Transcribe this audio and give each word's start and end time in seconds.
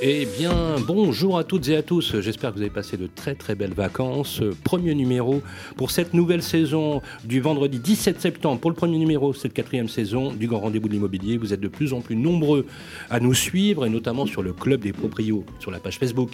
Eh 0.00 0.28
bien, 0.38 0.76
bonjour 0.86 1.38
à 1.38 1.42
toutes 1.42 1.68
et 1.70 1.76
à 1.76 1.82
tous. 1.82 2.20
J'espère 2.20 2.50
que 2.50 2.54
vous 2.54 2.60
avez 2.60 2.70
passé 2.70 2.96
de 2.96 3.08
très 3.08 3.34
très 3.34 3.56
belles 3.56 3.74
vacances. 3.74 4.40
Premier 4.62 4.94
numéro 4.94 5.42
pour 5.76 5.90
cette 5.90 6.14
nouvelle 6.14 6.44
saison 6.44 7.02
du 7.24 7.40
vendredi 7.40 7.80
17 7.80 8.20
septembre. 8.20 8.60
Pour 8.60 8.70
le 8.70 8.76
premier 8.76 8.96
numéro, 8.98 9.34
cette 9.34 9.52
quatrième 9.52 9.88
saison 9.88 10.32
du 10.32 10.46
Grand 10.46 10.60
Rendez-vous 10.60 10.86
de 10.86 10.92
l'immobilier. 10.92 11.36
Vous 11.36 11.52
êtes 11.52 11.58
de 11.58 11.66
plus 11.66 11.92
en 11.92 12.00
plus 12.00 12.14
nombreux 12.14 12.66
à 13.10 13.18
nous 13.18 13.34
suivre 13.34 13.86
et 13.86 13.90
notamment 13.90 14.24
sur 14.26 14.40
le 14.40 14.52
Club 14.52 14.82
des 14.82 14.92
Proprios, 14.92 15.44
sur 15.58 15.72
la 15.72 15.80
page 15.80 15.98
Facebook 15.98 16.30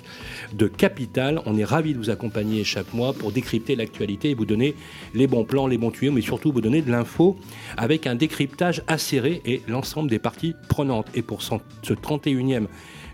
de 0.52 0.66
Capital. 0.66 1.40
On 1.46 1.56
est 1.56 1.64
ravis 1.64 1.94
de 1.94 1.98
vous 1.98 2.10
accompagner 2.10 2.64
chaque 2.64 2.92
mois 2.92 3.14
pour 3.14 3.32
décrypter 3.32 3.76
l'actualité 3.76 4.28
et 4.28 4.34
vous 4.34 4.44
donner 4.44 4.74
les 5.14 5.26
bons 5.26 5.44
plans, 5.44 5.66
les 5.66 5.78
bons 5.78 5.90
tuyaux, 5.90 6.12
mais 6.12 6.20
surtout 6.20 6.52
vous 6.52 6.60
donner 6.60 6.82
de 6.82 6.90
l'info 6.90 7.38
avec 7.78 8.06
un 8.06 8.14
décryptage 8.14 8.82
acéré 8.88 9.40
et 9.46 9.62
l'ensemble 9.68 10.10
des 10.10 10.18
parties 10.18 10.54
prenantes. 10.68 11.06
Et 11.14 11.22
pour 11.22 11.40
ce 11.40 11.54
31e 11.94 12.66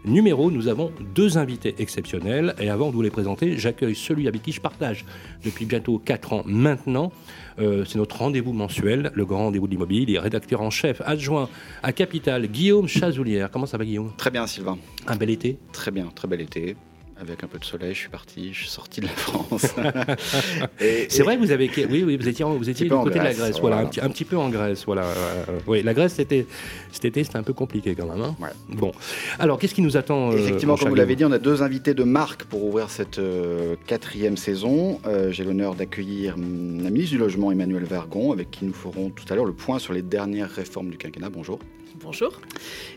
numéro, 0.05 0.51
nous 0.51 0.69
avons 0.69 0.93
deux 1.15 1.39
invités 1.39 1.75
exceptionnels. 1.79 2.55
Et 2.61 2.71
avant 2.71 2.91
de 2.91 2.95
vous 2.95 3.03
les 3.03 3.11
présenter, 3.11 3.57
j'accueille 3.59 3.95
celui 3.95 4.29
avec 4.29 4.43
qui 4.43 4.53
je 4.53 4.61
partage 4.61 5.05
depuis 5.45 5.65
bientôt 5.65 5.99
4 5.99 6.33
ans 6.33 6.43
maintenant. 6.47 7.13
Euh, 7.59 7.85
c'est 7.85 7.99
notre 7.99 8.19
rendez-vous 8.19 8.53
mensuel, 8.53 9.11
le 9.15 9.25
grand 9.25 9.45
rendez-vous 9.45 9.67
de 9.67 9.73
l'immobilier. 9.73 10.05
Il 10.09 10.15
est 10.15 10.19
rédacteur 10.19 10.61
en 10.61 10.71
chef 10.71 11.01
adjoint 11.05 11.49
à 11.83 11.93
Capital, 11.93 12.47
Guillaume 12.47 12.89
Chazoulière. 12.89 13.51
Comment 13.51 13.67
ça 13.67 13.79
va, 13.79 13.85
Guillaume? 13.85 14.13
Très 14.17 14.31
bien, 14.31 14.47
Sylvain. 14.47 14.79
Un 15.07 15.17
bel 15.17 15.31
été? 15.31 15.59
Très 15.73 15.91
bien, 15.91 16.07
très 16.15 16.29
bel 16.29 16.41
été 16.41 16.77
avec 17.21 17.45
un 17.45 17.47
peu 17.47 17.59
de 17.59 17.65
soleil, 17.65 17.95
je 17.95 17.99
suis 18.01 18.09
parti, 18.09 18.53
je 18.53 18.61
suis 18.61 18.69
sorti 18.69 19.01
de 19.01 19.07
la 19.07 19.13
France. 19.13 19.67
c'est 20.79 21.23
vrai 21.23 21.37
que 21.37 21.41
vous 21.41 21.51
avez, 21.51 21.71
oui, 21.91 22.03
oui, 22.05 22.17
vous 22.17 22.29
étiez, 22.29 22.45
vous 22.45 22.69
étiez 22.69 22.87
du 22.89 22.93
côté 22.93 23.19
de 23.19 23.25
la 23.25 23.35
Grèce, 23.35 23.61
voilà, 23.61 23.79
Un, 23.79 23.87
petit, 23.87 24.01
un, 24.01 24.09
petit, 24.09 24.25
peu 24.25 24.37
en 24.37 24.49
Grèce, 24.49 24.85
voilà. 24.87 25.05
Euh, 25.05 25.59
oui, 25.67 25.83
la 25.83 25.93
Grèce, 25.93 26.15
c'était, 26.15 26.47
cet 26.91 27.05
été, 27.05 27.25
c'était 27.25 27.37
un 27.37 27.43
peu 27.43 27.53
compliqué 27.53 27.95
quand 27.95 28.07
même. 28.07 28.23
Hein 28.23 28.37
bon, 28.71 28.93
alors 29.39 29.59
qu'est-ce 29.59 29.75
qui 29.75 29.83
nous 29.83 29.97
attend 29.97 30.33
euh, 30.33 30.39
Effectivement, 30.39 30.77
comme 30.77 30.89
vous 30.89 30.95
l'avez 30.95 31.17
dit, 31.17 31.25
on 31.25 31.33
a 31.33 31.39
deux 31.39 31.63
invités 31.63 31.95
de 31.95 32.05
marque 32.05 32.45
pour 32.45 32.65
ouvrir 32.65 32.91
cette 32.91 33.19
euh, 33.19 33.77
quatrième 33.87 34.37
saison. 34.37 35.01
J'ai 35.31 35.45
l'honneur 35.45 35.75
d'accueillir 35.75 36.37
la 36.37 36.91
ministre 36.91 37.11
du 37.11 37.19
Logement, 37.19 37.53
Emmanuel 37.53 37.85
Vergon, 37.85 38.33
avec 38.33 38.51
qui 38.51 38.65
nous 38.65 38.73
ferons 38.73 39.11
tout 39.11 39.25
à 39.31 39.35
l'heure 39.35 39.45
le 39.45 39.53
point 39.53 39.79
sur 39.79 39.93
les 39.93 40.03
dernières 40.03 40.51
réformes 40.51 40.91
du 40.91 40.97
quinquennat. 40.97 41.29
Bonjour. 41.31 41.59
Bonjour. 42.03 42.41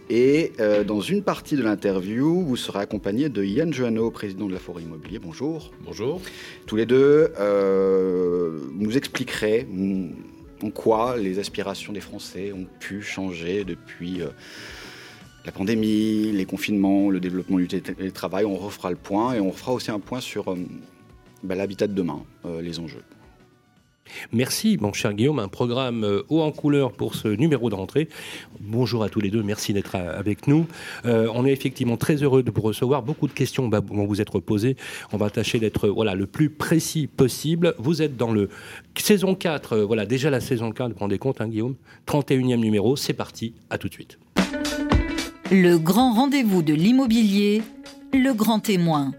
Et 0.09 0.53
euh, 0.61 0.85
dans 0.85 1.01
une 1.01 1.23
partie 1.23 1.57
de 1.57 1.61
l'interview, 1.61 2.41
vous 2.41 2.55
serez 2.55 2.79
accompagné 2.79 3.27
de 3.27 3.43
Yann 3.43 3.73
Joanneau, 3.73 4.11
président 4.11 4.47
de 4.47 4.53
la 4.53 4.59
Forêt 4.59 4.83
Immobilier. 4.83 5.19
Bonjour. 5.19 5.71
Bonjour. 5.81 6.21
Tous 6.67 6.77
les 6.77 6.85
deux, 6.85 7.33
euh, 7.37 8.59
nous 8.73 8.95
expliquerez 8.95 9.67
en 10.61 10.69
quoi 10.69 11.17
les 11.17 11.37
aspirations 11.39 11.91
des 11.91 11.99
Français 11.99 12.53
ont 12.53 12.65
pu 12.79 13.01
changer 13.01 13.65
depuis 13.65 14.21
euh, 14.21 14.27
la 15.45 15.51
pandémie, 15.51 16.31
les 16.31 16.45
confinements, 16.45 17.09
le 17.09 17.19
développement 17.19 17.57
du 17.57 17.67
télétravail. 17.67 18.45
On 18.45 18.55
refera 18.55 18.89
le 18.89 18.95
point 18.95 19.33
et 19.33 19.41
on 19.41 19.51
fera 19.51 19.73
aussi 19.73 19.91
un 19.91 19.99
point 19.99 20.21
sur 20.21 20.55
bah, 21.43 21.55
l'habitat 21.55 21.87
de 21.87 21.93
demain, 21.93 22.23
les 22.61 22.79
enjeux. 22.79 23.03
Merci, 24.31 24.77
mon 24.79 24.93
cher 24.93 25.13
Guillaume. 25.13 25.39
Un 25.39 25.47
programme 25.47 26.03
euh, 26.03 26.23
haut 26.29 26.41
en 26.41 26.51
couleur 26.51 26.91
pour 26.91 27.15
ce 27.15 27.27
numéro 27.27 27.69
de 27.69 27.75
rentrée. 27.75 28.09
Bonjour 28.59 29.03
à 29.03 29.09
tous 29.09 29.19
les 29.19 29.29
deux. 29.29 29.43
Merci 29.43 29.73
d'être 29.73 29.95
avec 29.95 30.47
nous. 30.47 30.67
Euh, 31.05 31.27
on 31.33 31.45
est 31.45 31.51
effectivement 31.51 31.97
très 31.97 32.15
heureux 32.15 32.43
de 32.43 32.51
vous 32.51 32.61
recevoir. 32.61 33.03
Beaucoup 33.03 33.27
de 33.27 33.33
questions 33.33 33.69
vont 33.69 34.05
vous 34.05 34.21
être 34.21 34.39
posées. 34.39 34.77
On 35.11 35.17
va 35.17 35.29
tâcher 35.29 35.59
d'être 35.59 35.87
le 35.87 36.25
plus 36.25 36.49
précis 36.49 37.07
possible. 37.07 37.75
Vous 37.77 38.01
êtes 38.01 38.17
dans 38.17 38.31
le 38.31 38.49
saison 38.97 39.35
4. 39.35 39.73
Euh, 39.73 39.85
voilà, 39.85 40.05
déjà 40.05 40.29
la 40.29 40.41
saison 40.41 40.71
4, 40.71 40.89
vous 40.89 40.93
vous 40.93 40.99
rendez 40.99 41.17
compte, 41.17 41.41
hein, 41.41 41.47
Guillaume? 41.47 41.75
31e 42.07 42.57
numéro. 42.57 42.95
C'est 42.95 43.13
parti. 43.13 43.53
À 43.69 43.77
tout 43.77 43.87
de 43.87 43.93
suite. 43.93 44.19
Le 45.51 45.77
grand 45.77 46.13
rendez-vous 46.13 46.63
de 46.63 46.73
l'immobilier, 46.73 47.61
le 48.13 48.33
grand 48.33 48.59
témoin. 48.59 49.11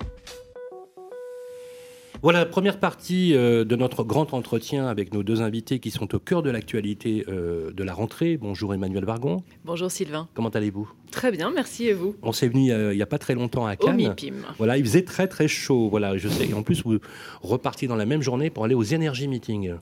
Voilà, 2.24 2.46
première 2.46 2.80
partie 2.80 3.34
euh, 3.34 3.66
de 3.66 3.76
notre 3.76 4.02
grand 4.02 4.32
entretien 4.32 4.86
avec 4.86 5.12
nos 5.12 5.22
deux 5.22 5.42
invités 5.42 5.78
qui 5.78 5.90
sont 5.90 6.14
au 6.14 6.18
cœur 6.18 6.42
de 6.42 6.48
l'actualité 6.48 7.26
euh, 7.28 7.70
de 7.70 7.84
la 7.84 7.92
rentrée. 7.92 8.38
Bonjour 8.38 8.72
Emmanuel 8.72 9.04
Vargon. 9.04 9.42
Bonjour 9.66 9.90
Sylvain. 9.90 10.26
Comment 10.32 10.48
allez-vous? 10.48 10.90
Très 11.10 11.30
bien, 11.30 11.50
merci 11.54 11.86
et 11.86 11.92
vous? 11.92 12.16
On 12.22 12.32
s'est 12.32 12.48
venu 12.48 12.72
euh, 12.72 12.94
il 12.94 12.96
n'y 12.96 13.02
a 13.02 13.06
pas 13.06 13.18
très 13.18 13.34
longtemps 13.34 13.66
à 13.66 13.76
Cannes. 13.76 13.92
Au 13.92 14.08
MIPIM. 14.08 14.36
Voilà, 14.56 14.78
il 14.78 14.84
faisait 14.86 15.04
très 15.04 15.28
très 15.28 15.48
chaud. 15.48 15.90
Voilà, 15.90 16.16
je 16.16 16.28
sais. 16.28 16.48
Et 16.48 16.54
en 16.54 16.62
plus, 16.62 16.82
vous 16.82 16.96
repartiez 17.42 17.88
dans 17.88 17.96
la 17.96 18.06
même 18.06 18.22
journée 18.22 18.48
pour 18.48 18.64
aller 18.64 18.74
aux 18.74 18.94
Energy 18.94 19.28
Meetings. 19.28 19.74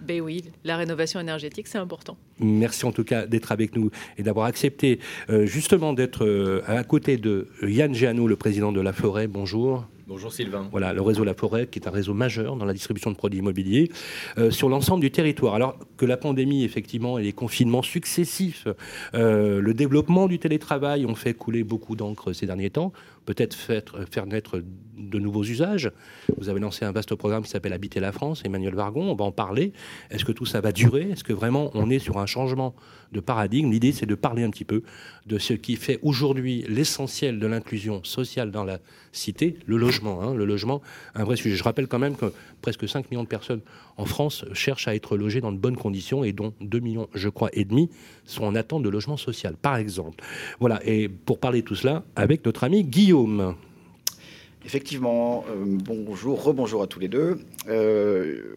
Ben 0.00 0.22
oui, 0.22 0.44
la 0.64 0.78
rénovation 0.78 1.20
énergétique, 1.20 1.68
c'est 1.68 1.76
important. 1.76 2.16
Merci 2.38 2.86
en 2.86 2.92
tout 2.92 3.04
cas 3.04 3.26
d'être 3.26 3.52
avec 3.52 3.76
nous 3.76 3.90
et 4.16 4.22
d'avoir 4.22 4.46
accepté 4.46 5.00
justement 5.28 5.92
d'être 5.92 6.62
à 6.66 6.82
côté 6.82 7.18
de 7.18 7.48
Yann 7.62 7.92
Géano, 7.92 8.26
le 8.26 8.36
président 8.36 8.72
de 8.72 8.80
la 8.80 8.94
Forêt. 8.94 9.26
Bonjour. 9.26 9.84
Bonjour 10.10 10.32
Sylvain. 10.32 10.66
Voilà, 10.72 10.92
le 10.92 11.02
réseau 11.02 11.22
La 11.22 11.34
Forêt, 11.34 11.68
qui 11.68 11.78
est 11.78 11.86
un 11.86 11.92
réseau 11.92 12.14
majeur 12.14 12.56
dans 12.56 12.64
la 12.64 12.72
distribution 12.72 13.12
de 13.12 13.16
produits 13.16 13.38
immobiliers 13.38 13.92
euh, 14.38 14.50
sur 14.50 14.68
l'ensemble 14.68 15.02
du 15.02 15.12
territoire. 15.12 15.54
Alors 15.54 15.78
que 15.96 16.04
la 16.04 16.16
pandémie, 16.16 16.64
effectivement, 16.64 17.16
et 17.16 17.22
les 17.22 17.32
confinements 17.32 17.82
successifs, 17.82 18.66
euh, 19.14 19.60
le 19.60 19.72
développement 19.72 20.26
du 20.26 20.40
télétravail 20.40 21.06
ont 21.06 21.14
fait 21.14 21.32
couler 21.32 21.62
beaucoup 21.62 21.94
d'encre 21.94 22.32
ces 22.32 22.46
derniers 22.46 22.70
temps, 22.70 22.92
peut-être 23.34 23.56
faire 24.10 24.26
naître 24.26 24.60
de 24.96 25.18
nouveaux 25.20 25.44
usages. 25.44 25.92
Vous 26.36 26.48
avez 26.48 26.58
lancé 26.58 26.84
un 26.84 26.90
vaste 26.90 27.14
programme 27.14 27.44
qui 27.44 27.50
s'appelle 27.50 27.72
Habiter 27.72 28.00
la 28.00 28.10
France, 28.10 28.42
Emmanuel 28.44 28.74
Vargon, 28.74 29.08
on 29.08 29.14
va 29.14 29.24
en 29.24 29.30
parler. 29.30 29.72
Est-ce 30.10 30.24
que 30.24 30.32
tout 30.32 30.46
ça 30.46 30.60
va 30.60 30.72
durer? 30.72 31.10
Est-ce 31.10 31.22
que 31.22 31.32
vraiment 31.32 31.70
on 31.74 31.90
est 31.90 32.00
sur 32.00 32.18
un 32.18 32.26
changement 32.26 32.74
de 33.12 33.20
paradigme? 33.20 33.70
L'idée, 33.70 33.92
c'est 33.92 34.06
de 34.06 34.16
parler 34.16 34.42
un 34.42 34.50
petit 34.50 34.64
peu 34.64 34.82
de 35.26 35.38
ce 35.38 35.52
qui 35.52 35.76
fait 35.76 36.00
aujourd'hui 36.02 36.64
l'essentiel 36.68 37.38
de 37.38 37.46
l'inclusion 37.46 38.02
sociale 38.02 38.50
dans 38.50 38.64
la 38.64 38.80
cité, 39.12 39.56
le 39.64 39.76
logement. 39.76 40.22
Hein, 40.22 40.34
le 40.34 40.44
logement, 40.44 40.82
un 41.14 41.22
vrai 41.22 41.36
sujet. 41.36 41.54
Je 41.54 41.62
rappelle 41.62 41.86
quand 41.86 42.00
même 42.00 42.16
que 42.16 42.32
presque 42.60 42.88
5 42.88 43.10
millions 43.10 43.22
de 43.22 43.28
personnes 43.28 43.60
en 43.96 44.04
France 44.04 44.44
cherchent 44.52 44.88
à 44.88 44.94
être 44.94 45.16
logées 45.16 45.40
dans 45.40 45.52
de 45.52 45.58
bonnes 45.58 45.76
conditions 45.76 46.24
et 46.24 46.32
dont 46.32 46.54
2 46.60 46.78
millions, 46.80 47.08
je 47.14 47.28
crois, 47.28 47.50
et 47.52 47.64
demi 47.64 47.90
sont 48.24 48.44
en 48.44 48.54
attente 48.54 48.82
de 48.82 48.88
logement 48.88 49.16
social, 49.16 49.56
par 49.60 49.76
exemple. 49.76 50.22
Voilà, 50.60 50.80
et 50.84 51.08
pour 51.08 51.38
parler 51.38 51.62
de 51.62 51.66
tout 51.66 51.74
cela, 51.74 52.04
avec 52.16 52.44
notre 52.44 52.64
ami 52.64 52.84
Guillaume. 52.84 53.54
Effectivement, 54.64 55.44
euh, 55.48 55.64
bonjour, 55.64 56.42
rebonjour 56.42 56.82
à 56.82 56.86
tous 56.86 57.00
les 57.00 57.08
deux. 57.08 57.40
Euh, 57.68 58.56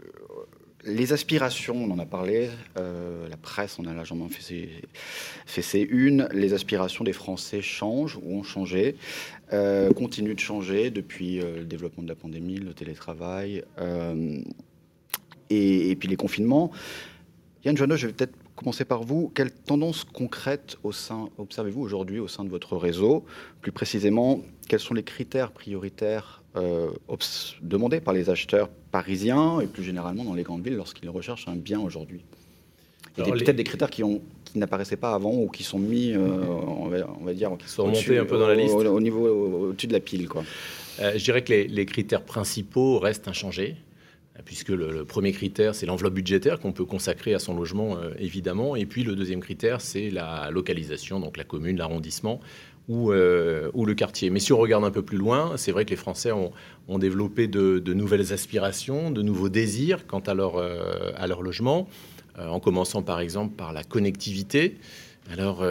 les 0.85 1.13
aspirations, 1.13 1.75
on 1.75 1.91
en 1.91 1.99
a 1.99 2.05
parlé, 2.05 2.49
euh, 2.77 3.29
la 3.29 3.37
presse 3.37 3.79
en 3.79 3.85
a 3.85 3.93
largement 3.93 4.27
fait 4.27 4.41
ses, 4.41 4.69
fait 5.45 5.61
ses 5.61 5.81
unes. 5.81 6.27
Les 6.33 6.53
aspirations 6.53 7.05
des 7.05 7.13
Français 7.13 7.61
changent 7.61 8.19
ou 8.21 8.37
ont 8.37 8.43
changé, 8.43 8.97
euh, 9.53 9.91
continuent 9.93 10.33
de 10.33 10.39
changer 10.39 10.89
depuis 10.89 11.39
euh, 11.39 11.59
le 11.59 11.65
développement 11.65 12.03
de 12.03 12.09
la 12.09 12.15
pandémie, 12.15 12.55
le 12.55 12.73
télétravail 12.73 13.63
et, 15.49 15.95
puis 15.95 16.07
les 16.07 16.15
confinements. 16.15 16.71
Yann 17.63 17.77
Joanneau, 17.77 17.95
je 17.95 18.07
vais 18.07 18.13
peut-être 18.13 18.35
commencer 18.55 18.85
par 18.85 19.03
vous. 19.03 19.31
Quelles 19.35 19.51
tendances 19.51 20.03
concrètes 20.03 20.77
observez-vous 20.83 21.81
aujourd'hui 21.81 22.19
au 22.19 22.27
sein 22.27 22.43
de 22.43 22.49
votre 22.49 22.77
réseau? 22.77 23.25
Plus 23.61 23.71
précisément, 23.71 24.41
quels 24.67 24.79
sont 24.79 24.93
les 24.93 25.03
critères 25.03 25.51
prioritaires 25.51 26.43
euh, 26.55 26.89
demandés 27.61 28.01
par 28.01 28.13
les 28.13 28.29
acheteurs 28.29 28.69
parisiens 28.91 29.59
et 29.59 29.67
plus 29.67 29.83
généralement 29.83 30.23
dans 30.23 30.33
les 30.33 30.43
grandes 30.43 30.63
villes 30.63 30.75
lorsqu'ils 30.75 31.09
recherchent 31.09 31.47
un 31.47 31.55
bien 31.55 31.79
aujourd'hui? 31.79 32.23
A 33.19 33.23
peut-être 33.23 33.55
des 33.55 33.63
critères 33.63 33.91
qui, 33.91 34.03
ont, 34.03 34.21
qui 34.53 34.59
n'apparaissaient 34.59 34.97
pas 34.97 35.13
avant 35.13 35.33
ou 35.33 35.49
qui 35.49 35.63
sont 35.63 35.79
mis, 35.79 36.13
euh, 36.13 36.19
on, 36.19 36.87
va, 36.87 37.33
dire, 37.33 37.51
qui 37.59 37.67
sont 37.67 37.83
remontés 37.83 38.17
un 38.17 38.25
peu 38.25 38.37
dans 38.37 38.47
la 38.47 38.55
liste, 38.55 38.73
au, 38.73 39.01
niveau 39.01 39.27
au-dessus 39.69 39.87
de 39.87 39.93
la 39.93 39.99
pile, 39.99 40.29
quoi. 40.29 40.43
Euh, 41.01 41.13
je 41.15 41.23
dirais 41.23 41.43
que 41.43 41.51
les, 41.51 41.67
les, 41.67 41.85
critères 41.87 42.21
principaux 42.21 42.99
restent 42.99 43.27
inchangés 43.27 43.75
puisque 44.45 44.69
le, 44.69 45.05
premier 45.05 45.31
critère, 45.31 45.73
c'est 45.73 45.85
l'enveloppe 45.85 46.13
budgétaire 46.13 46.59
qu'on 46.59 46.71
peut 46.71 46.85
consacrer 46.85 47.33
à 47.33 47.39
son 47.39 47.55
logement, 47.55 47.97
évidemment. 48.17 48.75
Et 48.75 48.85
puis 48.87 49.03
le 49.03 49.15
deuxième 49.15 49.41
critère, 49.41 49.79
c'est 49.79 50.09
la 50.09 50.49
localisation, 50.49 51.19
donc 51.19 51.37
la 51.37 51.43
commune, 51.43 51.77
l'arrondissement, 51.77 52.41
euh, 52.89 53.71
ou, 53.73 53.85
le 53.85 53.93
quartier. 53.93 54.29
Mais 54.29 54.39
si 54.41 54.51
on 54.51 54.57
regarde 54.57 54.83
un 54.83 54.91
peu 54.91 55.03
plus 55.03 55.17
loin, 55.17 55.53
c'est 55.55 55.71
vrai 55.71 55.85
que 55.85 55.91
les 55.91 55.95
Français 55.95 56.33
ont, 56.33 56.51
développé 56.99 57.47
de, 57.47 57.93
nouvelles 57.93 58.33
aspirations, 58.33 59.09
de 59.09 59.21
nouveaux 59.21 59.47
désirs 59.47 60.05
quant 60.05 60.19
à 60.19 60.33
leur, 60.33 60.57
euh, 60.57 61.11
à 61.15 61.27
leur 61.27 61.41
logement, 61.41 61.87
euh, 61.87 62.12
en 62.39 62.59
commençant 62.59 63.01
par 63.01 63.19
exemple 63.19 63.55
par 63.55 63.73
la 63.73 63.83
connectivité. 63.83 64.77
Alors, 65.31 65.63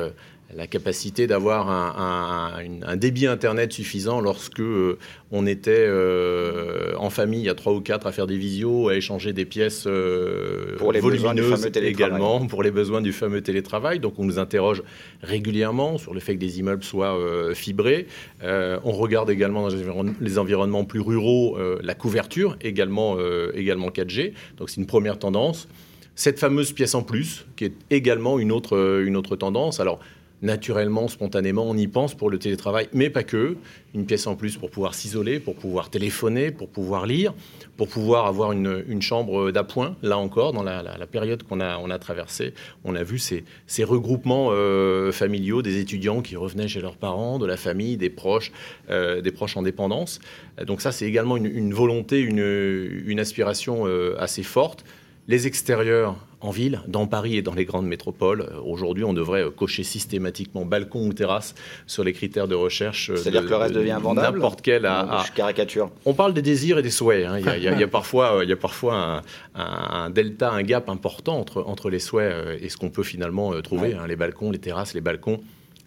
la 0.54 0.66
capacité 0.66 1.26
d'avoir 1.26 1.70
un, 1.70 2.96
débit 2.96 3.26
Internet 3.26 3.72
suffisant 3.72 4.20
lorsque 4.20 4.60
euh, 4.60 4.98
on 5.30 5.46
était 5.46 5.86
euh, 5.88 6.92
en 6.98 7.10
famille 7.10 7.48
à 7.48 7.54
trois 7.54 7.72
ou 7.72 7.80
quatre 7.80 8.06
à 8.06 8.12
faire 8.12 8.26
des 8.26 8.36
visios, 8.36 8.88
à 8.88 8.96
échanger 8.96 9.32
des 9.32 9.44
pièces 9.44 9.84
euh, 9.86 10.76
pour 10.76 10.92
les 10.92 11.00
volumineuses 11.00 11.66
également, 11.76 12.46
pour 12.46 12.62
les 12.62 12.70
besoins 12.70 13.00
du 13.00 13.12
fameux 13.12 13.40
télétravail. 13.40 13.98
Donc 13.98 14.18
on 14.18 14.24
nous 14.24 14.38
interroge 14.38 14.82
régulièrement 15.22 15.98
sur 15.98 16.12
le 16.12 16.20
fait 16.20 16.34
que 16.34 16.40
des 16.40 16.58
immeubles 16.58 16.84
soient 16.84 17.18
fibrés. 17.54 18.06
on 18.42 18.92
regarde 18.92 19.30
également 19.30 19.68
dans 19.68 20.04
les 20.20 20.38
environnements 20.38 20.84
plus 20.84 21.00
ruraux 21.00 21.56
la 21.82 21.94
couverture, 21.94 22.56
également, 22.60 23.16
également 23.54 23.88
4G. 23.88 24.32
Donc 24.58 24.70
c'est 24.70 24.80
une 24.80 24.86
première 24.86 25.18
tendance. 25.18 25.68
Cette 26.14 26.38
fameuse 26.38 26.72
pièce 26.72 26.94
en 26.94 27.02
plus, 27.02 27.46
qui 27.56 27.64
est 27.64 27.74
également 27.90 28.38
une 28.38 28.52
autre, 28.52 29.02
une 29.04 29.16
autre 29.16 29.36
tendance. 29.36 29.80
Alors, 29.80 30.00
naturellement, 30.42 31.06
spontanément, 31.06 31.64
on 31.64 31.76
y 31.76 31.86
pense 31.86 32.14
pour 32.14 32.28
le 32.28 32.38
télétravail, 32.38 32.88
mais 32.92 33.10
pas 33.10 33.22
que. 33.22 33.56
Une 33.94 34.06
pièce 34.06 34.26
en 34.26 34.34
plus 34.34 34.56
pour 34.56 34.70
pouvoir 34.70 34.94
s'isoler, 34.94 35.38
pour 35.38 35.54
pouvoir 35.54 35.88
téléphoner, 35.88 36.50
pour 36.50 36.68
pouvoir 36.68 37.06
lire, 37.06 37.32
pour 37.76 37.88
pouvoir 37.88 38.26
avoir 38.26 38.52
une, 38.52 39.00
chambre 39.00 39.52
d'appoint. 39.52 39.96
Là 40.02 40.18
encore, 40.18 40.52
dans 40.52 40.62
la, 40.62 40.82
période 41.06 41.44
qu'on 41.44 41.60
a, 41.60 41.78
on 41.78 41.90
a 41.90 41.98
traversée, 41.98 42.54
on 42.84 42.96
a 42.96 43.04
vu 43.04 43.18
ces, 43.18 43.44
regroupements 43.84 44.48
euh, 44.50 45.12
familiaux 45.12 45.62
des 45.62 45.78
étudiants 45.78 46.22
qui 46.22 46.36
revenaient 46.36 46.68
chez 46.68 46.80
leurs 46.80 46.96
parents, 46.96 47.38
de 47.38 47.46
la 47.46 47.56
famille, 47.56 47.96
des 47.96 48.10
proches, 48.10 48.50
euh, 48.90 49.20
des 49.20 49.30
proches 49.30 49.56
en 49.56 49.62
dépendance. 49.62 50.18
Donc 50.66 50.80
ça, 50.80 50.90
c'est 50.90 51.06
également 51.06 51.36
une, 51.36 51.72
volonté, 51.72 52.20
une, 52.20 53.20
aspiration 53.20 53.86
euh, 53.86 54.16
assez 54.18 54.42
forte. 54.42 54.84
Les 55.28 55.46
extérieurs 55.46 56.16
en 56.42 56.50
ville, 56.50 56.80
dans 56.88 57.06
Paris 57.06 57.36
et 57.36 57.42
dans 57.42 57.54
les 57.54 57.64
grandes 57.64 57.86
métropoles. 57.86 58.40
Euh, 58.40 58.60
aujourd'hui, 58.64 59.04
on 59.04 59.12
devrait 59.12 59.44
euh, 59.44 59.50
cocher 59.50 59.84
systématiquement 59.84 60.64
balcon 60.64 61.06
ou 61.06 61.12
terrasse 61.12 61.54
sur 61.86 62.02
les 62.02 62.12
critères 62.12 62.48
de 62.48 62.54
recherche. 62.54 63.10
Euh, 63.10 63.16
C'est-à-dire 63.16 63.44
que 63.44 63.50
le 63.50 63.56
reste 63.56 63.74
devient 63.74 63.98
vendable 64.02 64.38
N'importe 64.38 64.62
quel. 64.62 64.84
À, 64.84 65.24
caricature. 65.34 65.90
On 66.04 66.14
parle 66.14 66.34
des 66.34 66.42
désirs 66.42 66.78
et 66.78 66.82
des 66.82 66.90
souhaits. 66.90 67.24
Hein. 67.26 67.38
Il, 67.38 67.62
y 67.62 67.68
a, 67.68 67.86
parfois, 67.88 68.40
il 68.42 68.48
y 68.48 68.52
a 68.52 68.56
parfois 68.56 69.22
un, 69.54 70.10
delta, 70.10 70.50
un 70.50 70.62
gap 70.62 70.88
important 70.88 71.38
entre, 71.38 71.62
entre 71.62 71.90
les 71.90 72.00
souhaits 72.00 72.60
et 72.60 72.68
ce 72.68 72.76
qu'on 72.76 72.90
peut 72.90 73.04
finalement 73.04 73.60
trouver. 73.62 73.94
Hein. 73.94 74.06
Les 74.08 74.16
balcons, 74.16 74.50
les 74.50 74.58
terrasses, 74.58 74.94
les 74.94 75.00
balcons. 75.00 75.40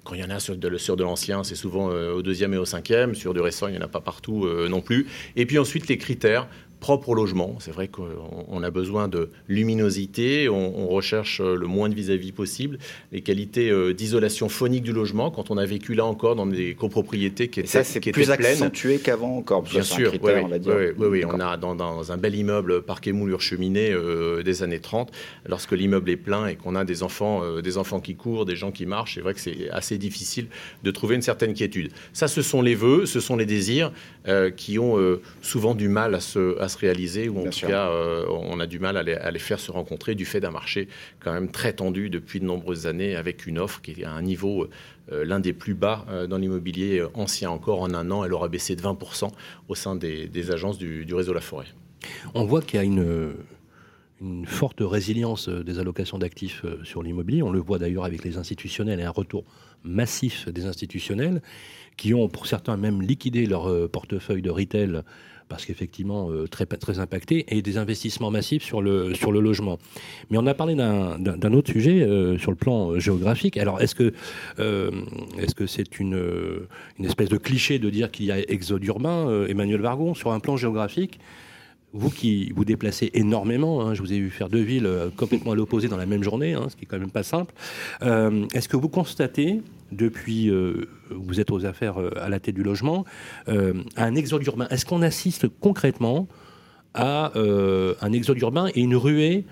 Quand 0.05 0.13
il 0.13 0.21
y 0.21 0.23
en 0.23 0.29
a 0.29 0.39
sur 0.39 0.55
de, 0.55 0.77
sur 0.77 0.95
de 0.95 1.03
l'ancien, 1.03 1.43
c'est 1.43 1.55
souvent 1.55 1.87
au 1.87 2.21
deuxième 2.21 2.53
et 2.53 2.57
au 2.57 2.65
cinquième. 2.65 3.15
Sur 3.15 3.33
du 3.33 3.41
récent, 3.41 3.67
il 3.67 3.71
n'y 3.73 3.79
en 3.79 3.85
a 3.85 3.87
pas 3.87 4.01
partout 4.01 4.47
non 4.69 4.81
plus. 4.81 5.07
Et 5.35 5.45
puis 5.45 5.59
ensuite, 5.59 5.87
les 5.87 5.97
critères 5.97 6.47
propre 6.79 7.09
au 7.09 7.13
logement. 7.13 7.55
C'est 7.59 7.71
vrai 7.71 7.87
qu'on 7.87 8.63
a 8.63 8.71
besoin 8.71 9.07
de 9.07 9.29
luminosité, 9.47 10.49
on, 10.49 10.87
recherche 10.87 11.41
euh, 11.41 11.55
le 11.55 11.67
moins 11.67 11.89
de 11.89 11.95
vis-à-vis 11.95 12.31
possible, 12.31 12.77
les 13.11 13.21
qualités 13.21 13.69
euh, 13.69 13.93
d'isolation 13.93 14.49
phonique 14.49 14.83
du 14.83 14.93
logement. 14.93 15.31
Quand 15.31 15.51
on 15.51 15.57
a 15.57 15.65
vécu 15.65 15.93
là 15.93 16.05
encore 16.05 16.35
dans 16.35 16.45
des 16.45 16.75
copropriétés 16.75 17.47
qui 17.47 17.59
étaient, 17.59 17.69
ça, 17.69 17.83
c'est 17.83 17.99
plus 17.99 18.29
accentué 18.29 18.99
qu'avant 18.99 19.37
encore. 19.37 19.63
Bien 19.63 19.81
sûr, 19.81 20.13
oui, 20.21 20.31
on 20.43 20.47
va 20.47 20.59
dire. 20.59 20.75
Oui, 20.97 21.07
oui, 21.07 21.25
on 21.25 21.39
a 21.39 21.57
dans, 21.57 22.11
un 22.11 22.17
bel 22.17 22.35
immeuble 22.35 22.81
parquet 22.83 23.11
moulure 23.11 23.41
cheminée 23.41 23.91
euh, 23.91 24.43
des 24.43 24.63
années 24.63 24.79
30, 24.79 25.11
lorsque 25.47 25.71
l'immeuble 25.71 26.09
est 26.09 26.17
plein 26.17 26.47
et 26.47 26.55
qu'on 26.55 26.75
a 26.75 26.85
des 26.85 27.03
enfants, 27.03 27.59
des 27.61 27.77
enfants 27.77 27.99
qui 27.99 28.15
courent, 28.15 28.45
des 28.45 28.55
gens 28.55 28.71
qui 28.71 28.85
marchent, 28.85 29.15
c'est 29.15 29.21
vrai 29.21 29.33
que 29.33 29.41
c'est 29.41 29.69
assez 29.71 29.97
difficile 29.97 30.47
de 30.83 30.91
trouver 30.91 31.15
une 31.15 31.21
certaine 31.21 31.53
quiétude. 31.53 31.91
Ça, 32.13 32.27
ce 32.27 32.41
sont 32.41 32.61
les 32.61 32.75
vœux, 32.75 33.05
ce 33.05 33.19
sont 33.19 33.35
les 33.35 33.45
désirs 33.45 33.91
qui 34.55 34.79
ont 34.79 34.97
souvent 35.41 35.75
du 35.75 35.87
mal 35.87 36.15
à 36.15 36.19
se 36.19 36.55
à 36.59 36.64
se 36.69 36.77
réaliser, 36.77 37.29
ou 37.29 37.39
en 37.39 37.49
tout 37.49 37.67
cas, 37.67 37.89
euh, 37.89 38.25
on 38.29 38.59
a 38.59 38.67
du 38.67 38.79
mal 38.79 38.97
à 38.97 39.31
les, 39.31 39.39
faire 39.39 39.59
se 39.59 39.71
rencontrer 39.71 40.15
du 40.15 40.25
fait 40.25 40.39
d'un 40.39 40.51
marché 40.51 40.87
quand 41.19 41.33
même 41.33 41.49
très 41.49 41.73
tendu 41.73 42.09
depuis 42.09 42.39
de 42.39 42.45
nombreuses 42.45 42.87
années, 42.87 43.15
avec 43.15 43.45
une 43.45 43.59
offre 43.59 43.81
qui 43.81 43.91
est 43.91 44.03
à 44.03 44.11
un 44.11 44.21
niveau 44.21 44.67
euh, 45.11 45.25
l'un 45.25 45.39
des 45.39 45.53
plus 45.53 45.73
bas 45.73 46.05
euh, 46.09 46.27
dans 46.27 46.37
l'immobilier 46.37 47.03
ancien 47.13 47.49
encore. 47.49 47.81
En 47.81 47.93
un 47.93 48.11
an, 48.11 48.23
elle 48.23 48.33
aura 48.33 48.47
baissé 48.47 48.75
de 48.75 48.81
20% 48.81 49.29
au 49.67 49.75
sein 49.75 49.95
des, 49.95 50.51
agences 50.51 50.77
du, 50.77 51.05
réseau 51.13 51.33
La 51.33 51.41
Forêt. 51.41 51.67
On 52.33 52.45
voit 52.45 52.61
qu'il 52.61 52.77
y 52.77 52.81
a 52.81 52.85
une, 52.85 53.33
une 54.21 54.45
forte 54.45 54.79
résilience 54.81 55.49
des 55.49 55.79
allocations 55.79 56.17
d'actifs 56.17 56.63
sur 56.83 57.03
l'immobilier. 57.03 57.41
On 57.41 57.51
le 57.51 57.59
voit 57.59 57.79
d'ailleurs 57.79 58.05
avec 58.05 58.23
les 58.23 58.37
institutionnels 58.37 58.99
et 58.99 59.03
un 59.03 59.11
retour 59.11 59.43
massif 59.83 60.49
des 60.49 60.65
institutionnels 60.65 61.41
qui 61.97 62.13
ont 62.13 62.27
pour 62.27 62.45
certains 62.45 62.77
même 62.77 63.01
liquidé 63.01 63.45
leur 63.45 63.89
portefeuille 63.89 64.41
de 64.41 64.49
retail 64.49 65.01
parce 65.47 65.65
qu'effectivement, 65.65 66.29
euh, 66.31 66.47
très, 66.47 66.65
très 66.65 66.99
impacté, 66.99 67.45
et 67.49 67.61
des 67.61 67.77
investissements 67.77 68.31
massifs 68.31 68.63
sur 68.63 68.81
le, 68.81 69.13
sur 69.13 69.31
le 69.31 69.39
logement. 69.39 69.77
Mais 70.29 70.37
on 70.37 70.47
a 70.47 70.53
parlé 70.53 70.75
d'un 70.75 71.53
autre 71.53 71.71
sujet 71.71 72.01
euh, 72.01 72.37
sur 72.37 72.51
le 72.51 72.57
plan 72.57 72.91
euh, 72.91 72.99
géographique. 72.99 73.57
Alors, 73.57 73.81
est-ce 73.81 73.95
que 73.95 74.13
c'est 75.67 75.99
une, 75.99 76.67
une 76.99 77.05
espèce 77.05 77.29
de 77.29 77.37
cliché 77.37 77.79
de 77.79 77.89
dire 77.89 78.11
qu'il 78.11 78.25
y 78.25 78.31
a 78.31 78.39
exode 78.39 78.83
urbain, 78.83 79.45
Emmanuel 79.47 79.81
Vargon, 79.81 80.13
sur 80.13 80.31
un 80.31 80.39
plan 80.39 80.57
géographique? 80.57 81.19
Vous 81.93 82.09
qui 82.09 82.51
vous 82.53 82.65
déplacez 82.65 83.09
énormément, 83.13 83.81
hein, 83.81 83.93
je 83.93 84.01
vous 84.01 84.11
ai 84.11 84.19
vu 84.19 84.29
faire 84.29 84.49
deux 84.49 84.61
villes 84.61 84.89
complètement 85.15 85.53
à 85.53 85.55
l'opposé 85.55 85.87
dans 85.87 85.95
la 85.95 86.05
même 86.05 86.23
journée, 86.23 86.53
hein, 86.53 86.67
ce 86.69 86.75
qui 86.75 86.83
est 86.83 86.87
quand 86.87 86.99
même 86.99 87.11
pas 87.11 87.23
simple. 87.23 87.53
Est-ce 88.01 88.67
que 88.67 88.75
vous 88.75 88.89
constatez 88.89 89.61
depuis, 89.91 90.49
euh, 90.49 90.87
vous 91.09 91.39
êtes 91.39 91.51
aux 91.51 91.65
affaires 91.65 91.99
euh, 91.99 92.09
à 92.19 92.29
la 92.29 92.39
tête 92.39 92.55
du 92.55 92.63
logement, 92.63 93.05
euh, 93.47 93.73
à 93.95 94.05
un 94.05 94.15
exode 94.15 94.45
urbain. 94.45 94.67
Est-ce 94.69 94.85
qu'on 94.85 95.01
assiste 95.01 95.47
concrètement 95.47 96.27
à 96.93 97.33
un 97.35 98.13
exode 98.13 98.39
urbain 98.39 98.69
et 98.73 98.79
une 98.79 98.95
ruée 98.95 99.43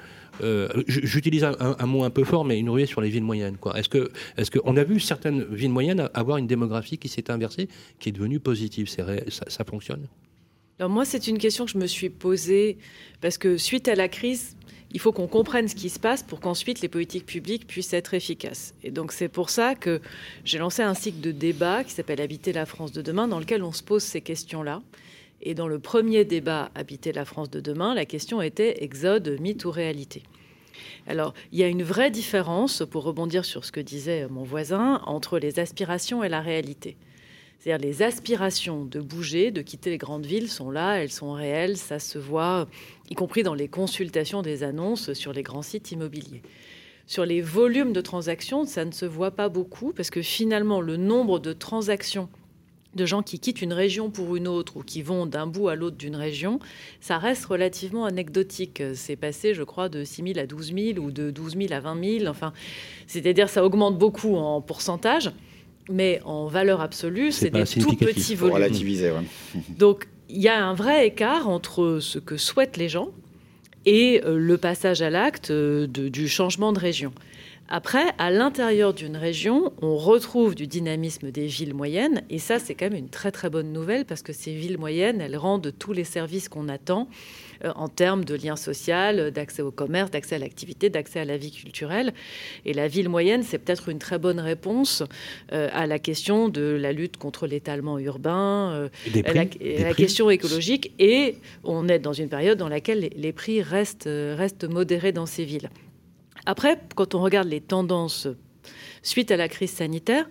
J'utilise 0.88 1.44
un, 1.44 1.86
mot 1.86 2.06
un 2.06 2.10
peu 2.10 2.24
fort, 2.24 2.46
mais 2.46 2.58
une 2.58 2.70
ruée 2.70 2.86
sur 2.86 3.02
les 3.02 3.10
villes 3.10 3.24
moyennes. 3.24 3.58
Est-ce 3.76 3.90
que, 3.90 4.12
est-ce 4.38 4.50
qu'on 4.50 4.78
a 4.78 4.84
vu 4.86 5.02
certaines 5.02 5.44
villes 5.54 5.70
moyennes 5.70 6.10
avoir 6.14 6.38
une 6.38 6.48
démographie 6.48 6.98
qui 6.98 7.10
s'est 7.10 7.30
inversée, 7.30 7.68
qui 8.00 8.08
est 8.08 8.12
devenue 8.14 8.40
positive? 8.40 8.88
Ça, 8.88 9.04
ça 9.28 9.66
fonctionne? 9.66 10.08
Alors 10.80 10.90
moi, 10.90 11.06
c'est 11.06 11.28
une 11.28 11.38
question 11.38 11.66
que 11.66 11.72
je 11.72 11.78
me 11.78 11.86
suis 11.86 12.10
posée 12.10 12.78
parce 13.20 13.38
que 13.38 13.58
suite 13.58 13.90
à 13.90 13.96
la 13.96 14.08
crise, 14.08 14.56
il 14.94 15.00
faut 15.00 15.12
qu'on 15.12 15.28
comprenne 15.28 15.68
ce 15.68 15.76
qui 15.76 15.90
se 15.90 16.00
passe 16.00 16.24
pour 16.24 16.40
qu'ensuite 16.40 16.82
les 16.82 16.88
politiques 16.88 17.26
publiques 17.26 17.68
puissent 17.68 17.94
être 17.94 18.14
efficaces. 18.14 18.76
Et 18.84 18.92
donc 18.92 19.12
c'est 19.12 19.28
pour 19.28 19.50
ça 19.50 19.76
que 19.76 20.02
j'ai 20.46 20.60
lancé 20.60 20.84
un 20.84 20.94
cycle 20.94 21.20
de 21.20 21.32
débat 21.32 21.84
qui 21.84 21.92
s'appelle 21.92 22.22
Habiter 22.22 22.54
la 22.54 22.66
France 22.66 22.92
de 22.92 23.02
demain, 23.02 23.28
dans 23.28 23.40
lequel 23.40 23.64
on 23.64 23.72
se 23.72 23.84
pose 23.84 24.04
ces 24.04 24.22
questions-là. 24.22 24.82
Et 25.42 25.56
dans 25.56 25.68
le 25.68 25.80
premier 25.80 26.26
débat 26.26 26.70
Habiter 26.76 27.12
la 27.12 27.26
France 27.26 27.50
de 27.50 27.60
demain, 27.60 27.96
la 27.96 28.06
question 28.06 28.42
était 28.42 28.84
exode, 28.84 29.38
mythe 29.42 29.66
ou 29.66 29.72
réalité? 29.72 30.24
Alors, 31.08 31.34
il 31.52 31.60
y 31.60 31.64
a 31.64 31.68
une 31.68 31.84
vraie 31.84 32.12
différence, 32.12 32.84
pour 32.90 33.04
rebondir 33.04 33.46
sur 33.46 33.66
ce 33.66 33.72
que 33.72 33.82
disait 33.82 34.28
mon 34.30 34.44
voisin, 34.44 35.02
entre 35.06 35.38
les 35.38 35.60
aspirations 35.60 36.24
et 36.24 36.30
la 36.30 36.40
réalité. 36.40 36.96
C'est-à-dire 37.60 37.86
les 37.86 38.02
aspirations 38.02 38.84
de 38.84 39.00
bouger, 39.00 39.52
de 39.52 39.62
quitter 39.62 39.90
les 39.90 39.98
grandes 39.98 40.26
villes 40.26 40.50
sont 40.50 40.70
là, 40.70 40.96
elles 40.96 41.12
sont 41.12 41.32
réelles, 41.32 41.78
ça 41.78 42.00
se 42.00 42.18
voit, 42.18 42.68
y 43.10 43.16
compris 43.16 43.44
dans 43.44 43.54
les 43.54 43.68
consultations 43.68 44.42
des 44.42 44.64
annonces 44.64 45.14
sur 45.14 45.34
les 45.34 45.44
grands 45.44 45.62
sites 45.62 45.92
immobiliers. 45.92 46.42
Sur 47.06 47.26
les 47.26 47.42
volumes 47.42 47.94
de 47.94 48.02
transactions, 48.02 48.66
ça 48.66 48.86
ne 48.86 48.92
se 48.92 49.06
voit 49.06 49.32
pas 49.32 49.50
beaucoup 49.50 49.92
parce 49.92 50.10
que 50.10 50.22
finalement, 50.22 50.80
le 50.80 50.96
nombre 50.96 51.40
de 51.40 51.52
transactions 51.52 52.30
de 52.96 53.06
gens 53.06 53.24
qui 53.24 53.40
quittent 53.40 53.62
une 53.62 53.74
région 53.74 54.12
pour 54.12 54.36
une 54.36 54.48
autre 54.48 54.78
ou 54.78 54.84
qui 54.84 55.02
vont 55.02 55.26
d'un 55.26 55.48
bout 55.48 55.68
à 55.68 55.76
l'autre 55.76 55.98
d'une 55.98 56.16
région, 56.16 56.60
ça 57.02 57.18
reste 57.18 57.46
relativement 57.46 58.06
anecdotique. 58.06 58.84
C'est 58.94 59.16
passé, 59.16 59.54
je 59.54 59.64
crois, 59.64 59.90
de 59.90 60.04
6 60.04 60.34
000 60.34 60.40
à 60.40 60.46
12 60.46 60.74
000 60.74 61.00
ou 61.00 61.12
de 61.12 61.32
12 61.32 61.58
000 61.58 61.74
à 61.74 61.80
20 61.80 62.20
000. 62.20 62.28
Enfin, 62.28 62.54
c'est-à-dire 63.08 63.50
ça 63.50 63.66
augmente 63.66 63.98
beaucoup 63.98 64.36
en 64.36 64.62
pourcentage 64.62 65.32
mais 65.90 66.22
en 66.24 66.48
valeur 66.48 66.82
absolue, 66.82 67.32
c'est 67.32 67.50
des 67.50 67.66
tout 67.66 67.96
petits 67.96 68.36
volumes. 68.36 68.56
Relativiser, 68.56 69.12
Donc, 69.78 70.08
il 70.30 70.42
y 70.42 70.48
a 70.48 70.64
un 70.64 70.74
vrai 70.74 71.08
écart 71.08 71.48
entre 71.50 72.00
ce 72.00 72.20
que 72.20 72.38
souhaitent 72.38 72.78
les 72.78 72.90
gens 72.90 73.10
et 73.86 74.22
euh, 74.24 74.38
le 74.38 74.58
passage 74.58 75.02
à 75.02 75.10
l'acte 75.10 75.52
euh, 75.52 75.88
du 75.88 76.28
changement 76.28 76.74
de 76.74 76.80
région. 76.80 77.14
Après, 77.70 78.04
à 78.18 78.30
l'intérieur 78.30 78.94
d'une 78.94 79.16
région, 79.16 79.72
on 79.82 79.96
retrouve 79.96 80.54
du 80.54 80.68
dynamisme 80.68 81.32
des 81.32 81.48
villes 81.48 81.74
moyennes, 81.74 82.24
et 82.30 82.38
ça, 82.38 82.60
c'est 82.60 82.76
quand 82.76 82.90
même 82.90 83.00
une 83.00 83.10
très 83.10 83.32
très 83.32 83.50
bonne 83.50 83.72
nouvelle 83.72 84.06
parce 84.06 84.22
que 84.22 84.34
ces 84.34 84.54
villes 84.54 84.78
moyennes, 84.78 85.22
elles 85.22 85.38
rendent 85.38 85.74
tous 85.80 85.94
les 85.94 86.04
services 86.04 86.50
qu'on 86.50 86.68
attend 86.68 87.08
en 87.76 87.88
termes 87.88 88.26
de 88.26 88.36
lien 88.36 88.56
social, 88.56 89.32
d'accès 89.32 89.62
au 89.62 89.72
commerce, 89.72 90.12
d'accès 90.12 90.36
à 90.36 90.40
l'activité, 90.40 90.90
d'accès 90.90 91.20
à 91.20 91.26
la 91.26 91.38
vie 91.38 91.52
culturelle. 91.52 92.14
Et 92.66 92.74
la 92.74 92.88
ville 92.88 93.10
moyenne, 93.10 93.44
c'est 93.44 93.58
peut-être 93.58 93.90
une 93.90 94.00
très 94.00 94.20
bonne 94.20 94.40
réponse 94.40 95.04
euh, 95.52 95.70
à 95.74 95.88
la 95.88 96.00
question 96.00 96.50
de 96.50 96.62
la 96.62 96.92
lutte 96.92 97.18
contre 97.18 97.48
l'étalement 97.48 98.00
urbain, 98.00 98.72
euh, 98.74 98.90
la, 99.14 99.46
la 99.84 99.94
question 99.94 100.30
écologique. 100.30 100.94
Et 101.00 101.38
on 101.64 101.88
est 101.88 102.00
dans 102.00 102.14
une 102.14 102.30
période 102.30 102.58
dans 102.58 102.70
laquelle 102.70 103.10
les 103.16 103.34
prix 103.34 103.62
restent, 103.62 104.10
restent 104.10 104.66
modérés 104.70 105.12
dans 105.12 105.26
ces 105.26 105.46
villes. 105.46 105.70
Après, 106.46 106.80
quand 106.96 107.16
on 107.16 107.22
regarde 107.22 107.48
les 107.48 107.62
tendances 107.62 108.28
suite 109.02 109.32
à 109.32 109.38
la 109.38 109.48
crise 109.48 109.72
sanitaire, 109.72 110.28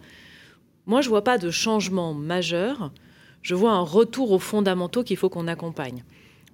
moi, 0.86 1.00
je 1.00 1.06
ne 1.06 1.10
vois 1.10 1.22
pas 1.22 1.38
de 1.38 1.50
changement 1.50 2.12
majeur. 2.12 2.90
Je 3.42 3.54
vois 3.54 3.72
un 3.72 3.82
retour 3.82 4.32
aux 4.32 4.38
fondamentaux 4.38 5.04
qu'il 5.04 5.16
faut 5.16 5.28
qu'on 5.28 5.46
accompagne. 5.46 6.04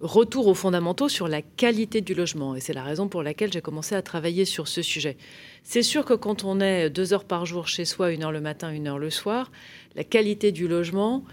Retour 0.00 0.46
aux 0.46 0.54
fondamentaux 0.54 1.08
sur 1.08 1.28
la 1.28 1.42
qualité 1.42 2.00
du 2.00 2.14
logement. 2.14 2.54
Et 2.54 2.60
c'est 2.60 2.72
la 2.72 2.82
raison 2.82 3.08
pour 3.08 3.22
laquelle 3.22 3.52
j'ai 3.52 3.60
commencé 3.60 3.94
à 3.94 4.02
travailler 4.02 4.44
sur 4.44 4.68
ce 4.68 4.82
sujet. 4.82 5.16
C'est 5.62 5.82
sûr 5.82 6.04
que 6.04 6.14
quand 6.14 6.44
on 6.44 6.60
est 6.60 6.90
deux 6.90 7.12
heures 7.12 7.24
par 7.24 7.46
jour 7.46 7.68
chez 7.68 7.84
soi, 7.84 8.12
une 8.12 8.22
heure 8.22 8.32
le 8.32 8.40
matin, 8.40 8.70
une 8.70 8.86
heure 8.86 8.98
le 8.98 9.10
soir, 9.10 9.50
la 9.96 10.04
qualité 10.04 10.52
du 10.52 10.68
logement, 10.68 11.24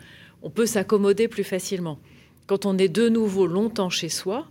on 0.41 0.50
peut 0.50 0.65
s'accommoder 0.65 1.27
plus 1.27 1.43
facilement. 1.43 2.00
Quand 2.48 2.65
on 2.65 2.77
est 2.77 2.89
de 2.89 3.10
nouveau 3.10 3.48
longtemps 3.48 3.89
chez 3.89 4.10
soi, 4.10 4.48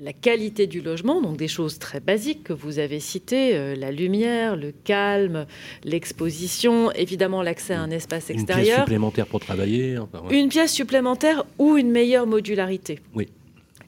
la 0.00 0.12
qualité 0.12 0.66
du 0.66 0.80
logement, 0.80 1.20
donc 1.20 1.36
des 1.36 1.48
choses 1.48 1.78
très 1.78 2.00
basiques 2.00 2.44
que 2.44 2.52
vous 2.52 2.80
avez 2.80 2.98
citées, 2.98 3.54
euh, 3.54 3.76
la 3.76 3.92
lumière, 3.92 4.56
le 4.56 4.72
calme, 4.72 5.46
l'exposition, 5.84 6.90
évidemment 6.92 7.42
l'accès 7.42 7.74
à 7.74 7.80
un 7.80 7.90
espace 7.90 8.30
extérieur. 8.30 8.58
Une 8.58 8.64
pièce 8.64 8.78
supplémentaire 8.80 9.26
pour 9.26 9.40
travailler. 9.40 9.96
Une 10.30 10.48
pièce 10.48 10.72
supplémentaire 10.72 11.44
ou 11.58 11.76
une 11.76 11.90
meilleure 11.90 12.26
modularité. 12.26 12.98
Oui. 13.14 13.28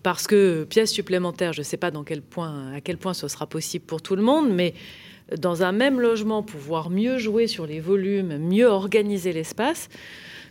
Parce 0.06 0.28
que 0.28 0.62
pièce 0.62 0.92
supplémentaire, 0.92 1.52
je 1.52 1.62
ne 1.62 1.64
sais 1.64 1.76
pas 1.76 1.88
à 1.88 2.80
quel 2.80 2.96
point 2.96 3.12
ce 3.12 3.26
sera 3.26 3.48
possible 3.48 3.84
pour 3.84 4.00
tout 4.00 4.14
le 4.14 4.22
monde, 4.22 4.48
mais 4.48 4.72
dans 5.36 5.64
un 5.64 5.72
même 5.72 6.00
logement, 6.00 6.44
pouvoir 6.44 6.90
mieux 6.90 7.18
jouer 7.18 7.48
sur 7.48 7.66
les 7.66 7.80
volumes, 7.80 8.38
mieux 8.38 8.68
organiser 8.68 9.32
l'espace. 9.32 9.88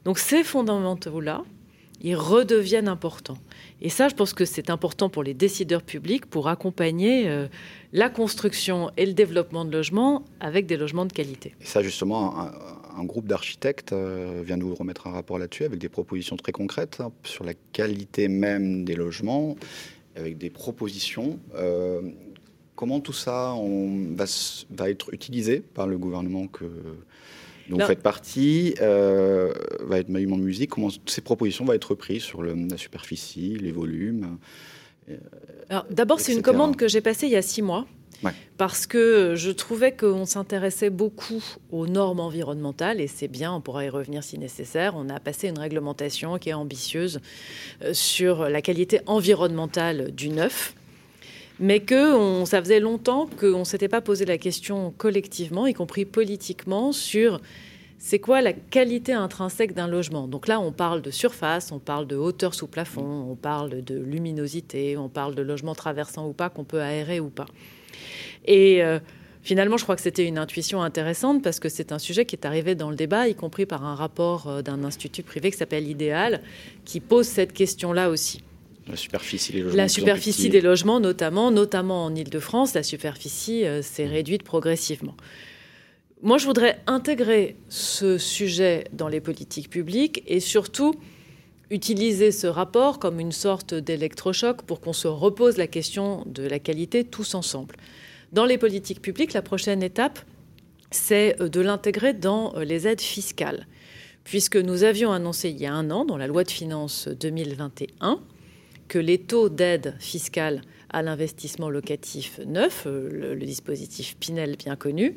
Donc 0.03 0.19
ces 0.19 0.43
fondamentaux-là, 0.43 1.45
ils 2.01 2.17
redeviennent 2.17 2.89
importants. 2.89 3.37
Et 3.81 3.87
ça, 3.87 4.09
je 4.09 4.15
pense 4.15 4.33
que 4.33 4.43
c'est 4.43 4.69
important 4.69 5.07
pour 5.07 5.23
les 5.23 5.33
décideurs 5.33 5.83
publics 5.83 6.25
pour 6.25 6.49
accompagner 6.49 7.29
euh, 7.29 7.47
la 7.93 8.09
construction 8.09 8.91
et 8.97 9.05
le 9.05 9.13
développement 9.13 9.63
de 9.63 9.71
logements 9.71 10.25
avec 10.41 10.65
des 10.65 10.75
logements 10.75 11.05
de 11.05 11.13
qualité. 11.13 11.55
Et 11.61 11.65
ça, 11.65 11.81
justement, 11.81 12.49
un, 12.95 13.03
groupe 13.03 13.27
d'architectes 13.27 13.93
euh, 13.93 14.41
vient 14.45 14.57
de 14.57 14.63
vous 14.63 14.75
remettre 14.75 15.07
un 15.07 15.11
rapport 15.11 15.37
là-dessus 15.37 15.63
avec 15.63 15.79
des 15.79 15.89
propositions 15.89 16.35
très 16.37 16.51
concrètes 16.51 16.97
hein, 16.99 17.11
sur 17.23 17.43
la 17.43 17.53
qualité 17.73 18.27
même 18.27 18.85
des 18.85 18.95
logements, 18.95 19.55
avec 20.15 20.37
des 20.37 20.49
propositions. 20.49 21.39
Euh, 21.55 22.01
comment 22.75 22.99
tout 22.99 23.13
ça 23.13 23.53
on, 23.55 24.13
va, 24.15 24.25
va, 24.71 24.89
être 24.89 25.13
utilisé 25.13 25.59
par 25.59 25.87
le 25.87 25.97
gouvernement 25.97 26.47
que 26.47 26.65
dont 27.69 27.77
vous 27.77 27.85
faites 27.85 28.01
partie, 28.01 28.75
euh, 28.81 29.53
va 29.81 29.99
être 29.99 30.09
Monument 30.09 30.37
Musique? 30.37 30.69
Comment 30.69 30.89
ces 31.05 31.21
propositions 31.21 31.65
vont 31.65 31.73
être 31.73 31.95
prises 31.95 32.23
sur 32.23 32.43
la 32.43 32.77
superficie, 32.77 33.57
les 33.59 33.71
volumes 33.71 34.37
euh, 35.09 35.81
D'abord, 35.89 36.19
c'est 36.19 36.33
une 36.33 36.41
commande 36.41 36.75
que 36.75 36.87
j'ai 36.87 37.01
passée 37.01 37.27
il 37.27 37.33
y 37.33 37.37
a 37.37 37.41
six 37.41 37.61
mois. 37.61 37.85
Parce 38.57 38.85
que 38.85 39.33
je 39.35 39.51
trouvais 39.51 39.91
qu'on 39.91 40.25
s'intéressait 40.25 40.89
beaucoup 40.89 41.43
aux 41.71 41.87
normes 41.87 42.19
environnementales, 42.19 43.01
et 43.01 43.07
c'est 43.07 43.27
bien, 43.27 43.53
on 43.53 43.61
pourra 43.61 43.85
y 43.85 43.89
revenir 43.89 44.23
si 44.23 44.37
nécessaire. 44.37 44.93
On 44.95 45.09
a 45.09 45.19
passé 45.19 45.49
une 45.49 45.59
réglementation 45.59 46.37
qui 46.37 46.49
est 46.49 46.53
ambitieuse 46.53 47.19
euh, 47.83 47.93
sur 47.93 48.49
la 48.49 48.61
qualité 48.61 49.01
environnementale 49.07 50.11
du 50.11 50.29
neuf, 50.29 50.73
mais 51.59 51.79
que 51.79 52.43
ça 52.45 52.61
faisait 52.61 52.79
longtemps 52.79 53.29
qu'on 53.39 53.59
ne 53.59 53.63
s'était 53.63 53.87
pas 53.87 54.01
posé 54.01 54.25
la 54.25 54.37
question 54.37 54.93
collectivement, 54.97 55.67
y 55.67 55.73
compris 55.73 56.05
politiquement, 56.05 56.91
sur 56.91 57.39
c'est 57.97 58.19
quoi 58.19 58.41
la 58.41 58.53
qualité 58.53 59.13
intrinsèque 59.13 59.73
d'un 59.73 59.87
logement. 59.87 60.27
Donc 60.27 60.47
là, 60.47 60.59
on 60.59 60.71
parle 60.71 61.01
de 61.01 61.11
surface, 61.11 61.71
on 61.71 61.79
parle 61.79 62.05
de 62.07 62.15
hauteur 62.15 62.53
sous 62.53 62.67
plafond, 62.67 63.25
on 63.31 63.35
parle 63.35 63.83
de 63.83 63.97
luminosité, 63.97 64.97
on 64.97 65.09
parle 65.09 65.33
de 65.33 65.41
logement 65.41 65.73
traversant 65.73 66.27
ou 66.27 66.33
pas, 66.33 66.49
qu'on 66.49 66.65
peut 66.65 66.81
aérer 66.81 67.19
ou 67.19 67.29
pas. 67.29 67.47
Et 68.45 68.83
euh, 68.83 68.99
finalement, 69.43 69.77
je 69.77 69.83
crois 69.83 69.95
que 69.95 70.01
c'était 70.01 70.25
une 70.25 70.37
intuition 70.37 70.81
intéressante 70.81 71.43
parce 71.43 71.59
que 71.59 71.69
c'est 71.69 71.91
un 71.91 71.99
sujet 71.99 72.25
qui 72.25 72.35
est 72.35 72.45
arrivé 72.45 72.75
dans 72.75 72.89
le 72.89 72.95
débat, 72.95 73.27
y 73.27 73.35
compris 73.35 73.65
par 73.65 73.85
un 73.85 73.95
rapport 73.95 74.47
euh, 74.47 74.61
d'un 74.61 74.83
institut 74.83 75.23
privé 75.23 75.51
qui 75.51 75.57
s'appelle 75.57 75.87
Idéal, 75.87 76.41
qui 76.85 76.99
pose 76.99 77.27
cette 77.27 77.53
question-là 77.53 78.09
aussi. 78.09 78.43
La 78.87 78.95
superficie 78.95 79.51
des 79.51 79.61
logements. 79.61 79.77
La 79.77 79.87
superficie 79.87 80.49
des 80.49 80.61
logements, 80.61 80.99
notamment, 80.99 81.49
notamment 81.49 82.05
en 82.05 82.13
Ile-de-France, 82.13 82.75
la 82.75 82.83
superficie 82.83 83.65
euh, 83.65 83.81
s'est 83.81 84.05
réduite 84.05 84.43
progressivement. 84.43 85.15
Moi, 86.21 86.37
je 86.37 86.45
voudrais 86.45 86.79
intégrer 86.87 87.55
ce 87.69 88.17
sujet 88.17 88.85
dans 88.93 89.07
les 89.07 89.21
politiques 89.21 89.69
publiques 89.69 90.23
et 90.27 90.39
surtout 90.39 90.95
utiliser 91.71 92.31
ce 92.31 92.47
rapport 92.47 92.99
comme 92.99 93.19
une 93.19 93.31
sorte 93.31 93.73
d'électrochoc 93.73 94.61
pour 94.63 94.81
qu'on 94.81 94.93
se 94.93 95.07
repose 95.07 95.57
la 95.57 95.67
question 95.67 96.23
de 96.27 96.43
la 96.43 96.59
qualité 96.59 97.03
tous 97.03 97.35
ensemble. 97.35 97.75
Dans 98.31 98.45
les 98.45 98.57
politiques 98.57 99.01
publiques, 99.01 99.33
la 99.33 99.41
prochaine 99.41 99.83
étape, 99.83 100.19
c'est 100.91 101.39
euh, 101.41 101.49
de 101.49 101.61
l'intégrer 101.61 102.13
dans 102.13 102.55
euh, 102.55 102.63
les 102.63 102.87
aides 102.87 103.01
fiscales, 103.01 103.67
puisque 104.23 104.57
nous 104.57 104.83
avions 104.83 105.11
annoncé 105.11 105.49
il 105.49 105.57
y 105.57 105.65
a 105.65 105.73
un 105.73 105.91
an, 105.91 106.05
dans 106.05 106.17
la 106.17 106.27
loi 106.27 106.43
de 106.43 106.51
finances 106.51 107.07
2021, 107.07 108.19
que 108.87 108.99
les 108.99 109.17
taux 109.17 109.49
d'aide 109.49 109.95
fiscale 109.99 110.61
à 110.89 111.01
l'investissement 111.01 111.69
locatif 111.69 112.39
neuf, 112.45 112.83
euh, 112.87 113.35
le, 113.35 113.45
dispositif 113.45 114.15
Pinel 114.19 114.55
bien 114.57 114.75
connu, 114.75 115.15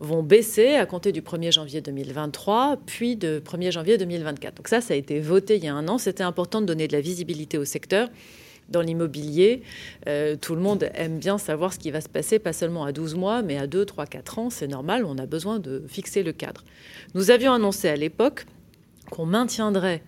vont 0.00 0.22
baisser 0.22 0.76
à 0.76 0.86
compter 0.86 1.12
du 1.12 1.20
1er 1.20 1.52
janvier 1.52 1.82
2023, 1.82 2.78
puis 2.86 3.16
de 3.16 3.40
1er 3.44 3.70
janvier 3.70 3.98
2024. 3.98 4.54
Donc 4.56 4.68
ça, 4.68 4.80
ça 4.80 4.94
a 4.94 4.96
été 4.96 5.20
voté 5.20 5.56
il 5.56 5.64
y 5.64 5.68
a 5.68 5.74
un 5.74 5.88
an. 5.88 5.98
C'était 5.98 6.22
important 6.22 6.62
de 6.62 6.66
donner 6.66 6.88
de 6.88 6.94
la 6.94 7.02
visibilité 7.02 7.58
au 7.58 7.66
secteur. 7.66 8.08
Dans 8.70 8.82
l'immobilier, 8.82 9.62
euh, 10.06 10.36
tout 10.36 10.54
le 10.54 10.60
monde 10.60 10.88
aime 10.94 11.18
bien 11.18 11.38
savoir 11.38 11.72
ce 11.72 11.78
qui 11.78 11.90
va 11.90 12.00
se 12.00 12.08
passer, 12.08 12.38
pas 12.38 12.52
seulement 12.52 12.84
à 12.84 12.92
12 12.92 13.16
mois, 13.16 13.42
mais 13.42 13.58
à 13.58 13.66
2, 13.66 13.84
3, 13.84 14.06
4 14.06 14.38
ans. 14.38 14.50
C'est 14.50 14.68
normal, 14.68 15.04
on 15.04 15.18
a 15.18 15.26
besoin 15.26 15.58
de 15.58 15.82
fixer 15.88 16.22
le 16.22 16.32
cadre. 16.32 16.64
Nous 17.14 17.30
avions 17.30 17.52
annoncé 17.52 17.88
à 17.88 17.96
l'époque 17.96 18.46
qu'on 19.10 19.26
maintiendrait 19.26 20.02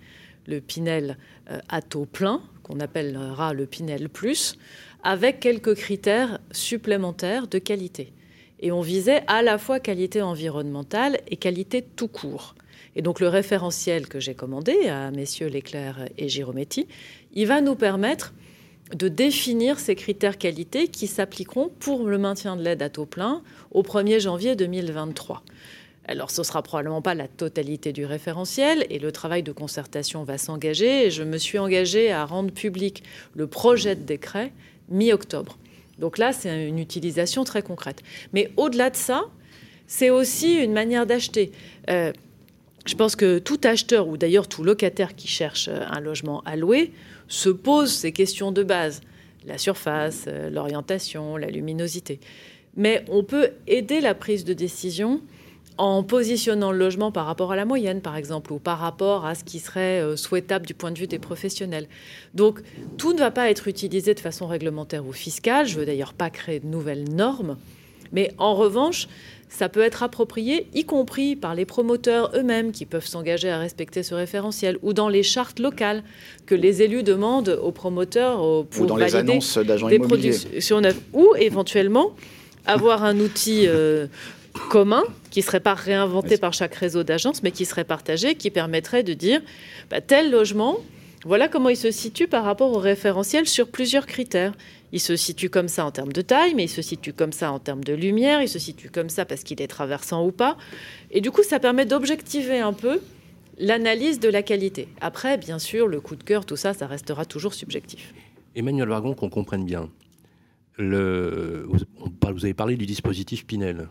le 0.46 0.60
Pinel 0.60 1.18
euh, 1.50 1.58
à 1.68 1.82
taux 1.82 2.06
plein, 2.06 2.40
qu'on 2.62 2.78
appellera 2.78 3.52
le 3.52 3.66
Pinel 3.66 4.08
Plus, 4.08 4.56
avec 5.02 5.40
quelques 5.40 5.74
critères 5.74 6.38
supplémentaires 6.52 7.48
de 7.48 7.58
qualité. 7.58 8.12
Et 8.60 8.70
on 8.70 8.80
visait 8.80 9.24
à 9.26 9.42
la 9.42 9.58
fois 9.58 9.80
qualité 9.80 10.22
environnementale 10.22 11.18
et 11.26 11.36
qualité 11.36 11.82
tout 11.82 12.06
court. 12.06 12.54
Et 12.94 13.02
donc 13.02 13.20
le 13.20 13.28
référentiel 13.28 14.06
que 14.06 14.20
j'ai 14.20 14.34
commandé 14.34 14.88
à 14.88 15.10
messieurs 15.10 15.48
Leclerc 15.48 16.08
et 16.16 16.28
Girometti, 16.28 16.86
il 17.32 17.46
va 17.46 17.60
nous 17.60 17.74
permettre 17.74 18.32
de 18.94 19.08
définir 19.08 19.78
ces 19.78 19.94
critères 19.94 20.38
qualité 20.38 20.88
qui 20.88 21.06
s'appliqueront 21.06 21.70
pour 21.80 22.06
le 22.06 22.18
maintien 22.18 22.56
de 22.56 22.62
l'aide 22.62 22.82
à 22.82 22.90
taux 22.90 23.06
plein 23.06 23.42
au 23.70 23.82
1er 23.82 24.20
janvier 24.20 24.56
2023. 24.56 25.42
Alors, 26.04 26.30
ce 26.30 26.42
sera 26.42 26.62
probablement 26.62 27.00
pas 27.00 27.14
la 27.14 27.28
totalité 27.28 27.92
du 27.92 28.04
référentiel 28.04 28.84
et 28.90 28.98
le 28.98 29.12
travail 29.12 29.42
de 29.42 29.52
concertation 29.52 30.24
va 30.24 30.36
s'engager. 30.36 31.06
Et 31.06 31.10
je 31.10 31.22
me 31.22 31.38
suis 31.38 31.58
engagée 31.58 32.10
à 32.10 32.24
rendre 32.24 32.52
public 32.52 33.04
le 33.34 33.46
projet 33.46 33.94
de 33.94 34.02
décret 34.02 34.52
mi-octobre. 34.88 35.58
Donc 35.98 36.18
là, 36.18 36.32
c'est 36.32 36.68
une 36.68 36.80
utilisation 36.80 37.44
très 37.44 37.62
concrète. 37.62 38.02
Mais 38.32 38.50
au-delà 38.56 38.90
de 38.90 38.96
ça, 38.96 39.24
c'est 39.86 40.10
aussi 40.10 40.56
une 40.56 40.72
manière 40.72 41.06
d'acheter. 41.06 41.52
Euh, 41.88 42.12
je 42.84 42.94
pense 42.96 43.14
que 43.14 43.38
tout 43.38 43.60
acheteur, 43.64 44.08
ou 44.08 44.16
d'ailleurs 44.16 44.48
tout 44.48 44.64
locataire 44.64 45.14
qui 45.14 45.28
cherche 45.28 45.68
un 45.68 46.00
logement 46.00 46.42
à 46.44 46.56
louer, 46.56 46.92
se 47.28 47.48
pose 47.48 47.92
ces 47.92 48.12
questions 48.12 48.52
de 48.52 48.62
base. 48.62 49.00
La 49.46 49.58
surface, 49.58 50.26
euh, 50.28 50.50
l'orientation, 50.50 51.36
la 51.36 51.48
luminosité. 51.48 52.20
Mais 52.76 53.04
on 53.08 53.24
peut 53.24 53.50
aider 53.66 54.00
la 54.00 54.14
prise 54.14 54.44
de 54.44 54.52
décision 54.52 55.20
en 55.78 56.02
positionnant 56.02 56.70
le 56.70 56.78
logement 56.78 57.10
par 57.10 57.26
rapport 57.26 57.52
à 57.52 57.56
la 57.56 57.64
moyenne, 57.64 58.02
par 58.02 58.16
exemple, 58.16 58.52
ou 58.52 58.58
par 58.58 58.78
rapport 58.78 59.26
à 59.26 59.34
ce 59.34 59.42
qui 59.42 59.58
serait 59.58 60.00
euh, 60.00 60.16
souhaitable 60.16 60.66
du 60.66 60.74
point 60.74 60.90
de 60.90 60.98
vue 60.98 61.06
des 61.06 61.18
professionnels. 61.18 61.88
Donc, 62.34 62.60
tout 62.98 63.12
ne 63.12 63.18
va 63.18 63.30
pas 63.30 63.50
être 63.50 63.68
utilisé 63.68 64.14
de 64.14 64.20
façon 64.20 64.46
réglementaire 64.46 65.06
ou 65.06 65.12
fiscale. 65.12 65.66
Je 65.66 65.78
veux 65.78 65.86
d'ailleurs 65.86 66.12
pas 66.12 66.30
créer 66.30 66.60
de 66.60 66.66
nouvelles 66.66 67.08
normes. 67.08 67.56
Mais 68.12 68.32
en 68.38 68.54
revanche, 68.54 69.08
ça 69.52 69.68
peut 69.68 69.82
être 69.82 70.02
approprié, 70.02 70.66
y 70.72 70.84
compris 70.84 71.36
par 71.36 71.54
les 71.54 71.66
promoteurs 71.66 72.32
eux-mêmes 72.34 72.72
qui 72.72 72.86
peuvent 72.86 73.06
s'engager 73.06 73.50
à 73.50 73.58
respecter 73.58 74.02
ce 74.02 74.14
référentiel, 74.14 74.78
ou 74.82 74.94
dans 74.94 75.10
les 75.10 75.22
chartes 75.22 75.58
locales 75.58 76.02
que 76.46 76.54
les 76.54 76.82
élus 76.82 77.02
demandent 77.02 77.60
aux 77.62 77.70
promoteurs 77.70 78.38
pour 78.66 78.82
ou 78.82 78.86
dans 78.86 78.96
les 78.96 79.14
annonces 79.14 79.58
d'agents 79.58 79.90
neuves, 80.80 81.00
ou 81.12 81.34
éventuellement 81.38 82.12
avoir 82.64 83.04
un 83.04 83.20
outil 83.20 83.66
euh, 83.66 84.06
commun 84.70 85.02
qui 85.30 85.40
ne 85.40 85.44
serait 85.44 85.60
pas 85.60 85.74
réinventé 85.74 86.38
par 86.38 86.54
chaque 86.54 86.74
réseau 86.74 87.02
d'agences, 87.02 87.42
mais 87.42 87.50
qui 87.50 87.66
serait 87.66 87.84
partagé, 87.84 88.36
qui 88.36 88.50
permettrait 88.50 89.02
de 89.02 89.12
dire 89.12 89.42
bah, 89.90 90.00
tel 90.00 90.30
logement, 90.30 90.78
voilà 91.26 91.48
comment 91.48 91.68
il 91.68 91.76
se 91.76 91.90
situe 91.90 92.26
par 92.26 92.44
rapport 92.44 92.72
au 92.72 92.78
référentiel 92.78 93.46
sur 93.46 93.68
plusieurs 93.68 94.06
critères. 94.06 94.54
Il 94.92 95.00
se 95.00 95.16
situe 95.16 95.48
comme 95.48 95.68
ça 95.68 95.84
en 95.84 95.90
termes 95.90 96.12
de 96.12 96.20
taille, 96.20 96.54
mais 96.54 96.64
il 96.64 96.68
se 96.68 96.82
situe 96.82 97.12
comme 97.12 97.32
ça 97.32 97.50
en 97.50 97.58
termes 97.58 97.82
de 97.82 97.94
lumière, 97.94 98.42
il 98.42 98.48
se 98.48 98.58
situe 98.58 98.90
comme 98.90 99.08
ça 99.08 99.24
parce 99.24 99.42
qu'il 99.42 99.60
est 99.62 99.66
traversant 99.66 100.24
ou 100.26 100.32
pas. 100.32 100.56
Et 101.10 101.20
du 101.20 101.30
coup, 101.30 101.42
ça 101.42 101.58
permet 101.58 101.86
d'objectiver 101.86 102.60
un 102.60 102.74
peu 102.74 103.00
l'analyse 103.58 104.20
de 104.20 104.28
la 104.28 104.42
qualité. 104.42 104.88
Après, 105.00 105.38
bien 105.38 105.58
sûr, 105.58 105.88
le 105.88 106.00
coup 106.00 106.16
de 106.16 106.22
cœur, 106.22 106.44
tout 106.44 106.56
ça, 106.56 106.74
ça 106.74 106.86
restera 106.86 107.24
toujours 107.24 107.54
subjectif. 107.54 108.12
Emmanuel 108.54 108.88
Vargon, 108.88 109.14
qu'on 109.14 109.30
comprenne 109.30 109.64
bien. 109.64 109.88
Le, 110.76 111.66
vous 111.66 112.44
avez 112.44 112.54
parlé 112.54 112.76
du 112.76 112.86
dispositif 112.86 113.46
Pinel. 113.46 113.88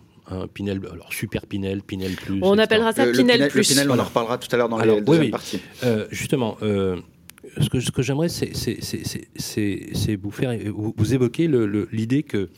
Pinel, 0.53 0.79
alors 0.91 1.11
super 1.11 1.45
Pinel, 1.45 1.81
Pinel 1.81 2.15
plus. 2.15 2.39
On 2.41 2.57
appellera 2.57 2.93
ça 2.93 3.05
Pinel, 3.07 3.49
plus. 3.49 3.67
Le 3.67 3.73
Pinel, 3.75 3.91
on 3.91 3.99
en 3.99 4.03
reparlera 4.03 4.37
tout 4.37 4.47
à 4.51 4.57
l'heure 4.57 4.69
dans 4.69 4.77
les 4.77 5.01
deuxième 5.01 5.31
parties. 5.31 5.59
Euh, 5.83 6.07
justement, 6.09 6.57
euh, 6.61 6.97
ce 7.59 7.69
que, 7.69 7.79
ce 7.79 7.91
que 7.91 8.01
j'aimerais, 8.01 8.29
c'est 8.29 10.15
vous 10.15 10.31
faire 10.31 10.57
vous, 10.71 10.93
vous 10.95 11.13
évoquer 11.13 11.49
l'idée 11.91 12.23
que 12.23 12.49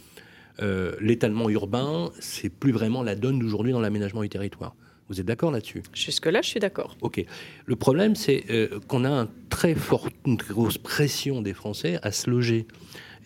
euh, 0.61 0.95
l'étalement 1.01 1.49
urbain, 1.49 2.11
c'est 2.19 2.49
plus 2.49 2.71
vraiment 2.71 3.01
la 3.01 3.15
donne 3.15 3.39
d'aujourd'hui 3.39 3.71
dans 3.71 3.81
l'aménagement 3.81 4.21
du 4.21 4.29
territoire. 4.29 4.75
Vous 5.09 5.19
êtes 5.19 5.25
d'accord 5.25 5.51
là-dessus? 5.51 5.83
Jusque-là, 5.93 6.41
je 6.41 6.49
suis 6.49 6.59
d'accord. 6.59 6.95
Ok. 7.01 7.23
Le 7.65 7.75
problème, 7.75 8.15
c'est 8.15 8.45
euh, 8.49 8.79
qu'on 8.87 9.03
a 9.03 9.09
un 9.09 9.29
très 9.49 9.75
fort, 9.75 10.07
une 10.25 10.37
très 10.37 10.53
grosse 10.53 10.77
pression 10.77 11.41
des 11.41 11.53
Français 11.53 11.99
à 12.03 12.11
se 12.11 12.29
loger. 12.29 12.67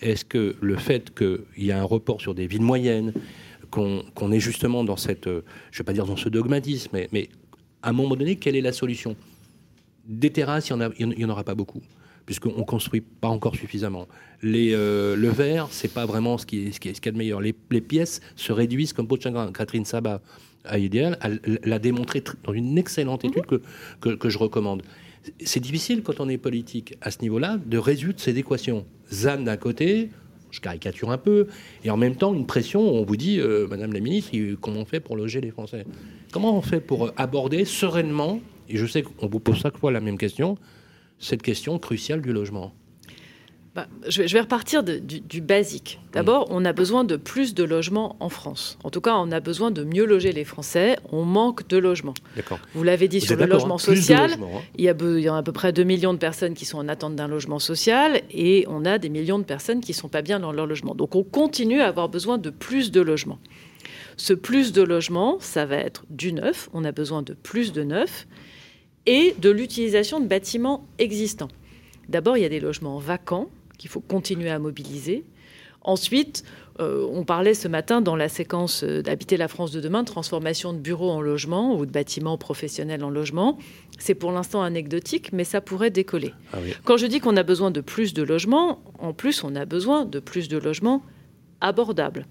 Est-ce 0.02 0.26
que 0.26 0.56
le 0.62 0.76
fait 0.78 1.14
qu'il 1.14 1.66
y 1.66 1.72
a 1.72 1.80
un 1.80 1.84
report 1.84 2.22
sur 2.22 2.34
des 2.34 2.48
villes 2.48 2.62
moyennes, 2.62 3.14
qu'on 3.70 4.32
est 4.32 4.40
justement 4.40 4.84
dans 4.84 4.98
cette, 4.98 5.28
euh, 5.28 5.42
je 5.72 5.78
ne 5.78 5.80
vais 5.80 5.86
pas 5.86 5.94
dire 5.94 6.06
dans 6.06 6.16
ce 6.16 6.30
dogmatisme, 6.30 6.90
mais, 6.94 7.10
mais, 7.12 7.30
à 7.84 7.90
un 7.90 7.94
moment 7.94 8.16
donné, 8.16 8.38
quelle 8.38 8.56
est 8.56 8.62
la 8.62 8.72
solution? 8.72 9.16
Des 10.08 10.32
terrasses, 10.32 10.70
il 10.70 10.76
n'y 10.76 11.26
en, 11.26 11.30
en, 11.30 11.32
aura 11.32 11.44
pas 11.44 11.56
beaucoup 11.56 11.82
puisqu'on 12.28 12.58
ne 12.58 12.64
construit 12.64 13.00
pas 13.00 13.30
encore 13.30 13.56
suffisamment. 13.56 14.06
Les, 14.44 14.74
euh, 14.74 15.16
le 15.16 15.30
verre, 15.30 15.70
c'est 15.72 15.92
pas 15.92 16.06
vraiment 16.06 16.38
ce 16.38 16.46
qui 16.46 16.68
est, 16.68 16.72
ce 16.74 16.80
qui 16.80 16.90
est, 16.90 16.94
ce 16.94 17.00
qui 17.00 17.08
est 17.08 17.14
de 17.14 17.18
meilleur. 17.18 17.40
Les, 17.40 17.56
les, 17.72 17.82
pièces 17.82 18.20
se 18.36 18.52
réduisent 18.52 18.92
comme 18.92 19.08
peau 19.08 19.16
de 19.16 19.22
chagrin. 19.22 19.50
Catherine 19.54 19.86
Sabat, 19.86 20.22
à 20.66 20.78
Idéal, 20.78 21.18
l'a 21.64 21.80
démontré 21.80 22.22
dans 22.44 22.52
une 22.52 22.78
excellente 22.78 23.24
étude 23.24 23.46
que, 23.46 23.62
que, 24.02 24.10
que 24.10 24.30
je 24.30 24.38
recommande. 24.38 24.84
C'est 25.44 25.62
difficile 25.62 26.04
quand 26.04 26.20
on 26.20 26.28
est 26.28 26.38
politique 26.38 26.98
à 27.00 27.12
ce 27.12 27.22
niveau-là 27.22 27.58
de 27.66 27.78
résoudre 27.78 28.20
ces 28.20 28.38
équations. 28.38 28.86
ZAN 29.12 29.44
d'un 29.44 29.56
côté, 29.56 30.10
je 30.52 30.60
caricature 30.60 31.12
un 31.12 31.18
peu, 31.18 31.48
et 31.86 31.90
en 31.90 31.98
même 31.98 32.16
temps 32.16 32.34
une 32.34 32.46
pression 32.46 32.82
où 32.82 32.98
on 32.98 33.06
vous 33.06 33.18
dit, 33.18 33.40
euh, 33.40 33.68
Madame 33.68 33.94
la 33.94 34.02
Ministre, 34.02 34.32
comment 34.60 34.82
on 34.82 34.86
fait 34.86 35.00
pour 35.00 35.16
loger 35.16 35.40
les 35.40 35.52
Français? 35.52 35.86
Comment 36.32 36.58
on 36.58 36.62
fait 36.62 36.82
pour 36.82 37.12
aborder 37.16 37.64
sereinement, 37.64 38.42
et 38.70 38.78
je 38.78 38.86
sais 38.86 39.04
qu'on 39.04 39.28
vous 39.28 39.40
pose 39.40 39.58
chaque 39.58 39.78
fois 39.78 39.92
la 39.92 40.00
même 40.00 40.18
question, 40.18 40.58
cette 41.20 41.42
question 41.42 41.80
cruciale 41.80 42.22
du 42.22 42.34
logement 42.34 42.74
bah, 43.78 43.86
je, 44.08 44.24
vais, 44.24 44.40
repartir 44.40 44.82
de, 44.82 44.98
du, 44.98 45.20
du, 45.20 45.40
basique. 45.40 46.00
D'abord, 46.12 46.48
on 46.50 46.66
a 46.66 46.74
besoin 46.74 47.04
de 47.04 47.16
plus 47.16 47.54
de 47.54 47.64
logements 47.64 48.16
en 48.20 48.30
France. 48.30 48.80
En 48.84 48.90
tout 48.90 49.02
cas, 49.02 49.14
on 49.18 49.32
a 49.32 49.40
besoin 49.40 49.70
de 49.70 49.84
mieux 49.84 50.04
loger 50.04 50.32
les 50.32 50.46
Français. 50.46 50.98
On 51.12 51.24
manque 51.26 51.68
de 51.68 51.78
logements. 51.78 52.16
Vous 52.74 52.84
l'avez 52.84 53.08
dit 53.08 53.20
Vous 53.20 53.28
sur 53.28 53.36
le 53.36 53.46
logement 53.46 53.76
hein, 53.76 53.78
social. 53.78 54.32
Logements, 54.32 54.52
hein. 54.56 54.62
il, 54.80 54.86
y 54.86 54.90
a, 54.90 54.96
il 55.00 55.20
y 55.20 55.28
a 55.28 55.36
à 55.36 55.44
peu 55.44 55.52
près 55.52 55.74
2 55.74 55.84
millions 55.84 56.14
de 56.14 56.18
personnes 56.18 56.56
qui 56.56 56.66
sont 56.66 56.80
en 56.80 56.88
attente 56.88 57.16
d'un 57.16 57.28
logement 57.28 57.60
social 57.60 58.22
et 58.32 58.66
on 58.68 58.84
a 58.84 58.98
des 58.98 59.10
millions 59.10 59.38
de 59.38 59.44
personnes 59.44 59.82
qui 59.82 59.92
ne 59.92 59.98
sont 59.98 60.10
pas 60.10 60.24
bien 60.24 60.40
dans 60.40 60.52
leur 60.52 60.66
logement. 60.66 60.96
Donc 60.96 61.14
on 61.14 61.22
continue 61.22 61.80
à 61.80 61.86
avoir 61.86 62.10
besoin 62.10 62.40
de 62.40 62.50
plus 62.50 62.90
de 62.90 63.02
logements. 63.02 63.38
Ce 64.16 64.34
plus 64.34 64.74
de 64.74 64.82
logements, 64.82 65.38
ça 65.40 65.68
va 65.68 65.76
être 65.76 66.04
du 66.10 66.34
neuf. 66.34 66.68
On 66.74 66.84
a 66.84 66.92
besoin 66.92 67.22
de 67.22 67.36
plus 67.36 67.74
de 67.74 67.84
neuf 67.84 68.26
et 69.08 69.34
de 69.40 69.50
l'utilisation 69.50 70.20
de 70.20 70.28
bâtiments 70.28 70.86
existants. 71.00 71.48
D'abord, 72.10 72.38
il 72.38 72.44
y 72.44 72.46
a 72.46 72.50
des 72.50 72.60
logements 72.60 73.00
vacants 73.00 73.50
qu'il 73.80 73.90
faut 73.90 74.02
continuer 74.02 74.50
à 74.50 74.60
mobiliser. 74.60 75.24
Ensuite, 75.82 76.44
euh, 76.80 77.08
on 77.12 77.24
parlait 77.24 77.54
ce 77.54 77.68
matin 77.68 78.02
dans 78.02 78.16
la 78.16 78.28
séquence 78.28 78.84
d'Habiter 78.84 79.38
la 79.38 79.48
France 79.48 79.72
de 79.72 79.80
demain 79.80 80.04
de 80.04 80.08
transformation 80.08 80.74
de 80.74 80.80
bureaux 80.80 81.10
en 81.10 81.22
logements 81.22 81.78
ou 81.78 81.86
de 81.86 81.92
bâtiments 81.92 82.38
professionnels 82.38 83.04
en 83.04 83.10
logements. 83.10 83.58
C'est 83.98 84.14
pour 84.14 84.32
l'instant 84.32 84.62
anecdotique, 84.62 85.32
mais 85.32 85.46
ça 85.46 85.62
pourrait 85.62 85.90
décoller. 85.90 86.34
Ah 86.54 86.58
oui. 86.62 86.74
Quand 86.84 86.98
je 86.98 87.08
dis 87.08 87.20
qu'on 87.20 87.38
a 87.38 87.44
besoin 87.44 87.72
de 87.72 87.82
plus 87.82 88.14
de 88.14 88.24
logements, 88.24 88.80
en 89.00 89.14
plus, 89.14 89.44
on 89.44 89.56
a 89.56 89.66
besoin 89.66 90.06
de 90.06 90.20
plus 90.20 90.50
de 90.50 90.58
logements 90.58 91.02
abordables. 91.62 92.28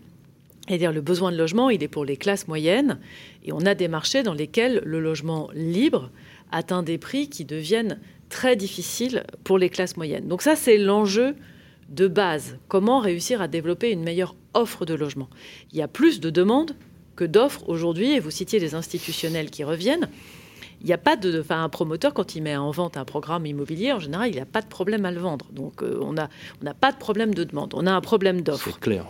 C'est-à-dire 0.68 0.92
le 0.92 1.00
besoin 1.00 1.30
de 1.32 1.36
logement, 1.36 1.70
il 1.70 1.82
est 1.82 1.88
pour 1.88 2.04
les 2.04 2.16
classes 2.16 2.48
moyennes, 2.48 2.98
et 3.44 3.52
on 3.52 3.60
a 3.60 3.74
des 3.74 3.88
marchés 3.88 4.22
dans 4.22 4.34
lesquels 4.34 4.82
le 4.84 5.00
logement 5.00 5.48
libre 5.54 6.10
atteint 6.52 6.82
des 6.82 6.98
prix 6.98 7.28
qui 7.28 7.44
deviennent 7.44 8.00
très 8.28 8.56
difficiles 8.56 9.24
pour 9.44 9.58
les 9.58 9.70
classes 9.70 9.96
moyennes. 9.96 10.28
Donc 10.28 10.42
ça, 10.42 10.56
c'est 10.56 10.78
l'enjeu 10.78 11.36
de 11.88 12.08
base. 12.08 12.58
Comment 12.68 12.98
réussir 12.98 13.40
à 13.40 13.48
développer 13.48 13.90
une 13.90 14.02
meilleure 14.02 14.34
offre 14.54 14.84
de 14.84 14.94
logement? 14.94 15.28
Il 15.72 15.78
y 15.78 15.82
a 15.82 15.88
plus 15.88 16.20
de 16.20 16.30
demandes 16.30 16.74
que 17.14 17.24
d'offres 17.24 17.68
aujourd'hui, 17.68 18.12
et 18.12 18.20
vous 18.20 18.30
citiez 18.30 18.58
les 18.58 18.74
institutionnels 18.74 19.50
qui 19.50 19.64
reviennent. 19.64 20.08
Il 20.82 20.86
n'y 20.86 20.92
a 20.92 20.98
pas 20.98 21.16
de, 21.16 21.40
enfin, 21.40 21.64
un 21.64 21.68
promoteur 21.70 22.12
quand 22.12 22.36
il 22.36 22.42
met 22.42 22.56
en 22.56 22.70
vente 22.70 22.98
un 22.98 23.06
programme 23.06 23.46
immobilier, 23.46 23.92
en 23.92 23.98
général, 23.98 24.30
il 24.30 24.36
n'a 24.36 24.44
pas 24.44 24.60
de 24.60 24.66
problème 24.66 25.06
à 25.06 25.10
le 25.10 25.18
vendre. 25.18 25.46
Donc, 25.52 25.82
euh, 25.82 25.98
on 26.02 26.12
n'a 26.12 26.28
on 26.62 26.66
a 26.66 26.74
pas 26.74 26.92
de 26.92 26.98
problème 26.98 27.34
de 27.34 27.44
demande, 27.44 27.72
on 27.74 27.86
a 27.86 27.92
un 27.92 28.00
problème 28.02 28.42
d'offre. 28.42 28.70
C'est 28.74 28.80
clair. 28.80 29.06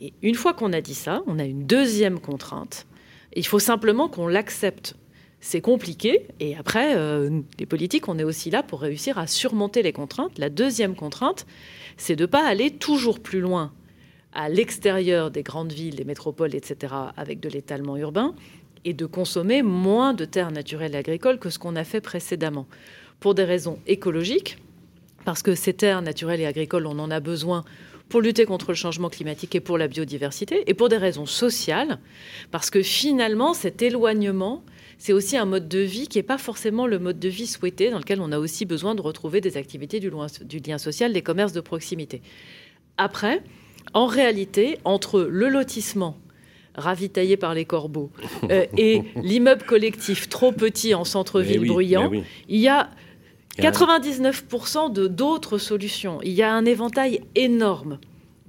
Et 0.00 0.12
une 0.22 0.36
fois 0.36 0.54
qu'on 0.54 0.72
a 0.72 0.80
dit 0.80 0.94
ça, 0.94 1.22
on 1.26 1.38
a 1.38 1.44
une 1.44 1.66
deuxième 1.66 2.20
contrainte. 2.20 2.86
Il 3.34 3.46
faut 3.46 3.58
simplement 3.58 4.08
qu'on 4.08 4.28
l'accepte. 4.28 4.94
C'est 5.40 5.62
compliqué. 5.62 6.26
Et 6.38 6.54
après, 6.56 6.96
euh, 6.96 7.40
les 7.58 7.66
politiques, 7.66 8.08
on 8.08 8.18
est 8.18 8.24
aussi 8.24 8.50
là 8.50 8.62
pour 8.62 8.80
réussir 8.80 9.18
à 9.18 9.26
surmonter 9.26 9.82
les 9.82 9.92
contraintes. 9.92 10.38
La 10.38 10.50
deuxième 10.50 10.94
contrainte, 10.94 11.46
c'est 11.96 12.16
de 12.16 12.24
ne 12.24 12.26
pas 12.26 12.46
aller 12.46 12.70
toujours 12.70 13.20
plus 13.20 13.40
loin 13.40 13.72
à 14.32 14.48
l'extérieur 14.48 15.30
des 15.30 15.42
grandes 15.42 15.72
villes, 15.72 15.96
des 15.96 16.04
métropoles, 16.04 16.54
etc., 16.54 16.94
avec 17.16 17.40
de 17.40 17.48
l'étalement 17.48 17.96
urbain, 17.96 18.34
et 18.84 18.92
de 18.92 19.06
consommer 19.06 19.62
moins 19.62 20.14
de 20.14 20.24
terres 20.24 20.52
naturelles 20.52 20.94
et 20.94 20.98
agricoles 20.98 21.38
que 21.38 21.50
ce 21.50 21.58
qu'on 21.58 21.76
a 21.76 21.84
fait 21.84 22.00
précédemment. 22.00 22.66
Pour 23.18 23.34
des 23.34 23.44
raisons 23.44 23.78
écologiques, 23.86 24.58
parce 25.24 25.42
que 25.42 25.54
ces 25.54 25.74
terres 25.74 26.02
naturelles 26.02 26.40
et 26.40 26.46
agricoles, 26.46 26.86
on 26.86 26.98
en 26.98 27.10
a 27.10 27.20
besoin 27.20 27.64
pour 28.08 28.20
lutter 28.20 28.44
contre 28.44 28.70
le 28.70 28.74
changement 28.74 29.08
climatique 29.08 29.54
et 29.54 29.60
pour 29.60 29.78
la 29.78 29.88
biodiversité, 29.88 30.68
et 30.68 30.74
pour 30.74 30.88
des 30.88 30.96
raisons 30.96 31.26
sociales, 31.26 31.98
parce 32.50 32.70
que 32.70 32.82
finalement, 32.82 33.54
cet 33.54 33.82
éloignement, 33.82 34.62
c'est 35.00 35.14
aussi 35.14 35.38
un 35.38 35.46
mode 35.46 35.66
de 35.66 35.78
vie 35.78 36.08
qui 36.08 36.18
n'est 36.18 36.22
pas 36.22 36.36
forcément 36.36 36.86
le 36.86 36.98
mode 36.98 37.18
de 37.18 37.28
vie 37.30 37.46
souhaité, 37.46 37.90
dans 37.90 37.98
lequel 37.98 38.20
on 38.20 38.32
a 38.32 38.38
aussi 38.38 38.66
besoin 38.66 38.94
de 38.94 39.00
retrouver 39.00 39.40
des 39.40 39.56
activités 39.56 39.98
du, 39.98 40.10
loin, 40.10 40.26
du 40.42 40.58
lien 40.58 40.76
social, 40.76 41.14
des 41.14 41.22
commerces 41.22 41.54
de 41.54 41.62
proximité. 41.62 42.20
Après, 42.98 43.42
en 43.94 44.04
réalité, 44.04 44.78
entre 44.84 45.22
le 45.22 45.48
lotissement 45.48 46.18
ravitaillé 46.74 47.38
par 47.38 47.54
les 47.54 47.64
corbeaux 47.64 48.10
euh, 48.50 48.66
et 48.76 49.00
l'immeuble 49.16 49.62
collectif 49.62 50.28
trop 50.28 50.52
petit 50.52 50.94
en 50.94 51.04
centre-ville 51.04 51.60
oui, 51.60 51.68
bruyant, 51.68 52.10
oui. 52.10 52.22
il 52.50 52.60
y 52.60 52.68
a 52.68 52.90
99% 53.58 54.92
de 54.92 55.06
d'autres 55.06 55.56
solutions. 55.56 56.20
Il 56.22 56.32
y 56.32 56.42
a 56.42 56.52
un 56.52 56.66
éventail 56.66 57.22
énorme 57.34 57.98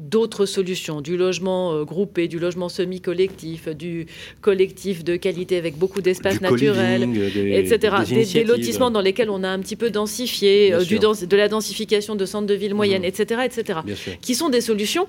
d'autres 0.02 0.46
solutions, 0.46 1.02
du 1.02 1.16
logement 1.18 1.74
euh, 1.74 1.84
groupé, 1.86 2.28
du 2.28 2.40
logement 2.40 2.70
semi-collectif, 2.70 3.68
du 3.70 4.08
collectif 4.42 5.04
de 5.04 5.16
qualité 5.16 5.58
avec 5.58 5.78
beaucoup 5.78 6.02
d'espaces 6.02 6.42
naturels, 6.42 7.10
des- 7.12 7.52
etc. 7.54 7.54
des 7.54 7.58
Des, 7.60 8.06
des 8.06 8.14
initiatives. 8.16 8.48
lotissements 8.48 8.92
dans 8.92 9.02
lesquels 9.02 9.30
on 9.30 9.44
a 9.44 9.50
un 9.50 9.60
petit 9.60 9.76
peu 9.76 9.90
densifié, 9.90 10.74
euh, 10.74 10.84
du 10.84 10.98
de 11.00 11.38
la 11.38 11.48
densification 11.48 12.16
de 12.16 12.26
centres 12.26 12.48
de 12.48 12.54
villes 12.54 12.74
moyennes, 12.76 13.04
Mhm. 13.04 13.08
etc., 13.08 13.42
etc. 13.46 13.80
Bien 13.86 13.96
sûr. 13.96 14.14
Qui 14.20 14.36
sont 14.36 14.50
des 14.50 14.62
solutions 14.62 15.08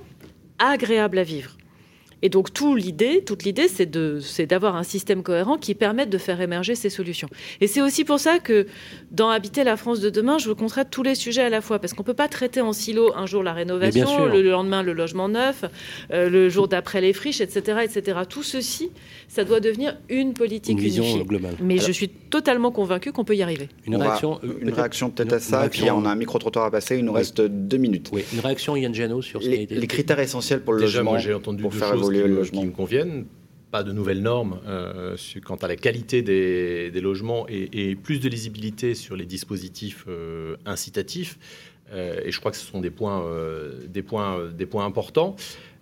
agréables 0.59 1.19
à 1.19 1.23
vivre. 1.25 1.51
Et 2.23 2.29
donc 2.29 2.53
tout 2.53 2.77
l'idée, 2.77 3.23
toute 3.25 3.43
l'idée, 3.45 3.69
c'est 3.69 3.87
de, 3.87 4.19
c'est 4.21 4.47
d'avoir 4.47 4.77
un 4.77 4.83
système 4.85 5.23
cohérent 5.23 5.57
qui 5.59 5.75
permette 5.75 6.09
de 6.11 6.19
faire 6.19 6.41
émerger 6.41 6.75
ces 6.75 6.89
solutions. 6.91 7.29
Et 7.61 7.67
c'est 7.67 7.83
aussi 7.83 8.05
pour 8.05 8.19
ça 8.21 8.39
que 8.39 8.67
dans 9.11 9.29
Habiter 9.29 9.65
la 9.65 9.77
France 9.77 10.01
de 10.01 10.09
demain, 10.11 10.39
je 10.39 10.49
veux 10.49 10.55
qu'on 10.55 10.67
traite 10.69 10.89
tous 10.91 11.03
les 11.03 11.15
sujets 11.15 11.43
à 11.43 11.49
la 11.51 11.61
fois, 11.61 11.79
parce 11.81 11.93
qu'on 11.95 12.03
peut 12.05 12.15
pas 12.15 12.29
traiter 12.29 12.61
en 12.61 12.73
silo 12.73 13.13
un 13.17 13.27
jour 13.27 13.43
la 13.43 13.53
rénovation, 13.53 14.27
le 14.27 14.43
lendemain 14.43 14.83
le 14.83 14.93
logement 14.93 15.29
neuf, 15.29 15.65
euh, 16.13 16.29
le 16.31 16.49
jour 16.49 16.69
d'après 16.69 17.01
les 17.01 17.13
friches, 17.13 17.41
etc., 17.41 17.79
etc. 17.85 18.21
Tout 18.29 18.43
ceci, 18.43 18.91
ça 19.29 19.45
doit 19.45 19.61
devenir 19.61 19.97
une 20.09 20.33
politique 20.35 20.77
Une 20.79 20.85
vision 20.85 21.03
unifiée. 21.05 21.25
globale. 21.25 21.55
Mais 21.61 21.75
Alors- 21.75 21.87
je 21.87 21.93
suis 21.93 22.09
totalement 22.09 22.71
convaincu 22.71 23.11
qu'on 23.13 23.25
peut 23.25 23.35
y 23.37 23.43
arriver. 23.43 23.69
Une 23.87 23.97
va- 23.97 24.05
réaction, 24.05 24.39
euh, 24.45 24.53
une 24.61 24.71
réaction 24.73 25.11
peut-être 25.11 25.29
une- 25.31 25.35
à 25.35 25.41
ça, 25.41 25.67
et 25.67 25.69
puis 25.69 25.81
réaction- 25.83 25.99
on 26.03 26.07
a 26.07 26.11
un 26.11 26.15
micro-trottoir 26.17 26.67
à 26.67 26.71
passer, 26.71 26.99
il 26.99 27.05
nous 27.05 27.13
Oui. 27.13 27.19
reste 27.19 27.41
deux 27.41 27.77
minutes. 27.79 28.11
Oui, 28.13 28.23
une 28.33 28.41
réaction, 28.41 28.77
Yann 28.77 28.95
Giano, 28.95 29.23
sur 29.23 29.43
ce 29.43 29.49
qui 29.49 29.53
a 29.55 29.57
Les, 29.57 29.63
été 29.65 29.75
les 29.75 29.87
critères 29.87 30.21
essentiels 30.21 30.61
pour 30.63 30.75
le 30.75 30.81
Déjà, 30.81 30.99
logement, 30.99 31.11
moi, 31.13 31.19
j'ai 31.21 31.35
entendu 31.35 31.63
pour 31.63 31.73
deux 31.73 31.79
faire 31.79 31.93
choses 31.93 32.03
évoluer 32.19 32.23
qui, 32.23 32.29
le 32.29 32.33
me- 32.35 32.39
logement. 32.39 32.61
qui 32.61 32.67
me 32.67 32.73
conviennent. 32.73 33.27
Pas 33.71 33.83
de 33.83 33.93
nouvelles 33.93 34.21
normes 34.21 34.61
euh, 34.67 35.17
quant 35.45 35.57
à 35.57 35.67
la 35.67 35.77
qualité 35.77 36.21
des, 36.21 36.91
des 36.91 37.01
logements 37.01 37.47
et, 37.49 37.71
et 37.91 37.97
plus 37.97 38.21
de 38.21 38.29
lisibilité 38.29 38.95
sur 38.95 39.17
les 39.17 39.25
dispositifs 39.25 40.05
euh, 40.09 40.57
incitatifs. 40.67 41.39
Euh, 41.91 42.21
et 42.25 42.31
je 42.31 42.39
crois 42.39 42.51
que 42.51 42.59
ce 42.59 42.67
sont 42.67 42.81
des 42.81 42.91
points, 42.91 43.25
euh, 43.25 43.79
des 43.89 44.03
points, 44.03 44.39
euh, 44.39 44.51
des 44.51 44.67
points 44.67 44.85
importants. 44.85 45.37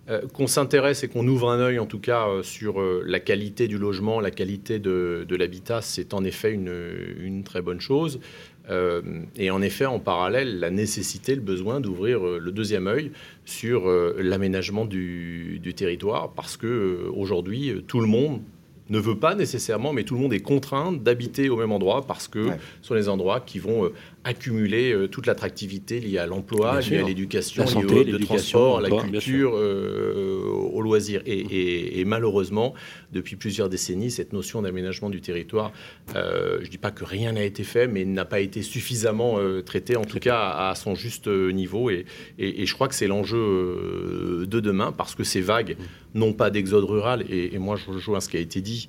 Euh, 0.09 0.21
qu'on 0.33 0.47
s'intéresse 0.47 1.03
et 1.03 1.07
qu'on 1.09 1.27
ouvre 1.27 1.51
un 1.51 1.59
œil 1.59 1.77
en 1.77 1.85
tout 1.85 1.99
cas 1.99 2.27
euh, 2.27 2.41
sur 2.43 2.81
euh, 2.81 3.03
la 3.05 3.19
qualité 3.19 3.67
du 3.67 3.77
logement, 3.77 4.19
la 4.19 4.31
qualité 4.31 4.79
de, 4.79 5.25
de 5.27 5.35
l'habitat, 5.35 5.81
c'est 5.83 6.15
en 6.15 6.23
effet 6.23 6.51
une, 6.51 6.73
une 7.19 7.43
très 7.43 7.61
bonne 7.61 7.79
chose. 7.79 8.19
Euh, 8.69 9.01
et 9.35 9.51
en 9.51 9.61
effet, 9.61 9.85
en 9.85 9.99
parallèle, 9.99 10.59
la 10.59 10.69
nécessité, 10.69 11.35
le 11.35 11.41
besoin 11.41 11.79
d'ouvrir 11.79 12.25
euh, 12.25 12.39
le 12.39 12.51
deuxième 12.51 12.87
œil 12.87 13.11
sur 13.45 13.87
euh, 13.87 14.15
l'aménagement 14.19 14.85
du, 14.85 15.59
du 15.59 15.73
territoire, 15.73 16.31
parce 16.33 16.57
que 16.57 17.09
aujourd'hui, 17.15 17.83
tout 17.87 17.99
le 17.99 18.07
monde, 18.07 18.41
ne 18.89 18.99
veut 18.99 19.17
pas 19.17 19.35
nécessairement, 19.35 19.93
mais 19.93 20.03
tout 20.03 20.15
le 20.15 20.19
monde 20.19 20.33
est 20.33 20.41
contraint 20.41 20.91
d'habiter 20.91 21.47
au 21.47 21.55
même 21.55 21.71
endroit 21.71 22.05
parce 22.05 22.27
que 22.27 22.47
ce 22.81 22.87
sont 22.89 22.93
les 22.93 23.07
endroits 23.07 23.39
qui 23.39 23.57
vont 23.57 23.89
accumuler 24.23 24.93
euh, 24.93 25.07
toute 25.07 25.25
l'attractivité 25.25 25.99
liée 25.99 26.17
à 26.17 26.25
l'emploi, 26.25 26.79
liée 26.81 26.99
à 26.99 27.03
l'éducation, 27.03 27.63
liée 27.63 28.13
au 28.13 28.19
transport, 28.19 28.77
à 28.77 28.81
la 28.81 28.89
culture, 28.89 29.53
euh, 29.55 30.43
au 30.45 30.81
loisir. 30.81 31.21
Et, 31.25 32.03
malheureusement, 32.05 32.73
depuis 33.11 33.35
plusieurs 33.35 33.69
décennies, 33.69 34.11
cette 34.11 34.33
notion 34.33 34.61
d'aménagement 34.61 35.09
du 35.09 35.21
territoire, 35.21 35.71
je 36.13 36.61
ne 36.61 36.67
dis 36.67 36.77
pas 36.77 36.91
que 36.91 37.03
rien 37.03 37.33
n'a 37.33 37.43
été 37.43 37.63
fait, 37.63 37.87
mais 37.87 38.05
n'a 38.05 38.25
pas 38.25 38.39
été 38.39 38.61
suffisamement 38.61 39.39
traité, 39.65 39.95
en 39.95 40.05
tout 40.05 40.19
cas 40.19 40.49
à, 40.49 40.75
son 40.75 40.95
juste 40.95 41.27
niveau. 41.27 41.89
Et, 41.89 42.05
je 42.37 42.73
crois 42.73 42.87
que 42.87 42.95
c'est 42.95 43.07
l'enjeu 43.07 44.45
de 44.47 44.59
demain 44.59 44.91
parce 44.91 45.15
que 45.15 45.23
ces 45.23 45.41
vagues 45.41 45.77
mm. 45.77 46.19
n'ont 46.19 46.33
pas 46.33 46.49
d'exode 46.49 46.83
rural. 46.83 47.23
Et, 47.29 47.57
moi, 47.57 47.75
je 47.75 47.91
rejoins 47.91 48.19
ce 48.19 48.29
qui 48.29 48.37
a 48.37 48.41
été 48.41 48.61
dit 48.61 48.87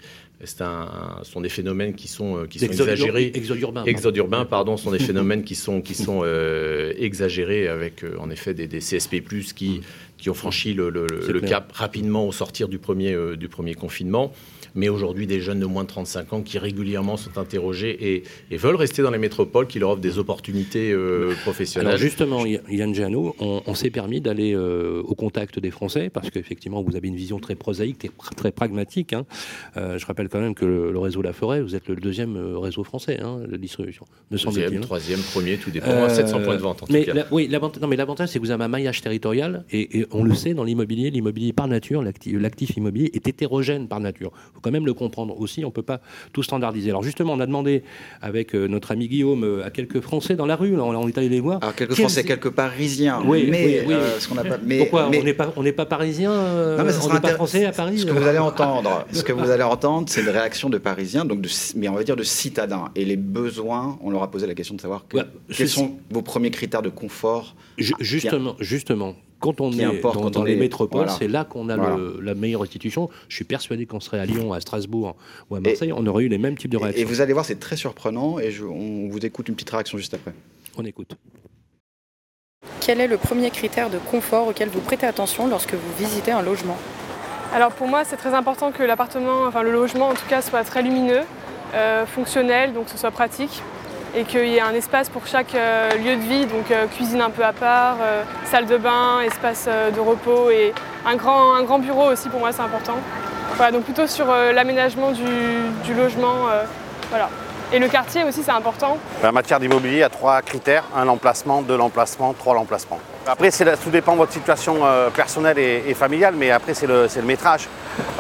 un, 0.61 1.19
ce 1.23 1.33
sont 1.33 1.41
des 1.41 1.49
phénomènes 1.49 1.95
qui 1.95 2.09
sont, 2.09 2.37
euh, 2.37 2.47
qui 2.47 2.59
sont 2.59 2.67
exagérés. 2.67 3.31
Exode 3.35 3.61
urbain. 3.61 3.85
Exode 3.85 4.17
urbain, 4.17 4.45
pardon, 4.45 4.77
sont 4.77 4.91
des 4.91 4.99
phénomènes 5.11 5.45
qui 5.45 5.55
sont, 5.55 5.81
qui 5.81 5.95
sont 5.95 6.23
euh, 6.25 6.93
exagérés 6.99 7.69
avec, 7.69 8.05
euh, 8.05 8.17
en 8.19 8.31
effet, 8.31 8.55
des, 8.55 8.67
des 8.67 8.79
CSP+, 8.79 9.23
qui, 9.55 9.83
qui 10.19 10.31
ont 10.31 10.35
franchi 10.35 10.75
le, 10.75 10.91
le, 10.91 11.41
cap 11.41 11.73
rapidement 11.73 12.27
au 12.27 12.33
sortir 12.33 12.69
du 12.69 12.79
premier, 12.79 13.17
du 13.37 13.49
premier 13.49 13.75
confinement 13.75 14.33
mais 14.75 14.89
aujourd'hui 14.89 15.27
des 15.27 15.41
jeunes 15.41 15.61
de 15.61 15.67
moins 15.67 15.85
de 15.85 15.89
35 15.89 16.33
ans 16.33 16.43
qui 16.43 16.59
régulièrement 16.59 17.17
sont 17.17 17.39
interrogés 17.39 18.23
et, 18.51 18.57
veulent 18.57 18.77
rester 18.77 19.03
dans 19.03 19.11
les 19.11 19.19
métropoles, 19.19 19.67
qui 19.67 19.79
leur 19.79 19.91
offrent 19.91 20.01
des 20.01 20.19
opportunités 20.19 20.93
euh, 20.93 21.35
professionnelles. 21.43 21.89
Alors 21.89 21.99
justement, 21.99 22.45
Yann 22.47 22.95
Giano, 22.95 23.35
on, 23.41 23.75
s'est 23.75 23.91
permis 23.91 24.21
d'aller 24.21 24.55
euh, 24.55 25.03
au 25.03 25.15
contact 25.15 25.59
des 25.59 25.71
Français 25.71 26.11
parce 26.11 26.31
qu'effectivement, 26.31 26.83
vous 26.83 26.95
avez 26.95 27.09
une 27.09 27.17
vision 27.17 27.39
très 27.39 27.55
prosaïque, 27.57 28.11
très, 28.37 28.53
pragmatique. 28.53 29.13
Hein. 29.13 29.25
Euh, 29.77 29.99
je 29.99 30.07
rappelle 30.07 30.29
quand 30.29 30.41
même 30.41 30.55
que 30.55 30.65
le, 30.65 30.99
réseau 30.99 31.23
La 31.23 31.33
Forêt, 31.33 31.61
vous 31.61 31.75
êtes 31.75 31.89
le 31.89 31.97
deuxième 31.97 32.37
réseau 32.57 32.85
français 32.85 33.19
hein, 33.21 33.41
de 33.49 33.57
distribution. 33.57 34.05
Deuxième, 34.31 34.81
troisième, 34.81 35.21
premier, 35.21 35.57
tout 35.57 35.71
dépend. 35.71 36.09
700 36.09 36.43
points 36.43 36.57
de 36.57 36.61
vente 36.61 36.83
en 36.83 36.87
mais 36.91 37.05
tout 37.05 37.13
cas. 37.13 37.27
oui, 37.31 37.49
non, 37.49 37.89
mais 37.89 37.97
l'avantage, 37.97 38.29
c'est 38.29 38.39
que 38.39 38.45
vous 38.45 38.51
avez 38.51 38.65
un 38.65 38.69
maillage 38.69 39.01
territorial 39.01 39.65
et, 39.73 40.07
on 40.13 40.25
le 40.25 40.35
sait 40.35 40.55
dans 40.55 40.65
l'immobilier, 40.65 41.11
l'immobilier 41.11 41.53
par 41.53 41.69
nature, 41.69 42.03
l'actif 42.03 42.77
immobilier 42.77 43.11
est 43.15 43.27
hétérogène 43.27 43.89
par 43.89 44.01
nature 44.01 44.33
quand 44.63 44.71
même 44.71 44.87
le 44.87 44.95
comprendre 44.95 45.39
aussi. 45.39 45.65
On 45.65 45.69
ne 45.69 45.73
peut 45.73 45.83
pas 45.83 46.01
tout 46.33 46.43
standardiser. 46.43 46.91
Alors 46.91 47.03
justement, 47.03 47.35
on 47.35 47.41
a 47.41 47.47
demandé 47.47 47.83
avec 48.23 48.55
euh, 48.55 48.69
notre 48.69 48.93
ami 48.93 49.09
Guillaume 49.09 49.45
euh, 49.45 49.67
à 49.67 49.71
quelques 49.71 50.01
Français 50.01 50.37
dans 50.37 50.47
la 50.47 50.57
rue. 50.57 50.79
on 50.81 51.09
est 51.09 51.19
allé 51.19 51.29
les 51.29 51.41
voir. 51.41 51.59
Alors 51.61 51.75
quelques 51.75 51.95
Français, 51.95 52.25
quelques 52.25 52.51
Parisiens. 52.51 53.21
Oui, 53.25 53.49
mais, 53.51 53.85
euh, 53.89 54.19
ce 54.19 54.29
qu'on 54.29 54.39
a 54.39 54.45
pas. 54.45 54.59
Mais, 54.65 54.79
Pourquoi 54.79 55.09
On 55.09 55.11
n'est 55.11 55.35
pas, 55.35 55.53
on 55.57 55.63
n'est 55.63 55.73
pas 55.73 55.87
Parisien. 55.87 56.33
on 56.33 57.13
n'est 57.13 57.21
pas 57.21 57.35
Français 57.35 57.67
à 57.67 57.73
Paris. 57.73 57.99
Ce 57.99 58.07
que 58.07 58.13
vous 58.13 58.27
allez 58.27 58.39
entendre, 58.39 59.07
ce 59.13 59.23
que 59.23 59.33
vous 59.33 59.51
allez 59.51 59.63
entendre, 59.63 60.09
c'est 60.09 60.23
une 60.23 60.29
réaction 60.29 60.71
de 60.71 60.79
Parisiens, 60.79 61.25
donc 61.25 61.43
de, 61.43 61.49
mais 61.77 61.89
on 61.89 61.95
va 61.95 62.05
dire 62.05 62.17
de 62.17 62.23
citadins. 62.23 62.91
Et 62.95 63.05
les 63.05 63.17
besoins, 63.17 63.99
on 64.03 64.11
leur 64.11 64.23
a 64.23 64.31
posé 64.31 64.47
la 64.47 64.55
question 64.55 64.75
de 64.75 64.81
savoir 64.81 65.05
quels 65.55 65.69
sont 65.69 65.97
vos 66.11 66.23
premiers 66.23 66.51
critères 66.51 66.83
de 66.83 66.89
confort. 66.89 67.57
Justement, 67.77 68.55
justement 68.61 69.17
quand 69.43 69.61
on 69.61 69.73
est 69.73 70.01
dans, 70.31 70.45
les 70.45 70.57
métropoles, 70.57 71.11
c'est 71.19 71.27
là 71.27 71.45
qu'on 71.45 71.69
a 71.69 71.77
la 71.77 72.35
meilleure 72.35 72.61
restitution. 72.61 73.11
Je 73.29 73.35
suis 73.35 73.45
persuadé 73.45 73.87
qu'on 73.87 74.01
serait 74.01 74.21
à 74.21 74.25
Lyon, 74.25 74.53
à 74.53 74.61
Strasbourg 74.61 75.17
ou 75.51 75.57
à 75.57 75.61
Marseille, 75.61 75.93
on 75.93 76.07
aurait 76.07 76.25
eu 76.25 76.29
les 76.29 76.39
mêmes 76.39 76.57
types 76.57 76.71
de 76.71 76.79
réactions. 76.79 77.03
Et 77.03 77.05
vous 77.05 77.21
allez 77.21 77.33
voir, 77.33 77.45
c'est 77.45 77.59
très 77.59 77.77
surprenant 77.77 78.39
et 78.39 78.55
on 78.61 79.09
vous 79.09 79.27
écoute 79.27 79.49
une 79.49 79.55
petite 79.55 79.71
réaction 79.71 79.99
juste 79.99 80.15
après. 80.15 80.33
On 80.79 80.85
écoute. 80.85 81.17
Quel 82.81 83.01
est 83.01 83.09
le 83.09 83.17
premier 83.17 83.51
critère 83.51 83.91
de 83.91 83.99
confort 83.99 84.49
auquel 84.49 84.69
vous 84.69 84.81
prêtez 84.81 85.07
attention 85.07 85.49
lorsque 85.49 85.75
vous 85.75 85.93
visitez 85.99 86.31
un 86.31 86.43
logement? 86.43 86.77
Alors 87.53 87.73
pour 87.73 87.89
moi, 87.89 88.05
c'est 88.05 88.17
très 88.17 88.35
important 88.35 88.71
que 88.71 88.85
l'appartement, 88.85 89.45
enfin 89.47 89.63
le 89.63 89.73
logement 89.73 90.09
en 90.09 90.15
tout 90.15 90.27
cas, 90.29 90.41
soit 90.41 90.63
très 90.63 90.83
lumineux, 90.83 91.23
euh, 91.75 92.07
fonctionnel, 92.07 92.73
donc 92.73 92.87
que 92.87 92.91
ce 92.93 92.99
soit 92.99 93.11
pratique 93.11 93.63
et 94.15 94.25
qu'il 94.25 94.47
y 94.47 94.57
ait 94.57 94.61
un 94.61 94.75
espace 94.75 95.09
pour 95.09 95.27
chaque 95.27 95.55
euh, 95.55 95.91
lieu 95.97 96.17
de 96.17 96.23
vie, 96.23 96.47
donc 96.47 96.71
euh, 96.71 96.87
cuisine 96.87 97.21
un 97.21 97.31
peu 97.31 97.45
à 97.45 97.53
part, 97.53 97.97
euh, 98.03 98.23
salle 98.45 98.67
de 98.67 98.77
bain, 98.77 99.21
espace 99.21 99.67
de 99.67 100.01
repos 100.01 100.51
et 100.51 100.75
un 101.07 101.17
grand, 101.17 101.55
un 101.55 101.63
grand 101.63 101.79
bureau 101.79 102.11
aussi 102.11 102.29
pour 102.29 102.41
moi 102.41 102.53
c'est 102.53 102.63
important. 102.63 102.97
Voilà, 103.57 103.73
donc 103.73 103.85
plutôt 103.85 104.07
sur 104.07 104.27
l'aménagement 104.27 105.13
du, 105.13 105.95
logement. 105.95 106.47
voilà. 107.11 107.29
Et 107.71 107.79
le 107.79 107.87
quartier 107.89 108.25
aussi, 108.25 108.43
c'est 108.43 108.51
important. 108.51 108.97
En 109.23 109.33
matière 109.33 109.61
d'immobilier, 109.61 109.97
il 109.97 110.01
y 110.01 110.03
a 110.03 110.09
trois 110.09 110.41
critères 110.41 110.85
un 110.97 111.05
l'emplacement, 111.05 111.61
deux 111.61 111.77
l'emplacement, 111.77 112.33
trois 112.33 112.55
l'emplacement. 112.55 112.99
Après, 113.27 113.51
tout 113.53 113.91
dépend 113.91 114.13
de 114.15 114.19
votre 114.19 114.33
situation 114.33 114.79
euh, 114.83 115.09
personnelle 115.11 115.57
et, 115.59 115.95
familiale, 115.95 116.35
mais 116.37 116.51
après, 116.51 116.75
c'est 116.75 116.89
le, 116.89 117.07
métrage. 117.23 117.69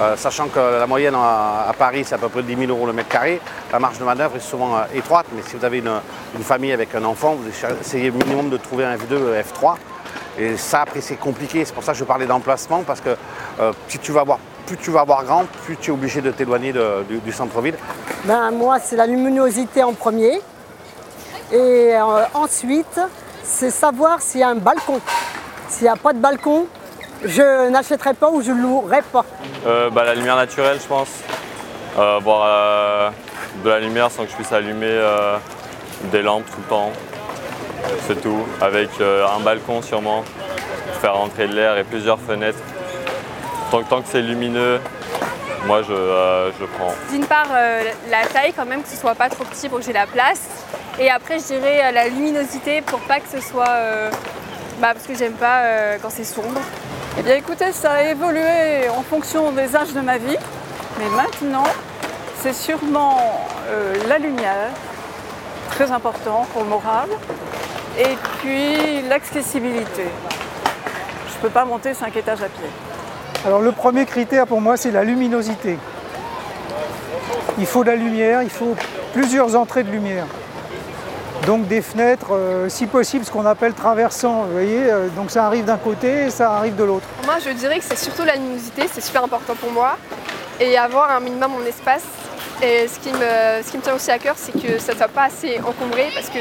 Euh, 0.01 0.17
sachant 0.17 0.47
que 0.47 0.61
la 0.79 0.87
moyenne 0.87 1.15
à, 1.17 1.73
Paris, 1.77 2.05
c'est 2.07 2.15
à 2.15 2.19
peu 2.19 2.29
près 2.29 2.43
10 2.43 2.57
000 2.57 2.71
euros 2.71 2.87
le 2.87 2.93
mètre 2.93 3.09
carré, 3.09 3.41
la 3.73 3.81
marge 3.81 3.99
de 3.99 4.05
manœuvre 4.05 4.37
est 4.37 4.41
souvent 4.41 4.77
euh, 4.77 4.83
étroite, 4.95 5.27
mais 5.35 5.43
si 5.43 5.57
vous 5.57 5.65
avez 5.65 5.79
une, 5.79 6.45
famille 6.45 6.73
avec 6.73 6.95
un 6.95 7.05
enfant, 7.05 7.35
vous 7.35 7.49
essayez 7.81 8.13
minimum 8.13 8.49
de 8.49 8.57
trouver 8.59 8.85
un 8.85 8.95
F2, 8.95 9.43
F3. 9.43 9.75
Et 10.39 10.57
ça, 10.57 10.83
après, 10.83 11.01
c'est 11.01 11.17
compliqué. 11.17 11.65
C'est 11.65 11.75
pour 11.75 11.83
ça 11.83 11.93
que 11.93 11.99
je 11.99 12.05
parlais 12.05 12.27
d'emplacement, 12.27 12.85
parce 12.85 13.01
que 13.01 13.17
si 13.89 13.99
tu 13.99 14.13
vas 14.13 14.21
avoir 14.21 14.39
plus 14.67 14.77
tu 14.77 14.93
vas 14.93 15.03
voir 15.03 15.25
grand, 15.25 15.45
plus 15.65 15.77
tu 15.77 15.91
es 15.91 15.93
obligé 15.93 16.21
de 16.21 16.31
t'éloigner 16.31 16.73
du, 16.73 17.33
centre-ville. 17.33 17.75
Ben, 18.25 18.53
moi, 18.53 18.79
c'est 18.79 18.95
la 18.95 19.07
luminosité 19.07 19.83
en 19.83 19.93
premier. 19.93 20.41
Et 21.53 21.93
ensuite, 22.33 23.01
c'est 23.43 23.71
savoir 23.71 24.21
s'il 24.21 24.41
y 24.41 24.43
a 24.43 24.49
un 24.49 24.57
balcon. 24.57 25.01
S'il 25.69 25.85
n'y 25.85 25.89
a 25.89 25.97
pas 25.97 26.13
de 26.13 26.19
balcon, 26.19 26.67
je 27.25 27.69
n'achèterai 27.69 28.15
pas 28.15 28.31
ou 28.31 28.43
je 28.43 28.51
ne 28.51 28.63
louerai 28.63 29.03
pas. 29.03 29.25
Euh, 29.67 29.91
bah, 29.91 30.05
la 30.05 30.15
lumière 30.15 30.37
naturelle, 30.37 30.79
je 30.81 30.87
pense. 30.87 31.09
Euh, 31.99 32.17
avoir 32.17 33.13
de 33.65 33.69
la 33.69 33.81
lumière 33.81 34.11
sans 34.11 34.25
que 34.25 34.31
je 34.31 34.37
puisse 34.37 34.53
allumer 34.53 34.99
des 36.05 36.23
lampes 36.23 36.47
tout 36.47 36.61
le 36.61 36.69
temps. 36.69 36.91
C'est 38.07 38.21
tout. 38.21 38.45
Avec 38.61 38.91
un 39.01 39.41
balcon 39.41 39.83
sûrement, 39.83 40.25
pour 40.87 41.01
faire 41.01 41.15
rentrer 41.15 41.49
de 41.49 41.55
l'air 41.55 41.77
et 41.77 41.85
plusieurs 41.85 42.19
fenêtres 42.19 42.63
Tant, 43.89 44.03
que 44.03 44.09
c'est 44.09 44.21
lumineux, 44.21 44.81
moi 45.65 45.81
je, 45.83 45.95
euh, 45.95 46.51
je 46.61 46.67
prends. 46.67 46.93
D'une 47.11 47.25
part, 47.25 47.47
euh, 47.55 47.83
la 48.11 48.27
taille 48.27 48.53
quand 48.55 48.67
même, 48.67 48.83
que 48.83 48.89
ce 48.91 48.99
soit 48.99 49.15
pas 49.15 49.31
trop 49.31 49.45
petit 49.45 49.71
pour 49.71 49.79
que 49.79 49.85
j'ai 49.87 49.95
la 49.95 50.07
place. 50.07 50.43
Et 50.99 51.11
après, 51.11 51.39
je 51.39 51.45
dirais 51.45 51.81
euh, 51.85 51.91
la 51.93 52.09
luminosité 52.09 52.83
pour 52.83 53.01
pas 53.01 53.21
que 53.21 53.29
ce 53.29 53.41
soit. 53.41 53.65
bah, 54.81 54.93
parce 54.95 55.07
que 55.07 55.15
j'aime 55.15 55.33
pas 55.35 55.63
quand 56.01 56.11
c'est 56.11 56.25
sombre. 56.25 56.61
Eh 57.19 57.23
bien 57.23 57.37
écoutez, 57.37 57.73
ça 57.73 57.93
a 57.93 58.03
évolué 58.05 58.89
en 58.97 59.03
fonction 59.03 59.53
des 59.53 59.75
âges 59.77 59.93
de 59.93 60.01
ma 60.01 60.19
vie. 60.19 60.37
Mais 60.99 61.09
maintenant, 61.17 61.65
c'est 62.43 62.53
sûrement 62.53 63.19
la 64.09 64.19
lumière, 64.19 64.71
très 65.71 65.91
important 65.91 66.47
pour 66.53 66.63
le 66.63 66.69
moral. 66.69 67.09
Et 67.99 68.17
puis 68.41 69.03
l'accessibilité. 69.09 70.07
Je 71.29 71.37
ne 71.37 71.41
peux 71.43 71.51
pas 71.51 71.65
monter 71.65 71.93
5 71.93 72.17
étages 72.17 72.43
à 72.43 72.49
pied. 72.49 72.69
Alors 73.45 73.61
le 73.61 73.73
premier 73.73 74.07
critère 74.07 74.47
pour 74.47 74.61
moi 74.61 74.77
c'est 74.77 74.91
la 74.91 75.05
luminosité. 75.05 75.79
Il 77.59 77.67
faut 77.67 77.85
de 77.85 77.91
la 77.91 77.97
lumière, 77.97 78.43
il 78.43 78.51
faut 78.51 78.77
plusieurs 79.13 79.57
entrées 79.57 79.83
de 79.83 79.91
lumière. 79.91 80.27
Donc 81.47 81.67
des 81.67 81.83
fenêtres, 81.83 82.33
euh, 82.33 82.69
si 82.69 82.87
possible 82.87 83.25
ce 83.25 83.31
qu'on 83.31 83.47
appelle 83.47 83.75
traversant, 83.75 84.45
vous 84.45 84.53
voyez, 84.53 84.91
euh, 84.91 85.09
donc 85.17 85.31
ça 85.31 85.47
arrive 85.47 85.65
d'un 85.65 85.77
côté 85.77 86.27
et 86.27 86.31
ça 86.31 86.53
arrive 86.53 86.77
de 86.77 86.85
l'autre. 86.85 87.07
Moi 87.25 87.35
je 87.45 87.51
dirais 87.51 87.79
que 87.79 87.85
c'est 87.85 87.99
surtout 87.99 88.23
la 88.25 88.37
luminosité, 88.37 88.83
c'est 88.93 89.01
super 89.01 89.25
important 89.25 89.55
pour 89.57 89.73
moi. 89.73 89.97
Et 90.61 90.77
avoir 90.77 91.11
un 91.11 91.21
minimum 91.21 91.53
en 91.55 91.67
espace. 91.67 92.05
Et 92.63 92.87
ce 92.87 93.01
qui 93.01 93.09
me, 93.09 93.63
ce 93.65 93.71
qui 93.73 93.77
me 93.79 93.83
tient 93.83 93.95
aussi 93.95 94.13
à 94.13 94.19
cœur, 94.19 94.37
c'est 94.37 94.53
que 94.53 94.79
ça 94.79 94.93
ne 94.93 94.99
soit 94.99 95.09
pas 95.09 95.25
assez 95.25 95.59
encombré 95.59 96.11
parce 96.15 96.29
que 96.29 96.39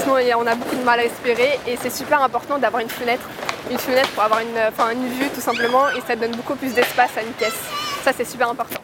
sinon 0.00 0.14
on 0.38 0.46
a 0.46 0.54
beaucoup 0.54 0.76
de 0.76 0.82
mal 0.82 1.00
à 1.00 1.04
espérer 1.04 1.58
et 1.66 1.76
c'est 1.76 1.90
super 1.90 2.22
important 2.22 2.58
d'avoir 2.58 2.80
une 2.80 2.88
fenêtre 2.88 3.28
une 3.70 3.78
fenêtre 3.78 4.10
pour 4.10 4.22
avoir 4.22 4.40
une, 4.40 4.58
enfin, 4.68 4.90
une 4.92 5.08
vue 5.08 5.28
tout 5.34 5.40
simplement 5.40 5.88
et 5.90 6.00
ça 6.06 6.16
donne 6.16 6.32
beaucoup 6.32 6.54
plus 6.54 6.72
d'espace 6.74 7.16
à 7.16 7.22
une 7.22 7.32
pièce. 7.32 7.58
Ça 8.02 8.12
c'est 8.16 8.24
super 8.24 8.50
important. 8.50 8.80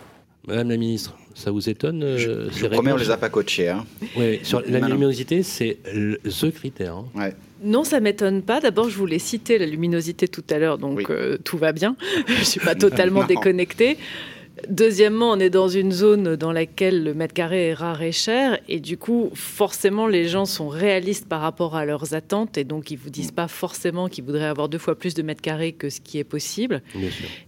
Madame 0.47 0.71
la 0.71 0.77
ministre, 0.77 1.15
ça 1.35 1.51
vous 1.51 1.69
étonne 1.69 2.03
euh, 2.03 2.19
Je, 2.19 2.51
je 2.51 2.65
vous 2.65 2.69
promets, 2.69 2.93
on 2.93 2.97
ne 2.97 3.01
les 3.01 3.11
a 3.11 3.17
pas 3.17 3.29
coachés. 3.29 3.69
Hein. 3.69 3.85
Oui, 4.17 4.41
sur 4.43 4.63
la 4.67 4.81
luminosité, 4.81 5.43
c'est 5.43 5.79
ce 6.29 6.47
critère. 6.47 6.97
Hein. 6.97 7.07
Ouais. 7.15 7.35
Non, 7.65 7.85
ça 7.85 8.01
m'étonne 8.01 8.43
pas. 8.43 8.61
D'abord, 8.61 8.89
je 8.89 8.97
voulais 8.97 9.21
citer 9.21 9.59
la 9.59 9.67
luminosité 9.67 10.27
tout 10.27 10.45
à 10.51 10.59
l'heure, 10.59 10.79
donc 10.79 11.11
euh, 11.11 11.39
tout 11.45 11.59
va 11.59 11.73
bien. 11.73 11.97
je 12.27 12.41
ne 12.41 12.45
suis 12.45 12.61
pas 12.61 12.75
totalement 12.75 13.25
déconnectée. 13.29 13.99
Deuxièmement, 14.69 15.31
on 15.31 15.41
est 15.41 15.51
dans 15.51 15.69
une 15.69 15.93
zone 15.93 16.37
dans 16.37 16.53
laquelle 16.53 17.03
le 17.03 17.15
mètre 17.15 17.33
carré 17.33 17.69
est 17.69 17.75
rare 17.75 18.03
et 18.03 18.13
cher, 18.13 18.59
et 18.69 18.81
du 18.81 18.99
coup, 18.99 19.31
forcément, 19.35 20.07
les 20.07 20.29
gens 20.29 20.45
sont 20.45 20.69
réalistes 20.69 21.27
par 21.27 21.41
rapport 21.41 21.75
à 21.75 21.87
leurs 21.87 22.15
attentes, 22.15 22.59
et 22.59 22.65
donc 22.65 22.91
ils 22.91 22.99
vous 22.99 23.11
disent 23.11 23.33
pas 23.33 23.49
forcément 23.49 24.09
qu'ils 24.09 24.25
voudraient 24.25 24.45
avoir 24.45 24.69
deux 24.69 24.79
fois 24.79 24.99
plus 24.99 25.15
de 25.15 25.23
mètres 25.23 25.41
carrés 25.41 25.73
que 25.73 25.89
ce 25.89 26.01
qui 26.01 26.19
est 26.19 26.25
possible. 26.25 26.83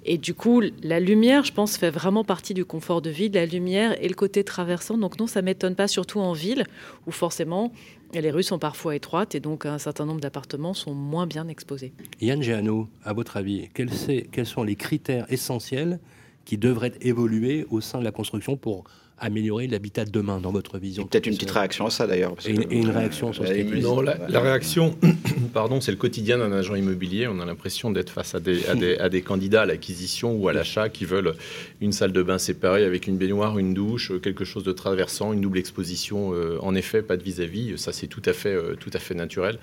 Et 0.04 0.16
du 0.16 0.34
coup, 0.34 0.62
la 0.82 0.98
lumière, 0.98 1.44
je 1.44 1.52
pense, 1.52 1.76
fait 1.76 1.90
vraiment 1.90 2.24
partie 2.24 2.54
du 2.54 2.64
confort 2.64 3.02
de 3.02 3.10
vie, 3.10 3.28
de 3.28 3.38
la 3.38 3.46
lumière 3.46 4.02
et 4.02 4.08
le 4.08 4.14
côté 4.14 4.42
traversant. 4.42 4.96
Donc 4.96 5.18
non, 5.18 5.26
ça 5.26 5.42
m'étonne 5.42 5.74
pas, 5.74 5.88
surtout 5.88 6.20
en 6.20 6.32
ville, 6.32 6.64
où 7.06 7.10
forcément 7.10 7.72
les 8.14 8.30
rues 8.30 8.44
sont 8.44 8.58
parfois 8.60 8.94
étroites 8.94 9.34
et 9.34 9.40
donc 9.40 9.66
un 9.66 9.78
certain 9.78 10.06
nombre 10.06 10.20
d'appartements 10.20 10.72
sont 10.72 10.94
moins 10.94 11.26
bien 11.26 11.48
exposés. 11.48 11.92
Yann 12.20 12.42
Géano, 12.42 12.88
à 13.02 13.12
votre 13.12 13.36
avis, 13.36 13.68
quels 13.74 14.46
sont 14.46 14.62
les 14.62 14.76
critères 14.76 15.26
essentiels 15.30 15.98
qui 16.44 16.58
devraient 16.58 16.92
évoluer 17.00 17.66
au 17.70 17.80
sein 17.80 17.98
de 17.98 18.04
la 18.04 18.12
construction 18.12 18.56
pour 18.56 18.84
améliorer 19.16 19.68
l'habitat 19.68 20.04
de 20.04 20.10
demain 20.10 20.40
dans 20.40 20.50
votre 20.50 20.76
vision 20.76 21.06
Peut-être 21.06 21.28
une 21.28 21.34
petite 21.34 21.52
réaction 21.52 21.86
à 21.86 21.90
ça 21.90 22.04
d'ailleurs. 22.08 22.34
Et, 22.46 22.50
une- 22.50 22.62
et 22.72 22.78
une 22.78 22.90
réaction 22.90 23.32
sur 23.32 23.46
ce 23.46 23.52
qui 23.52 23.62
dit. 23.64 23.80
Non, 23.80 24.00
la, 24.00 24.18
la 24.28 24.40
réaction, 24.40 24.96
pardon, 25.54 25.80
c'est 25.80 25.92
le 25.92 25.96
quotidien 25.96 26.36
d'un 26.38 26.50
agent 26.50 26.74
immobilier. 26.74 27.28
On 27.28 27.38
a 27.38 27.44
l'impression 27.46 27.92
d'être 27.92 28.10
face 28.10 28.34
à 28.34 28.40
des, 28.40 28.66
à 28.66 28.74
des, 28.74 28.96
à 28.98 29.08
des 29.08 29.22
candidats 29.22 29.62
à 29.62 29.66
l'acquisition 29.66 30.34
ou 30.34 30.48
à 30.48 30.52
l'achat 30.52 30.88
qui 30.88 31.04
veulent 31.04 31.34
une 31.80 31.92
salle 31.92 32.10
de 32.10 32.22
bain 32.24 32.38
séparée 32.38 32.84
avec 32.84 33.06
une 33.06 33.16
baignoire, 33.16 33.56
une 33.56 33.72
douche, 33.72 34.10
quelque 34.20 34.44
chose 34.44 34.64
de 34.64 34.72
traversant, 34.72 35.32
une 35.32 35.40
double 35.40 35.58
exposition. 35.58 36.32
euh, 36.34 36.58
en 36.60 36.74
effet, 36.74 37.00
pas 37.02 37.16
de 37.16 37.22
vis-à-vis. 37.22 37.78
Ça, 37.78 37.92
c'est 37.92 38.08
tout 38.08 38.22
à 38.26 38.32
fait, 38.32 38.52
euh, 38.52 38.74
tout 38.74 38.90
à 38.94 38.98
fait 38.98 39.14
naturel 39.14 39.58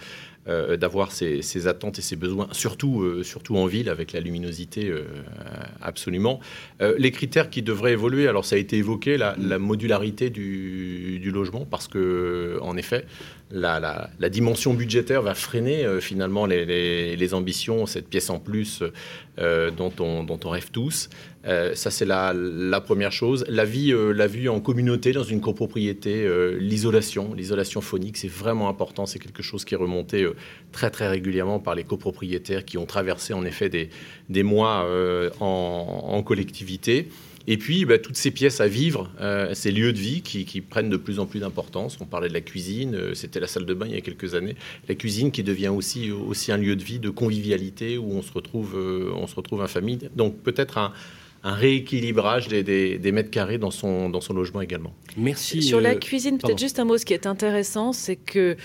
euh, 0.48 0.76
d'avoir 0.76 1.12
ces 1.12 1.68
attentes 1.68 2.00
et 2.00 2.02
ces 2.02 2.16
besoins, 2.16 2.48
surtout, 2.52 3.04
euh, 3.04 3.22
surtout 3.22 3.58
en 3.58 3.68
ville 3.68 3.90
avec 3.90 4.12
la 4.12 4.20
luminosité, 4.20 4.90
euh, 4.90 5.04
absolument. 5.84 6.40
Les 6.98 7.12
critères 7.12 7.52
qui 7.52 7.62
devraient 7.62 7.92
évoluer, 7.92 8.28
alors 8.28 8.44
ça 8.44 8.56
a 8.56 8.58
été 8.60 8.78
évoqué, 8.78 9.18
la, 9.18 9.36
la 9.40 9.60
modularité 9.60 10.32
du, 10.32 11.30
logement, 11.32 11.68
parce 11.70 11.88
que 11.88 12.58
en 12.62 12.76
effet, 12.76 13.06
la, 13.52 14.10
dimension 14.32 14.74
budgétaire 14.74 15.22
va 15.22 15.36
freiner 15.36 15.86
finalement 16.00 16.48
les, 16.48 16.66
les- 17.16 17.34
ambitions, 17.36 17.86
cette 17.86 18.08
pièce 18.08 18.32
en 18.32 18.40
plus 18.40 18.82
dont, 19.38 19.94
on, 20.00 20.24
dont 20.24 20.40
on 20.44 20.50
rêve 20.50 20.72
tous. 20.72 21.10
Euh, 21.48 21.74
ça, 21.76 21.90
c'est 21.90 22.06
la, 22.06 22.34
première 22.82 23.12
chose. 23.12 23.46
La 23.48 23.66
vie, 23.66 23.92
euh, 23.92 24.12
la 24.12 24.28
vie 24.28 24.50
en 24.50 24.60
communauté, 24.60 25.12
dans 25.12 25.24
une 25.24 25.42
copropriété, 25.42 26.26
euh, 26.26 26.58
l'isolation, 26.60 27.34
l'isolation 27.34 27.82
phonique, 27.82 28.18
c'est 28.18 28.28
vraiment 28.28 28.70
important. 28.70 29.06
C'est 29.06 29.20
quelque 29.20 29.44
chose 29.44 29.66
qui 29.66 29.74
est 29.74 29.78
remonté 29.78 30.28
très 30.72 30.90
très 30.90 31.08
régulièrement 31.08 31.60
par 31.60 31.76
les 31.76 31.84
copropriétaires 31.84 32.66
qui 32.66 32.78
ont 32.78 32.86
traversé 32.86 33.34
en 33.34 33.44
effet 33.46 33.70
des, 33.70 33.90
des 34.30 34.44
mois 34.44 34.88
en, 35.40 36.24
collectivité. 36.24 37.10
Et 37.48 37.58
puis, 37.58 37.86
bah, 37.86 37.98
toutes 37.98 38.16
ces 38.16 38.30
pièces 38.30 38.62
à 38.62 38.68
vivre, 38.68 39.10
ces 39.54 39.72
lieux 39.72 39.92
de 39.92 39.98
vie 39.98 40.22
qui, 40.22 40.62
prennent 40.62 40.90
de 40.90 40.98
plus 40.98 41.20
en 41.20 41.26
plus 41.26 41.40
d'importance. 41.40 41.98
On 42.00 42.06
parlait 42.06 42.30
de 42.30 42.34
la 42.34 42.42
cuisine, 42.42 43.16
c'était 43.16 43.40
la 43.40 43.48
salle 43.48 43.66
de 43.66 43.74
bain 43.74 43.88
il 43.88 43.96
y 43.96 43.98
a 43.98 44.02
quelques 44.02 44.36
années. 44.36 44.56
La 44.88 44.96
cuisine 44.96 45.32
qui 45.32 45.42
devient 45.42 45.70
aussi, 45.70 46.12
aussi 46.12 46.52
un 46.52 46.58
lieu 46.58 46.76
de 46.76 46.84
vie, 46.84 47.00
de 47.00 47.10
convivialité, 47.10 47.98
où 47.98 48.12
on 48.14 48.22
se 48.22 48.32
retrouve, 48.32 48.76
euh, 48.76 49.12
on 49.16 49.26
se 49.26 49.36
retrouve 49.36 49.62
en 49.62 49.68
famille. 49.68 49.98
Donc 50.16 50.38
peut-être 50.44 50.78
un, 50.78 50.94
un 51.44 51.54
rééquilibrage 51.54 52.48
des, 52.48 52.64
des- 52.64 52.98
des 52.98 53.12
mètres 53.12 53.32
carrés 53.32 53.58
dans 53.58 53.72
son, 53.72 54.10
dans 54.10 54.22
son 54.22 54.34
logement 54.34 54.62
également. 54.62 54.94
Merci. 55.18 55.62
Sur 55.64 55.82
la 55.82 55.92
euh, 55.92 55.96
cuisine, 56.00 56.38
peut-être 56.38 56.60
juste 56.60 56.80
un 56.80 56.86
mot. 56.86 56.98
Ce 56.98 57.06
qui 57.06 57.14
est 57.14 57.26
intéressant, 57.26 57.94
c'est 57.94 58.16
que 58.16 58.56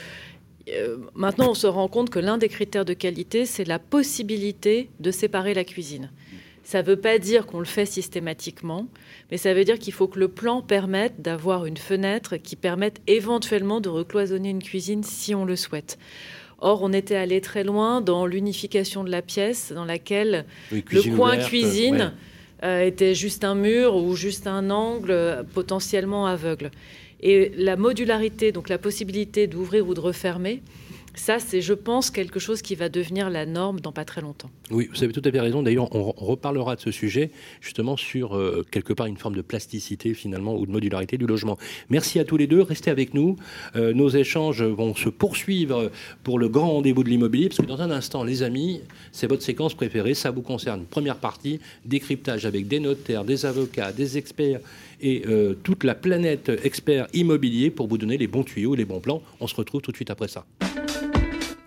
euh, 0.69 0.97
maintenant, 1.15 1.51
on 1.51 1.55
se 1.55 1.67
rend 1.67 1.89
compte 1.89 2.11
que 2.11 2.19
l'un 2.19 2.39
des 2.39 2.49
critères 2.49 2.85
de 2.85 2.93
qualité, 2.93 3.47
c'est 3.47 3.65
la 3.65 3.79
possibilité 3.79 4.91
de 5.01 5.11
séparer 5.11 5.55
la 5.55 5.65
cuisine. 5.65 6.11
Ça 6.65 6.83
ne 6.83 6.87
veut 6.89 6.97
pas 6.97 7.19
dire 7.19 7.47
qu'on 7.47 7.61
le 7.61 7.65
fait 7.65 7.87
systématiquement, 7.87 8.89
mais 9.31 9.37
ça 9.37 9.55
veut 9.55 9.63
dire 9.63 9.79
qu'il 9.79 9.93
faut 9.93 10.09
que 10.09 10.19
le 10.19 10.27
plan 10.27 10.63
permette 10.63 11.23
d'avoir 11.23 11.65
une 11.65 11.77
fenêtre 11.77 12.37
qui 12.39 12.57
permette 12.57 13.01
éventuellement 13.07 13.81
de 13.81 13.89
recloisonner 13.89 14.51
une 14.51 14.63
cuisine 14.63 15.05
si 15.05 15.33
on 15.35 15.45
le 15.45 15.55
souhaite. 15.55 15.97
Or, 16.59 16.83
on 16.83 16.93
était 16.93 17.15
allé 17.15 17.41
très 17.41 17.63
loin 17.63 18.01
dans 18.01 18.27
l'unification 18.27 19.05
de 19.05 19.11
la 19.11 19.23
pièce, 19.23 19.73
dans 19.73 19.85
laquelle 19.85 20.45
Oui, 20.73 20.79
le 20.79 20.83
cuisine 20.83 21.17
coin 21.17 21.35
ouverte, 21.35 21.49
cuisine 21.49 21.95
ouais. 21.97 22.11
Euh, 22.63 22.87
était 22.87 23.15
juste 23.15 23.45
un 23.45 23.55
mur 23.55 23.97
ou 23.97 24.17
juste 24.17 24.47
un 24.47 24.71
angle 24.71 25.11
euh, 25.11 25.43
potentiellement 25.43 26.27
aveugle. 26.27 26.71
Et 27.21 27.53
la 27.57 27.77
modularité, 27.77 28.53
donc 28.53 28.69
la 28.69 28.79
possibilité 28.79 29.47
d'ouvrir 29.47 29.87
ou 29.89 29.95
de 29.95 30.01
refermer, 30.01 30.63
ça, 31.17 31.39
c'est, 31.39 31.63
je 31.63 31.73
pense, 31.73 32.11
quelque 32.11 32.39
chose 32.39 32.61
qui 32.61 32.75
va 32.75 32.91
devenir 32.91 33.31
la 33.31 33.47
norme 33.47 33.81
dans 33.81 33.91
pas 33.91 34.05
très 34.05 34.21
longtemps. 34.21 34.51
Oui, 34.71 34.89
vous 34.93 35.03
avez 35.03 35.15
tout 35.15 35.23
à 35.25 35.33
fait 35.33 35.41
raison. 35.41 35.63
D'ailleurs, 35.63 35.93
on, 35.95 36.13
reparlera 36.13 36.77
de 36.77 36.81
ce 36.83 36.91
sujet, 36.91 37.31
justement, 37.61 37.97
sur 37.97 38.37
euh, 38.37 38.65
quelque 38.71 38.93
part 38.93 39.07
une 39.07 39.17
forme 39.17 39.35
de 39.35 39.41
plasticité, 39.41 40.13
finalement, 40.13 40.55
ou 40.55 40.67
de 40.67 40.71
modularité 40.71 41.17
du 41.17 41.27
logement. 41.27 41.57
Merci 41.89 42.21
à 42.21 42.25
tous 42.25 42.37
les 42.37 42.47
deux. 42.47 42.61
Restez 42.61 42.91
avec 42.91 43.15
nous. 43.15 43.37
Euh, 43.77 43.95
nos 43.95 44.11
échanges 44.11 44.63
vont 44.63 44.95
se 44.95 45.09
poursuivre 45.09 45.91
pour 46.23 46.39
le 46.39 46.49
grand 46.49 46.71
rendez-vous 46.71 47.03
de 47.03 47.09
l'immobilier, 47.09 47.49
parce 47.49 47.61
que 47.61 47.67
dans 47.67 47.81
un 47.81 47.91
instant, 47.91 48.23
les 48.23 48.43
amis, 48.43 48.83
c'est 49.11 49.27
votre 49.27 49.43
séquence 49.43 49.75
préférée. 49.75 50.13
Ça 50.13 50.31
vous 50.31 50.43
concerne. 50.43 50.85
Première 50.85 51.17
partie, 51.17 51.61
décryptage 51.87 52.45
avec 52.45 52.69
des 52.69 52.79
notaires, 52.79 53.25
des 53.25 53.47
avocats, 53.47 53.91
des 53.91 54.19
experts 54.19 54.61
et 55.01 55.23
euh, 55.27 55.55
toute 55.63 55.85
la 55.85 55.95
planète 55.95 56.51
experts 56.63 57.07
immobiliers 57.15 57.71
pour 57.71 57.87
vous 57.87 57.99
donner 57.99 58.19
les 58.19 58.27
bons 58.27 58.45
tuyaux, 58.45 58.75
les 58.75 58.85
bons 58.85 59.01
plans. 59.01 59.23
On 59.41 59.47
se 59.47 59.55
retrouve 59.55 59.81
tout 59.81 59.93
de 59.93 59.97
suite 59.97 60.11
après 60.11 60.29
ça. 60.29 60.45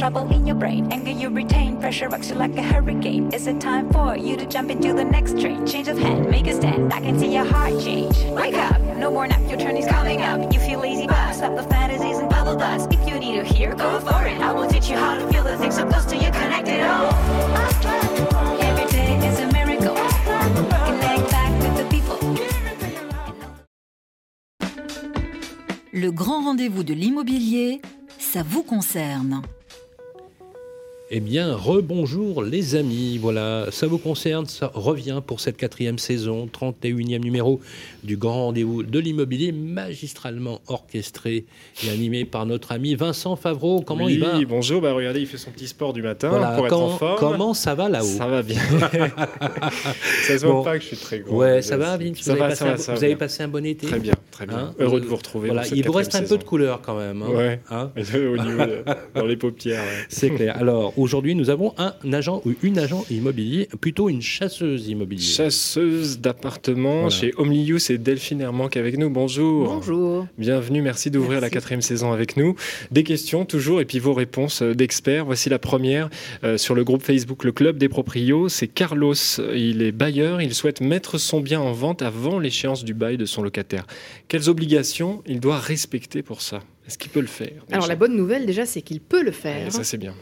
Trouble 0.00 0.32
in 0.32 0.46
your 0.46 0.56
brain. 0.56 0.90
Anger 0.90 1.10
you 1.10 1.28
retain, 1.28 1.78
pressure 1.78 2.08
rocks 2.08 2.30
you 2.30 2.34
like 2.34 2.56
a 2.56 2.62
hurricane. 2.62 3.30
Is 3.34 3.46
it 3.46 3.60
time 3.60 3.86
for 3.92 4.16
you 4.16 4.34
to 4.34 4.46
jump 4.46 4.70
into 4.70 4.94
the 4.94 5.04
next 5.04 5.38
train? 5.38 5.66
Change 5.66 5.88
of 5.88 5.98
hand, 5.98 6.30
make 6.30 6.46
a 6.46 6.54
stand. 6.54 6.90
I 6.90 7.00
can 7.00 7.18
see 7.18 7.34
your 7.34 7.44
heart 7.44 7.78
change. 7.82 8.16
Wake 8.32 8.54
up, 8.54 8.80
no 8.96 9.10
more 9.10 9.26
nap, 9.26 9.42
your 9.46 9.58
turn 9.58 9.76
is 9.76 9.86
coming 9.86 10.22
up. 10.22 10.54
You 10.54 10.58
feel 10.58 10.80
lazy, 10.80 11.06
but 11.06 11.34
stop 11.34 11.54
the 11.54 11.64
fantasies 11.64 12.16
and 12.16 12.30
bubble 12.30 12.56
dust. 12.56 12.90
If 12.90 13.06
you 13.06 13.18
need 13.18 13.36
to 13.40 13.44
hear, 13.44 13.74
go 13.74 14.00
for 14.00 14.24
it. 14.26 14.40
I 14.40 14.52
will 14.54 14.66
teach 14.70 14.88
you 14.88 14.96
how 14.96 15.16
to 15.18 15.28
feel 15.30 15.44
the 15.44 15.58
things 15.58 15.76
so 15.76 15.84
close 15.86 16.06
to 16.06 16.16
you, 16.16 16.30
connect 16.30 16.68
it 16.68 16.80
all. 16.80 17.12
Every 18.68 18.86
day 18.96 19.28
is 19.28 19.38
a 19.38 19.52
miracle. 19.52 19.96
Connect 20.88 21.30
back 21.30 21.52
with 21.60 21.76
the 21.76 21.86
people. 21.90 22.18
Le 25.92 26.10
grand 26.10 26.42
rendez-vous 26.44 26.84
de 26.84 26.94
l'immobilier, 26.94 27.82
ça 28.18 28.42
vous 28.42 28.62
concerne. 28.62 29.42
Eh 31.12 31.18
bien, 31.18 31.56
rebonjour 31.56 32.44
les 32.44 32.76
amis. 32.76 33.18
Voilà, 33.18 33.66
ça 33.72 33.88
vous 33.88 33.98
concerne, 33.98 34.46
ça 34.46 34.70
revient 34.72 35.20
pour 35.26 35.40
cette 35.40 35.56
quatrième 35.56 35.98
saison, 35.98 36.48
31e 36.56 37.18
numéro 37.18 37.60
du 38.04 38.16
grand 38.16 38.44
rendez-vous 38.46 38.84
de 38.84 38.98
l'immobilier, 39.00 39.50
magistralement 39.50 40.60
orchestré 40.68 41.46
et 41.84 41.90
animé 41.90 42.24
par 42.24 42.46
notre 42.46 42.70
ami 42.70 42.94
Vincent 42.94 43.34
Favreau. 43.34 43.80
Comment 43.80 44.04
oui, 44.04 44.14
il 44.14 44.20
va 44.20 44.38
bonjour, 44.48 44.80
bah 44.82 44.92
regardez, 44.92 45.18
il 45.18 45.26
fait 45.26 45.36
son 45.36 45.50
petit 45.50 45.66
sport 45.66 45.92
du 45.92 46.00
matin 46.00 46.28
Voilà, 46.28 46.52
pour 46.52 46.66
être 46.66 46.70
comment, 46.74 46.86
en 46.86 46.96
forme. 46.98 47.18
comment 47.18 47.54
ça 47.54 47.74
va 47.74 47.88
là-haut 47.88 48.04
Ça 48.06 48.28
va 48.28 48.42
bien. 48.42 48.60
ça 50.28 50.38
se 50.38 50.46
voit 50.46 50.54
Bon. 50.54 50.62
pas 50.62 50.78
que 50.78 50.82
je 50.84 50.88
suis 50.94 50.96
très 50.96 51.18
gros. 51.18 51.38
Ouais, 51.38 51.60
ça 51.60 51.76
va, 51.76 51.96
Vince 51.96 52.18
Ça 52.20 52.34
vous, 52.34 52.38
va, 52.38 52.54
ça 52.54 52.64
passé 52.64 52.64
va, 52.66 52.72
un, 52.74 52.76
ça 52.76 52.94
vous 52.94 53.02
avez 53.02 53.16
passé 53.16 53.42
un 53.42 53.48
bon 53.48 53.66
été 53.66 53.88
Très 53.88 53.98
bien, 53.98 54.14
très 54.30 54.46
bien. 54.46 54.58
Hein 54.58 54.74
Heureux 54.78 55.00
de 55.00 55.06
vous 55.06 55.16
retrouver 55.16 55.48
Voilà, 55.48 55.62
pour 55.62 55.68
cette 55.70 55.78
il 55.78 55.84
vous 55.86 55.92
reste 55.92 56.14
un 56.14 56.22
peu 56.22 56.38
de 56.38 56.44
couleur 56.44 56.80
quand 56.82 56.96
même. 56.96 57.20
hein 57.22 57.30
Ouais. 57.34 57.60
Hein 57.68 57.90
Au 57.96 58.36
niveau 58.36 58.64
de- 58.64 58.84
dans 59.16 59.26
les 59.26 59.36
paupières. 59.36 59.80
ouais. 59.82 60.04
C'est 60.08 60.30
clair. 60.30 60.56
Alors, 60.56 60.92
aujourd'hui, 61.00 61.34
nous 61.34 61.50
avons 61.50 61.74
un 61.78 61.94
agent 62.12 62.42
ou 62.44 62.52
une 62.62 62.78
agent 62.78 63.04
immobilier, 63.10 63.68
plutôt 63.80 64.08
une 64.08 64.22
chasseuse 64.22 64.88
immobilière. 64.88 65.26
Chasseuse 65.34 66.20
d'appartements 66.20 67.02
Voilà. 67.02 67.10
chez 67.10 67.32
Omliu, 67.36 67.78
c'est 67.78 67.98
Delphine 67.98 68.40
Hermanque 68.40 68.76
avec 68.76 68.96
nous. 68.98 69.10
Bonjour. 69.10 69.64
Bonjour. 69.66 70.26
Bienvenue, 70.38 70.82
merci 70.82 71.10
d'ouvrir 71.10 71.40
la 71.40 71.50
quatrième 71.50 71.82
saison 71.82 72.12
avec 72.12 72.36
nous. 72.36 72.54
Des 72.90 73.04
questions 73.04 73.44
toujours 73.44 73.80
et 73.80 73.84
puis 73.84 73.98
vos 73.98 74.14
réponses 74.14 74.62
euh, 74.62 74.74
d'experts. 74.74 75.24
Voici 75.24 75.48
la 75.48 75.58
première 75.58 76.10
euh, 76.44 76.58
sur 76.58 76.74
le 76.74 76.84
groupe 76.84 77.02
Facebook 77.02 77.44
Le 77.44 77.52
Club 77.52 77.78
des 77.78 77.88
Proprios. 77.88 78.48
C'est 78.48 78.68
Carlos, 78.68 79.14
il 79.54 79.82
est 79.82 79.92
bailleur, 79.92 80.40
il 80.42 80.54
souhaite 80.54 80.80
mettre 80.80 81.18
son 81.18 81.40
bien 81.40 81.60
en 81.60 81.72
vente 81.72 82.02
avant 82.02 82.38
l'échéance 82.38 82.84
du 82.84 82.94
bail 82.94 83.16
de 83.16 83.24
son 83.26 83.42
locataire. 83.42 83.86
Quelles 84.28 84.48
obligations 84.48 85.22
il 85.26 85.40
doit 85.40 85.58
respecter 85.58 86.22
pour 86.22 86.42
ça? 86.42 86.60
Est-ce 86.86 86.98
qu'il 86.98 87.10
peut 87.10 87.20
le 87.20 87.26
faire 87.28 87.52
Alors 87.70 87.86
la 87.86 87.94
bonne 87.94 88.16
nouvelle 88.16 88.46
déjà, 88.46 88.66
c'est 88.66 88.82
qu'il 88.82 89.00
peut 89.00 89.22
le 89.22 89.30
faire. 89.30 89.68
Et 89.68 89.70
Ça 89.70 89.84
c'est 89.84 89.98
bien. 89.98 90.14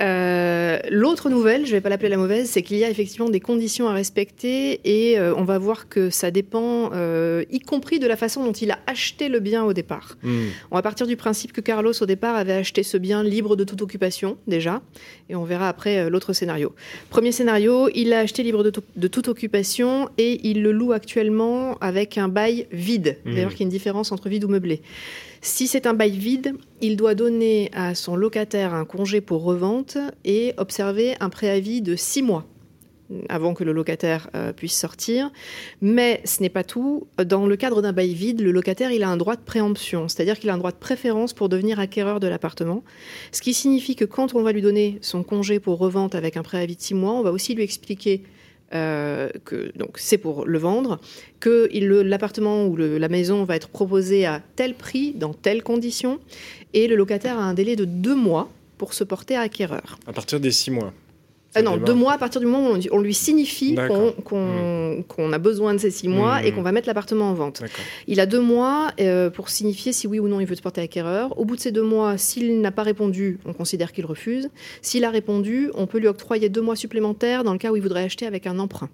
Euh, 0.00 0.78
L'autre 0.90 1.30
nouvelle, 1.30 1.62
je 1.66 1.70
ne 1.70 1.76
vais 1.76 1.80
pas 1.80 1.88
l'appeler 1.88 2.08
la 2.08 2.16
mauvaise, 2.16 2.48
c'est 2.48 2.62
qu'il 2.62 2.76
y 2.78 2.84
a 2.84 2.90
effectivement 2.90 3.28
des 3.28 3.40
conditions 3.40 3.88
à 3.88 3.92
respecter 3.92 4.80
et 4.84 5.18
euh, 5.18 5.34
on 5.36 5.44
va 5.44 5.58
voir 5.58 5.88
que 5.88 6.10
ça 6.10 6.30
dépend, 6.30 6.90
euh, 6.92 7.44
y 7.50 7.60
compris 7.60 7.98
de 7.98 8.06
la 8.06 8.16
façon 8.16 8.44
dont 8.44 8.52
il 8.52 8.70
a 8.70 8.78
acheté 8.86 9.28
le 9.28 9.40
bien 9.40 9.64
au 9.64 9.72
départ. 9.72 10.16
Hmm. 10.22 10.46
On 10.70 10.76
va 10.76 10.82
partir 10.82 11.06
du 11.06 11.16
principe 11.16 11.52
que 11.52 11.60
Carlos 11.60 11.92
au 12.00 12.06
départ 12.06 12.36
avait 12.36 12.52
acheté 12.54 12.82
ce 12.82 12.96
bien 12.96 13.22
libre 13.22 13.56
de 13.56 13.64
toute 13.64 13.82
occupation 13.82 14.36
déjà, 14.46 14.82
et 15.28 15.34
on 15.36 15.44
verra 15.44 15.68
après 15.68 16.08
l'autre 16.10 16.32
scénario. 16.32 16.74
Premier 17.10 17.32
scénario, 17.32 17.88
il 17.94 18.08
l'a 18.10 18.20
acheté 18.20 18.42
libre 18.42 18.64
de, 18.64 18.70
to- 18.70 18.82
de 18.96 19.08
toute 19.08 19.28
occupation 19.28 20.08
et 20.18 20.40
il 20.48 20.62
le 20.62 20.72
loue 20.72 20.92
actuellement 20.92 21.76
avec 21.80 22.18
un 22.18 22.28
bail 22.28 22.66
vide. 22.72 23.18
Mhm. 23.24 23.34
D'ailleurs, 23.34 23.50
qu'il 23.50 23.60
y 23.60 23.62
a 23.62 23.66
une 23.66 23.70
différence 23.70 24.12
entre 24.12 24.28
vide 24.28 24.44
ou 24.44 24.48
meublé. 24.48 24.80
Si 25.44 25.66
c'est 25.66 25.86
un 25.88 25.94
bail 25.94 26.12
vide, 26.18 26.54
il 26.80 26.96
doit 26.96 27.16
donner 27.16 27.68
à 27.74 27.96
son 27.96 28.14
locataire 28.14 28.74
un 28.74 28.84
congé 28.84 29.20
pour 29.20 29.42
et 30.24 30.54
observer 30.56 31.14
un 31.20 31.28
préavis 31.28 31.82
de 31.82 31.96
six 31.96 32.22
mois 32.22 32.46
avant 33.28 33.54
que 33.54 33.64
le 33.64 33.72
locataire 33.72 34.30
euh, 34.34 34.52
puisse 34.52 34.76
sortir. 34.76 35.30
Mais 35.80 36.20
ce 36.24 36.42
n'est 36.42 36.48
pas 36.48 36.64
tout. 36.64 37.06
Dans 37.24 37.46
le 37.46 37.56
cadre 37.56 37.82
d'un 37.82 37.92
bail 37.92 38.14
vide, 38.14 38.40
le 38.40 38.50
locataire 38.50 38.90
a 38.90 39.08
un 39.08 39.16
droit 39.16 39.36
de 39.36 39.42
préemption, 39.42 40.08
c'est-à-dire 40.08 40.38
qu'il 40.38 40.50
a 40.50 40.54
un 40.54 40.58
droit 40.58 40.72
de 40.72 40.76
préférence 40.76 41.32
pour 41.32 41.48
devenir 41.48 41.80
acquéreur 41.80 42.20
de 42.20 42.26
l'appartement. 42.26 42.82
Ce 43.32 43.42
qui 43.42 43.54
signifie 43.54 43.96
que 43.96 44.04
quand 44.04 44.34
on 44.34 44.42
va 44.42 44.52
lui 44.52 44.62
donner 44.62 44.98
son 45.02 45.22
congé 45.22 45.60
pour 45.60 45.78
revente 45.78 46.14
avec 46.14 46.36
un 46.36 46.42
préavis 46.42 46.76
de 46.76 46.80
six 46.80 46.94
mois, 46.94 47.12
on 47.12 47.22
va 47.22 47.32
aussi 47.32 47.54
lui 47.54 47.62
expliquer 47.62 48.22
euh, 48.74 49.28
que 49.44 49.70
c'est 49.96 50.18
pour 50.18 50.46
le 50.46 50.58
vendre, 50.58 50.98
que 51.40 51.68
l'appartement 52.02 52.66
ou 52.66 52.76
la 52.76 53.08
maison 53.08 53.44
va 53.44 53.56
être 53.56 53.68
proposé 53.68 54.24
à 54.24 54.40
tel 54.56 54.74
prix, 54.74 55.12
dans 55.12 55.34
telles 55.34 55.62
conditions, 55.62 56.20
et 56.72 56.86
le 56.86 56.96
locataire 56.96 57.38
a 57.38 57.42
un 57.42 57.54
délai 57.54 57.76
de 57.76 57.84
deux 57.84 58.14
mois 58.14 58.50
pour 58.78 58.94
se 58.94 59.04
porter 59.04 59.36
acquéreur. 59.36 59.98
À 60.06 60.12
partir 60.12 60.40
des 60.40 60.50
six 60.50 60.70
mois. 60.70 60.92
Ah 61.54 61.60
non, 61.60 61.72
démarre. 61.72 61.84
deux 61.84 61.94
mois 61.94 62.12
à 62.14 62.18
partir 62.18 62.40
du 62.40 62.46
moment 62.46 62.70
où 62.70 62.78
on, 62.92 62.98
lui 62.98 63.12
signifie 63.12 63.74
qu'on 63.74 65.02
qu'on 65.06 65.32
a 65.34 65.38
besoin 65.38 65.74
de 65.74 65.78
ces 65.78 65.90
six 65.90 66.08
mois 66.08 66.40
Mhm. 66.40 66.46
et 66.46 66.52
qu'on 66.52 66.62
va 66.62 66.72
mettre 66.72 66.88
l'appartement 66.88 67.28
en 67.28 67.34
vente. 67.34 67.62
Il 68.06 68.20
a 68.20 68.26
deux 68.26 68.40
mois 68.40 68.90
euh, 69.00 69.28
pour 69.28 69.50
signifier 69.50 69.92
si 69.92 70.06
oui 70.06 70.18
ou 70.18 70.28
non 70.28 70.40
il 70.40 70.46
veut 70.46 70.54
se 70.54 70.62
porter 70.62 70.80
acquéreur. 70.80 71.38
Au 71.38 71.44
bout 71.44 71.56
de 71.56 71.60
ces 71.60 71.70
deux 71.70 71.82
mois, 71.82 72.16
s'il 72.16 72.62
n'a 72.62 72.70
pas 72.72 72.82
répondu, 72.84 73.38
on 73.44 73.52
considère 73.52 73.92
qu'il 73.92 74.06
refuse. 74.06 74.48
S'il 74.80 75.04
a 75.04 75.10
répondu, 75.10 75.70
on 75.74 75.86
peut 75.86 75.98
lui 75.98 76.08
octroyer 76.08 76.48
deux 76.48 76.62
mois 76.62 76.74
supplémentaires 76.76 77.44
dans 77.44 77.52
le 77.52 77.58
cas 77.58 77.70
où 77.70 77.76
il 77.76 77.82
voudrait 77.82 78.04
acheter 78.04 78.24
avec 78.24 78.46
un 78.46 78.58
emprunt. 78.58 78.88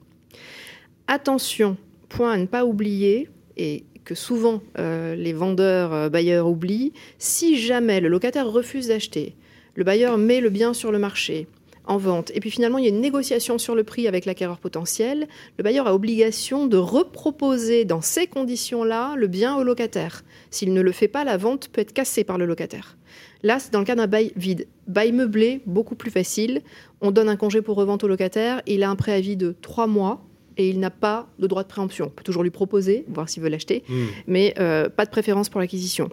Attention, 1.07 1.77
point 2.09 2.33
à 2.33 2.37
ne 2.37 2.47
pas 2.47 2.65
oublier, 2.65 3.29
et 3.57 3.85
que 4.05 4.15
souvent 4.15 4.63
euh, 4.79 5.15
les 5.15 5.33
vendeurs 5.33 5.93
euh, 5.93 6.09
bailleurs 6.09 6.49
oublient, 6.49 6.93
si 7.19 7.59
jamais 7.59 8.01
le 8.01 8.09
locataire 8.09 8.51
refuse 8.51 8.89
d'acheter, 8.89 9.37
le 9.79 9.85
bailleur 9.85 10.19
met 10.19 10.41
le 10.41 10.51
bien 10.51 10.75
sur 10.75 10.91
le 10.91 10.99
marché 10.99 11.47
en 11.87 11.99
vente, 11.99 12.33
et 12.35 12.41
puis 12.41 12.51
finalement 12.51 12.79
il 12.79 12.85
y 12.85 12.89
a 12.89 12.91
une 12.91 13.01
négociation 13.01 13.59
sur 13.59 13.77
le 13.77 13.85
prix 13.85 14.09
avec 14.09 14.25
l'acquéreur 14.27 14.59
potentiel, 14.59 15.29
le 15.57 15.63
bailleur 15.63 15.87
a 15.87 15.95
obligation 15.95 16.67
de 16.67 16.77
reproposer 16.77 17.85
dans 17.85 18.01
ces 18.01 18.27
conditions-là 18.27 19.15
le 19.17 19.29
bien 19.29 19.57
au 19.57 19.63
locataire. 19.63 20.25
S'il 20.51 20.73
ne 20.73 20.81
le 20.81 20.91
fait 20.91 21.07
pas, 21.07 21.23
la 21.23 21.37
vente 21.37 21.69
peut 21.69 21.81
être 21.81 21.93
cassée 21.93 22.25
par 22.25 22.39
le 22.39 22.45
locataire. 22.45 22.99
Là, 23.45 23.61
c'est 23.61 23.73
dans 23.73 23.79
le 23.79 23.85
cas 23.85 23.95
d'un 23.95 24.09
bail 24.09 24.33
vide. 24.35 24.67
Bail 24.89 25.13
meublé, 25.13 25.63
beaucoup 25.65 25.95
plus 25.95 26.11
facile. 26.11 26.63
On 27.01 27.13
donne 27.13 27.29
un 27.29 27.37
congé 27.37 27.63
pour 27.63 27.77
revente 27.77 28.03
au 28.03 28.09
locataire, 28.09 28.61
il 28.67 28.83
a 28.83 28.91
un 28.91 28.97
préavis 28.97 29.37
de 29.37 29.55
trois 29.63 29.87
mois 29.87 30.28
et 30.59 30.69
il 30.69 30.81
n'a 30.81 30.91
pas 30.91 31.29
de 31.39 31.47
droit 31.47 31.63
de 31.63 31.69
préemption. 31.69 32.07
On 32.07 32.11
peut 32.11 32.25
toujours 32.25 32.43
lui 32.43 32.51
proposer, 32.51 33.05
voir 33.09 33.29
s'il 33.29 33.43
veut 33.43 33.49
l'acheter, 33.49 33.85
Mm. 33.89 33.95
mais 34.27 34.55
euh, 34.59 34.89
pas 34.89 35.05
de 35.07 35.11
préférence 35.11 35.49
pour 35.49 35.61
l'acquisition. 35.61 36.11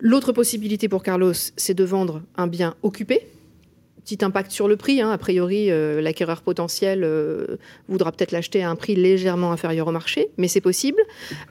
L'autre 0.00 0.30
possibilité 0.32 0.88
pour 0.88 1.02
Carlos, 1.02 1.32
c'est 1.56 1.74
de 1.74 1.84
vendre 1.84 2.22
un 2.36 2.46
bien 2.46 2.74
occupé. 2.82 3.22
Petit 4.04 4.24
impact 4.24 4.50
sur 4.52 4.68
le 4.68 4.76
prix. 4.76 5.00
hein. 5.02 5.10
A 5.10 5.18
priori, 5.18 5.70
euh, 5.70 6.00
l'acquéreur 6.00 6.40
potentiel 6.42 7.02
euh, 7.04 7.56
voudra 7.88 8.10
peut-être 8.12 8.32
l'acheter 8.32 8.62
à 8.62 8.70
un 8.70 8.76
prix 8.76 8.94
légèrement 8.94 9.52
inférieur 9.52 9.88
au 9.88 9.92
marché, 9.92 10.28
mais 10.38 10.48
c'est 10.48 10.62
possible. 10.62 11.02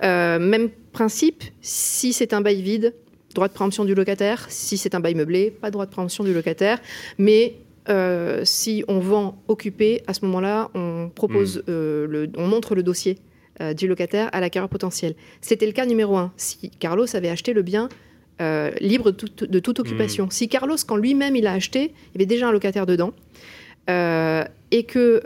Euh, 0.04 0.40
même 0.40 0.70
principe, 0.92 1.44
si 1.62 2.14
c'est 2.14 2.34
un 2.34 2.42
bail 2.42 2.62
vide, 2.64 2.94
droit 3.36 3.48
de 3.48 3.54
préemption 3.54 3.86
du 3.86 3.94
locataire. 3.94 4.48
Si 4.50 4.78
c'est 4.78 4.96
un 4.96 5.00
bail 5.00 5.14
meublé, 5.14 5.52
pas 5.52 5.68
de 5.68 5.74
droit 5.74 5.86
de 5.86 5.92
préemption 5.92 6.24
du 6.24 6.34
locataire. 6.34 6.80
Mais 7.20 7.58
euh, 7.90 8.42
si 8.44 8.84
on 8.88 9.00
vend 9.00 9.42
occupé, 9.48 10.02
à 10.08 10.14
ce 10.14 10.26
moment-là, 10.26 10.70
on 10.74 11.10
propose, 11.14 11.64
euh, 11.70 12.06
le, 12.08 12.30
on 12.38 12.48
montre 12.48 12.76
le 12.76 12.84
dossier 12.84 13.18
euh, 13.62 13.74
du 13.74 13.88
locataire 13.88 14.30
à 14.34 14.40
l'acquéreur 14.40 14.70
potentiel. 14.70 15.16
C'était 15.42 15.66
le 15.66 15.72
cas 15.72 15.86
numéro 15.86 16.18
un. 16.18 16.32
Si 16.38 16.70
Carlos 16.70 17.08
avait 17.16 17.30
acheté 17.30 17.54
le 17.54 17.62
bien 17.62 17.90
libre 18.82 19.06
de 19.12 19.16
toute, 19.18 19.44
de 19.46 19.60
toute 19.60 19.80
occupation. 19.80 20.30
Si 20.30 20.48
Carlos, 20.48 20.76
quand 20.88 20.96
lui-même 20.96 21.36
il 21.36 21.48
a 21.48 21.54
acheté, 21.54 21.80
il 21.86 22.12
y 22.14 22.18
avait 22.18 22.28
déjà 22.28 22.48
un 22.50 22.52
locataire 22.52 22.86
dedans, 22.86 23.12
et 23.90 24.84
que 24.84 25.22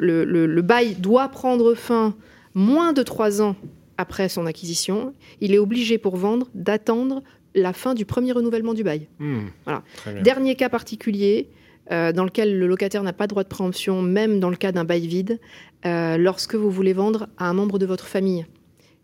le, 0.00 0.24
le- 0.24 0.46
le 0.46 0.62
bail 0.62 0.94
doit 0.96 1.28
prendre 1.28 1.74
fin 1.74 2.16
moins 2.54 2.92
de 2.92 3.02
trois 3.04 3.40
ans 3.42 3.54
après 3.96 4.28
son 4.28 4.46
acquisition, 4.46 5.14
il 5.40 5.54
est 5.54 5.58
obligé 5.58 5.98
pour 5.98 6.16
vendre 6.16 6.48
d'attendre 6.54 7.22
la 7.54 7.72
fin 7.72 7.94
du 7.94 8.04
premier 8.04 8.32
renouvellement 8.32 8.74
du 8.74 8.82
bail. 8.84 9.06
Hmm. 9.18 9.46
Voilà. 9.64 9.82
Dernier 10.22 10.54
cas 10.56 10.68
particulier, 10.68 11.48
euh, 11.90 12.12
dans 12.12 12.24
lequel 12.24 12.58
le 12.58 12.66
locataire 12.66 13.02
n'a 13.02 13.12
pas 13.12 13.26
droit 13.26 13.44
de 13.44 13.48
préemption, 13.48 14.02
même 14.02 14.40
dans 14.40 14.50
le 14.50 14.56
cas 14.56 14.72
d'un 14.72 14.84
bail 14.84 15.06
vide, 15.06 15.40
euh, 15.86 16.16
lorsque 16.16 16.54
vous 16.54 16.70
voulez 16.70 16.92
vendre 16.92 17.28
à 17.38 17.48
un 17.48 17.54
membre 17.54 17.78
de 17.78 17.86
votre 17.86 18.06
famille. 18.06 18.46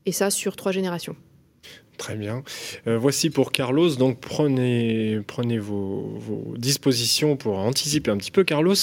Et 0.06 0.12
ça 0.12 0.30
sur 0.30 0.56
trois 0.56 0.72
générations. 0.72 1.16
Très 1.96 2.16
bien. 2.16 2.42
Euh, 2.86 2.98
voici 2.98 3.30
pour 3.30 3.52
Carlos. 3.52 3.94
Donc 3.94 4.18
prenez, 4.20 5.20
prenez 5.26 5.58
vos, 5.58 6.12
vos 6.18 6.54
dispositions 6.56 7.36
pour 7.36 7.58
anticiper 7.58 8.10
un 8.10 8.16
petit 8.16 8.32
peu, 8.32 8.42
Carlos. 8.42 8.74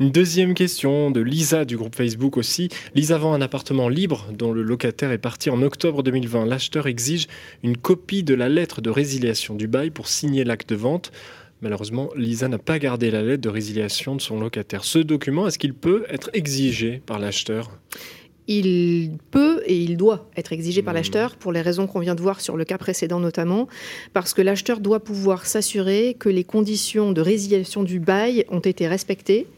Une 0.00 0.10
deuxième 0.10 0.54
question 0.54 1.10
de 1.10 1.20
Lisa 1.20 1.64
du 1.64 1.76
groupe 1.76 1.94
Facebook 1.94 2.36
aussi. 2.36 2.68
Lisa 2.94 3.18
vend 3.18 3.34
un 3.34 3.40
appartement 3.40 3.88
libre 3.88 4.26
dont 4.32 4.52
le 4.52 4.62
locataire 4.62 5.12
est 5.12 5.18
parti 5.18 5.48
en 5.48 5.62
octobre 5.62 6.02
2020. 6.02 6.46
L'acheteur 6.46 6.88
exige 6.88 7.28
une 7.62 7.76
copie 7.76 8.24
de 8.24 8.34
la 8.34 8.48
lettre 8.48 8.80
de 8.80 8.90
résiliation 8.90 9.54
du 9.54 9.68
bail 9.68 9.90
pour 9.90 10.08
signer 10.08 10.42
l'acte 10.42 10.70
de 10.70 10.76
vente. 10.76 11.12
Malheureusement, 11.62 12.10
Lisa 12.16 12.48
n'a 12.48 12.58
pas 12.58 12.78
gardé 12.78 13.10
la 13.10 13.22
lettre 13.22 13.42
de 13.42 13.48
résiliation 13.48 14.14
de 14.14 14.20
son 14.20 14.38
locataire. 14.38 14.84
Ce 14.84 14.98
document, 14.98 15.46
est-ce 15.46 15.58
qu'il 15.58 15.74
peut 15.74 16.04
être 16.08 16.30
exigé 16.34 17.02
par 17.06 17.18
l'acheteur? 17.18 17.70
Il 18.48 19.10
peut 19.32 19.62
et 19.66 19.76
il 19.76 19.96
doit 19.96 20.30
être 20.36 20.52
exigé 20.52 20.82
par 20.82 20.94
l'acheteur 20.94 21.34
pour 21.34 21.50
les 21.50 21.62
raisons 21.62 21.88
qu'on 21.88 21.98
vient 21.98 22.14
de 22.14 22.20
voir 22.20 22.40
sur 22.40 22.56
le 22.56 22.64
cas 22.64 22.78
précédent 22.78 23.18
notamment, 23.18 23.66
parce 24.12 24.34
que 24.34 24.42
l'acheteur 24.42 24.78
doit 24.78 25.00
pouvoir 25.00 25.46
s'assurer 25.46 26.14
que 26.16 26.28
les 26.28 26.44
conditions 26.44 27.10
de 27.10 27.20
résiliation 27.20 27.82
du 27.82 27.98
bail 27.98 28.44
ont 28.48 28.60
été 28.60 28.86
respectées 28.86 29.48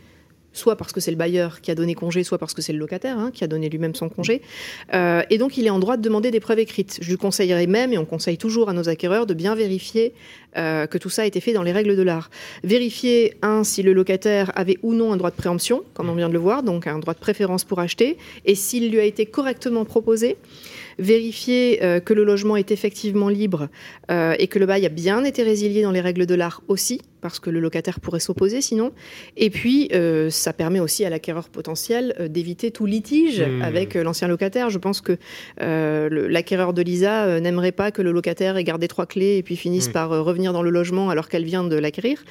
soit 0.59 0.77
parce 0.77 0.93
que 0.93 1.01
c'est 1.01 1.11
le 1.11 1.17
bailleur 1.17 1.61
qui 1.61 1.71
a 1.71 1.75
donné 1.75 1.95
congé, 1.95 2.25
soit 2.25 2.39
parce 2.39 2.55
que 2.55 2.61
c'est 2.61 2.73
le 2.73 2.79
locataire 2.79 3.19
hein, 3.19 3.31
qui 3.33 3.45
a 3.45 3.47
donné 3.47 3.69
lui-même 3.69 3.95
son 3.95 4.09
congé. 4.09 4.43
Euh, 4.93 5.23
et 5.31 5.39
donc, 5.39 5.57
il 5.57 5.67
est 5.67 5.71
en 5.71 5.79
droit 5.79 5.97
de 5.97 6.03
demander 6.03 6.31
des 6.31 6.41
preuves 6.41 6.59
écrites. 6.59 6.99
Je 7.01 7.11
lui 7.11 7.17
conseillerais 7.17 7.67
même, 7.67 7.93
et 7.93 7.99
on 7.99 8.05
conseille 8.05 8.39
toujours 8.39 8.69
à 8.69 8.73
nos 8.73 8.89
acquéreurs, 8.89 9.27
de 9.27 9.35
bien 9.35 9.55
vérifier 9.55 10.13
euh, 10.57 10.87
que 10.87 10.99
tout 10.99 11.11
ça 11.11 11.23
a 11.23 11.25
été 11.25 11.41
fait 11.41 11.53
dans 11.53 11.63
les 11.63 11.73
règles 11.73 11.97
de 11.97 12.03
l'art. 12.03 12.31
Vérifier, 12.65 13.35
un, 13.43 13.65
si 13.65 13.83
le 13.83 13.93
locataire 13.93 14.53
avait 14.55 14.79
ou 14.83 14.93
non 14.93 15.13
un 15.13 15.17
droit 15.17 15.31
de 15.31 15.37
préemption, 15.37 15.85
comme 15.95 16.09
on 16.09 16.15
vient 16.15 16.29
de 16.29 16.35
le 16.35 16.39
voir, 16.39 16.63
donc 16.63 16.87
un 16.87 16.99
droit 16.99 17.15
de 17.15 17.19
préférence 17.19 17.65
pour 17.65 17.81
acheter, 17.81 18.19
et 18.45 18.55
s'il 18.55 18.91
lui 18.91 19.01
a 19.01 19.05
été 19.05 19.27
correctement 19.27 19.85
proposé. 19.85 20.37
Vérifier 20.99 21.83
euh, 21.83 22.01
que 22.01 22.13
le 22.13 22.25
logement 22.25 22.57
est 22.57 22.71
effectivement 22.71 23.29
libre 23.29 23.69
euh, 24.11 24.35
et 24.39 24.49
que 24.49 24.59
le 24.59 24.67
bail 24.67 24.85
a 24.87 24.89
bien 24.89 25.25
été 25.25 25.43
résilié 25.43 25.83
dans 25.83 25.93
les 25.93 26.01
règles 26.01 26.27
de 26.27 26.35
l'art 26.35 26.63
aussi, 26.69 27.01
parce 27.21 27.41
que 27.41 27.51
le 27.51 27.61
locataire 27.61 28.01
pourrait 28.01 28.21
s'opposer 28.21 28.61
sinon. 28.61 28.93
Et 29.37 29.51
puis, 29.51 29.89
euh, 29.93 30.31
ça 30.31 30.53
permet 30.53 30.81
aussi 30.81 31.05
à 31.05 31.11
l'acquéreur 31.11 31.49
potentiel 31.49 32.15
euh, 32.21 32.29
d'éviter 32.29 32.71
tout 32.71 32.87
litige 32.87 33.39
Mmh. 33.39 33.63
avec 33.63 33.97
euh, 33.97 34.03
l'ancien 34.03 34.29
locataire. 34.29 34.71
Je 34.71 34.79
pense 34.79 35.01
que 35.01 35.17
l'acquéreur 35.59 36.73
de 36.73 36.83
Lisa 36.83 37.41
n'aimerait 37.41 37.73
pas 37.73 37.91
que 37.91 38.03
le 38.03 38.13
locataire 38.13 38.57
ait 38.57 38.65
gardé 38.65 38.89
trois 38.89 39.07
clés 39.07 39.37
et 39.37 39.43
puis 39.43 39.57
finisse 39.57 39.89
Mmh. 39.89 39.93
par 39.93 40.11
revenir 40.25 40.53
dans 40.53 40.63
le 40.63 40.71
logement 40.71 41.11
alors 41.11 41.29
qu'elle 41.29 41.45
vient 41.45 41.65
de 41.65 41.77
l'acquérir. 41.77 42.25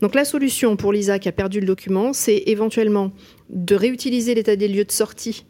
Donc 0.00 0.14
la 0.14 0.24
solution 0.24 0.76
pour 0.76 0.92
Lisa 0.92 1.18
qui 1.18 1.28
a 1.28 1.32
perdu 1.32 1.60
le 1.60 1.66
document, 1.66 2.12
c'est 2.12 2.44
éventuellement 2.46 3.12
de 3.50 3.74
réutiliser 3.74 4.34
l'état 4.34 4.56
des 4.56 4.68
lieux 4.68 4.84
de 4.84 4.92
sortie 4.92 5.44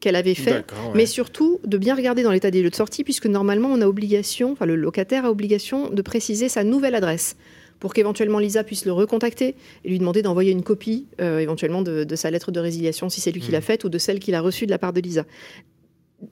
qu'elle 0.00 0.16
avait 0.16 0.34
fait, 0.34 0.52
ouais. 0.52 0.92
mais 0.94 1.06
surtout 1.06 1.60
de 1.64 1.78
bien 1.78 1.94
regarder 1.94 2.22
dans 2.22 2.32
l'état 2.32 2.50
des 2.50 2.62
lieux 2.62 2.70
de 2.70 2.74
sortie, 2.74 3.04
puisque 3.04 3.26
normalement 3.26 3.68
on 3.70 3.80
a 3.80 3.86
obligation, 3.86 4.52
enfin 4.52 4.66
le 4.66 4.76
locataire 4.76 5.24
a 5.24 5.30
obligation 5.30 5.90
de 5.90 6.02
préciser 6.02 6.48
sa 6.48 6.64
nouvelle 6.64 6.94
adresse 6.94 7.36
pour 7.78 7.94
qu'éventuellement 7.94 8.38
Lisa 8.38 8.62
puisse 8.62 8.84
le 8.84 8.92
recontacter 8.92 9.54
et 9.84 9.88
lui 9.88 9.98
demander 9.98 10.20
d'envoyer 10.20 10.52
une 10.52 10.62
copie 10.62 11.06
éventuellement 11.18 11.80
de, 11.80 12.04
de, 12.04 12.16
sa 12.16 12.30
lettre 12.30 12.52
de 12.52 12.60
résiliation 12.60 13.08
si 13.08 13.22
c'est 13.22 13.32
lui 13.32 13.40
qui 13.40 13.52
l'a 13.52 13.62
faite 13.62 13.84
ou 13.84 13.88
de 13.88 13.96
celle 13.96 14.18
qu'il 14.18 14.34
a 14.34 14.42
reçue 14.42 14.66
de 14.66 14.70
la 14.70 14.76
part 14.76 14.92
de 14.92 15.00
Lisa 15.00 15.24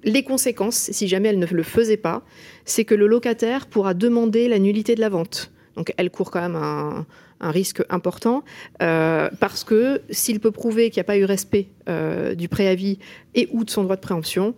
les 0.04 0.22
conséquences, 0.22 0.90
si 0.92 1.09
jamais 1.09 1.28
elle 1.28 1.38
ne 1.38 1.46
le 1.46 1.62
faisait 1.62 1.96
pas, 1.96 2.22
c'est 2.64 2.85
que 2.85 2.94
le 2.94 3.07
locataire 3.07 3.66
pourra 3.66 3.94
demander 3.94 4.48
la 4.48 4.59
nullité 4.59 4.95
de 4.95 5.01
la 5.01 5.09
vente. 5.09 5.51
Donc 5.76 5.93
elle 5.97 6.11
court 6.11 6.30
quand 6.30 6.40
même 6.40 6.57
un, 6.57 7.07
risque 7.41 7.82
important 7.89 8.43
euh, 8.82 9.30
parce 9.41 9.64
que 9.64 10.03
s'il 10.11 10.41
peut 10.41 10.51
prouver 10.51 10.91
qu'il 10.91 11.01
n'y 11.01 11.03
a 11.03 11.05
pas 11.05 11.18
eu 11.18 11.24
respect 11.24 11.68
euh, 11.89 12.34
du 12.34 12.49
préavis 12.49 12.99
et 13.34 13.49
ou 13.53 13.64
de 13.64 13.70
son 13.70 13.84
droit 13.84 13.97
de 13.97 14.01
préemption, 14.01 14.55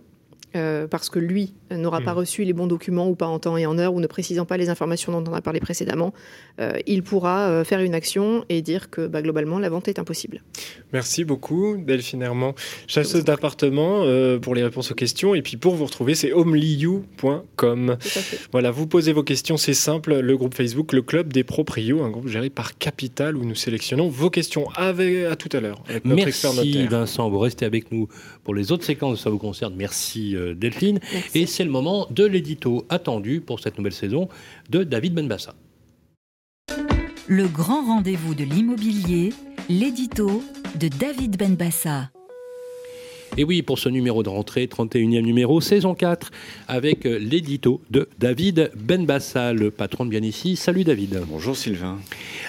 euh, 0.55 0.85
parce 0.87 1.09
que 1.09 1.17
lui 1.17 1.53
n'aura 1.71 2.01
pas 2.01 2.13
hmm. 2.13 2.17
reçu 2.17 2.43
les 2.43 2.51
bons 2.51 2.67
documents 2.67 3.07
ou 3.07 3.15
pas 3.15 3.27
en 3.27 3.39
temps 3.39 3.55
et 3.55 3.65
en 3.65 3.77
heure 3.77 3.93
ou 3.93 4.01
ne 4.01 4.07
précisant 4.07 4.45
pas 4.45 4.57
les 4.57 4.67
informations 4.67 5.13
dont 5.13 5.31
on 5.31 5.33
a 5.33 5.41
parlé 5.41 5.61
précédemment, 5.61 6.13
euh, 6.59 6.73
il 6.87 7.03
pourra 7.03 7.47
euh, 7.47 7.63
faire 7.63 7.79
une 7.79 7.93
action 7.93 8.43
et 8.49 8.61
dire 8.61 8.89
que 8.89 9.07
bah, 9.07 9.21
globalement 9.21 9.59
la 9.59 9.69
vente 9.69 9.87
est 9.87 9.97
impossible. 9.97 10.43
Merci 10.91 11.23
beaucoup 11.23 11.77
Delphine 11.77 12.21
Herman, 12.21 12.53
chasseuse 12.87 13.23
d'appartements 13.23 14.03
pour 14.41 14.55
les 14.55 14.63
réponses 14.63 14.91
aux 14.91 14.95
questions 14.95 15.35
et 15.35 15.41
puis 15.41 15.55
pour 15.55 15.75
vous 15.75 15.85
retrouver 15.85 16.15
c'est 16.15 16.33
homeliu.com. 16.33 17.97
Voilà, 18.51 18.71
vous 18.71 18.87
posez 18.87 19.13
vos 19.13 19.23
questions, 19.23 19.55
c'est 19.55 19.73
simple, 19.73 20.19
le 20.19 20.37
groupe 20.37 20.53
Facebook, 20.53 20.91
le 20.91 21.01
club 21.01 21.31
des 21.31 21.45
proprios, 21.45 22.03
un 22.03 22.09
groupe 22.09 22.27
géré 22.27 22.49
par 22.49 22.77
Capital 22.77 23.37
où 23.37 23.45
nous 23.45 23.55
sélectionnons 23.55 24.09
vos 24.09 24.29
questions. 24.29 24.67
Avec, 24.75 25.25
à 25.25 25.35
tout 25.35 25.49
à 25.53 25.61
l'heure. 25.61 25.83
Merci 26.03 26.87
Vincent, 26.87 27.29
vous 27.29 27.39
restez 27.39 27.65
avec 27.65 27.91
nous 27.91 28.07
pour 28.43 28.55
les 28.55 28.71
autres 28.71 28.83
séquences, 28.83 29.21
ça 29.21 29.29
vous 29.29 29.37
concerne. 29.37 29.73
Merci 29.75 30.35
euh, 30.35 30.53
Delphine. 30.53 30.99
Et 31.35 31.45
c'est 31.45 31.63
le 31.63 31.69
moment 31.69 32.07
de 32.09 32.25
l'édito 32.25 32.85
attendu 32.89 33.41
pour 33.41 33.59
cette 33.59 33.77
nouvelle 33.77 33.93
saison 33.93 34.29
de 34.69 34.83
David 34.83 35.13
Benbassa. 35.13 35.53
Le 37.27 37.47
grand 37.47 37.85
rendez-vous 37.85 38.35
de 38.35 38.43
l'immobilier, 38.43 39.31
l'édito 39.69 40.43
de 40.79 40.87
David 40.87 41.37
Benbassa. 41.37 42.09
Et 43.37 43.45
oui, 43.45 43.61
pour 43.61 43.79
ce 43.79 43.87
numéro 43.87 44.23
de 44.23 44.29
rentrée, 44.29 44.65
31e 44.65 45.21
numéro, 45.21 45.61
saison 45.61 45.95
4, 45.95 46.31
avec 46.67 47.05
euh, 47.05 47.17
l'édito 47.17 47.81
de 47.89 48.09
David 48.19 48.71
Benbassa, 48.75 49.53
le 49.53 49.71
patron 49.71 50.03
de 50.03 50.09
Bien 50.09 50.23
Ici. 50.23 50.57
Salut 50.57 50.83
David. 50.83 51.21
Bonjour 51.29 51.55
Sylvain. 51.55 51.97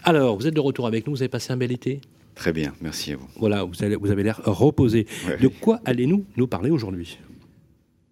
Alors, 0.02 0.36
vous 0.36 0.48
êtes 0.48 0.54
de 0.54 0.60
retour 0.60 0.88
avec 0.88 1.06
nous, 1.06 1.12
vous 1.12 1.22
avez 1.22 1.28
passé 1.28 1.52
un 1.52 1.56
bel 1.56 1.70
été? 1.70 2.00
Très 2.34 2.52
bien, 2.52 2.72
merci 2.80 3.12
à 3.12 3.16
vous. 3.16 3.28
Voilà, 3.36 3.64
vous 3.64 3.82
avez, 3.82 3.96
vous 3.96 4.10
avez 4.10 4.22
l'air 4.22 4.40
reposé. 4.44 5.06
De 5.40 5.48
quoi 5.48 5.80
allez-nous 5.84 6.24
nous 6.36 6.46
parler 6.46 6.70
aujourd'hui? 6.70 7.18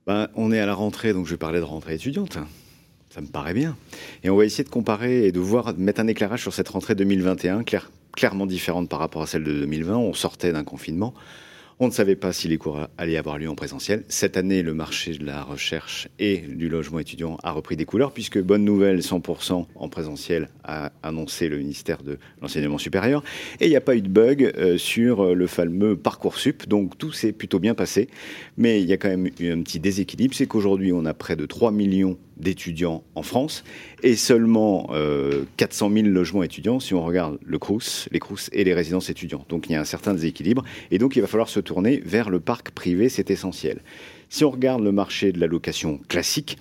Ben, 0.07 0.29
On 0.35 0.53
est 0.53 0.61
à 0.61 0.67
la 0.67 0.75
rentrée, 0.75 1.13
donc 1.13 1.27
je 1.27 1.31
vais 1.33 1.39
parler 1.39 1.59
de 1.59 1.65
rentrée 1.65 1.95
étudiante. 1.95 2.39
Ça 3.11 3.21
me 3.21 3.27
paraît 3.27 3.55
bien. 3.55 3.77
Et 4.23 4.31
on 4.31 4.37
va 4.37 4.45
essayer 4.45 4.63
de 4.63 4.69
comparer 4.69 5.27
et 5.27 5.33
de 5.33 5.41
voir, 5.41 5.75
mettre 5.77 6.01
un 6.01 6.07
éclairage 6.07 6.43
sur 6.43 6.55
cette 6.55 6.69
rentrée 6.69 6.95
2021, 6.95 7.65
clairement 8.13 8.47
différente 8.47 8.89
par 8.89 9.01
rapport 9.01 9.23
à 9.23 9.27
celle 9.27 9.43
de 9.43 9.53
2020. 9.53 9.97
On 9.97 10.13
sortait 10.13 10.53
d'un 10.53 10.65
confinement. 10.65 11.13
On 11.83 11.87
ne 11.87 11.93
savait 11.93 12.15
pas 12.15 12.35
si 12.35 12.47
les 12.47 12.59
cours 12.59 12.89
allaient 12.99 13.17
avoir 13.17 13.39
lieu 13.39 13.49
en 13.49 13.55
présentiel. 13.55 14.05
Cette 14.09 14.37
année, 14.37 14.63
le 14.63 14.75
marché 14.75 15.13
de 15.13 15.25
la 15.25 15.43
recherche 15.43 16.09
et 16.19 16.37
du 16.37 16.69
logement 16.69 16.99
étudiant 16.99 17.39
a 17.43 17.53
repris 17.53 17.75
des 17.75 17.87
couleurs, 17.87 18.13
puisque 18.13 18.39
bonne 18.39 18.67
nouvelle, 18.67 18.99
100% 18.99 19.65
en 19.75 19.89
présentiel 19.89 20.51
a 20.63 20.93
annoncé 21.03 21.49
le 21.49 21.57
ministère 21.57 22.03
de 22.03 22.19
l'enseignement 22.43 22.77
supérieur. 22.77 23.25
Et 23.61 23.65
il 23.65 23.71
n'y 23.71 23.77
a 23.77 23.81
pas 23.81 23.97
eu 23.97 24.03
de 24.03 24.11
bug 24.11 24.53
euh, 24.59 24.77
sur 24.77 25.35
le 25.35 25.47
fameux 25.47 25.97
Parcoursup, 25.97 26.69
donc 26.69 26.99
tout 26.99 27.13
s'est 27.13 27.33
plutôt 27.33 27.59
bien 27.59 27.73
passé. 27.73 28.11
Mais 28.59 28.83
il 28.83 28.87
y 28.87 28.93
a 28.93 28.99
quand 28.99 29.09
même 29.09 29.31
eu 29.41 29.51
un 29.51 29.63
petit 29.63 29.81
déséquilibre, 29.81 30.35
c'est 30.35 30.47
qu'aujourd'hui, 30.47 30.93
on 30.93 31.07
a 31.07 31.15
près 31.15 31.35
de 31.35 31.47
3 31.47 31.73
millions 31.73 32.19
d'étudiants 32.41 33.05
en 33.15 33.23
France 33.23 33.65
et 34.03 34.17
seulement 34.17 34.91
400 35.57 35.91
euh, 35.91 35.95
000 35.95 36.09
logements 36.09 36.43
étudiants 36.43 36.81
si 36.81 36.95
on 36.95 37.05
regarde 37.05 37.39
le 37.45 37.59
CRUS, 37.59 38.09
les 38.11 38.19
CRUS 38.19 38.51
et 38.53 38.65
les 38.65 38.75
résidences 38.75 39.11
étudiantes. 39.11 39.49
Donc 39.49 39.67
il 39.69 39.73
y 39.73 39.77
a 39.77 39.81
un 39.81 39.85
certain 39.85 40.15
déséquilibre 40.15 40.65
et 40.91 40.99
donc 40.99 41.17
il 41.17 41.21
va 41.21 41.27
falloir 41.27 41.49
se 41.49 41.61
tourner 41.61 42.03
vers 42.05 42.31
le 42.31 42.41
parc 42.41 42.71
privé, 42.71 43.09
c'est 43.09 43.31
essentiel. 43.31 43.83
Si 44.29 44.45
on 44.45 44.51
regarde 44.51 44.83
le 44.83 44.93
marché 44.93 45.33
de 45.33 45.41
la 45.41 45.47
location 45.47 45.99
classique, 46.09 46.57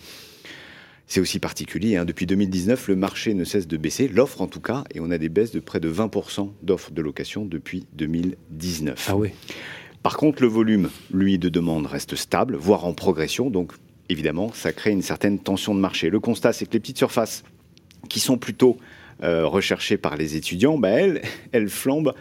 c'est 1.09 1.19
aussi 1.19 1.39
particulier. 1.39 1.97
Hein. 1.97 2.05
Depuis 2.05 2.27
2019, 2.27 2.87
le 2.87 2.95
marché 2.95 3.33
ne 3.33 3.43
cesse 3.43 3.67
de 3.67 3.77
baisser, 3.77 4.07
l'offre 4.07 4.41
en 4.41 4.47
tout 4.47 4.61
cas, 4.61 4.83
et 4.93 4.99
on 4.99 5.09
a 5.09 5.17
des 5.17 5.29
baisses 5.29 5.51
de 5.51 5.59
près 5.59 5.79
de 5.79 5.91
20% 5.91 6.51
d'offres 6.61 6.91
de 6.91 7.01
location 7.01 7.45
depuis 7.45 7.87
2019. 7.93 9.07
Ah 9.09 9.17
oui. 9.17 9.29
Par 10.03 10.17
contre, 10.17 10.41
le 10.41 10.47
volume, 10.47 10.89
lui, 11.11 11.39
de 11.39 11.49
demande 11.49 11.87
reste 11.87 12.15
stable, 12.15 12.55
voire 12.55 12.85
en 12.85 12.93
progression. 12.93 13.49
Donc, 13.49 13.73
évidemment, 14.09 14.51
ça 14.53 14.73
crée 14.73 14.91
une 14.91 15.01
certaine 15.01 15.39
tension 15.39 15.73
de 15.73 15.79
marché. 15.79 16.09
Le 16.09 16.19
constat, 16.19 16.53
c'est 16.53 16.65
que 16.65 16.73
les 16.73 16.79
petites 16.79 16.97
surfaces 16.97 17.43
qui 18.09 18.19
sont 18.19 18.37
plutôt 18.37 18.77
euh, 19.23 19.45
recherchées 19.45 19.97
par 19.97 20.17
les 20.17 20.35
étudiants, 20.35 20.77
bah, 20.77 20.89
elles, 20.89 21.21
elles 21.51 21.69
flambent 21.69 22.13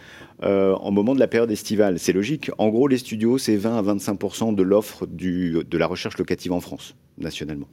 euh, 0.43 0.73
en 0.75 0.91
moment 0.91 1.15
de 1.15 1.19
la 1.19 1.27
période 1.27 1.51
estivale. 1.51 1.99
C'est 1.99 2.13
logique. 2.13 2.51
En 2.57 2.69
gros, 2.69 2.87
les 2.87 2.97
studios, 2.97 3.37
c'est 3.37 3.55
20 3.55 3.77
à 3.77 3.95
25% 3.95 4.55
de 4.55 4.63
l'offre 4.63 5.05
de 5.05 5.77
la 5.77 5.87
recherche 5.87 6.17
locative 6.17 6.51
en 6.53 6.61
France, 6.61 6.95
nationalement. 7.17 7.67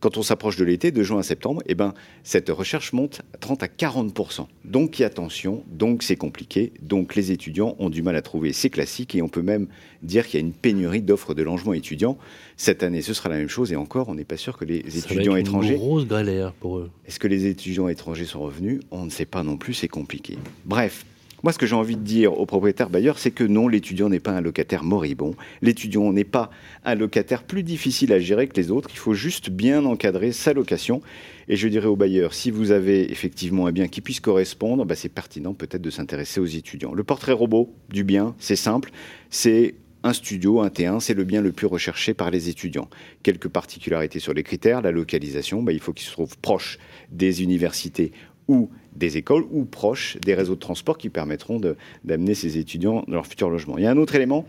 Quand 0.00 0.16
on 0.16 0.22
s'approche 0.22 0.56
de 0.56 0.64
l'été, 0.64 0.90
de 0.90 1.02
juin 1.02 1.20
à 1.20 1.22
septembre, 1.22 1.62
eh 1.66 1.74
ben, 1.74 1.94
cette 2.22 2.48
recherche 2.48 2.92
monte 2.92 3.22
à 3.34 3.38
30 3.38 3.62
à 3.62 3.66
40% 3.66 4.46
Donc, 4.64 4.98
il 4.98 5.02
y 5.02 5.04
a 5.04 5.10
tension, 5.10 5.62
donc 5.70 6.02
c'est 6.02 6.16
compliqué, 6.16 6.72
donc 6.82 7.14
les 7.14 7.32
étudiants 7.32 7.76
ont 7.78 7.90
du 7.90 8.02
mal 8.02 8.16
à 8.16 8.22
trouver. 8.22 8.52
C'est 8.52 8.70
classique 8.70 9.14
et 9.14 9.22
on 9.22 9.28
peut 9.28 9.42
même 9.42 9.68
dire 10.02 10.26
qu'il 10.26 10.40
y 10.40 10.42
a 10.42 10.46
une 10.46 10.52
pénurie 10.52 11.02
d'offres 11.02 11.34
de 11.34 11.42
logement 11.42 11.72
étudiants. 11.72 12.18
Cette 12.56 12.82
année, 12.82 13.02
ce 13.02 13.14
sera 13.14 13.28
la 13.28 13.36
même 13.36 13.48
chose 13.48 13.72
et 13.72 13.76
encore, 13.76 14.08
on 14.08 14.14
n'est 14.14 14.24
pas 14.24 14.36
sûr 14.36 14.56
que 14.56 14.64
les 14.64 14.98
étudiants 14.98 15.36
étrangers. 15.36 15.74
Une 15.74 15.80
grosse 15.80 16.06
galère 16.06 16.52
pour 16.52 16.78
eux. 16.78 16.90
Est-ce 17.06 17.18
que 17.18 17.28
les 17.28 17.46
étudiants 17.46 17.88
étrangers 17.88 18.24
sont 18.24 18.40
revenus? 18.40 18.80
On 18.90 19.04
ne 19.04 19.10
sait 19.10 19.26
pas 19.26 19.42
non 19.42 19.56
plus, 19.56 19.74
c'est 19.74 19.88
compliqué. 19.88 20.38
Bref, 20.64 21.04
moi, 21.46 21.52
ce 21.52 21.58
que 21.58 21.66
j'ai 21.66 21.76
envie 21.76 21.94
de 21.94 22.02
dire 22.02 22.36
aux 22.36 22.44
propriétaires 22.44 22.90
bailleurs, 22.90 23.20
c'est 23.20 23.30
que 23.30 23.44
non, 23.44 23.68
l'étudiant 23.68 24.08
n'est 24.08 24.18
pas 24.18 24.32
un 24.32 24.40
locataire 24.40 24.82
moribond. 24.82 25.36
L'étudiant 25.62 26.12
n'est 26.12 26.24
pas 26.24 26.50
un 26.84 26.96
locataire 26.96 27.44
plus 27.44 27.62
difficile 27.62 28.12
à 28.12 28.18
gérer 28.18 28.48
que 28.48 28.60
les 28.60 28.72
autres. 28.72 28.88
Il 28.92 28.98
faut 28.98 29.14
juste 29.14 29.50
bien 29.50 29.84
encadrer 29.84 30.32
sa 30.32 30.52
location. 30.52 31.02
Et 31.46 31.54
je 31.54 31.68
dirais 31.68 31.86
aux 31.86 31.94
bailleurs, 31.94 32.34
si 32.34 32.50
vous 32.50 32.72
avez 32.72 33.12
effectivement 33.12 33.68
un 33.68 33.70
bien 33.70 33.86
qui 33.86 34.00
puisse 34.00 34.18
correspondre, 34.18 34.84
bah, 34.84 34.96
c'est 34.96 35.08
pertinent 35.08 35.54
peut-être 35.54 35.82
de 35.82 35.90
s'intéresser 35.90 36.40
aux 36.40 36.46
étudiants. 36.46 36.92
Le 36.92 37.04
portrait 37.04 37.30
robot 37.30 37.72
du 37.90 38.02
bien, 38.02 38.34
c'est 38.40 38.56
simple. 38.56 38.90
C'est 39.30 39.76
un 40.02 40.14
studio, 40.14 40.62
un 40.62 40.66
T1, 40.66 40.98
c'est 40.98 41.14
le 41.14 41.22
bien 41.22 41.42
le 41.42 41.52
plus 41.52 41.68
recherché 41.68 42.12
par 42.12 42.32
les 42.32 42.48
étudiants. 42.48 42.90
Quelques 43.22 43.46
particularités 43.46 44.18
sur 44.18 44.34
les 44.34 44.42
critères, 44.42 44.82
la 44.82 44.90
localisation, 44.90 45.62
bah, 45.62 45.70
il 45.70 45.78
faut 45.78 45.92
qu'il 45.92 46.08
se 46.08 46.12
trouve 46.12 46.36
proche 46.38 46.78
des 47.12 47.44
universités 47.44 48.10
ou 48.48 48.68
des 48.96 49.16
écoles 49.16 49.44
ou 49.50 49.64
proches 49.64 50.16
des 50.20 50.34
réseaux 50.34 50.54
de 50.54 50.60
transport 50.60 50.98
qui 50.98 51.08
permettront 51.08 51.60
d'amener 52.04 52.34
ces 52.34 52.58
étudiants 52.58 53.04
dans 53.06 53.14
leur 53.14 53.26
futur 53.26 53.50
logement. 53.50 53.78
Il 53.78 53.84
y 53.84 53.86
a 53.86 53.90
un 53.90 53.98
autre 53.98 54.14
élément, 54.14 54.46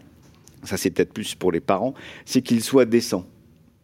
ça 0.64 0.78
c'est 0.78 0.90
peut-être 0.90 1.14
plus 1.14 1.36
pour 1.36 1.52
les 1.52 1.60
parents, 1.60 1.94
c'est 2.26 2.42
qu'ils 2.42 2.64
soient 2.64 2.86
décents. 2.86 3.26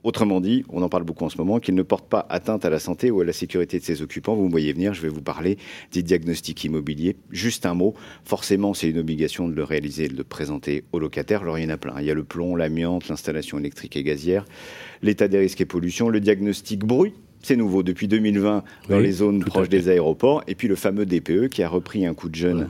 Autrement 0.04 0.42
dit, 0.42 0.66
on 0.68 0.82
en 0.82 0.90
parle 0.90 1.04
beaucoup 1.04 1.24
en 1.24 1.30
ce 1.30 1.38
moment, 1.38 1.62
qu'ils 1.62 1.76
ne 1.76 1.82
portent 1.82 2.10
pas 2.10 2.26
atteinte 2.28 2.66
à 2.66 2.70
la 2.70 2.80
santé 2.80 3.10
ou 3.10 3.22
à 3.22 3.26
la 3.26 3.32
sécurité 3.32 3.80
de 3.80 3.86
ses 3.86 4.02
occupants. 4.02 4.36
Vous 4.36 4.48
me 4.48 4.52
voyez 4.52 4.74
venir, 4.74 4.94
je 4.94 5.02
vais 5.02 5.08
vous 5.08 5.22
parler 5.22 5.58
des 5.94 6.04
diagnostics 6.04 6.62
immobiliers. 6.66 7.16
Juste 7.32 7.66
un 7.66 7.74
mot, 7.74 7.94
forcément, 8.26 8.74
c'est 8.74 8.90
une 8.90 8.98
obligation 8.98 9.48
de 9.48 9.54
le 9.54 9.64
réaliser 9.64 10.06
et 10.06 10.08
de 10.10 10.18
le 10.18 10.26
présenter 10.26 10.84
aux 10.92 11.00
locataires. 11.00 11.44
Alors, 11.44 11.58
il 11.58 11.64
y 11.64 11.68
en 11.68 11.70
a 11.70 11.78
plein. 11.78 11.96
Il 12.00 12.06
y 12.06 12.12
a 12.12 12.14
le 12.14 12.26
plomb, 12.26 12.58
l'amiante, 12.58 13.08
l'installation 13.08 13.58
électrique 13.60 13.96
et 13.96 14.04
gazière, 14.04 14.44
l'état 15.02 15.30
des 15.30 15.38
risques 15.38 15.62
et 15.62 15.66
pollution, 15.66 16.10
le 16.10 16.20
diagnostic 16.20 16.80
bruit, 16.80 17.14
c'est 17.44 17.56
nouveau 17.56 17.84
depuis 17.84 18.08
2020 18.08 18.64
dans 18.90 19.00
les 19.00 19.12
zones 19.12 19.44
proches 19.44 19.70
des 19.70 19.90
aéroports. 19.90 20.44
Et 20.48 20.56
puis 20.56 20.68
le 20.68 20.76
fameux 20.76 21.06
DPE 21.06 21.50
qui 21.50 21.62
a 21.62 21.70
repris 21.70 22.06
un 22.08 22.16
coup 22.16 22.30
de 22.30 22.36
jeune. 22.36 22.70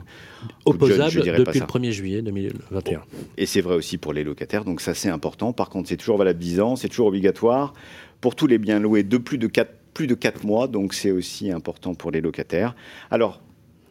Opposable 0.66 1.22
depuis 1.22 1.60
le 1.60 1.66
1er 1.66 1.90
juillet 1.90 2.20
2021. 2.20 3.02
Et 3.38 3.46
c'est 3.46 3.62
vrai 3.62 3.76
aussi 3.76 3.96
pour 3.96 4.12
les 4.12 4.24
locataires, 4.24 4.64
donc 4.64 4.82
ça 4.82 4.92
c'est 4.92 5.08
important. 5.08 5.54
Par 5.54 5.70
contre, 5.70 5.88
c'est 5.88 5.96
toujours 5.96 6.18
valable 6.18 6.38
10 6.38 6.60
ans, 6.60 6.76
c'est 6.76 6.88
toujours 6.88 7.06
obligatoire 7.06 7.72
pour 8.20 8.34
tous 8.34 8.46
les 8.46 8.58
biens 8.58 8.78
loués 8.78 9.04
de 9.04 9.16
plus 9.16 9.38
de 9.38 9.46
4, 9.46 9.70
plus 9.94 10.06
de 10.06 10.14
4 10.14 10.44
mois, 10.44 10.66
donc 10.68 10.92
c'est 10.92 11.12
aussi 11.12 11.50
important 11.50 11.94
pour 11.94 12.10
les 12.10 12.20
locataires. 12.20 12.74
Alors, 13.10 13.40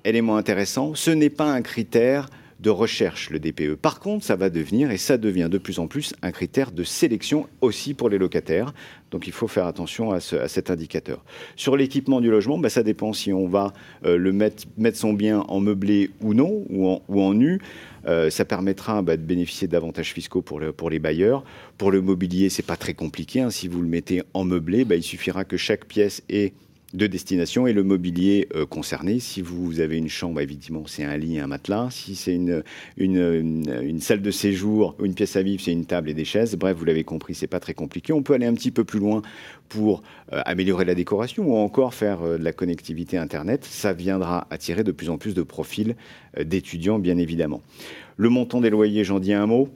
élément 0.06 0.38
intéressant, 0.38 0.94
ce 0.96 1.10
n'est 1.10 1.30
pas 1.32 1.52
un 1.52 1.62
critère 1.62 2.28
de 2.60 2.70
recherche, 2.70 3.30
le 3.30 3.40
DPE. 3.40 3.76
Par 3.76 4.00
contre, 4.00 4.24
ça 4.24 4.36
va 4.36 4.50
devenir, 4.50 4.92
et 4.92 4.98
ça 4.98 5.18
devient 5.18 5.50
de 5.52 5.58
plus 5.58 5.80
en 5.80 5.88
plus, 5.88 6.14
un 6.22 6.32
critère 6.32 6.72
de 6.72 6.84
sélection 6.84 7.48
aussi 7.62 7.94
pour 7.94 8.10
les 8.10 8.18
locataires. 8.18 8.74
Donc 9.12 9.28
il 9.28 9.34
faut 9.34 9.48
faire 9.48 9.68
attention 9.68 10.12
à, 10.12 10.20
cet 10.20 10.72
indicateur. 10.72 11.24
Sur 11.56 11.78
l'équipement 11.78 12.20
du 12.20 12.32
logement, 12.32 12.58
bah, 12.58 12.70
ça 12.70 12.84
dépend 12.84 13.14
si 13.14 13.32
on 13.32 13.48
va 13.48 13.74
euh, 14.06 14.18
le 14.18 14.32
mettre, 14.32 14.64
mettre 14.78 14.98
son 14.98 15.14
bien 15.14 15.42
en 15.42 15.60
meublé 15.60 16.10
ou 16.22 16.34
non, 16.34 16.66
ou 16.70 16.88
en, 16.88 17.02
ou 17.08 17.22
en 17.22 17.34
nu. 17.34 17.60
Euh, 18.06 18.30
ça 18.30 18.44
permettra 18.44 19.02
bah, 19.02 19.16
de 19.16 19.22
bénéficier 19.22 19.68
d'avantages 19.68 20.14
fiscaux 20.14 20.42
pour, 20.42 20.60
pour 20.76 20.90
les 20.90 21.00
bailleurs. 21.00 21.44
Pour 21.78 21.92
le 21.92 22.02
mobilier, 22.02 22.50
c'est 22.50 22.66
pas 22.66 22.76
très 22.76 22.94
compliqué. 22.94 23.42
Hein. 23.42 23.50
Si 23.50 23.68
vous 23.68 23.82
le 23.82 23.88
mettez 23.88 24.24
en 24.34 24.44
meublé, 24.46 24.84
bah, 24.84 24.96
il 24.96 25.04
suffira 25.04 25.46
que 25.46 25.58
chaque 25.58 25.86
pièce 25.86 26.24
ait 26.30 26.54
de 26.94 27.08
destination 27.08 27.66
et 27.66 27.74
le 27.74 27.84
mobilier 27.84 28.48
euh, 28.56 28.66
concerné. 28.66 29.20
Si 29.20 29.42
vous 29.42 29.80
avez 29.80 29.98
une 29.98 30.10
chambre, 30.10 30.42
évidemment, 30.42 30.84
c'est 30.86 31.04
un 31.04 31.18
lit 31.18 31.38
et 31.38 31.40
un 31.40 31.48
matelas. 31.48 31.90
Si 31.92 32.16
c'est 32.16 32.36
une, 32.36 34.00
salle 34.00 34.22
de 34.22 34.32
séjour 34.32 34.96
ou 35.00 35.06
une 35.06 35.16
pièce 35.16 35.36
à 35.36 35.42
vivre, 35.42 35.62
c'est 35.62 35.72
une 35.72 35.86
table 35.86 36.10
et 36.10 36.14
des 36.14 36.26
chaises. 36.26 36.56
Bref, 36.56 36.78
vous 36.78 36.86
l'avez 36.86 37.04
compris, 37.04 37.34
c'est 37.34 37.48
pas 37.48 37.60
très 37.60 37.74
compliqué. 37.74 38.14
On 38.14 38.22
peut 38.22 38.34
aller 38.34 38.46
un 38.46 38.54
petit 38.54 38.72
peu 38.72 38.84
plus 38.84 39.00
loin 39.00 39.22
pour 39.70 40.04
euh, 40.32 40.42
améliorer 40.46 40.86
la 40.86 40.96
décoration 40.96 41.46
ou 41.48 41.56
encore 41.56 41.94
faire 41.94 42.22
euh, 42.22 42.38
de 42.38 42.44
la 42.44 42.54
connectivité 42.54 43.18
Internet. 43.18 43.66
Ça 43.66 43.94
viendra 43.94 44.48
attirer 44.52 44.84
de 44.84 44.92
plus 44.92 45.10
en 45.10 45.18
plus 45.18 45.34
de 45.34 45.42
profils 45.42 45.96
d'étudiants, 46.40 47.00
bien 47.00 47.18
évidemment. 47.18 47.62
Le 48.18 48.30
montant 48.30 48.62
des 48.62 48.70
loyers, 48.70 49.04
j'en 49.04 49.20
dis 49.20 49.34
un 49.34 49.48
mot 49.48 49.70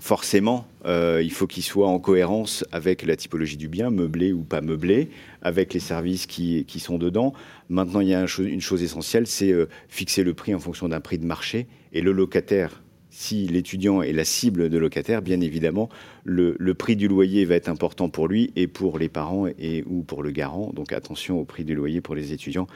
forcément, 0.00 0.66
euh, 0.86 1.20
il 1.22 1.30
faut 1.30 1.46
qu'il 1.46 1.62
soit 1.62 1.86
en 1.86 1.98
cohérence 1.98 2.64
avec 2.72 3.02
la 3.02 3.16
typologie 3.16 3.56
du 3.56 3.68
bien, 3.68 3.90
meublé 3.90 4.32
ou 4.32 4.42
pas 4.42 4.60
meublé, 4.60 5.10
avec 5.42 5.74
les 5.74 5.80
services 5.80 6.26
qui, 6.26 6.64
sont 6.78 6.98
dedans. 6.98 7.34
Maintenant, 7.68 8.00
il 8.00 8.08
y 8.08 8.14
a 8.14 8.20
une 8.20 8.60
chose, 8.60 8.82
essentielle, 8.82 9.26
c'est 9.26 9.52
euh, 9.52 9.68
fixer 9.88 10.24
le 10.24 10.34
prix 10.34 10.54
en 10.54 10.58
fonction 10.58 10.88
d'un 10.88 11.00
prix 11.00 11.18
de 11.18 11.26
marché. 11.26 11.66
Et 11.92 12.00
le 12.00 12.12
locataire, 12.12 12.82
si 13.10 13.46
l'étudiant 13.46 14.02
est 14.02 14.12
la 14.12 14.24
cible 14.24 14.70
de 14.70 14.78
locataire, 14.78 15.20
bien 15.20 15.40
évidemment, 15.40 15.90
le, 16.24 16.56
prix 16.74 16.96
du 16.96 17.06
loyer 17.06 17.44
va 17.44 17.56
être 17.56 17.68
important 17.68 18.08
pour 18.08 18.26
lui 18.26 18.52
et 18.56 18.66
pour 18.66 18.98
les 18.98 19.08
parents 19.08 19.46
et 19.46 19.84
ou 19.86 20.02
pour 20.02 20.22
le 20.22 20.30
garant. 20.30 20.72
Donc 20.72 20.92
attention 20.92 21.38
au 21.38 21.44
prix 21.44 21.64
du 21.64 21.74
loyer 21.74 22.00
pour 22.00 22.14
les 22.14 22.32
étudiants. 22.32 22.66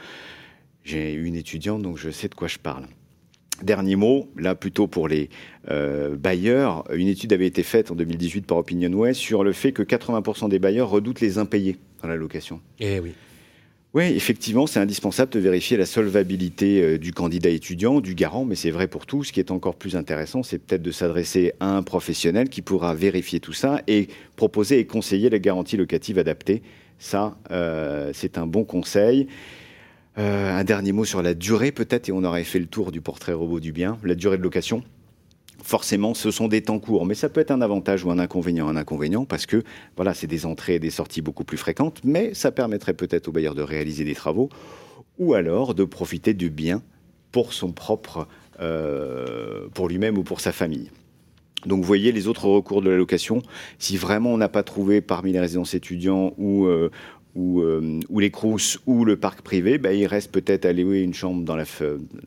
J'ai 0.83 1.13
une 1.13 1.35
étudiante, 1.35 1.81
donc 1.81 1.97
je 1.97 2.11
sais 2.11 2.27
de 2.27 2.35
quoi 2.35 2.47
je 2.47 2.59
parle. 2.59 2.85
Dernier 3.63 3.95
mot, 3.95 4.29
là 4.37 4.53
plutôt 4.53 4.87
pour 4.87 5.07
les 5.07 5.29
euh, 5.71 6.15
bailleurs, 6.15 6.83
une 6.93 7.07
étude 7.07 7.31
avait 7.31 7.47
été 7.47 7.63
faite 7.63 7.89
en 7.89 7.95
2018 7.95 8.45
par 8.45 8.57
OpinionWay 8.57 9.13
sur 9.13 9.43
le 9.43 9.53
fait 9.53 9.71
que 9.71 9.81
80% 9.81 10.49
des 10.49 10.59
bailleurs 10.59 10.89
redoutent 10.89 11.21
les 11.21 11.37
impayés 11.37 11.77
dans 12.01 12.09
la 12.09 12.15
location. 12.15 12.59
Eh 12.79 12.99
oui. 12.99 13.13
Oui, 13.95 14.03
effectivement, 14.03 14.67
c'est 14.67 14.81
indispensable 14.81 15.31
de 15.31 15.39
vérifier 15.39 15.77
la 15.77 15.85
solvabilité 15.85 16.81
euh, 16.81 16.97
du 16.97 17.13
candidat 17.13 17.49
étudiant, 17.49 18.01
du 18.01 18.13
garant, 18.13 18.43
mais 18.43 18.55
c'est 18.55 18.69
vrai 18.69 18.89
pour 18.89 19.05
tout. 19.05 19.23
Ce 19.23 19.31
qui 19.31 19.39
est 19.39 19.51
encore 19.51 19.75
plus 19.75 19.95
intéressant, 19.95 20.43
c'est 20.43 20.59
peut-être 20.59 20.81
de 20.81 20.91
s'adresser 20.91 21.53
à 21.61 21.77
un 21.77 21.81
professionnel 21.81 22.49
qui 22.49 22.61
pourra 22.61 22.93
vérifier 22.93 23.39
tout 23.39 23.53
ça 23.53 23.81
et 23.87 24.09
proposer 24.35 24.79
et 24.79 24.85
conseiller 24.85 25.29
la 25.29 25.39
garantie 25.39 25.77
locative 25.77 26.19
adaptée. 26.19 26.61
Ça, 26.99 27.37
euh, 27.51 28.11
c'est 28.13 28.37
un 28.37 28.47
bon 28.47 28.65
conseil. 28.65 29.27
Euh, 30.17 30.57
un 30.57 30.63
dernier 30.63 30.93
mot 30.93 31.03
sur 31.03 31.21
la 31.21 31.33
durée 31.33 31.71
peut-être, 31.71 32.09
et 32.09 32.11
on 32.11 32.23
aurait 32.23 32.43
fait 32.43 32.59
le 32.59 32.67
tour 32.67 32.91
du 32.91 33.01
portrait 33.01 33.33
robot 33.33 33.59
du 33.59 33.71
bien, 33.71 33.97
la 34.03 34.15
durée 34.15 34.37
de 34.37 34.43
location. 34.43 34.83
Forcément, 35.61 36.13
ce 36.13 36.31
sont 36.31 36.47
des 36.47 36.61
temps 36.61 36.79
courts, 36.79 37.05
mais 37.05 37.15
ça 37.15 37.27
peut 37.27 37.41
être 37.41 37.51
un 37.51 37.61
avantage 37.61 38.05
ou 38.05 38.11
un 38.11 38.19
inconvénient. 38.19 38.67
Un 38.67 38.75
inconvénient 38.75 39.25
parce 39.25 39.45
que 39.45 39.63
voilà, 39.95 40.13
c'est 40.13 40.27
des 40.27 40.45
entrées 40.45 40.75
et 40.75 40.79
des 40.79 40.89
sorties 40.89 41.21
beaucoup 41.21 41.43
plus 41.43 41.57
fréquentes, 41.57 42.01
mais 42.03 42.33
ça 42.33 42.51
permettrait 42.51 42.93
peut-être 42.93 43.27
au 43.27 43.31
bailleur 43.31 43.55
de 43.55 43.61
réaliser 43.61 44.03
des 44.03 44.15
travaux 44.15 44.49
ou 45.17 45.33
alors 45.33 45.73
de 45.73 45.83
profiter 45.83 46.33
du 46.33 46.49
bien 46.49 46.81
pour 47.31 47.51
son 47.53 47.71
propre, 47.71 48.27
euh, 48.61 49.67
pour 49.73 49.89
lui-même 49.89 50.17
ou 50.17 50.23
pour 50.23 50.39
sa 50.39 50.51
famille. 50.51 50.91
Donc 51.65 51.79
vous 51.79 51.87
voyez 51.87 52.11
les 52.11 52.27
autres 52.27 52.45
recours 52.45 52.81
de 52.81 52.89
la 52.89 52.97
location, 52.97 53.41
si 53.79 53.97
vraiment 53.97 54.33
on 54.33 54.37
n'a 54.37 54.49
pas 54.49 54.63
trouvé 54.63 55.01
parmi 55.01 55.31
les 55.31 55.39
résidences 55.39 55.73
étudiants 55.73 56.33
ou, 56.37 56.65
euh, 56.65 56.91
ou, 57.35 57.61
euh, 57.61 57.99
ou, 58.09 58.19
les 58.19 58.31
crousses 58.31 58.79
ou 58.85 59.05
le 59.05 59.17
parc 59.17 59.41
privé, 59.41 59.77
bah, 59.77 59.93
il 59.93 60.05
reste 60.07 60.31
peut-être 60.31 60.65
à 60.65 60.73
louer 60.73 61.01
une 61.01 61.13
chambre 61.13 61.43
dans 61.43 61.55
la, 61.55 61.65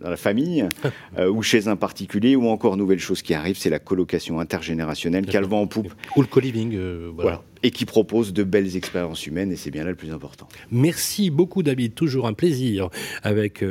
dans 0.01 0.11
la 0.11 0.17
famille 0.17 0.69
euh, 1.19 1.31
ou 1.31 1.43
chez 1.43 1.67
un 1.67 1.77
particulier 1.77 2.37
ou 2.37 2.47
encore 2.49 2.77
nouvelle 2.77 2.99
chose 2.99 3.23
qui 3.23 3.35
arrive, 3.35 3.57
c'est 3.57 3.71
la 3.71 3.79
colocation 3.79 4.39
intergénérationnelle 4.39 5.27
qui 5.27 5.37
a 5.37 5.41
le 5.41 5.47
vent 5.47 5.63
en 5.63 5.67
poupe. 5.67 5.93
Ou 6.17 6.21
le 6.21 6.27
co-living. 6.27 6.75
Euh, 6.75 7.11
voilà. 7.15 7.43
Et 7.63 7.73
qui 7.73 7.87
propose 7.87 8.33
de 8.33 8.45
belles 8.45 8.77
expériences 8.77 9.27
humaines 9.27 9.51
et 9.51 9.57
c'est 9.57 9.73
bien 9.73 9.83
là 9.83 9.91
le 9.91 9.97
plus 9.97 10.13
important. 10.13 10.47
Merci 10.71 11.31
beaucoup 11.31 11.65
David, 11.65 11.95
toujours 11.95 12.29
un 12.29 12.33
plaisir 12.33 12.89
avec 13.25 13.65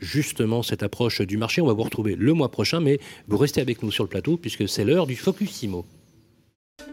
justement 0.00 0.64
cette 0.64 0.82
approche 0.82 1.20
du 1.20 1.36
marché. 1.36 1.62
On 1.62 1.66
va 1.66 1.72
vous 1.74 1.84
retrouver 1.84 2.16
le 2.16 2.32
mois 2.32 2.50
prochain, 2.50 2.80
mais 2.80 2.98
vous 3.28 3.36
restez 3.36 3.60
avec 3.60 3.84
nous 3.84 3.92
sur 3.92 4.02
le 4.02 4.08
plateau 4.08 4.36
puisque 4.36 4.68
c'est 4.68 4.84
l'heure 4.84 5.06
du 5.06 5.14
Focusimo. 5.14 5.86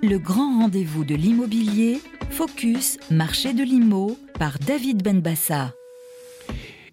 Le 0.04 0.18
grand 0.18 0.60
rendez-vous 0.60 1.04
de 1.04 1.16
l'immobilier, 1.16 2.00
Focus, 2.30 2.98
marché 3.10 3.54
de 3.54 3.64
l'IMO, 3.64 4.18
par 4.38 4.60
David 4.60 5.04
Benbassa. 5.04 5.74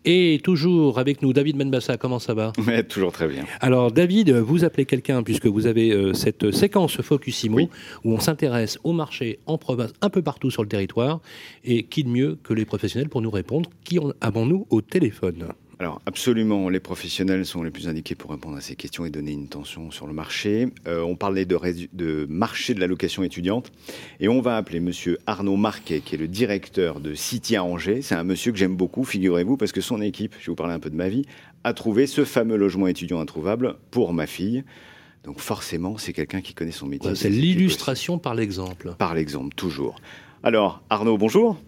Et 0.07 0.39
toujours 0.45 0.99
avec 0.99 1.23
nous, 1.23 1.33
David 1.33 1.57
Benbassa, 1.57 1.97
comment 1.97 2.19
ça 2.19 2.35
va? 2.35 2.53
Mais 2.67 2.83
Toujours 2.83 3.13
très 3.13 3.27
bien. 3.27 3.45
Alors 3.61 3.91
David, 3.91 4.31
vous 4.33 4.65
appelez 4.65 4.85
quelqu'un 4.85 5.23
puisque 5.23 5.47
vous 5.47 5.67
avez 5.67 5.93
euh, 5.93 6.13
cette 6.13 6.51
séquence 6.51 7.01
Focus 7.01 7.45
IMO 7.45 7.71
où 8.05 8.13
on 8.13 8.21
s'intéresse 8.21 8.79
au 8.85 8.93
marché 8.93 9.39
en 9.47 9.57
province, 9.57 9.93
un 10.03 10.11
peu 10.11 10.21
partout 10.21 10.51
sur 10.51 10.63
le 10.63 10.69
territoire. 10.69 11.21
Et 11.65 11.85
qui 11.85 12.05
de 12.05 12.11
mieux 12.11 12.39
que 12.43 12.53
les 12.53 12.67
professionnels 12.67 13.09
pour 13.09 13.23
nous 13.23 13.31
répondre? 13.31 13.71
Qui 13.85 13.99
avons-nous 14.21 14.67
au 14.69 14.83
téléphone? 14.83 15.49
Alors 15.79 16.01
absolument, 16.07 16.68
les 16.68 16.81
professionnels 16.81 17.45
sont 17.45 17.62
les 17.62 17.70
plus 17.70 17.89
indiqués 17.89 18.14
pour 18.14 18.31
répondre 18.31 18.57
à 18.57 18.61
ces 18.61 18.77
questions 18.77 19.05
et 19.05 19.11
donner 19.11 19.33
une 19.33 19.49
tension 19.49 19.91
sur 19.91 20.07
le 20.07 20.12
marché. 20.12 20.68
Euh, 20.87 21.03
on 21.03 21.16
parlait 21.16 21.45
de, 21.45 21.59
de, 21.93 22.27
marché 22.29 22.75
de 22.75 22.81
la 22.81 22.87
location 22.87 23.22
étudiante 23.22 23.72
et 24.20 24.29
on 24.29 24.41
va 24.41 24.57
appeler 24.57 24.81
Monsieur 24.81 25.18
Arnaud 25.27 25.57
Marquet, 25.57 26.01
qui 26.01 26.14
est 26.14 26.18
le 26.18 26.29
directeur 26.29 27.01
de 27.01 27.14
City 27.14 27.57
à 27.57 27.64
Angers. 27.64 28.03
C'est 28.03 28.14
un 28.14 28.25
monsieur 28.25 28.53
que 28.53 28.59
j'aime 28.59 28.77
beaucoup, 28.77 29.05
figurez-vous, 29.05 29.57
parce 29.57 29.72
que 29.72 29.81
son 29.81 30.01
équipe, 30.01 30.35
je 30.39 30.47
vais 30.47 30.53
vous 30.53 30.57
parler 30.57 30.75
un 30.75 30.81
peu 30.81 30.91
de 30.91 30.97
ma 30.97 31.09
vie, 31.09 31.25
a 31.64 31.72
trouvé 31.75 32.07
ce 32.07 32.25
fameux 32.25 32.57
logement 32.57 32.87
étudiant 32.87 33.20
introuvable 33.20 33.77
pour 33.91 34.12
ma 34.12 34.27
fille. 34.27 34.64
Donc 35.25 35.41
forcément, 35.41 35.97
c'est 35.97 36.12
quelqu'un 36.12 36.43
qui 36.43 36.55
connaît 36.55 36.70
son 36.70 36.87
métier. 36.87 37.14
c'est 37.14 37.31
l'illustration 37.31 38.18
par 38.18 38.35
l'exemple. 38.35 38.95
Par 38.99 39.14
l'exemple, 39.14 39.55
toujours. 39.55 39.97
Alors 40.43 40.83
Arnaud, 40.91 41.16
bonjour. 41.16 41.59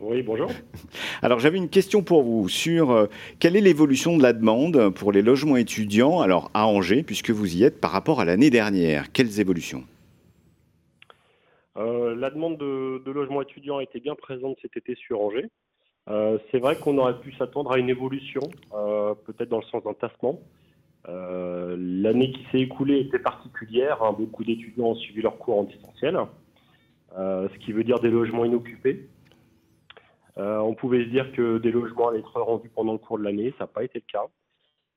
Oui, 0.00 0.22
bonjour. 0.22 0.50
Alors 1.22 1.38
j'avais 1.38 1.58
une 1.58 1.68
question 1.68 2.02
pour 2.02 2.22
vous 2.24 2.48
sur 2.48 2.90
euh, 2.90 3.06
quelle 3.38 3.54
est 3.54 3.60
l'évolution 3.60 4.16
de 4.16 4.22
la 4.22 4.32
demande 4.32 4.90
pour 4.90 5.12
les 5.12 5.22
logements 5.22 5.56
étudiants, 5.56 6.20
alors 6.20 6.50
à 6.52 6.66
Angers, 6.66 7.04
puisque 7.04 7.30
vous 7.30 7.56
y 7.56 7.62
êtes, 7.62 7.80
par 7.80 7.92
rapport 7.92 8.20
à 8.20 8.24
l'année 8.24 8.50
dernière? 8.50 9.12
Quelles 9.12 9.38
évolutions? 9.38 9.84
Euh, 11.76 12.16
La 12.16 12.30
demande 12.30 12.58
de, 12.58 13.10
logements 13.10 13.42
étudiants 13.42 13.78
été 13.78 14.00
bien 14.00 14.16
présente 14.16 14.56
cet 14.62 14.76
été 14.76 14.96
sur 14.96 15.20
Angers. 15.20 15.48
Euh, 16.10 16.38
c'est 16.50 16.58
vrai 16.58 16.76
qu'on 16.76 16.98
aurait 16.98 17.20
pu 17.20 17.32
s'attendre 17.34 17.70
à 17.70 17.78
une 17.78 17.88
évolution, 17.88 18.42
peut-être 18.72 19.48
dans 19.48 19.60
le 19.60 19.64
sens 19.64 19.84
d'un 19.84 19.94
tassement. 19.94 20.40
L'année 21.06 22.32
qui 22.32 22.44
s'est 22.50 22.60
écoulée 22.60 22.98
était 22.98 23.20
particulière. 23.20 24.02
Hein. 24.02 24.14
beaucoup 24.18 24.42
d'étudiants 24.42 24.86
ont 24.86 24.94
suivi 24.96 25.22
leurs 25.22 25.38
cours 25.38 25.60
en 25.60 25.64
distanciel, 25.64 26.18
ce 27.16 27.58
qui 27.64 27.72
veut 27.72 27.84
dire 27.84 28.00
des 28.00 28.10
logements 28.10 28.44
inoccupés. 28.44 29.06
Euh, 30.36 30.58
on 30.58 30.74
pouvait 30.74 31.04
se 31.04 31.10
dire 31.10 31.30
que 31.32 31.58
des 31.58 31.70
logements 31.70 32.08
allaient 32.08 32.18
être 32.18 32.40
rendus 32.40 32.70
pendant 32.74 32.92
le 32.92 32.98
cours 32.98 33.18
de 33.18 33.24
l'année, 33.24 33.54
ça 33.58 33.64
n'a 33.64 33.68
pas 33.68 33.84
été 33.84 34.00
le 34.00 34.12
cas. 34.12 34.26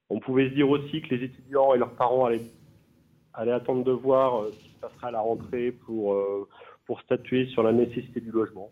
On 0.09 0.19
pouvait 0.19 0.49
se 0.49 0.55
dire 0.55 0.69
aussi 0.69 1.01
que 1.01 1.13
les 1.13 1.25
étudiants 1.25 1.73
et 1.73 1.77
leurs 1.77 1.93
parents 1.93 2.25
allaient, 2.25 2.41
attendre 3.51 3.83
de 3.83 3.91
voir 3.91 4.41
euh, 4.41 4.51
ce 4.51 4.57
qui 4.57 4.69
se 4.73 4.79
passerait 4.79 5.07
à 5.07 5.11
la 5.11 5.19
rentrée 5.19 5.71
pour, 5.71 6.13
euh, 6.13 6.47
pour 6.85 7.01
statuer 7.01 7.45
sur 7.47 7.61
la 7.61 7.71
nécessité 7.71 8.19
du 8.19 8.31
logement. 8.31 8.71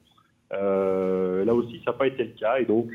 là 0.51 1.53
aussi, 1.53 1.81
ça 1.85 1.91
n'a 1.91 1.97
pas 1.97 2.07
été 2.07 2.23
le 2.23 2.31
cas. 2.31 2.57
Et 2.57 2.65
donc, 2.65 2.89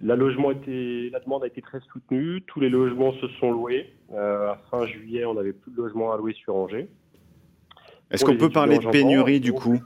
la, 0.00 0.14
logement 0.14 0.52
était, 0.52 1.08
la 1.10 1.18
demande 1.18 1.42
a 1.42 1.48
été 1.48 1.62
très 1.62 1.80
soutenue. 1.92 2.42
Tous 2.46 2.60
les 2.60 2.68
logements 2.68 3.12
se 3.14 3.26
sont 3.40 3.50
loués. 3.50 3.92
à 4.12 4.60
fin 4.70 4.86
juillet, 4.86 5.24
on 5.24 5.34
n'avait 5.34 5.52
plus 5.52 5.72
de 5.72 5.78
logements 5.78 6.12
à 6.12 6.16
louer 6.16 6.34
sur 6.34 6.54
Angers. 6.54 6.88
Est-ce 8.10 8.24
qu'on 8.24 8.36
peut 8.36 8.50
parler 8.50 8.78
de 8.78 8.88
pénurie 8.88 9.40
du 9.40 9.52
coup? 9.52 9.80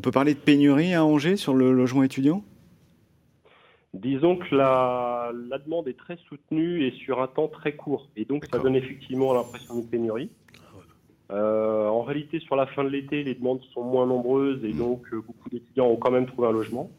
On 0.00 0.02
peut 0.02 0.12
parler 0.12 0.32
de 0.32 0.38
pénurie 0.38 0.94
à 0.94 1.04
Angers 1.04 1.36
sur 1.36 1.52
le 1.52 1.74
logement 1.74 2.02
étudiant? 2.02 2.42
Disons 3.92 4.36
que 4.36 4.54
la, 4.54 5.30
demande 5.62 5.88
est 5.88 5.98
très 5.98 6.16
soutenue 6.26 6.86
et 6.86 6.92
sur 6.92 7.20
un 7.20 7.26
temps 7.26 7.48
très 7.48 7.76
court. 7.76 8.08
Et 8.16 8.24
donc, 8.24 8.46
ça 8.50 8.58
donne 8.58 8.76
effectivement 8.76 9.34
l'impression 9.34 9.74
d'une 9.74 9.86
pénurie. 9.86 10.30
Euh, 11.30 11.86
en 11.86 12.00
réalité, 12.00 12.40
sur 12.40 12.56
la 12.56 12.64
fin 12.68 12.82
de 12.82 12.88
l'été, 12.88 13.22
les 13.24 13.34
demandes 13.34 13.60
sont 13.74 13.84
moins 13.84 14.06
nombreuses 14.06 14.64
et 14.64 14.72
hmm. 14.72 14.78
donc 14.78 15.02
euh, 15.12 15.20
beaucoup 15.20 15.50
d'étudiants 15.50 15.88
ont 15.88 15.96
quand 15.96 16.10
même 16.10 16.24
trouvé 16.24 16.48
un 16.48 16.52
logement. 16.52 16.90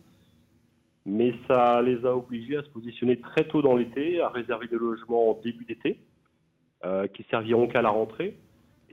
Mais 1.08 1.34
ça 1.48 1.82
les 1.82 2.06
a 2.06 2.16
obligés 2.16 2.58
à 2.58 2.62
se 2.62 2.70
positionner 2.70 3.20
très 3.20 3.46
tôt 3.46 3.64
dans 3.64 3.76
l'été, 3.76 4.22
à 4.22 4.30
réserver 4.30 4.68
des 4.68 4.78
logements 4.78 5.32
en 5.32 5.42
début 5.44 5.66
d'été, 5.66 5.98
euh, 6.86 7.08
qui 7.08 7.26
serviront 7.32 7.66
qu'à 7.66 7.82
la 7.82 7.90
rentrée. 7.90 8.38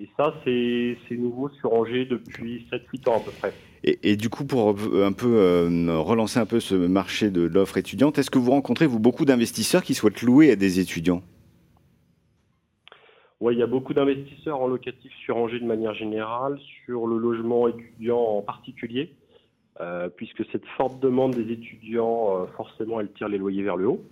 Et 0.00 0.08
ça, 0.16 0.32
c'est 0.44 1.16
nouveau 1.16 1.48
sur 1.48 1.72
Angers 1.74 2.04
depuis 2.04 2.66
7-8 2.70 3.08
ans 3.08 3.16
à 3.16 3.20
peu 3.20 3.32
près. 3.32 3.52
Et, 3.84 4.16
du 4.16 4.28
coup, 4.28 4.44
pour 4.44 4.68
un 4.70 5.12
peu 5.12 5.38
euh, 5.38 5.98
relancer 5.98 6.38
un 6.38 6.46
peu 6.46 6.60
ce 6.60 6.74
marché 6.74 7.30
de 7.30 7.42
l'offre 7.42 7.78
étudiante, 7.78 8.18
est-ce 8.18 8.30
que 8.30 8.38
vous 8.38 8.50
rencontrez 8.50 8.86
vous 8.86 8.98
beaucoup 8.98 9.24
d'investisseurs 9.24 9.82
qui 9.82 9.94
souhaitent 9.94 10.22
louer 10.22 10.50
à 10.50 10.56
des 10.56 10.80
étudiants? 10.80 11.22
Oui, 13.40 13.54
il 13.54 13.58
y 13.58 13.62
a 13.62 13.68
beaucoup 13.68 13.94
d'investisseurs 13.94 14.60
en 14.60 14.66
locatif 14.66 15.12
sur 15.24 15.36
Angers 15.36 15.60
de 15.60 15.64
manière 15.64 15.94
générale, 15.94 16.58
sur 16.84 17.06
le 17.06 17.18
logement 17.18 17.68
étudiant 17.68 18.18
en 18.18 18.42
particulier, 18.42 19.14
euh, 19.80 20.08
puisque 20.08 20.44
cette 20.50 20.66
forte 20.76 21.00
demande 21.00 21.34
des 21.34 21.52
étudiants, 21.52 22.42
euh, 22.42 22.46
forcément, 22.56 23.00
elle 23.00 23.12
tire 23.12 23.28
les 23.28 23.38
loyers 23.38 23.62
vers 23.62 23.76
le 23.76 23.86
haut, 23.86 24.04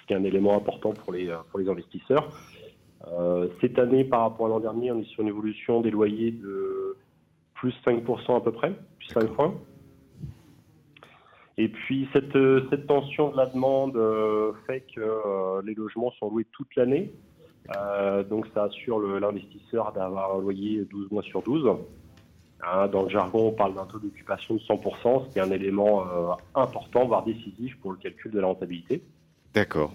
ce 0.00 0.06
qui 0.06 0.14
est 0.14 0.16
un 0.16 0.24
élément 0.24 0.56
important 0.56 0.92
pour 0.92 1.12
les, 1.12 1.34
pour 1.50 1.60
les 1.60 1.68
investisseurs. 1.68 2.30
Cette 3.60 3.78
année, 3.78 4.04
par 4.04 4.22
rapport 4.22 4.46
à 4.46 4.48
l'an 4.48 4.60
dernier, 4.60 4.90
on 4.92 5.00
est 5.00 5.04
sur 5.04 5.22
une 5.22 5.28
évolution 5.28 5.80
des 5.80 5.90
loyers 5.90 6.32
de 6.32 6.96
plus 7.54 7.74
5% 7.84 8.36
à 8.36 8.40
peu 8.40 8.52
près, 8.52 8.72
plus 8.98 9.08
5 9.08 9.32
points. 9.34 9.54
Et 11.58 11.68
puis 11.68 12.08
cette, 12.12 12.36
euh, 12.36 12.66
cette 12.70 12.86
tension 12.86 13.30
de 13.30 13.36
la 13.36 13.46
demande 13.46 13.96
euh, 13.96 14.52
fait 14.66 14.84
que 14.94 15.00
euh, 15.00 15.62
les 15.64 15.74
logements 15.74 16.10
sont 16.12 16.28
loués 16.28 16.46
toute 16.52 16.74
l'année. 16.76 17.12
Euh, 17.76 18.22
donc 18.22 18.46
ça 18.54 18.64
assure 18.64 19.00
l'investisseur 19.00 19.92
d'avoir 19.92 20.36
un 20.36 20.40
loyer 20.40 20.84
12 20.90 21.10
mois 21.10 21.22
sur 21.22 21.42
12. 21.42 21.76
Hein, 22.62 22.88
dans 22.88 23.02
le 23.02 23.08
jargon, 23.08 23.48
on 23.48 23.52
parle 23.52 23.74
d'un 23.74 23.86
taux 23.86 23.98
d'occupation 23.98 24.54
de 24.54 24.60
100%, 24.60 25.24
ce 25.24 25.32
qui 25.32 25.38
est 25.38 25.42
un 25.42 25.50
élément 25.50 26.06
euh, 26.06 26.32
important, 26.54 27.06
voire 27.06 27.24
décisif 27.24 27.76
pour 27.80 27.92
le 27.92 27.98
calcul 27.98 28.30
de 28.30 28.40
la 28.40 28.46
rentabilité. 28.46 29.02
D'accord. 29.54 29.92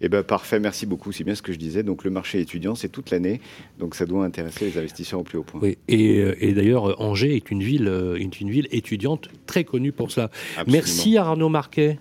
Eh 0.00 0.08
ben 0.08 0.22
parfait, 0.22 0.60
merci 0.60 0.86
beaucoup. 0.86 1.12
C'est 1.12 1.24
bien 1.24 1.34
ce 1.34 1.42
que 1.42 1.52
je 1.52 1.58
disais. 1.58 1.82
Donc 1.82 2.04
le 2.04 2.10
marché 2.10 2.40
étudiant, 2.40 2.74
c'est 2.74 2.88
toute 2.88 3.10
l'année, 3.10 3.40
donc 3.78 3.94
ça 3.94 4.06
doit 4.06 4.24
intéresser 4.24 4.66
les 4.66 4.78
investisseurs 4.78 5.20
au 5.20 5.24
plus 5.24 5.38
haut 5.38 5.42
point. 5.44 5.60
Oui, 5.62 5.78
et, 5.88 6.18
euh, 6.20 6.34
et 6.40 6.52
d'ailleurs, 6.52 7.00
Angers 7.00 7.34
est 7.36 7.50
une 7.50 7.62
ville, 7.62 7.88
euh, 7.88 8.16
est 8.16 8.40
une 8.40 8.50
ville 8.50 8.68
étudiante 8.70 9.28
très 9.46 9.64
connue 9.64 9.92
pour 9.92 10.10
cela. 10.10 10.30
Absolument. 10.56 10.72
Merci 10.72 11.16
à 11.16 11.24
Arnaud 11.26 11.48
Marquet. 11.48 11.98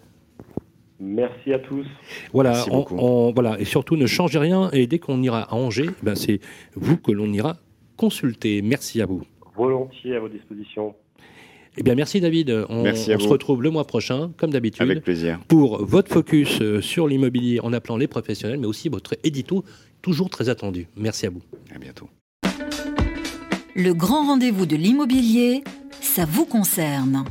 Merci 0.99 1.51
à 1.53 1.59
tous. 1.59 1.85
Voilà, 2.31 2.63
on- 2.71 2.85
on- 2.91 3.31
voilà, 3.33 3.59
et 3.59 3.65
surtout 3.65 3.97
ne 3.97 4.05
changez 4.05 4.39
rien. 4.39 4.69
Et 4.71 4.87
dès 4.87 4.97
qu'on 4.99 5.21
ira 5.21 5.41
à 5.51 5.55
Angers, 5.55 5.89
ben 6.03 6.15
c'est 6.15 6.39
vous 6.75 6.95
que 6.97 7.11
l'on 7.11 7.31
ira 7.33 7.57
consulter. 7.97 8.61
Merci 8.61 9.01
à 9.01 9.05
vous. 9.05 9.23
Volontiers 9.57 10.15
à 10.15 10.19
vos 10.21 10.29
dispositions. 10.29 10.95
Eh 11.77 11.83
bien, 11.83 11.95
merci 11.95 12.21
David. 12.21 12.65
On, 12.69 12.83
Merci 12.83 13.11
à 13.11 13.17
on 13.17 13.19
se 13.19 13.27
retrouve 13.27 13.61
le 13.61 13.69
mois 13.69 13.85
prochain, 13.85 14.31
comme 14.37 14.51
d'habitude. 14.51 14.81
Avec 14.81 15.03
plaisir. 15.03 15.39
Pour 15.47 15.85
votre 15.85 16.11
focus 16.11 16.61
euh, 16.61 16.81
sur 16.81 17.07
l'immobilier 17.07 17.59
en 17.59 17.73
appelant 17.73 17.97
les 17.97 18.07
professionnels, 18.07 18.59
mais 18.59 18.67
aussi 18.67 18.89
votre 18.89 19.15
édito, 19.23 19.65
toujours 20.01 20.29
très 20.29 20.49
attendu. 20.49 20.87
Merci 20.95 21.25
à 21.25 21.29
vous. 21.29 21.41
À 21.73 21.79
bientôt. 21.79 22.09
Le 23.75 23.93
grand 23.93 24.25
rendez-vous 24.25 24.65
de 24.65 24.77
l'immobilier, 24.77 25.63
ça 25.99 26.25
vous 26.25 26.45
concerne. 26.45 27.25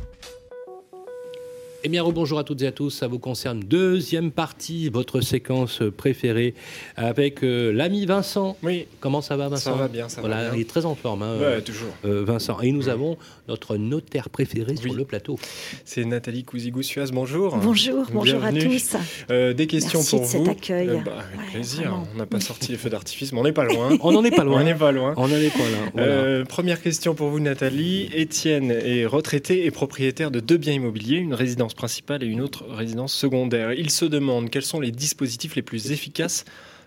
Eh 1.87 1.87
bien, 1.87 2.01
rebonjour 2.01 2.39
à 2.39 2.43
toutes 2.43 2.63
et 2.63 2.67
à 2.67 2.71
tous. 2.71 2.89
Ça 2.89 3.05
vous 3.07 3.19
concerne. 3.19 3.59
Deuxième 3.59 4.31
partie, 4.31 4.89
votre 4.89 5.21
séquence 5.21 5.83
préférée 5.95 6.55
avec 6.95 7.43
euh, 7.43 7.71
l'ami 7.71 8.07
Vincent. 8.07 8.57
Oui. 8.63 8.87
Comment 8.99 9.21
ça 9.21 9.37
va, 9.37 9.49
Vincent? 9.49 9.71
Ça 9.73 9.77
va 9.77 9.87
bien, 9.87 10.09
ça 10.09 10.19
va 10.19 10.27
Voilà, 10.27 10.43
bien. 10.49 10.55
Il 10.55 10.61
est 10.61 10.67
très 10.67 10.85
en 10.85 10.95
forme. 10.95 11.21
hein, 11.21 11.37
Ouais, 11.37 11.43
euh, 11.45 11.61
toujours. 11.61 11.89
euh, 12.05 12.23
Vincent. 12.25 12.59
Et 12.61 12.71
nous 12.71 12.89
avons 12.89 13.17
notre 13.47 13.77
notaire 13.77 14.31
préféré 14.31 14.75
sur 14.75 14.95
le 14.95 15.05
plateau. 15.05 15.37
C'est 15.85 16.05
Nathalie 16.05 16.43
Cousigou-Suaz, 16.43 17.11
bonjour. 17.11 17.55
Bonjour, 17.57 18.05
bonjour 18.11 18.43
à 18.43 18.49
Bienvenue. 18.51 18.77
tous. 18.79 18.95
Euh, 19.29 19.53
des 19.53 19.67
questions 19.67 19.99
Merci 19.99 20.15
pour 20.15 20.21
de 20.21 20.25
cet 20.25 20.47
accueil. 20.47 20.87
bah, 21.05 21.17
avec 21.19 21.39
Ouais, 21.39 21.51
plaisir. 21.53 21.81
vraiment. 21.81 22.07
On 22.15 22.17
n'a 22.17 22.25
pas 22.25 22.39
sorti 22.39 22.71
les 22.71 22.79
feux 22.79 22.89
d'artifice, 22.89 23.31
mais 23.31 23.39
on 23.39 23.43
n'est 23.43 23.51
pas 23.53 23.65
loin. 23.65 23.95
On 24.01 24.11
n'en 24.11 24.23
est 24.23 24.31
pas 24.35 24.43
loin. 24.43 24.59
On 24.61 24.63
n'est 24.63 24.73
pas 24.73 24.91
loin. 24.91 25.13
On 25.17 25.27
n'en 25.27 25.35
est 25.35 25.51
pas 25.55 25.59
là. 25.59 25.77
Voilà. 25.93 26.07
Euh, 26.07 26.45
première 26.45 26.81
question 26.81 27.13
pour 27.13 27.29
vous, 27.29 27.39
Nathalie. 27.39 28.09
Étienne 28.15 28.71
est 28.71 29.05
retraité 29.05 29.65
et 29.67 29.69
propriétaire 29.71 30.31
de 30.31 30.39
deux 30.39 30.57
biens 30.57 30.73
immobiliers, 30.73 31.17
une 31.17 31.35
résidence 31.35 31.74
principale 31.75 32.23
et 32.23 32.27
une 32.27 32.41
autre 32.41 32.65
résidence 32.65 33.13
secondaire. 33.13 33.73
Il 33.73 33.89
se 33.89 34.05
demande 34.05 34.49
quels 34.49 34.65
sont 34.65 34.79
les 34.79 34.91
dispositifs 34.91 35.55
les 35.55 35.61
plus 35.61 35.91
efficaces 35.91 36.45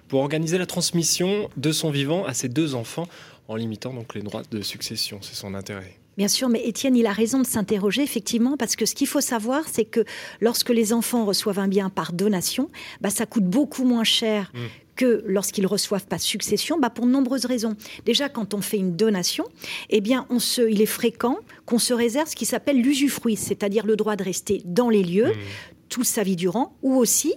pour 0.08 0.20
organiser 0.20 0.58
la 0.58 0.66
transmission 0.66 1.50
de 1.56 1.70
son 1.70 1.90
vivant 1.90 2.24
à 2.24 2.34
ses 2.34 2.48
deux 2.48 2.74
enfants 2.74 3.06
en 3.46 3.56
limitant 3.56 3.92
donc 3.92 4.14
les 4.14 4.22
droits 4.22 4.42
de 4.50 4.62
succession. 4.62 5.18
C'est 5.22 5.34
son 5.34 5.54
intérêt. 5.54 5.97
Bien 6.18 6.28
sûr, 6.28 6.48
mais 6.48 6.66
Étienne, 6.66 6.96
il 6.96 7.06
a 7.06 7.12
raison 7.12 7.38
de 7.38 7.46
s'interroger, 7.46 8.02
effectivement, 8.02 8.56
parce 8.56 8.74
que 8.74 8.86
ce 8.86 8.96
qu'il 8.96 9.06
faut 9.06 9.20
savoir, 9.20 9.62
c'est 9.72 9.84
que 9.84 10.04
lorsque 10.40 10.70
les 10.70 10.92
enfants 10.92 11.24
reçoivent 11.24 11.60
un 11.60 11.68
bien 11.68 11.90
par 11.90 12.12
donation, 12.12 12.68
bah, 13.00 13.08
ça 13.08 13.24
coûte 13.24 13.44
beaucoup 13.44 13.84
moins 13.84 14.02
cher 14.02 14.50
Mm. 14.52 14.58
que 14.96 15.22
lorsqu'ils 15.26 15.66
reçoivent 15.68 16.08
pas 16.08 16.18
succession, 16.18 16.76
bah, 16.80 16.90
pour 16.90 17.06
de 17.06 17.12
nombreuses 17.12 17.44
raisons. 17.44 17.76
Déjà, 18.04 18.28
quand 18.28 18.52
on 18.52 18.60
fait 18.60 18.78
une 18.78 18.96
donation, 18.96 19.44
eh 19.90 20.00
bien, 20.00 20.26
on 20.28 20.40
se, 20.40 20.68
il 20.68 20.82
est 20.82 20.86
fréquent 20.86 21.38
qu'on 21.66 21.78
se 21.78 21.94
réserve 21.94 22.28
ce 22.28 22.34
qui 22.34 22.46
s'appelle 22.46 22.82
l'usufruit, 22.82 23.36
c'est-à-dire 23.36 23.86
le 23.86 23.94
droit 23.94 24.16
de 24.16 24.24
rester 24.24 24.60
dans 24.64 24.90
les 24.90 25.04
lieux 25.04 25.32
toute 25.88 26.04
sa 26.04 26.24
vie 26.24 26.36
durant, 26.36 26.76
ou 26.82 26.96
aussi 26.96 27.34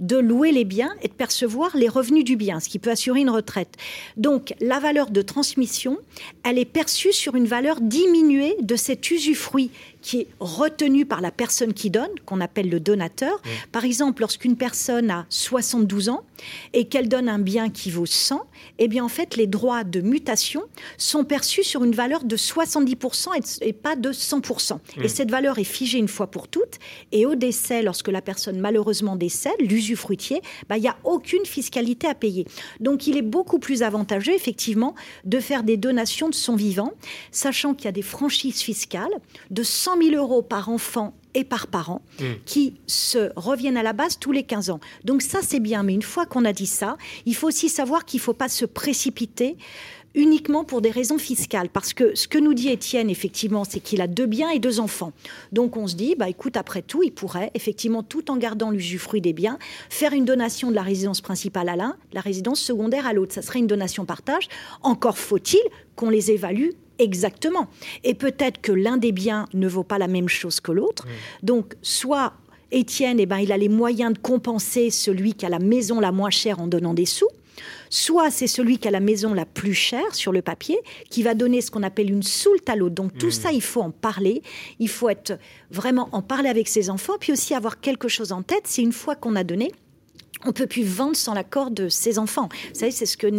de 0.00 0.16
louer 0.16 0.50
les 0.50 0.64
biens 0.64 0.92
et 1.02 1.08
de 1.08 1.12
percevoir 1.12 1.76
les 1.76 1.88
revenus 1.88 2.24
du 2.24 2.36
bien, 2.36 2.58
ce 2.58 2.68
qui 2.68 2.78
peut 2.78 2.90
assurer 2.90 3.20
une 3.20 3.30
retraite. 3.30 3.76
Donc, 4.16 4.54
la 4.60 4.80
valeur 4.80 5.10
de 5.10 5.22
transmission, 5.22 5.98
elle 6.42 6.58
est 6.58 6.64
perçue 6.64 7.12
sur 7.12 7.36
une 7.36 7.46
valeur 7.46 7.80
diminuée 7.80 8.56
de 8.60 8.76
cet 8.76 9.10
usufruit 9.10 9.70
qui 10.02 10.20
est 10.20 10.28
retenu 10.40 11.04
par 11.04 11.20
la 11.20 11.30
personne 11.30 11.74
qui 11.74 11.90
donne, 11.90 12.10
qu'on 12.24 12.40
appelle 12.40 12.68
le 12.68 12.80
donateur. 12.80 13.40
Par 13.72 13.84
exemple, 13.84 14.22
lorsqu'une 14.22 14.56
personne 14.56 15.10
a 15.10 15.26
72 15.28 16.08
ans 16.08 16.24
et 16.72 16.86
qu'elle 16.86 17.08
donne 17.08 17.28
un 17.28 17.38
bien 17.38 17.68
qui 17.70 17.90
vaut 17.90 18.06
100, 18.06 18.46
eh 18.78 18.88
bien, 18.88 19.04
en 19.04 19.08
fait, 19.08 19.36
les 19.36 19.46
droits 19.46 19.84
de 19.84 20.00
mutation 20.00 20.62
sont 20.96 21.24
perçus 21.24 21.64
sur 21.64 21.84
une 21.84 21.94
valeur 21.94 22.24
de 22.24 22.36
70% 22.36 23.60
et, 23.60 23.72
pas 23.72 23.96
de 23.96 24.10
100%. 24.10 24.74
Mm. 24.74 25.02
Et 25.02 25.08
cette 25.08 25.30
valeur 25.30 25.58
est 25.58 25.64
figée 25.64 25.98
une 25.98 26.08
fois 26.08 26.28
pour 26.28 26.48
toutes. 26.48 26.78
Et 27.12 27.26
au 27.26 27.34
décès, 27.34 27.82
lorsque 27.82 28.08
la 28.08 28.22
personne 28.22 28.58
malheureusement 28.58 29.16
décède, 29.16 29.60
l'usufruitier, 29.90 30.42
bah, 30.68 30.76
il 30.76 30.82
n'y 30.82 30.88
a 30.88 30.96
aucune 31.04 31.44
fiscalité 31.44 32.06
à 32.06 32.14
payer. 32.14 32.46
Donc 32.78 33.06
il 33.06 33.16
est 33.16 33.22
beaucoup 33.22 33.58
plus 33.58 33.82
avantageux, 33.82 34.34
effectivement, 34.34 34.94
de 35.24 35.40
faire 35.40 35.62
des 35.62 35.76
donations 35.76 36.28
de 36.28 36.34
son 36.34 36.56
vivant, 36.56 36.92
sachant 37.32 37.74
qu'il 37.74 37.86
y 37.86 37.88
a 37.88 37.92
des 37.92 38.02
franchises 38.02 38.60
fiscales 38.60 39.12
de 39.50 39.62
100 39.62 40.02
000 40.02 40.16
euros 40.16 40.42
par 40.42 40.68
enfant 40.68 41.14
et 41.34 41.44
par 41.44 41.68
parent 41.68 42.02
qui 42.44 42.74
se 42.88 43.30
reviennent 43.36 43.76
à 43.76 43.84
la 43.84 43.92
base 43.92 44.18
tous 44.18 44.32
les 44.32 44.42
15 44.42 44.70
ans. 44.70 44.80
Donc 45.04 45.22
ça, 45.22 45.38
c'est 45.42 45.60
bien. 45.60 45.84
Mais 45.84 45.94
une 45.94 46.02
fois 46.02 46.26
qu'on 46.26 46.44
a 46.44 46.52
dit 46.52 46.66
ça, 46.66 46.96
il 47.24 47.36
faut 47.36 47.46
aussi 47.46 47.68
savoir 47.68 48.04
qu'il 48.04 48.18
ne 48.18 48.22
faut 48.22 48.34
pas 48.34 48.48
se 48.48 48.64
précipiter 48.64 49.56
uniquement 50.14 50.64
pour 50.64 50.80
des 50.80 50.90
raisons 50.90 51.18
fiscales. 51.18 51.68
Parce 51.68 51.92
que 51.92 52.14
ce 52.14 52.28
que 52.28 52.38
nous 52.38 52.54
dit 52.54 52.68
Étienne, 52.68 53.10
effectivement, 53.10 53.64
c'est 53.64 53.80
qu'il 53.80 54.00
a 54.00 54.06
deux 54.06 54.26
biens 54.26 54.50
et 54.50 54.58
deux 54.58 54.80
enfants. 54.80 55.12
Donc 55.52 55.76
on 55.76 55.86
se 55.86 55.94
dit, 55.94 56.14
bah 56.16 56.28
écoute, 56.28 56.56
après 56.56 56.82
tout, 56.82 57.02
il 57.02 57.12
pourrait, 57.12 57.50
effectivement, 57.54 58.02
tout 58.02 58.30
en 58.30 58.36
gardant 58.36 58.70
l'usufruit 58.70 59.20
des 59.20 59.32
biens, 59.32 59.58
faire 59.88 60.12
une 60.12 60.24
donation 60.24 60.70
de 60.70 60.74
la 60.74 60.82
résidence 60.82 61.20
principale 61.20 61.68
à 61.68 61.76
l'un, 61.76 61.96
de 62.10 62.14
la 62.14 62.20
résidence 62.20 62.60
secondaire 62.60 63.06
à 63.06 63.12
l'autre. 63.12 63.34
Ça 63.34 63.42
serait 63.42 63.58
une 63.58 63.66
donation 63.66 64.04
partage. 64.04 64.48
Encore 64.82 65.18
faut-il 65.18 65.60
qu'on 65.96 66.10
les 66.10 66.30
évalue 66.30 66.70
exactement. 66.98 67.68
Et 68.04 68.14
peut-être 68.14 68.60
que 68.60 68.72
l'un 68.72 68.96
des 68.96 69.12
biens 69.12 69.46
ne 69.54 69.68
vaut 69.68 69.84
pas 69.84 69.98
la 69.98 70.08
même 70.08 70.28
chose 70.28 70.60
que 70.60 70.70
l'autre. 70.72 71.06
Donc, 71.42 71.74
soit 71.82 72.34
Étienne, 72.72 73.18
eh 73.18 73.26
ben, 73.26 73.38
il 73.38 73.50
a 73.52 73.56
les 73.56 73.68
moyens 73.68 74.12
de 74.12 74.18
compenser 74.18 74.90
celui 74.90 75.34
qui 75.34 75.44
a 75.44 75.48
la 75.48 75.58
maison 75.58 75.98
la 75.98 76.12
moins 76.12 76.30
chère 76.30 76.60
en 76.60 76.66
donnant 76.66 76.94
des 76.94 77.06
sous. 77.06 77.28
Soit 77.88 78.30
c'est 78.30 78.46
celui 78.46 78.78
qui 78.78 78.88
a 78.88 78.90
la 78.90 79.00
maison 79.00 79.34
la 79.34 79.46
plus 79.46 79.74
chère 79.74 80.14
sur 80.14 80.32
le 80.32 80.42
papier 80.42 80.78
qui 81.10 81.22
va 81.22 81.34
donner 81.34 81.60
ce 81.60 81.70
qu'on 81.70 81.82
appelle 81.82 82.10
une 82.10 82.22
soulte 82.22 82.68
à 82.68 82.76
l'autre. 82.76 82.94
Donc 82.94 83.16
tout 83.18 83.30
ça, 83.30 83.52
il 83.52 83.62
faut 83.62 83.82
en 83.82 83.90
parler. 83.90 84.42
Il 84.78 84.88
faut 84.88 85.08
être 85.08 85.38
vraiment 85.70 86.08
en 86.12 86.22
parler 86.22 86.48
avec 86.48 86.68
ses 86.68 86.90
enfants, 86.90 87.14
puis 87.18 87.32
aussi 87.32 87.54
avoir 87.54 87.80
quelque 87.80 88.08
chose 88.08 88.32
en 88.32 88.42
tête. 88.42 88.62
C'est 88.64 88.82
une 88.82 88.92
fois 88.92 89.16
qu'on 89.16 89.36
a 89.36 89.44
donné, 89.44 89.72
on 90.46 90.52
peut 90.52 90.66
plus 90.66 90.84
vendre 90.84 91.16
sans 91.16 91.34
l'accord 91.34 91.70
de 91.70 91.88
ses 91.88 92.18
enfants. 92.18 92.48
Vous 92.72 92.80
savez, 92.80 92.90
c'est 92.90 93.06
ce 93.06 93.16
que 93.16 93.30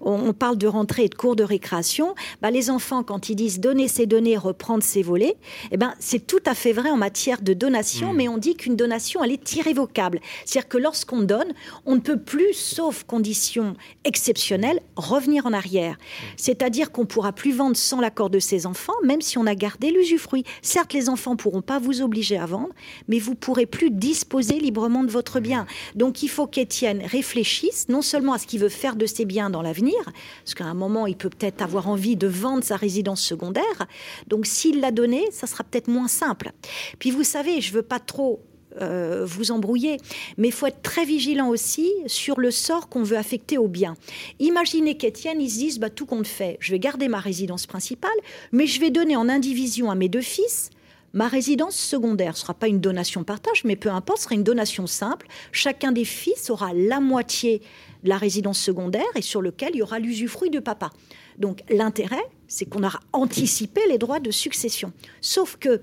on, 0.00 0.32
parle 0.32 0.56
de 0.58 0.66
rentrée 0.66 1.04
et 1.04 1.08
de 1.08 1.14
cours 1.14 1.36
de 1.36 1.42
récréation. 1.42 2.14
Bah, 2.40 2.50
les 2.50 2.70
enfants, 2.70 3.02
quand 3.02 3.28
ils 3.28 3.34
disent 3.34 3.60
donner 3.60 3.88
ses 3.88 4.06
données, 4.06 4.36
reprendre 4.36 4.82
ses 4.82 5.02
volets, 5.02 5.36
eh 5.70 5.76
ben, 5.76 5.94
c'est 5.98 6.26
tout 6.26 6.42
à 6.46 6.54
fait 6.54 6.72
vrai 6.72 6.90
en 6.90 6.96
matière 6.96 7.42
de 7.42 7.52
donation, 7.52 8.12
mais 8.12 8.28
on 8.28 8.38
dit 8.38 8.54
qu'une 8.54 8.76
donation, 8.76 9.22
elle 9.24 9.32
est 9.32 9.52
irrévocable. 9.54 10.20
C'est-à-dire 10.44 10.68
que 10.68 10.78
lorsqu'on 10.78 11.22
donne, 11.22 11.52
on 11.86 11.96
ne 11.96 12.00
peut 12.00 12.18
plus, 12.18 12.54
sauf 12.54 13.04
conditions 13.04 13.74
exceptionnelles, 14.04 14.80
revenir 14.96 15.46
en 15.46 15.52
arrière. 15.52 15.96
C'est-à-dire 16.36 16.92
qu'on 16.92 17.06
pourra 17.06 17.32
plus 17.32 17.52
vendre 17.52 17.76
sans 17.76 18.00
l'accord 18.00 18.30
de 18.30 18.38
ses 18.38 18.66
enfants, 18.66 18.94
même 19.04 19.20
si 19.20 19.38
on 19.38 19.46
a 19.46 19.54
gardé 19.54 19.90
l'usufruit. 19.90 20.44
Certes, 20.62 20.92
les 20.92 21.08
enfants 21.08 21.36
pourront 21.36 21.62
pas 21.62 21.78
vous 21.78 22.02
obliger 22.02 22.38
à 22.38 22.46
vendre, 22.46 22.70
mais 23.08 23.18
vous 23.18 23.34
pourrez 23.34 23.66
plus 23.66 23.90
disposer 23.90 24.60
librement 24.60 25.04
de 25.04 25.10
votre 25.10 25.40
bien. 25.40 25.66
Donc, 25.94 26.22
il 26.22 26.28
faut 26.28 26.46
qu'Étienne 26.50 27.02
réfléchisse 27.04 27.88
non 27.88 28.02
seulement 28.02 28.32
à 28.34 28.38
ce 28.38 28.46
qu'il 28.46 28.60
veut 28.60 28.68
faire 28.68 28.96
de 28.96 29.06
ses 29.06 29.24
biens 29.24 29.50
dans 29.50 29.62
l'avenir, 29.62 29.98
parce 30.44 30.54
qu'à 30.54 30.64
un 30.64 30.74
moment, 30.74 31.06
il 31.06 31.16
peut 31.16 31.30
peut-être 31.30 31.62
avoir 31.62 31.88
envie 31.88 32.16
de 32.16 32.26
vendre 32.26 32.64
sa 32.64 32.76
résidence 32.76 33.22
secondaire. 33.22 33.86
Donc, 34.26 34.46
s'il 34.46 34.80
l'a 34.80 34.90
donné, 34.90 35.24
ça 35.30 35.46
sera 35.46 35.64
peut-être 35.64 35.88
moins 35.88 36.08
simple. 36.08 36.52
Puis, 36.98 37.10
vous 37.10 37.24
savez, 37.24 37.60
je 37.60 37.72
veux 37.72 37.82
pas 37.82 37.98
trop 37.98 38.40
euh, 38.80 39.24
vous 39.26 39.50
embrouiller, 39.50 39.96
mais 40.36 40.48
il 40.48 40.52
faut 40.52 40.66
être 40.66 40.82
très 40.82 41.04
vigilant 41.04 41.48
aussi 41.48 41.90
sur 42.06 42.38
le 42.38 42.52
sort 42.52 42.88
qu'on 42.88 43.02
veut 43.02 43.16
affecter 43.16 43.58
au 43.58 43.66
bien. 43.66 43.96
Imaginez 44.38 44.96
qu'Étienne, 44.96 45.40
il 45.40 45.50
se 45.50 45.58
dise, 45.58 45.78
bah, 45.80 45.90
tout 45.90 46.06
compte 46.06 46.28
fait, 46.28 46.56
je 46.60 46.70
vais 46.70 46.78
garder 46.78 47.08
ma 47.08 47.18
résidence 47.18 47.66
principale, 47.66 48.10
mais 48.52 48.66
je 48.66 48.80
vais 48.80 48.90
donner 48.90 49.16
en 49.16 49.28
indivision 49.28 49.90
à 49.90 49.96
mes 49.96 50.08
deux 50.08 50.20
fils 50.20 50.70
Ma 51.12 51.28
résidence 51.28 51.76
secondaire 51.76 52.32
ne 52.32 52.36
sera 52.36 52.54
pas 52.54 52.68
une 52.68 52.80
donation 52.80 53.24
partage, 53.24 53.64
mais 53.64 53.76
peu 53.76 53.88
importe, 53.88 54.20
sera 54.20 54.34
une 54.34 54.44
donation 54.44 54.86
simple. 54.86 55.26
Chacun 55.50 55.92
des 55.92 56.04
fils 56.04 56.50
aura 56.50 56.72
la 56.72 57.00
moitié 57.00 57.62
de 58.04 58.08
la 58.08 58.16
résidence 58.16 58.60
secondaire 58.60 59.02
et 59.16 59.22
sur 59.22 59.42
lequel 59.42 59.70
il 59.74 59.78
y 59.78 59.82
aura 59.82 59.98
l'usufruit 59.98 60.50
de 60.50 60.60
papa. 60.60 60.90
Donc 61.38 61.62
l'intérêt, 61.68 62.22
c'est 62.46 62.66
qu'on 62.66 62.84
aura 62.84 63.00
anticipé 63.12 63.80
les 63.88 63.98
droits 63.98 64.20
de 64.20 64.30
succession. 64.30 64.92
Sauf 65.20 65.56
que, 65.56 65.82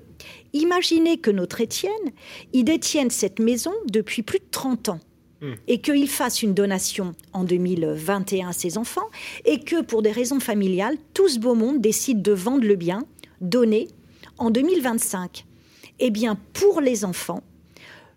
imaginez 0.54 1.18
que 1.18 1.32
notre 1.32 1.62
Étienne, 1.62 1.92
il 2.54 2.64
détienne 2.64 3.10
cette 3.10 3.40
maison 3.40 3.74
depuis 3.92 4.22
plus 4.22 4.40
de 4.40 4.46
30 4.50 4.90
ans 4.90 5.00
et 5.68 5.82
qu'il 5.82 6.08
fasse 6.10 6.42
une 6.42 6.54
donation 6.54 7.14
en 7.34 7.44
2021 7.44 8.50
à 8.50 8.54
ses 8.54 8.78
enfants, 8.78 9.08
et 9.46 9.60
que 9.60 9.84
pour 9.84 10.02
des 10.02 10.12
raisons 10.12 10.40
familiales, 10.40 10.98
tout 11.14 11.30
ce 11.30 11.38
beau 11.38 11.54
monde 11.54 11.80
décide 11.80 12.24
de 12.24 12.32
vendre 12.32 12.66
le 12.66 12.76
bien, 12.76 13.04
donner 13.40 13.88
en 14.38 14.50
2025. 14.50 15.46
Eh 16.00 16.12
bien, 16.12 16.38
pour 16.54 16.82
les 16.82 17.06
enfants, 17.06 17.42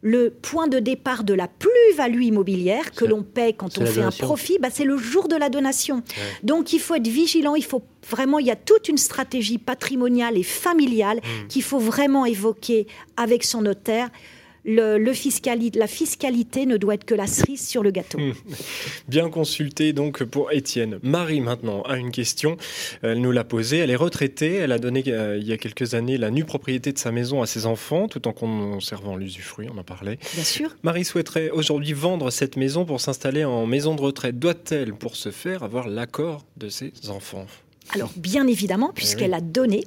le 0.03 0.31
point 0.31 0.67
de 0.67 0.79
départ 0.79 1.25
de 1.25 1.35
la 1.35 1.47
plus-value 1.47 2.23
immobilière 2.23 2.93
que 2.93 3.05
l'on 3.05 3.23
paie 3.23 3.53
quand 3.53 3.77
on 3.79 3.85
fait 3.87 4.01
un 4.01 4.11
profit, 4.11 4.59
bah, 4.59 4.69
c'est 4.73 4.85
le 4.85 4.97
jour 4.97 5.29
de 5.29 5.37
la 5.37 5.51
donation. 5.51 6.03
Donc 6.43 6.73
il 6.73 6.79
faut 6.81 6.95
être 6.95 7.07
vigilant, 7.09 7.55
il 7.55 7.65
faut 7.65 7.83
vraiment, 8.09 8.39
il 8.39 8.47
y 8.47 8.51
a 8.51 8.57
toute 8.57 8.89
une 8.89 8.97
stratégie 8.97 9.59
patrimoniale 9.59 10.39
et 10.39 10.43
familiale 10.43 11.21
Hmm. 11.21 11.49
qu'il 11.49 11.63
faut 11.63 11.79
vraiment 11.79 12.25
évoquer 12.25 12.87
avec 13.17 13.45
son 13.45 13.61
notaire. 13.63 14.09
Le, 14.65 14.99
le 14.99 15.13
fiscali- 15.13 15.77
la 15.77 15.87
fiscalité 15.87 16.67
ne 16.67 16.77
doit 16.77 16.95
être 16.95 17.05
que 17.05 17.15
la 17.15 17.27
cerise 17.27 17.67
sur 17.67 17.83
le 17.83 17.91
gâteau. 17.91 18.19
Bien 19.09 19.31
consulté 19.31 19.93
donc 19.93 20.23
pour 20.25 20.53
Étienne. 20.53 20.99
Marie 21.03 21.41
maintenant 21.41 21.83
a 21.83 21.97
une 21.97 22.11
question. 22.11 22.57
Elle 23.03 23.21
nous 23.21 23.33
l'a 23.33 23.45
posée. 23.45 23.79
Elle 23.79 23.91
est 23.91 23.97
retraitée. 23.97 24.55
Elle 24.55 24.73
a 24.73 24.79
donné 24.79 25.03
euh, 25.09 25.39
il 25.41 25.47
y 25.47 25.53
a 25.53 25.57
quelques 25.57 25.95
années 25.95 26.19
la 26.19 26.31
nue 26.31 26.45
propriété 26.45 26.93
de 26.93 26.99
sa 26.99 27.11
maison 27.13 27.43
à 27.43 27.47
ses 27.47 27.67
enfants 27.67 28.07
tout 28.09 28.29
en 28.29 28.33
conservant 28.33 29.17
l'usufruit. 29.17 29.69
On 29.75 29.79
en 29.79 29.85
parlait. 29.85 30.19
Bien 30.35 30.45
sûr. 30.45 30.77
Marie 30.83 31.05
souhaiterait 31.05 31.51
aujourd'hui 31.51 31.93
vendre 31.93 32.31
cette 32.31 32.57
maison 32.57 32.85
pour 32.85 33.01
s'installer 33.01 33.45
en 33.45 33.67
maison 33.67 33.95
de 33.95 34.01
retraite. 34.03 34.39
Doit-elle, 34.39 34.93
pour 34.95 35.17
ce 35.17 35.31
faire, 35.31 35.63
avoir 35.63 35.89
l'accord 35.89 36.45
de 36.57 36.69
ses 36.69 36.93
enfants? 37.09 37.47
Alors, 37.93 38.11
bien 38.17 38.47
évidemment, 38.47 38.91
Eh 38.93 38.95
puisqu'elle 38.95 39.35
a 39.35 39.41
donné, 39.41 39.85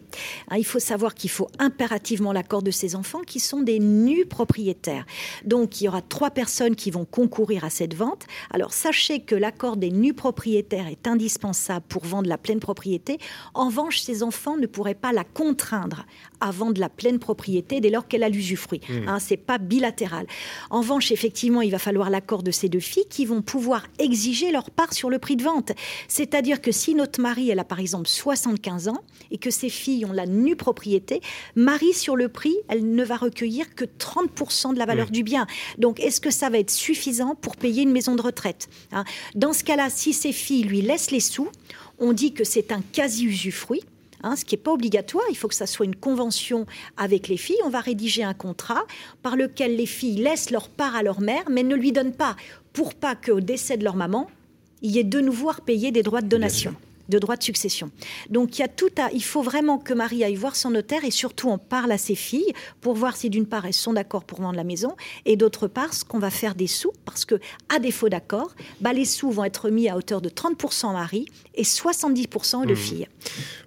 hein, 0.50 0.58
il 0.58 0.66
faut 0.66 0.80
savoir 0.80 1.16
qu'il 1.16 1.30
faut 1.30 1.48
impérativement 1.60 2.34
l'accord 2.34 2.62
de 2.62 2.72
ses 2.72 2.96
enfants 2.96 3.22
qui 3.26 3.40
sont 3.40 3.62
des 3.62 3.80
nus 3.80 4.26
propriétaires. 4.26 5.06
Donc, 5.46 5.80
il 5.80 5.86
y 5.86 5.88
aura 5.88 6.02
trois 6.02 6.32
personnes 6.32 6.76
qui 6.76 6.92
vont 6.92 7.06
concourir 7.06 7.64
à 7.64 7.70
cette 7.70 7.94
vente. 7.94 8.26
Alors, 8.52 8.74
sachez 8.74 9.22
que 9.22 9.36
l'accord 9.36 9.78
des 9.78 9.92
nus 9.92 10.14
propriétaires 10.14 10.88
est 10.88 11.08
indispensable 11.08 11.86
pour 11.88 12.04
vendre 12.04 12.28
la 12.28 12.38
pleine 12.38 12.60
propriété. 12.60 13.20
En 13.54 13.68
revanche, 13.68 14.00
ses 14.00 14.22
enfants 14.22 14.58
ne 14.58 14.68
pourraient 14.68 14.96
pas 14.96 15.14
la 15.14 15.24
contraindre 15.24 16.06
à 16.42 16.52
vendre 16.52 16.82
la 16.82 16.90
pleine 16.90 17.20
propriété 17.20 17.80
dès 17.80 17.90
lors 17.90 18.08
qu'elle 18.08 18.24
a 18.24 18.30
l'usufruit. 18.30 18.82
Mmh. 18.90 19.08
Hein, 19.08 19.20
c'est 19.20 19.38
pas 19.38 19.58
bilatéral. 19.58 20.26
En 20.70 20.82
revanche, 20.82 21.12
effectivement, 21.12 21.62
il 21.62 21.72
va 21.72 21.80
falloir 21.80 22.10
l'accord 22.10 22.44
de 22.44 22.52
ces 22.52 22.68
deux 22.68 22.82
filles 22.82 23.08
qui 23.10 23.26
vont 23.26 23.42
pouvoir 23.42 23.86
exiger 23.98 24.52
leur 24.52 24.70
part 24.72 24.94
sur 24.94 25.10
le 25.10 25.20
prix 25.20 25.38
de 25.38 25.44
vente. 25.44 25.72
C'est-à-dire 26.10 26.62
que 26.62 26.72
si 26.74 26.96
notre 26.96 27.22
mari, 27.22 27.50
elle 27.50 27.60
a 27.60 27.64
par 27.64 27.80
exemple 27.80 27.93
75 28.04 28.88
ans 28.88 29.02
et 29.32 29.38
que 29.38 29.52
ses 29.52 29.70
filles 29.70 30.06
ont 30.06 30.12
la 30.12 30.26
nue 30.26 30.56
propriété, 30.56 31.22
Marie 31.56 31.94
sur 31.94 32.16
le 32.16 32.30
prix, 32.30 32.56
elle 32.68 32.94
ne 32.96 33.04
va 33.04 33.18
recueillir 33.18 33.74
que 33.76 33.86
30% 33.86 34.74
de 34.74 34.80
la 34.80 34.86
valeur 34.86 35.08
Mmh. 35.08 35.12
du 35.12 35.24
bien. 35.24 35.48
Donc, 35.78 36.00
est-ce 36.00 36.22
que 36.22 36.32
ça 36.32 36.50
va 36.50 36.58
être 36.60 36.72
suffisant 36.72 37.36
pour 37.36 37.58
payer 37.58 37.84
une 37.84 37.92
maison 37.92 38.16
de 38.16 38.22
retraite 38.22 38.70
hein? 38.92 39.04
Dans 39.36 39.54
ce 39.54 39.64
cas-là, 39.64 39.90
si 39.90 40.14
ses 40.14 40.32
filles 40.32 40.64
lui 40.64 40.82
laissent 40.82 41.12
les 41.12 41.20
sous, 41.20 41.50
on 42.00 42.14
dit 42.14 42.34
que 42.34 42.44
c'est 42.44 42.72
un 42.72 42.82
quasi-usufruit. 42.94 43.82
hein, 44.24 44.36
ce 44.36 44.46
qui 44.46 44.56
n'est 44.56 44.62
pas 44.62 44.72
obligatoire, 44.72 45.26
il 45.30 45.36
faut 45.36 45.48
que 45.48 45.56
ça 45.56 45.66
soit 45.68 45.86
une 45.86 45.96
convention 45.96 46.66
avec 46.96 47.28
les 47.28 47.38
filles. 47.38 47.58
On 47.66 47.70
va 47.70 47.82
rédiger 47.82 48.24
un 48.24 48.34
contrat 48.34 48.84
par 49.22 49.36
lequel 49.36 49.76
les 49.76 49.86
filles 49.86 50.18
laissent 50.18 50.50
leur 50.50 50.70
part 50.70 50.96
à 50.96 51.04
leur 51.04 51.20
mère, 51.20 51.44
mais 51.50 51.64
ne 51.64 51.76
lui 51.76 51.92
donnent 51.92 52.14
pas, 52.16 52.36
pour 52.72 52.94
pas 52.96 53.16
qu'au 53.16 53.42
décès 53.42 53.78
de 53.78 53.84
leur 53.84 53.96
maman, 53.96 54.30
il 54.82 54.92
y 54.92 55.00
ait 55.00 55.04
de 55.04 55.20
nouveau 55.20 55.50
à 55.50 55.54
repayer 55.54 55.92
des 55.92 56.04
droits 56.04 56.22
de 56.22 56.28
donation 56.28 56.74
de 57.10 57.20
droits 57.20 57.36
de 57.36 57.44
succession. 57.44 57.92
Donc 58.30 58.58
il 58.58 58.62
y 58.62 58.66
a 58.66 58.68
tout 58.68 58.92
à, 58.98 59.12
il 59.12 59.24
faut 59.24 59.42
vraiment 59.42 59.78
que 59.78 59.94
Marie 59.94 60.24
aille 60.24 60.36
voir 60.36 60.56
son 60.56 60.72
notaire 60.72 61.06
et 61.06 61.12
surtout 61.12 61.50
on 61.50 61.58
parle 61.58 61.92
à 61.92 61.98
ses 61.98 62.16
filles 62.16 62.54
pour 62.82 62.96
voir 62.96 63.16
si 63.16 63.30
d'une 63.30 63.46
part 63.46 63.66
elles 63.66 63.74
sont 63.74 63.94
d'accord 63.94 64.24
pour 64.24 64.42
vendre 64.42 64.56
la 64.58 64.64
maison 64.64 64.96
et 65.26 65.36
d'autre 65.38 65.68
part 65.68 65.94
ce 65.94 66.04
qu'on 66.04 66.20
va 66.20 66.30
faire 66.30 66.56
des 66.56 66.68
sous 66.68 66.92
parce 67.06 67.26
que 67.26 67.36
à 67.74 67.80
défaut 67.80 68.10
d'accord, 68.10 68.54
bah, 68.82 68.94
les 68.94 69.06
sous 69.06 69.32
vont 69.32 69.44
être 69.46 69.70
mis 69.70 69.90
à 69.90 69.98
hauteur 69.98 70.22
de 70.22 70.30
30% 70.30 70.90
à 70.90 70.94
Marie 70.94 71.26
et 71.56 71.64
70% 71.64 72.66
de 72.66 72.74
Mmh. 72.74 72.76
filles. 72.76 73.08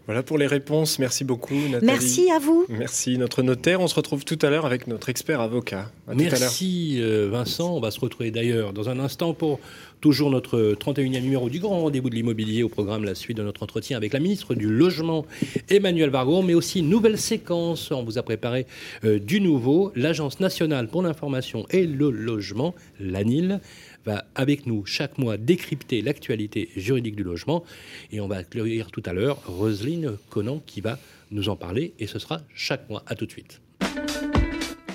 Voilà 0.07 0.23
pour 0.23 0.39
les 0.39 0.47
réponses. 0.47 0.99
Merci 0.99 1.25
beaucoup, 1.25 1.55
Nathalie. 1.55 1.87
Merci 1.87 2.31
à 2.31 2.39
vous. 2.39 2.65
Merci, 2.69 3.19
notre 3.19 3.43
notaire. 3.43 3.81
On 3.81 3.89
se 3.89 3.95
retrouve 3.95 4.25
tout 4.25 4.39
à 4.43 4.51
l'heure 4.51 4.67
avec 4.67 4.87
notre 4.87 5.09
expert 5.09 5.41
avocat. 5.41 5.91
À 6.07 6.15
tout 6.15 6.21
à 6.21 6.23
l'heure. 6.23 6.39
Merci 6.39 6.99
euh, 7.01 7.29
Vincent. 7.31 7.75
On 7.75 7.81
va 7.81 7.91
se 7.91 7.99
retrouver 7.99 8.31
d'ailleurs 8.31 8.73
dans 8.73 8.89
un 8.89 9.01
instant 9.01 9.35
pour 9.35 9.59
toujours 10.01 10.31
notre 10.31 10.75
31e 10.75 11.21
numéro 11.21 11.49
du 11.49 11.59
grand 11.59 11.81
rendez-vous 11.81 12.11
de 12.11 12.15
l'immobilier 12.15 12.63
au 12.63 12.69
programme 12.69 13.05
la 13.05 13.15
suite 13.15 13.37
de 13.37 13.43
notre 13.43 13.63
entretien 13.63 13.97
avec 13.97 14.13
la 14.13 14.21
ministre 14.21 14.55
du 14.55 14.69
Logement 14.69 15.25
Emmanuel 15.69 16.11
Vargon, 16.11 16.43
mais 16.43 16.55
aussi 16.55 16.81
une 16.81 16.89
nouvelle 16.89 17.19
séquence. 17.19 17.91
On 17.91 18.05
vous 18.05 18.19
a 18.19 18.23
préparé 18.23 18.67
euh, 19.05 19.19
du 19.19 19.41
nouveau. 19.41 19.93
L'Agence 19.95 20.41
nationale 20.41 20.89
pour 20.89 21.03
l'information 21.03 21.67
et 21.71 21.87
le 21.87 22.11
logement, 22.11 22.75
l'ANIL, 23.01 23.61
va 24.05 24.25
avec 24.35 24.67
nous 24.67 24.87
chaque 24.87 25.19
mois 25.19 25.37
décrypter 25.37 26.03
l'actualité 26.03 26.69
juridique 26.77 27.17
du 27.17 27.25
logement 27.25 27.65
et 28.13 28.21
on 28.21 28.29
va 28.29 28.37
accueillir 28.37 28.91
tout 28.91 29.03
à 29.05 29.13
l'heure 29.13 29.39
Roselyne 29.47 30.13
Conan 30.31 30.63
qui 30.65 30.81
va 30.81 30.99
nous 31.31 31.49
en 31.49 31.57
parler 31.57 31.95
et 31.99 32.07
ce 32.07 32.19
sera 32.19 32.41
chaque 32.55 32.89
mois. 32.89 33.03
À 33.07 33.15
tout 33.15 33.27
de 33.27 33.33
suite. 33.33 33.61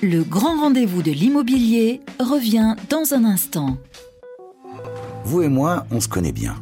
Le 0.02 0.24
grand 0.24 0.60
rendez-vous 0.60 1.04
de 1.04 1.12
l'immobilier 1.12 2.02
revient 2.20 2.76
dans 2.89 3.14
un 3.14 3.24
instant. 3.24 3.78
Vous 5.24 5.43
et 5.43 5.49
moi, 5.49 5.86
on 5.91 5.99
se 5.99 6.07
connaît 6.07 6.32
bien. 6.32 6.55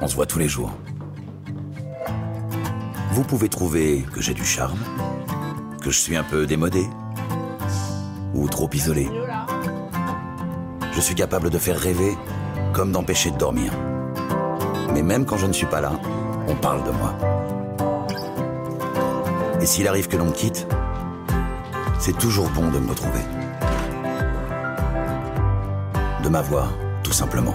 On 0.00 0.06
se 0.06 0.14
voit 0.14 0.26
tous 0.26 0.38
les 0.38 0.48
jours. 0.48 0.72
Vous 3.12 3.24
pouvez 3.24 3.48
trouver 3.48 4.04
que 4.12 4.20
j'ai 4.20 4.34
du 4.34 4.44
charme, 4.44 4.78
que 5.82 5.90
je 5.90 5.98
suis 5.98 6.16
un 6.16 6.22
peu 6.22 6.46
démodé, 6.46 6.86
ou 8.34 8.48
trop 8.48 8.68
isolé. 8.72 9.08
Je 10.92 11.00
suis 11.00 11.14
capable 11.14 11.50
de 11.50 11.58
faire 11.58 11.78
rêver 11.78 12.16
comme 12.72 12.92
d'empêcher 12.92 13.30
de 13.30 13.38
dormir. 13.38 13.72
Mais 14.92 15.02
même 15.02 15.24
quand 15.24 15.38
je 15.38 15.46
ne 15.46 15.52
suis 15.52 15.66
pas 15.66 15.80
là, 15.80 15.92
on 16.48 16.54
parle 16.54 16.84
de 16.84 16.90
moi. 16.90 17.14
Et 19.60 19.66
s'il 19.66 19.88
arrive 19.88 20.08
que 20.08 20.16
l'on 20.16 20.26
me 20.26 20.32
quitte, 20.32 20.66
c'est 21.98 22.16
toujours 22.16 22.48
bon 22.50 22.70
de 22.70 22.78
me 22.78 22.90
retrouver. 22.90 23.20
De 26.22 26.28
m'avoir, 26.28 26.72
tout 27.02 27.12
simplement. 27.12 27.54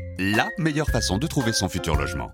la 0.21 0.49
meilleure 0.59 0.89
façon 0.89 1.17
de 1.17 1.25
trouver 1.25 1.51
son 1.51 1.67
futur 1.67 1.95
logement. 1.95 2.31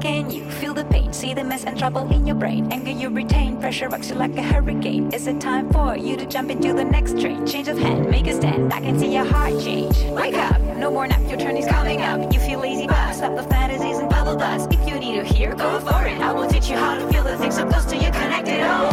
Can 0.00 0.30
you 0.30 0.50
feel 0.50 0.74
the 0.74 0.84
pain? 0.90 1.12
See 1.12 1.32
the 1.32 1.44
mess 1.44 1.64
and 1.64 1.78
trouble 1.78 2.08
in 2.10 2.26
your 2.26 2.36
brain. 2.36 2.72
Anger 2.72 2.90
you 2.90 3.08
retain, 3.10 3.49
pressure 3.70 3.88
rocks 3.88 4.10
you 4.10 4.16
like 4.16 4.36
a 4.36 4.42
hurricane. 4.42 5.08
Is 5.14 5.28
it 5.28 5.40
time 5.40 5.70
for 5.70 5.96
you 5.96 6.16
to 6.16 6.26
jump 6.26 6.50
into 6.50 6.72
the 6.72 6.82
next 6.82 7.20
train? 7.20 7.46
Change 7.46 7.68
of 7.68 7.78
hand, 7.78 8.10
make 8.10 8.26
a 8.26 8.34
stand. 8.34 8.72
I 8.72 8.80
can 8.80 8.98
see 8.98 9.14
your 9.14 9.24
heart 9.24 9.60
change. 9.62 9.96
Wake 10.06 10.34
up, 10.34 10.60
no 10.76 10.90
more 10.90 11.06
nap, 11.06 11.20
your 11.28 11.38
turn 11.38 11.56
is 11.56 11.66
coming 11.66 12.02
up. 12.02 12.34
You 12.34 12.40
feel 12.40 12.58
lazy, 12.58 12.88
but 12.88 13.12
stop 13.12 13.36
the 13.36 13.44
fantasies 13.44 13.98
and 13.98 14.10
bubble 14.10 14.34
dust. 14.34 14.72
If 14.72 14.88
you 14.88 14.98
need 14.98 15.14
to 15.20 15.24
hear, 15.24 15.54
go 15.54 15.78
for 15.78 16.04
it. 16.04 16.20
I 16.20 16.32
will 16.32 16.48
teach 16.48 16.68
you 16.68 16.76
how 16.76 16.98
to 16.98 17.06
feel 17.12 17.22
the 17.22 17.36
things 17.38 17.54
so 17.54 17.64
close 17.64 17.84
to 17.84 17.96
you, 17.96 18.10
connect 18.10 18.48
it 18.48 18.60
all. 18.60 18.90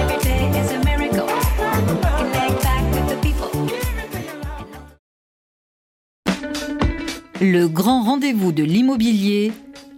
Every 0.00 0.18
day 0.24 0.58
is 0.58 0.72
a 0.72 0.78
miracle. 0.84 1.28
Connect 2.18 2.62
back 2.66 2.84
with 2.92 3.08
the 3.08 3.18
people. 3.22 3.52
Le 7.40 7.68
grand 7.68 8.02
rendez-vous 8.02 8.50
de 8.50 8.64
l'immobilier, 8.64 9.52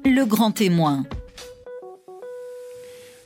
le 0.04 0.26
grand 0.26 0.50
témoin. 0.50 1.04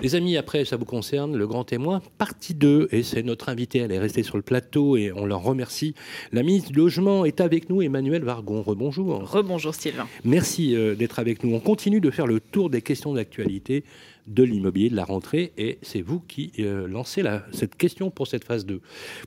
Les 0.01 0.15
amis, 0.15 0.37
après, 0.37 0.65
ça 0.65 0.77
vous 0.77 0.85
concerne, 0.85 1.37
le 1.37 1.47
grand 1.49 1.65
témoin, 1.65 2.01
partie 2.19 2.55
2, 2.55 2.89
et 2.93 3.03
c'est 3.03 3.25
notre 3.25 3.49
invité, 3.49 3.79
elle 3.81 3.91
est 3.91 3.99
restée 3.99 4.23
sur 4.23 4.37
le 4.37 4.45
plateau 4.45 4.97
et 4.97 5.11
on 5.13 5.27
leur 5.27 5.43
remercie. 5.43 5.95
La 6.31 6.45
ministre 6.45 6.71
du 6.71 6.79
Logement 6.79 7.25
est 7.25 7.41
avec 7.41 7.69
nous, 7.69 7.83
Emmanuel 7.83 8.23
Vargon. 8.23 8.63
Rebonjour. 8.63 9.29
Rebonjour 9.29 9.75
Sylvain. 9.75 10.07
Merci 10.25 10.77
euh, 10.77 10.95
d'être 10.95 11.19
avec 11.19 11.43
nous. 11.43 11.53
On 11.53 11.59
continue 11.59 12.01
de 12.01 12.11
faire 12.13 12.29
le 12.29 12.39
tour 12.39 12.71
des 12.71 12.81
questions 12.81 13.13
d'actualité 13.13 13.83
de 14.29 14.45
l'immobilier, 14.45 14.89
de 14.89 14.95
la 14.97 15.05
rentrée, 15.05 15.53
et 15.59 15.79
c'est 15.83 16.03
vous 16.03 16.21
qui 16.21 16.53
euh, 16.61 16.87
lancez 16.87 17.23
la- 17.23 17.45
cette 17.53 17.75
question 17.75 18.11
pour 18.11 18.29
cette 18.29 18.45
phase 18.45 18.67
2, 18.67 18.81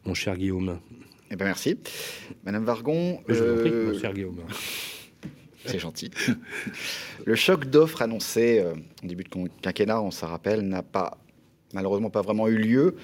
mon 0.05 0.13
cher 0.13 0.37
Guillaume. 0.37 0.79
Eh 1.31 1.35
ben 1.35 1.45
merci. 1.45 1.77
Madame 2.45 2.63
Vargon. 2.63 3.19
Je 3.27 3.33
vous 3.33 3.51
en 3.51 3.61
prie, 3.61 3.71
euh, 3.73 3.91
mon 3.93 3.99
cher 3.99 4.13
Guillaume. 4.13 4.37
C'est 5.65 5.79
gentil. 5.79 6.09
Le 7.25 7.35
choc 7.35 7.65
d'offres 7.65 8.01
annoncé 8.01 8.59
euh, 8.59 8.73
en 9.03 9.07
début 9.07 9.23
de 9.23 9.29
quinquennat, 9.61 10.01
on 10.01 10.11
s'en 10.11 10.27
rappelle, 10.27 10.61
n'a 10.61 10.81
pas 10.83 11.17
malheureusement 11.73 12.09
pas 12.09 12.21
vraiment 12.21 12.47
eu 12.47 12.57
lieu. 12.57 12.95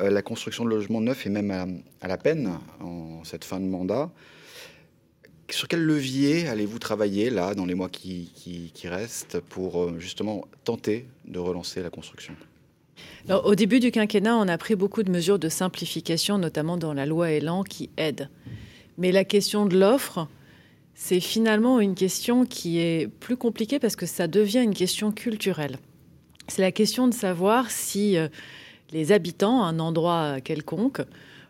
euh, 0.00 0.10
la 0.10 0.22
construction 0.22 0.64
de 0.64 0.70
logements 0.70 1.00
neufs 1.00 1.26
est 1.26 1.30
même 1.30 1.50
à, 1.50 1.66
à 2.04 2.08
la 2.08 2.18
peine 2.18 2.58
en 2.80 3.24
cette 3.24 3.44
fin 3.44 3.58
de 3.60 3.64
mandat. 3.66 4.10
Sur 5.50 5.68
quel 5.68 5.82
levier 5.84 6.48
allez-vous 6.48 6.78
travailler 6.78 7.28
là, 7.28 7.54
dans 7.54 7.66
les 7.66 7.74
mois 7.74 7.88
qui, 7.90 8.30
qui- 8.34 8.70
qui 8.72 8.88
restent, 8.88 9.40
pour 9.40 9.82
euh, 9.82 9.96
justement 9.98 10.46
tenter 10.64 11.06
de 11.26 11.38
relancer 11.38 11.82
la 11.82 11.90
construction? 11.90 12.34
Alors, 13.28 13.46
au 13.46 13.54
début 13.54 13.78
du 13.80 13.90
quinquennat, 13.90 14.36
on 14.36 14.48
a 14.48 14.56
pris 14.58 14.76
beaucoup 14.76 15.02
de 15.02 15.10
mesures 15.10 15.38
de 15.38 15.48
simplification, 15.48 16.38
notamment 16.38 16.76
dans 16.76 16.92
la 16.94 17.04
loi 17.06 17.30
Elan, 17.32 17.64
qui 17.64 17.90
aident. 17.96 18.28
Mais 18.98 19.12
la 19.12 19.24
question 19.24 19.66
de 19.66 19.78
l'offre, 19.78 20.26
c'est 20.94 21.20
finalement 21.20 21.80
une 21.80 21.94
question 21.94 22.44
qui 22.44 22.78
est 22.78 23.08
plus 23.08 23.36
compliquée 23.36 23.78
parce 23.78 23.96
que 23.96 24.06
ça 24.06 24.28
devient 24.28 24.62
une 24.62 24.74
question 24.74 25.12
culturelle. 25.12 25.78
C'est 26.48 26.62
la 26.62 26.72
question 26.72 27.08
de 27.08 27.14
savoir 27.14 27.70
si 27.70 28.16
euh, 28.16 28.28
les 28.92 29.12
habitants, 29.12 29.62
un 29.62 29.78
endroit 29.78 30.40
quelconque, 30.40 31.02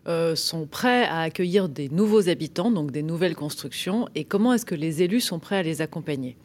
euh, 0.09 0.34
sont 0.34 0.66
prêts 0.66 1.05
à 1.05 1.20
accueillir 1.20 1.68
des 1.68 1.88
nouveaux 1.88 2.28
habitants, 2.28 2.70
donc 2.70 2.90
des 2.90 3.03
nouvelles 3.03 3.36
constructions, 3.36 4.09
et 4.14 4.24
comment 4.24 4.53
est-ce 4.53 4.66
que 4.66 4.74
les 4.74 5.03
élus 5.03 5.20
sont 5.20 5.38
prêts 5.38 5.57
à 5.57 5.62
les 5.62 5.80
accompagner. 5.80 6.36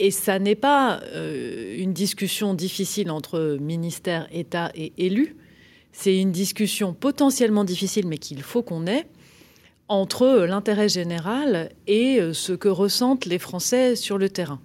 Et 0.00 0.10
ça 0.10 0.40
n'est 0.40 0.56
pas 0.56 1.00
euh, 1.04 1.76
une 1.78 1.92
discussion 1.92 2.52
difficile 2.54 3.10
entre 3.12 3.58
ministère, 3.60 4.26
État 4.32 4.72
et 4.74 4.92
élus. 4.98 5.36
C'est 5.92 6.18
une 6.18 6.32
discussion 6.32 6.94
potentiellement 6.94 7.62
difficile, 7.62 8.08
mais 8.08 8.18
qu'il 8.18 8.42
faut 8.42 8.62
qu'on 8.62 8.88
ait 8.88 9.06
entre 9.88 10.44
l'intérêt 10.46 10.88
général 10.88 11.70
et 11.86 12.20
euh, 12.20 12.32
ce 12.32 12.52
que 12.52 12.68
ressentent 12.68 13.26
les 13.26 13.38
Français 13.38 13.96
sur 13.96 14.18
le 14.18 14.28
terrain. 14.28 14.60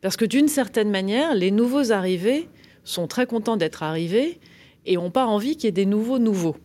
Parce 0.00 0.16
que 0.16 0.24
d'une 0.24 0.48
certaine 0.48 0.90
manière, 0.90 1.34
les 1.34 1.50
nouveaux 1.50 1.92
arrivés 1.92 2.48
sont 2.84 3.06
très 3.06 3.26
contents 3.26 3.56
d'être 3.56 3.82
arrivés 3.82 4.38
et 4.86 4.96
n'ont 4.96 5.10
pas 5.10 5.26
envie 5.26 5.56
qu'il 5.56 5.64
y 5.64 5.68
ait 5.68 5.72
des 5.72 5.86
nouveaux 5.86 6.18
nouveaux. 6.18 6.56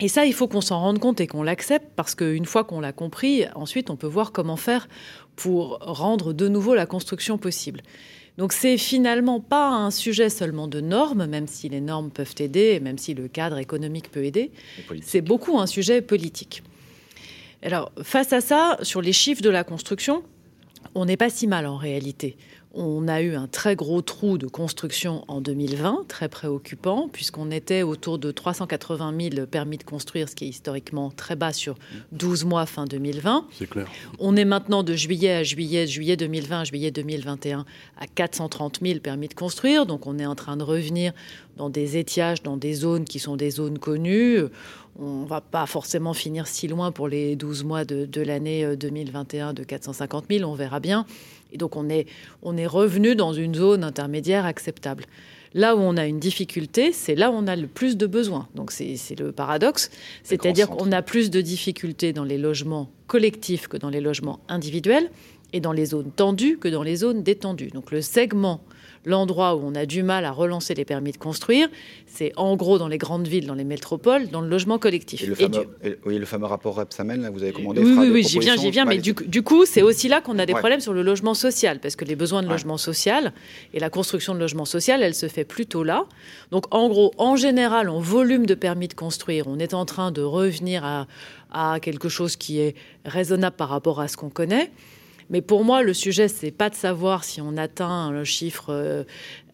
Et 0.00 0.08
ça, 0.08 0.24
il 0.24 0.32
faut 0.32 0.48
qu'on 0.48 0.60
s'en 0.60 0.80
rende 0.80 0.98
compte 0.98 1.20
et 1.20 1.26
qu'on 1.26 1.42
l'accepte 1.42 1.88
parce 1.94 2.14
qu'une 2.14 2.46
fois 2.46 2.64
qu'on 2.64 2.80
l'a 2.80 2.92
compris, 2.92 3.44
ensuite, 3.54 3.90
on 3.90 3.96
peut 3.96 4.06
voir 4.06 4.32
comment 4.32 4.56
faire 4.56 4.88
pour 5.36 5.78
rendre 5.80 6.32
de 6.32 6.48
nouveau 6.48 6.74
la 6.74 6.86
construction 6.86 7.36
possible. 7.38 7.82
Donc 8.38 8.54
c'est 8.54 8.78
finalement 8.78 9.40
pas 9.40 9.68
un 9.68 9.90
sujet 9.90 10.30
seulement 10.30 10.68
de 10.68 10.80
normes, 10.80 11.26
même 11.26 11.46
si 11.46 11.68
les 11.68 11.82
normes 11.82 12.10
peuvent 12.10 12.34
aider, 12.38 12.72
et 12.74 12.80
même 12.80 12.96
si 12.96 13.12
le 13.12 13.28
cadre 13.28 13.58
économique 13.58 14.10
peut 14.10 14.24
aider. 14.24 14.50
C'est 15.02 15.20
beaucoup 15.20 15.58
un 15.58 15.66
sujet 15.66 16.00
politique. 16.00 16.62
Alors 17.62 17.92
face 18.02 18.32
à 18.32 18.40
ça, 18.40 18.78
sur 18.82 19.02
les 19.02 19.12
chiffres 19.12 19.42
de 19.42 19.50
la 19.50 19.64
construction, 19.64 20.22
on 20.94 21.04
n'est 21.04 21.16
pas 21.16 21.30
si 21.30 21.46
mal 21.46 21.66
en 21.66 21.76
réalité. 21.76 22.36
On 22.72 23.08
a 23.08 23.20
eu 23.20 23.34
un 23.34 23.48
très 23.48 23.74
gros 23.74 24.00
trou 24.00 24.38
de 24.38 24.46
construction 24.46 25.24
en 25.26 25.40
2020, 25.40 26.04
très 26.06 26.28
préoccupant, 26.28 27.08
puisqu'on 27.12 27.50
était 27.50 27.82
autour 27.82 28.18
de 28.20 28.30
380 28.30 29.12
000 29.32 29.46
permis 29.46 29.76
de 29.76 29.82
construire, 29.82 30.28
ce 30.28 30.36
qui 30.36 30.44
est 30.44 30.48
historiquement 30.48 31.10
très 31.10 31.34
bas 31.34 31.52
sur 31.52 31.74
12 32.12 32.44
mois 32.44 32.66
fin 32.66 32.84
2020. 32.84 33.46
C'est 33.50 33.68
clair. 33.68 33.88
On 34.20 34.36
est 34.36 34.44
maintenant 34.44 34.84
de 34.84 34.94
juillet 34.94 35.32
à 35.32 35.42
juillet, 35.42 35.88
juillet 35.88 36.16
2020 36.16 36.60
à 36.60 36.64
juillet 36.64 36.90
2021 36.92 37.64
à 37.98 38.06
430 38.06 38.78
000 38.80 39.00
permis 39.00 39.26
de 39.26 39.34
construire. 39.34 39.84
Donc 39.84 40.06
on 40.06 40.20
est 40.20 40.26
en 40.26 40.36
train 40.36 40.56
de 40.56 40.62
revenir 40.62 41.12
dans 41.56 41.70
des 41.70 41.96
étiages, 41.96 42.40
dans 42.44 42.56
des 42.56 42.74
zones 42.74 43.04
qui 43.04 43.18
sont 43.18 43.36
des 43.36 43.50
zones 43.50 43.80
connues. 43.80 44.42
On 44.96 45.24
va 45.24 45.40
pas 45.40 45.66
forcément 45.66 46.14
finir 46.14 46.46
si 46.46 46.68
loin 46.68 46.92
pour 46.92 47.08
les 47.08 47.34
12 47.34 47.64
mois 47.64 47.84
de, 47.84 48.06
de 48.06 48.20
l'année 48.20 48.76
2021 48.76 49.54
de 49.54 49.64
450 49.64 50.26
000, 50.30 50.48
on 50.48 50.54
verra 50.54 50.78
bien. 50.78 51.06
Et 51.52 51.58
donc 51.58 51.76
on 51.76 51.88
est, 51.88 52.06
on 52.42 52.56
est 52.56 52.66
revenu 52.66 53.14
dans 53.14 53.32
une 53.32 53.54
zone 53.54 53.84
intermédiaire 53.84 54.44
acceptable. 54.44 55.04
Là 55.52 55.74
où 55.74 55.80
on 55.80 55.96
a 55.96 56.06
une 56.06 56.20
difficulté, 56.20 56.92
c'est 56.92 57.16
là 57.16 57.30
où 57.30 57.34
on 57.34 57.48
a 57.48 57.56
le 57.56 57.66
plus 57.66 57.96
de 57.96 58.06
besoins. 58.06 58.48
Donc 58.54 58.70
c'est 58.70 58.96
c'est 58.96 59.18
le 59.18 59.32
paradoxe, 59.32 59.90
c'est-à-dire 60.22 60.68
qu'on 60.70 60.92
a 60.92 61.02
plus 61.02 61.30
de 61.30 61.40
difficultés 61.40 62.12
dans 62.12 62.24
les 62.24 62.38
logements 62.38 62.88
collectifs 63.08 63.66
que 63.66 63.76
dans 63.76 63.90
les 63.90 64.00
logements 64.00 64.38
individuels 64.48 65.10
et 65.52 65.60
dans 65.60 65.72
les 65.72 65.86
zones 65.86 66.12
tendues 66.12 66.56
que 66.58 66.68
dans 66.68 66.84
les 66.84 66.96
zones 66.96 67.24
détendues. 67.24 67.70
Donc 67.70 67.90
le 67.90 68.00
segment, 68.00 68.60
l'endroit 69.04 69.54
où 69.56 69.60
on 69.64 69.74
a 69.74 69.86
du 69.86 70.02
mal 70.02 70.24
à 70.24 70.30
relancer 70.32 70.74
les 70.74 70.84
permis 70.84 71.12
de 71.12 71.16
construire, 71.16 71.68
c'est 72.06 72.32
en 72.36 72.54
gros 72.56 72.78
dans 72.78 72.88
les 72.88 72.98
grandes 72.98 73.26
villes, 73.26 73.46
dans 73.46 73.54
les 73.54 73.64
métropoles, 73.64 74.28
dans 74.28 74.40
le 74.42 74.48
logement 74.48 74.78
collectif. 74.78 75.22
Et 75.22 75.26
le 75.26 75.32
Et 75.32 75.36
fameux, 75.36 75.66
et- 75.82 75.96
oui, 76.04 76.18
le 76.18 76.26
fameux 76.26 76.46
rapport 76.46 76.74
Repsamen, 76.74 77.22
là, 77.22 77.30
vous 77.30 77.42
avez 77.42 77.52
commandé 77.52 77.80
oui, 77.82 77.94
oui, 77.98 78.10
oui, 78.10 78.22
j'y 78.22 78.38
viens, 78.40 78.56
j'y 78.56 78.70
viens. 78.70 78.84
Mais 78.84 78.96
Bah, 78.96 79.02
du, 79.02 79.12
du 79.14 79.42
coup, 79.42 79.64
c'est 79.64 79.82
aussi 79.82 80.08
là 80.08 80.20
qu'on 80.20 80.38
a 80.38 80.44
des 80.44 80.52
Ouais. 80.52 80.58
problèmes 80.60 80.80
sur 80.80 80.92
le 80.92 81.02
logement 81.02 81.34
social, 81.34 81.78
parce 81.80 81.96
que 81.96 82.04
les 82.04 82.16
besoins 82.16 82.42
de 82.42 82.48
logement 82.48 82.76
social 82.76 83.32
et 83.72 83.80
la 83.80 83.88
construction 83.90 84.34
de 84.34 84.38
logement 84.38 84.64
social, 84.66 85.02
elle 85.02 85.14
se 85.14 85.28
fait 85.28 85.44
plutôt 85.44 85.82
là. 85.82 86.04
Donc, 86.50 86.66
en 86.74 86.88
gros, 86.88 87.12
en 87.16 87.36
général, 87.36 87.88
en 87.88 88.00
volume 88.00 88.44
de 88.46 88.54
permis 88.54 88.88
de 88.88 88.94
construire, 88.94 89.46
on 89.48 89.58
est 89.58 89.72
en 89.74 89.84
train 89.86 90.10
de 90.12 90.20
revenir 90.22 90.84
à, 90.84 91.06
à 91.52 91.80
quelque 91.80 92.08
chose 92.08 92.36
qui 92.36 92.60
est 92.60 92.74
raisonnable 93.06 93.56
par 93.56 93.70
rapport 93.70 94.00
à 94.00 94.08
ce 94.08 94.16
qu'on 94.16 94.30
connaît. 94.30 94.70
Mais 95.30 95.40
pour 95.40 95.64
moi, 95.64 95.82
le 95.82 95.94
sujet, 95.94 96.28
c'est 96.28 96.50
pas 96.50 96.70
de 96.70 96.74
savoir 96.74 97.24
si 97.24 97.40
on 97.40 97.56
atteint 97.56 98.10
le 98.10 98.24
chiffre 98.24 98.66
euh, 98.70 99.04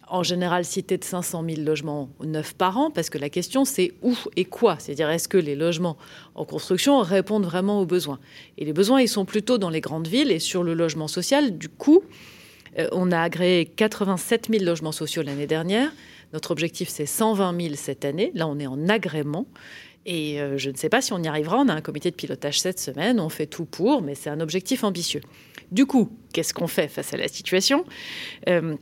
en 0.09 0.23
général 0.23 0.65
cité 0.65 0.97
de 0.97 1.03
500 1.03 1.43
000 1.47 1.61
logements 1.61 2.09
neufs 2.23 2.53
par 2.53 2.77
an, 2.77 2.91
parce 2.91 3.09
que 3.09 3.17
la 3.17 3.29
question, 3.29 3.65
c'est 3.65 3.93
où 4.01 4.15
et 4.35 4.45
quoi. 4.45 4.77
C'est-à-dire, 4.79 5.09
est-ce 5.09 5.27
que 5.27 5.37
les 5.37 5.55
logements 5.55 5.97
en 6.35 6.45
construction 6.45 6.99
répondent 7.01 7.45
vraiment 7.45 7.81
aux 7.81 7.85
besoins? 7.85 8.19
Et 8.57 8.65
les 8.65 8.73
besoins, 8.73 9.01
ils 9.01 9.07
sont 9.07 9.25
plutôt 9.25 9.57
dans 9.57 9.69
les 9.69 9.81
grandes 9.81 10.07
villes 10.07 10.31
et 10.31 10.39
sur 10.39 10.63
le 10.63 10.73
logement 10.73 11.07
social. 11.07 11.57
Du 11.57 11.69
coup, 11.69 12.03
euh, 12.79 12.87
on 12.91 13.11
a 13.11 13.19
agréé 13.19 13.65
87 13.65 14.47
000 14.49 14.63
logements 14.63 14.91
sociaux 14.91 15.21
l'année 15.21 15.47
dernière. 15.47 15.91
Notre 16.33 16.51
objectif, 16.51 16.89
c'est 16.89 17.05
120 17.05 17.61
000 17.61 17.75
cette 17.75 18.03
année. 18.03 18.31
Là, 18.33 18.47
on 18.47 18.59
est 18.59 18.67
en 18.67 18.89
agrément. 18.89 19.45
Et 20.05 20.41
euh, 20.41 20.57
je 20.57 20.69
ne 20.69 20.75
sais 20.75 20.89
pas 20.89 21.01
si 21.01 21.13
on 21.13 21.21
y 21.21 21.27
arrivera. 21.27 21.57
On 21.59 21.67
a 21.67 21.73
un 21.73 21.81
comité 21.81 22.11
de 22.11 22.15
pilotage 22.15 22.61
cette 22.61 22.79
semaine. 22.79 23.19
On 23.19 23.29
fait 23.29 23.45
tout 23.45 23.65
pour, 23.65 24.01
mais 24.01 24.15
c'est 24.15 24.29
un 24.29 24.39
objectif 24.39 24.83
ambitieux. 24.83 25.21
Du 25.71 25.85
coup, 25.85 26.09
qu'est-ce 26.33 26.53
qu'on 26.53 26.67
fait 26.67 26.87
face 26.87 27.13
à 27.13 27.17
la 27.17 27.27
situation? 27.27 27.83
Euh, 28.47 28.75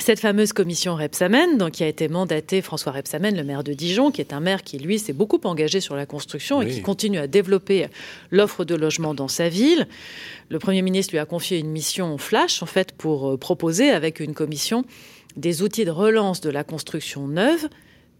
cette 0.00 0.20
fameuse 0.20 0.52
commission 0.52 0.94
Repsamen, 0.94 1.58
donc, 1.58 1.72
qui 1.72 1.82
a 1.82 1.88
été 1.88 2.06
mandatée 2.06 2.62
François 2.62 2.92
Repsamen, 2.92 3.36
le 3.36 3.42
maire 3.42 3.64
de 3.64 3.72
Dijon, 3.72 4.12
qui 4.12 4.20
est 4.20 4.32
un 4.32 4.38
maire 4.38 4.62
qui, 4.62 4.78
lui, 4.78 4.98
s'est 5.00 5.12
beaucoup 5.12 5.40
engagé 5.42 5.80
sur 5.80 5.96
la 5.96 6.06
construction 6.06 6.62
et 6.62 6.68
qui 6.68 6.82
continue 6.82 7.18
à 7.18 7.26
développer 7.26 7.88
l'offre 8.30 8.64
de 8.64 8.76
logement 8.76 9.12
dans 9.12 9.26
sa 9.26 9.48
ville. 9.48 9.88
Le 10.50 10.60
Premier 10.60 10.82
ministre 10.82 11.14
lui 11.14 11.18
a 11.18 11.26
confié 11.26 11.58
une 11.58 11.70
mission 11.70 12.16
flash, 12.16 12.62
en 12.62 12.66
fait, 12.66 12.92
pour 12.92 13.28
euh, 13.28 13.36
proposer, 13.36 13.90
avec 13.90 14.20
une 14.20 14.34
commission, 14.34 14.84
des 15.36 15.62
outils 15.62 15.84
de 15.84 15.90
relance 15.90 16.40
de 16.40 16.50
la 16.50 16.62
construction 16.62 17.26
neuve, 17.26 17.68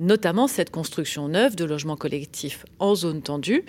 notamment 0.01 0.47
cette 0.47 0.71
construction 0.71 1.29
neuve 1.29 1.57
de 1.57 1.65
logements 1.65 1.97
collectifs 1.97 2.65
en 2.79 2.95
zone 2.95 3.23
tendue. 3.23 3.65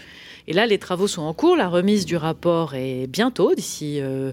Et 0.47 0.53
là, 0.53 0.65
les 0.65 0.77
travaux 0.77 1.07
sont 1.07 1.23
en 1.23 1.33
cours. 1.33 1.55
La 1.55 1.69
remise 1.69 2.05
du 2.05 2.17
rapport 2.17 2.75
est 2.75 3.07
bientôt, 3.07 3.55
d'ici 3.55 3.99
euh, 4.01 4.31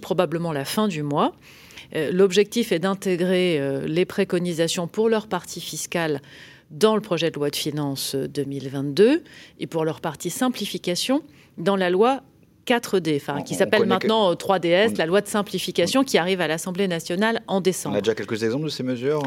probablement 0.00 0.52
la 0.52 0.64
fin 0.64 0.88
du 0.88 1.02
mois. 1.02 1.34
Euh, 1.94 2.10
L'objectif 2.12 2.72
est 2.72 2.78
d'intégrer 2.78 3.58
euh, 3.58 3.86
les 3.86 4.04
préconisations 4.04 4.86
pour 4.88 5.08
leur 5.08 5.26
partie 5.26 5.60
fiscale 5.60 6.20
dans 6.70 6.94
le 6.94 7.00
projet 7.00 7.30
de 7.30 7.36
loi 7.36 7.50
de 7.50 7.56
finances 7.56 8.14
euh, 8.14 8.28
2022 8.28 9.22
et 9.60 9.66
pour 9.66 9.84
leur 9.84 10.00
partie 10.00 10.30
simplification 10.30 11.22
dans 11.58 11.76
la 11.76 11.90
loi 11.90 12.22
4D, 12.66 13.16
enfin, 13.16 13.42
qui 13.42 13.54
on 13.54 13.58
s'appelle 13.58 13.82
que- 13.82 13.86
maintenant 13.86 14.30
euh, 14.30 14.34
3DS, 14.34 14.96
la 14.96 15.06
loi 15.06 15.20
de 15.20 15.26
simplification 15.28 16.02
qui 16.04 16.18
arrive 16.18 16.40
à 16.40 16.46
l'Assemblée 16.48 16.88
nationale 16.88 17.42
en 17.46 17.58
On 17.58 17.60
décembre. 17.60 17.96
a 17.96 18.00
déjà 18.00 18.14
quelques 18.14 18.42
exemples 18.42 18.64
de 18.64 18.70
ces 18.70 18.82
mesures 18.82 19.22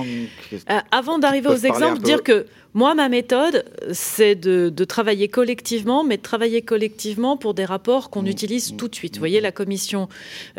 Euh, 0.53 0.79
avant 0.91 1.19
d'arriver 1.19 1.49
aux 1.49 1.55
exemples, 1.55 1.97
peu- 1.97 2.03
dire 2.03 2.23
que 2.23 2.45
moi, 2.77 2.93
ma 2.93 3.09
méthode, 3.09 3.65
c'est 3.91 4.35
de, 4.35 4.69
de 4.69 4.83
travailler 4.83 5.29
collectivement, 5.29 6.03
mais 6.03 6.17
de 6.17 6.21
travailler 6.21 6.61
collectivement 6.61 7.35
pour 7.35 7.55
des 7.55 7.65
rapports 7.65 8.11
qu'on 8.11 8.27
utilise 8.27 8.75
tout 8.77 8.87
de 8.87 8.93
suite. 8.93 9.15
Vous 9.15 9.19
voyez, 9.19 9.41
la 9.41 9.51
commission 9.51 10.07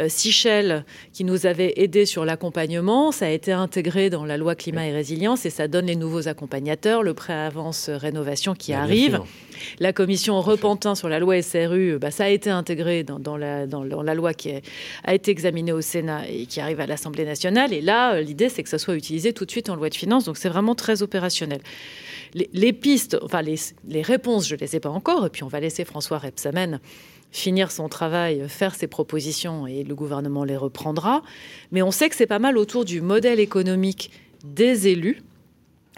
euh, 0.01 0.09
Sichel, 0.09 0.85
qui 1.13 1.23
nous 1.23 1.47
avait 1.47 1.75
aidé 1.77 2.07
sur 2.07 2.25
l'accompagnement, 2.25 3.13
ça 3.13 3.27
a 3.27 3.29
été 3.29 3.53
intégré 3.53 4.11
dans 4.11 4.25
la 4.25 4.37
loi 4.37 4.57
climat 4.57 4.85
et 4.89 4.91
résilience 4.91 5.47
et 5.47 5.51
ça 5.51 5.69
donne 5.69 5.87
les 5.87 5.95
nouveaux 5.95 6.27
accompagnateurs, 6.27 7.05
le 7.05 7.15
prêt 7.15 7.35
avance 7.35 7.89
euh, 7.89 7.97
rénovation 7.97 8.53
qui 8.57 8.73
Bah, 8.73 8.79
bien 8.79 8.85
arrive. 8.85 9.21
La 9.79 9.93
commission 9.93 10.41
Repentin 10.41 10.97
sur 10.97 11.09
la 11.09 11.21
loi 11.21 11.41
SRU, 11.41 11.99
bah, 12.01 12.11
ça 12.11 12.25
a 12.25 12.29
été 12.31 12.51
intégré 12.51 13.05
dans, 13.05 13.21
dans 13.21 13.37
la, 13.37 13.69
dans, 13.69 13.85
dans 13.85 14.03
la 14.03 14.15
loi 14.17 14.35
qui 14.35 14.51
a 15.05 15.15
été 15.15 15.31
examinée 15.31 15.71
au 15.71 15.83
Sénat 15.83 16.29
et 16.29 16.47
qui 16.47 16.61
arrive 16.61 16.81
à 16.81 16.87
l'Assemblée 16.89 17.25
nationale. 17.25 17.73
Et 17.73 17.81
là, 17.81 18.15
euh, 18.15 18.23
l'idée, 18.23 18.49
c'est 18.49 18.65
que 18.65 18.69
ça 18.69 18.79
soit 18.79 18.97
utilisé 18.97 19.33
tout 19.33 19.45
de 19.45 19.53
suite 19.53 19.71
en 19.71 19.77
loi 19.77 19.89
de 19.89 19.95
finances. 19.95 20.25
Donc, 20.25 20.37
c'est 20.37 20.49
vraiment 20.49 20.75
très 20.75 21.03
opérationnel. 21.05 21.61
Les, 22.35 22.73
pistes, 22.73 23.17
enfin, 23.23 23.43
les, 23.43 23.57
les 23.87 24.03
réponses, 24.03 24.47
je 24.49 24.55
ne 24.55 24.61
les 24.61 24.77
ai 24.77 24.81
pas 24.81 24.91
encore. 24.91 25.27
Et 25.27 25.31
puis, 25.31 25.43
on 25.43 25.49
va 25.49 25.61
laisser 25.61 25.85
François 25.85 26.19
Repsamen 26.19 26.81
finir 27.31 27.71
son 27.71 27.89
travail, 27.89 28.49
faire 28.49 28.75
ses 28.75 28.87
propositions 28.87 29.67
et 29.67 29.85
le 29.85 29.95
gouvernement 29.95 30.45
les 30.45 30.57
reprendra. 30.57 31.23
Mais 31.73 31.83
on 31.83 31.91
sait 31.91 32.09
que 32.09 32.17
c'est 32.17 32.27
pas 32.27 32.39
mal 32.39 32.57
autour 32.57 32.85
du 32.85 33.01
modèle 33.01 33.41
économique 33.41 34.11
des 34.45 34.89
élus 34.89 35.23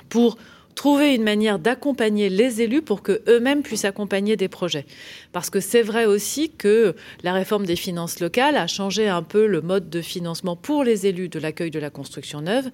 pour 0.09 0.37
trouver 0.75 1.15
une 1.15 1.23
manière 1.23 1.59
d'accompagner 1.59 2.29
les 2.29 2.63
élus 2.63 2.83
pour 2.83 3.03
que 3.03 3.23
eux-mêmes 3.29 3.63
puissent 3.63 3.85
accompagner 3.85 4.37
des 4.37 4.49
projets. 4.49 4.87
Parce 5.33 5.51
que 5.51 5.61
c'est 5.61 5.83
vrai 5.83 6.07
aussi 6.07 6.51
que 6.51 6.95
la 7.23 7.33
réforme 7.33 7.67
des 7.67 7.77
finances 7.77 8.21
locales 8.21 8.57
a 8.57 8.67
changé 8.67 9.09
un 9.09 9.23
peu 9.23 9.47
le 9.47 9.61
mode 9.61 9.91
de 9.91 10.01
financement 10.01 10.57
pour 10.57 10.85
les 10.85 11.07
élus 11.07 11.29
de 11.29 11.39
l'accueil 11.39 11.71
de 11.71 11.79
la 11.79 11.91
construction 11.91 12.41
neuve 12.41 12.71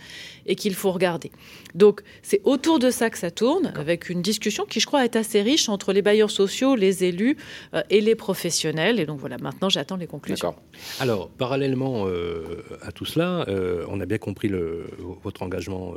et 0.47 0.55
qu'il 0.55 0.74
faut 0.74 0.92
regarder. 0.92 1.30
Donc 1.74 2.03
c'est 2.22 2.40
autour 2.44 2.78
de 2.78 2.90
ça 2.90 3.11
que 3.11 3.18
ça 3.18 3.30
tourne, 3.30 3.72
avec 3.76 4.09
une 4.09 4.22
discussion 4.22 4.64
qui, 4.64 4.80
je 4.80 4.86
crois, 4.86 5.05
est 5.05 5.16
assez 5.16 5.42
riche 5.42 5.68
entre 5.68 5.92
les 5.92 6.03
bailleurs 6.03 6.30
sociaux, 6.30 6.76
les 6.76 7.05
élus 7.05 7.36
euh, 7.74 7.82
et 7.90 8.01
les 8.01 8.14
professionnels. 8.14 9.01
Et 9.01 9.07
donc 9.07 9.18
voilà, 9.18 9.36
maintenant 9.38 9.68
j'attends 9.68 9.97
les 9.97 10.07
conclusions. 10.07 10.55
Alors, 11.01 11.28
parallèlement 11.28 12.07
euh, 12.07 12.62
à 12.82 12.92
tout 12.92 13.05
cela, 13.05 13.44
euh, 13.49 13.84
on 13.88 14.01
a 14.01 14.07
bien 14.07 14.18
compris 14.18 14.49
le, 14.49 14.84
votre 15.22 15.42
engagement 15.42 15.94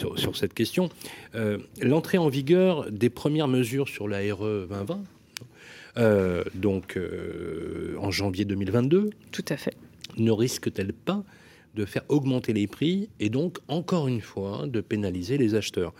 sur, 0.00 0.18
sur, 0.18 0.36
cette 0.36 0.54
question. 0.54 0.88
L'entrée 1.80 2.18
en 2.18 2.28
vigueur 2.28 2.90
des 2.90 3.10
premières 3.10 3.48
mesures 3.48 3.88
sur 3.88 4.08
la 4.08 4.18
RE 4.34 4.66
2020, 4.68 5.02
donc 6.54 6.98
en 7.98 8.10
janvier 8.10 8.44
2022. 8.44 9.10
Tout 9.30 9.44
à 9.48 9.56
fait. 9.56 9.76
Ne 10.16 10.32
risque-t-elle 10.32 10.92
pas 10.92 11.22
de 11.74 11.84
faire 11.84 12.02
augmenter 12.08 12.52
les 12.52 12.66
prix 12.66 13.08
et 13.20 13.28
donc, 13.28 13.58
encore 13.68 14.08
une 14.08 14.20
fois, 14.20 14.66
de 14.66 14.80
pénaliser 14.80 15.38
les 15.38 15.54
acheteurs? 15.54 15.92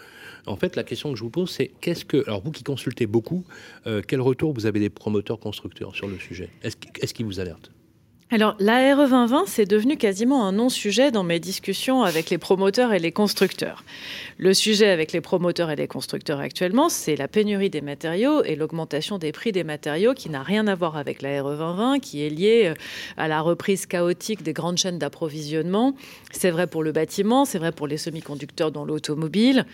En 0.47 0.57
fait, 0.57 0.77
la 0.77 0.85
question 0.85 1.13
que 1.13 1.19
je 1.19 1.23
vous 1.23 1.31
pose, 1.31 1.51
c'est 1.51 1.71
qu'est-ce 1.81 2.05
que. 2.05 2.25
Alors, 2.27 2.43
vous 2.43 2.51
qui 2.51 2.65
consultez 2.65 3.07
beaucoup, 3.07 3.45
euh, 3.87 4.03
quel 4.07 4.21
retour 4.21 4.53
vous 4.53 4.67
avez 4.67 4.81
des 4.81 4.91
promoteurs 4.91 5.39
constructeurs 5.39 5.95
sur 5.95 6.09
le 6.09 6.19
sujet? 6.19 6.51
Est-ce 6.63 7.15
qu'ils 7.15 7.27
vous 7.27 7.41
alertent? 7.41 7.71
Alors, 8.33 8.55
la 8.61 8.95
RE 8.95 9.09
2020, 9.09 9.47
c'est 9.49 9.67
devenu 9.67 9.97
quasiment 9.97 10.47
un 10.47 10.53
non-sujet 10.53 11.11
dans 11.11 11.25
mes 11.25 11.41
discussions 11.41 12.05
avec 12.05 12.31
les 12.31 12.39
promoteurs 12.39 12.93
et 12.93 13.01
les 13.01 13.11
constructeurs. 13.11 13.83
Le 14.39 14.55
sujet 14.55 14.89
avec 14.89 15.11
les 15.11 15.21
promoteurs 15.21 15.69
et 15.69 15.75
les 15.75 15.89
constructeurs 15.89 16.39
actuellement, 16.39 16.89
c'est 16.89 17.17
la 17.17 17.27
pénurie 17.27 17.71
des 17.71 17.81
matériaux 17.81 18.45
et 18.45 18.55
l'augmentation 18.55 19.19
des 19.19 19.33
prix 19.33 19.51
des 19.51 19.65
matériaux 19.65 20.15
qui 20.15 20.31
n'a 20.31 20.45
rien 20.45 20.69
à 20.69 20.77
voir 20.77 20.97
avec 20.97 21.23
la 21.23 21.43
RE 21.43 21.57
2020, 21.57 21.99
qui 21.99 22.25
est 22.25 22.29
liée 22.31 22.67
euh, 22.67 22.75
à 23.17 23.27
la 23.27 23.41
reprise 23.41 23.87
chaotique 23.87 24.45
des 24.45 24.53
grandes 24.53 24.79
chaînes 24.79 25.01
d'approvisionnement. 25.01 25.97
C'est 26.31 26.53
vrai 26.53 26.69
pour 26.69 26.85
le 26.85 26.93
bâtiment, 26.93 27.45
c'est 27.45 27.59
vrai 27.59 27.73
pour 27.73 27.89
les 27.89 27.97
semi-conducteurs 27.97 28.71
dans 28.71 28.85
l'automobile. 28.85 29.67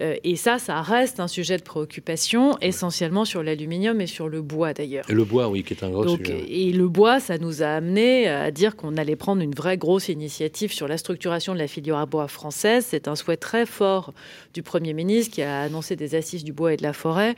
Euh, 0.00 0.16
et 0.24 0.34
ça, 0.34 0.58
ça 0.58 0.82
reste 0.82 1.20
un 1.20 1.28
sujet 1.28 1.58
de 1.58 1.62
préoccupation, 1.62 2.58
essentiellement 2.60 3.24
sur 3.24 3.44
l'aluminium 3.44 4.00
et 4.00 4.08
sur 4.08 4.28
le 4.28 4.42
bois 4.42 4.74
d'ailleurs. 4.74 5.04
Et 5.08 5.14
le 5.14 5.24
bois, 5.24 5.48
oui, 5.48 5.62
qui 5.62 5.74
est 5.74 5.84
un 5.84 5.90
gros 5.90 6.16
sujet. 6.16 6.44
Et 6.48 6.72
le 6.72 6.88
bois, 6.88 7.20
ça 7.20 7.38
nous 7.38 7.62
a 7.62 7.68
amené 7.68 7.99
à 8.26 8.50
dire 8.50 8.76
qu'on 8.76 8.96
allait 8.96 9.16
prendre 9.16 9.42
une 9.42 9.54
vraie 9.54 9.76
grosse 9.76 10.08
initiative 10.08 10.72
sur 10.72 10.88
la 10.88 10.98
structuration 10.98 11.54
de 11.54 11.58
la 11.58 11.66
filière 11.66 11.98
à 11.98 12.06
bois 12.06 12.28
française. 12.28 12.86
C'est 12.88 13.08
un 13.08 13.16
souhait 13.16 13.36
très 13.36 13.66
fort 13.66 14.12
du 14.54 14.62
Premier 14.62 14.92
ministre 14.92 15.34
qui 15.34 15.42
a 15.42 15.62
annoncé 15.62 15.96
des 15.96 16.14
assises 16.14 16.44
du 16.44 16.52
bois 16.52 16.72
et 16.72 16.76
de 16.76 16.82
la 16.82 16.92
forêt 16.92 17.34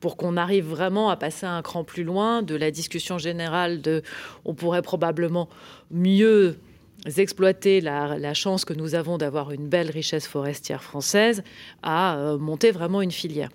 pour 0.00 0.16
qu'on 0.16 0.36
arrive 0.36 0.66
vraiment 0.66 1.10
à 1.10 1.16
passer 1.16 1.46
un 1.46 1.62
cran 1.62 1.84
plus 1.84 2.04
loin 2.04 2.42
de 2.42 2.54
la 2.54 2.70
discussion 2.70 3.18
générale 3.18 3.80
de 3.80 4.02
on 4.44 4.54
pourrait 4.54 4.82
probablement 4.82 5.48
mieux 5.90 6.56
exploiter 7.16 7.80
la, 7.80 8.34
chance 8.34 8.64
que 8.64 8.74
nous 8.74 8.94
avons 8.94 9.18
d'avoir 9.18 9.52
une 9.52 9.68
belle 9.68 9.90
richesse 9.90 10.26
forestière 10.26 10.82
française 10.82 11.42
à 11.82 12.16
euh, 12.16 12.38
monter 12.38 12.70
vraiment 12.70 13.02
une 13.02 13.12
filière. 13.12 13.50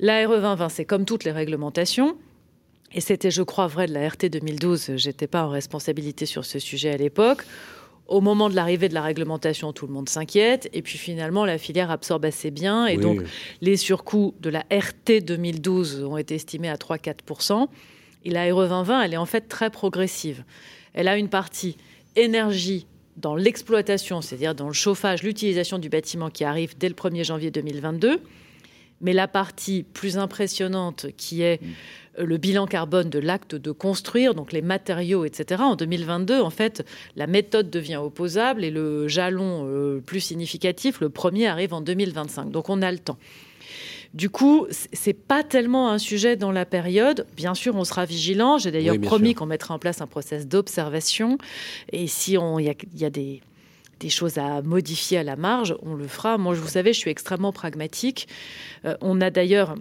La 0.00 0.26
RE 0.26 0.36
2020, 0.40 0.68
c'est 0.68 0.84
comme 0.84 1.04
toutes 1.04 1.24
les 1.24 1.32
réglementations, 1.32 2.16
et 2.94 3.00
c'était, 3.00 3.32
je 3.32 3.42
crois, 3.42 3.66
vrai 3.66 3.88
de 3.88 3.92
la 3.92 4.08
RT 4.08 4.26
2012. 4.30 4.92
J'étais 4.96 5.26
pas 5.26 5.44
en 5.44 5.48
responsabilité 5.48 6.26
sur 6.26 6.44
ce 6.44 6.60
sujet 6.60 6.90
à 6.90 6.96
l'époque. 6.96 7.44
Au 8.06 8.20
moment 8.20 8.48
de 8.48 8.54
l'arrivée 8.54 8.88
de 8.88 8.94
la 8.94 9.02
réglementation, 9.02 9.72
tout 9.72 9.88
le 9.88 9.92
monde 9.92 10.08
s'inquiète. 10.08 10.70
Et 10.72 10.80
puis 10.80 10.96
finalement, 10.96 11.44
la 11.44 11.58
filière 11.58 11.90
absorbe 11.90 12.24
assez 12.24 12.52
bien. 12.52 12.86
Et 12.86 12.96
donc, 12.96 13.22
les 13.60 13.76
surcoûts 13.76 14.34
de 14.40 14.48
la 14.48 14.60
RT 14.70 15.24
2012 15.24 16.04
ont 16.04 16.16
été 16.16 16.36
estimés 16.36 16.68
à 16.68 16.76
3-4% 16.76 17.66
Et 18.24 18.30
la 18.30 18.44
RE 18.54 18.68
2020, 18.68 19.02
elle 19.02 19.14
est 19.14 19.18
en 19.18 19.26
fait 19.26 19.48
très 19.48 19.70
progressive. 19.70 20.44
Elle 20.92 21.08
a 21.08 21.16
une 21.16 21.28
partie 21.28 21.76
énergie 22.14 22.86
dans 23.16 23.34
l'exploitation, 23.34 24.20
c'est-à-dire 24.20 24.54
dans 24.54 24.68
le 24.68 24.72
chauffage, 24.72 25.24
l'utilisation 25.24 25.80
du 25.80 25.88
bâtiment 25.88 26.30
qui 26.30 26.44
arrive 26.44 26.78
dès 26.78 26.88
le 26.88 26.94
1er 26.94 27.24
janvier 27.24 27.50
2022. 27.50 28.20
Mais 29.00 29.12
la 29.12 29.26
partie 29.26 29.82
plus 29.82 30.18
impressionnante 30.18 31.06
qui 31.16 31.42
est 31.42 31.60
mmh 31.60 31.66
le 32.18 32.36
bilan 32.36 32.66
carbone 32.66 33.10
de 33.10 33.18
l'acte 33.18 33.54
de 33.54 33.72
construire, 33.72 34.34
donc 34.34 34.52
les 34.52 34.62
matériaux, 34.62 35.24
etc. 35.24 35.62
En 35.62 35.76
2022, 35.76 36.40
en 36.40 36.50
fait, 36.50 36.86
la 37.16 37.26
méthode 37.26 37.70
devient 37.70 37.96
opposable 37.96 38.64
et 38.64 38.70
le 38.70 39.08
jalon 39.08 39.66
euh, 39.66 40.00
plus 40.00 40.20
significatif, 40.20 41.00
le 41.00 41.08
premier, 41.08 41.46
arrive 41.46 41.74
en 41.74 41.80
2025. 41.80 42.50
Donc 42.50 42.68
on 42.68 42.82
a 42.82 42.90
le 42.90 42.98
temps. 42.98 43.18
Du 44.14 44.30
coup, 44.30 44.68
c'est 44.70 45.12
pas 45.12 45.42
tellement 45.42 45.90
un 45.90 45.98
sujet 45.98 46.36
dans 46.36 46.52
la 46.52 46.64
période. 46.64 47.26
Bien 47.36 47.52
sûr, 47.54 47.74
on 47.74 47.82
sera 47.82 48.04
vigilant. 48.04 48.58
J'ai 48.58 48.70
d'ailleurs 48.70 49.00
promis 49.00 49.34
qu'on 49.34 49.46
mettrait 49.46 49.74
en 49.74 49.80
place 49.80 50.00
un 50.00 50.06
process 50.06 50.46
d'observation. 50.46 51.36
Et 51.90 52.06
si 52.06 52.34
il 52.34 52.64
y, 52.94 53.04
a, 53.04 53.10
des, 53.10 53.40
choses 54.08 54.38
à 54.38 54.62
modifier 54.62 55.18
à 55.18 55.24
la 55.24 55.34
marge, 55.34 55.74
on 55.82 55.94
le 55.94 56.06
fera. 56.06 56.38
Moi, 56.38 56.54
vous 56.54 56.68
savez, 56.68 56.92
je 56.92 57.00
suis 57.00 57.10
extrêmement 57.10 57.50
pragmatique. 57.50 58.28
Euh, 58.84 58.96
on 59.00 59.20
a 59.20 59.30
d'ailleurs 59.30 59.74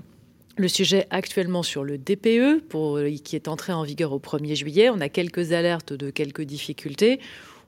le 0.55 0.67
sujet 0.67 1.07
actuellement 1.09 1.63
sur 1.63 1.83
le 1.83 1.97
DPE, 1.97 2.63
pour, 2.67 2.97
euh, 2.97 3.09
qui 3.23 3.35
est 3.35 3.47
entré 3.47 3.73
en 3.73 3.83
vigueur 3.83 4.13
au 4.13 4.19
1er 4.19 4.55
juillet. 4.55 4.89
On 4.89 5.01
a 5.01 5.09
quelques 5.09 5.51
alertes 5.51 5.93
de 5.93 6.09
quelques 6.09 6.43
difficultés. 6.43 7.19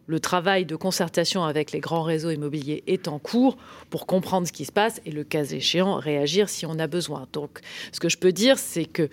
Le 0.07 0.19
travail 0.19 0.65
de 0.65 0.75
concertation 0.75 1.43
avec 1.43 1.71
les 1.71 1.79
grands 1.79 2.03
réseaux 2.03 2.29
immobiliers 2.29 2.83
est 2.85 3.07
en 3.07 3.17
cours 3.17 3.57
pour 3.89 4.05
comprendre 4.05 4.47
ce 4.47 4.51
qui 4.51 4.65
se 4.65 4.71
passe 4.71 5.01
et, 5.05 5.11
le 5.11 5.23
cas 5.23 5.43
échéant, 5.45 5.95
réagir 5.95 6.47
si 6.47 6.67
on 6.67 6.77
a 6.77 6.85
besoin. 6.85 7.27
Donc, 7.33 7.59
ce 7.91 7.99
que 7.99 8.07
je 8.07 8.17
peux 8.17 8.31
dire, 8.31 8.59
c'est 8.59 8.85
que 8.85 9.09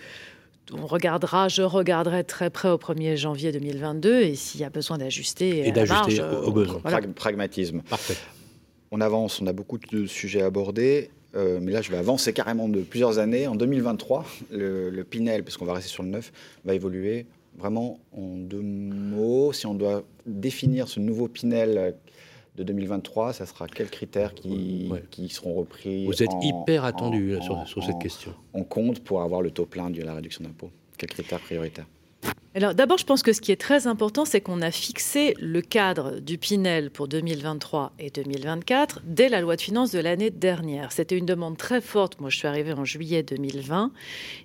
on 0.71 0.85
regardera, 0.85 1.49
je 1.49 1.61
regarderai 1.63 2.23
très 2.23 2.49
près 2.49 2.69
au 2.69 2.77
1er 2.77 3.17
janvier 3.17 3.51
2022 3.51 4.21
et 4.21 4.35
s'il 4.35 4.61
y 4.61 4.63
a 4.63 4.69
besoin 4.69 4.97
d'ajuster. 4.97 5.67
Et 5.67 5.71
d'ajuster 5.71 6.21
au, 6.21 6.51
besoin. 6.51 6.79
Pragmatisme. 7.15 7.81
Parfait. 7.81 8.15
On 8.91 9.01
avance, 9.01 9.41
on 9.41 9.47
a 9.47 9.53
beaucoup 9.53 9.77
de 9.77 10.05
sujets 10.05 10.43
abordés. 10.43 11.09
Euh, 11.35 11.59
mais 11.61 11.71
là, 11.71 11.81
je 11.81 11.91
vais 11.91 11.97
avancer 11.97 12.33
carrément 12.33 12.69
de 12.69 12.81
plusieurs 12.81 13.17
années. 13.17 13.47
En 13.47 13.55
2023, 13.55 14.25
le, 14.51 15.03
Pinel, 15.03 15.43
parce 15.43 15.57
qu'on 15.57 15.65
va 15.65 15.73
rester 15.73 15.89
sur 15.89 16.03
le 16.03 16.09
neuf, 16.09 16.31
va 16.63 16.75
évoluer 16.75 17.25
vraiment 17.57 17.99
en 18.15 18.37
deux 18.37 18.61
mots. 18.61 19.53
Si 19.53 19.65
on 19.65 19.73
doit 19.73 20.03
définir 20.25 20.87
ce 20.87 20.99
nouveau 20.99 21.27
Pinel 21.27 21.95
de 22.55 22.63
2023, 22.63 23.33
ça 23.33 23.45
sera 23.45 23.67
quels 23.67 23.89
critères 23.89 24.33
qui, 24.33 24.91
qui 25.09 25.29
seront 25.29 25.55
repris 25.55 26.05
Vous 26.05 26.21
êtes 26.21 26.33
hyper 26.41 26.85
attendu 26.85 27.35
sur, 27.41 27.67
sur, 27.67 27.83
cette 27.83 27.99
question. 27.99 28.33
On 28.53 28.63
compte 28.63 28.99
pour 28.99 29.21
avoir 29.21 29.41
le 29.41 29.51
taux 29.51 29.65
plein 29.65 29.89
de 29.89 30.01
la 30.01 30.13
réduction 30.13 30.43
d'impôt. 30.43 30.69
Quels 30.97 31.09
critères 31.09 31.39
prioritaires? 31.39 31.87
Alors 32.55 32.75
d'abord, 32.75 32.99
je 32.99 33.05
pense 33.05 33.23
que 33.23 33.33
ce 33.33 33.41
qui 33.41 33.51
est 33.51 33.59
très 33.59 33.87
important, 33.87 34.25
c'est 34.25 34.39
qu'on 34.39 34.61
a 34.61 34.69
fixé 34.69 35.33
le 35.39 35.59
cadre 35.61 36.19
du 36.19 36.37
Pinel 36.37 36.91
pour 36.91 37.07
2023 37.07 37.93
et 37.97 38.11
2024 38.11 39.01
dès 39.05 39.27
la 39.27 39.41
loi 39.41 39.55
de 39.55 39.61
finances 39.61 39.89
de 39.89 39.97
l'année 39.97 40.29
dernière. 40.29 40.91
C'était 40.91 41.17
une 41.17 41.25
demande 41.25 41.57
très 41.57 41.81
forte. 41.81 42.19
Moi, 42.19 42.29
je 42.29 42.37
suis 42.37 42.47
arrivée 42.47 42.73
en 42.73 42.85
juillet 42.85 43.23
2020 43.23 43.91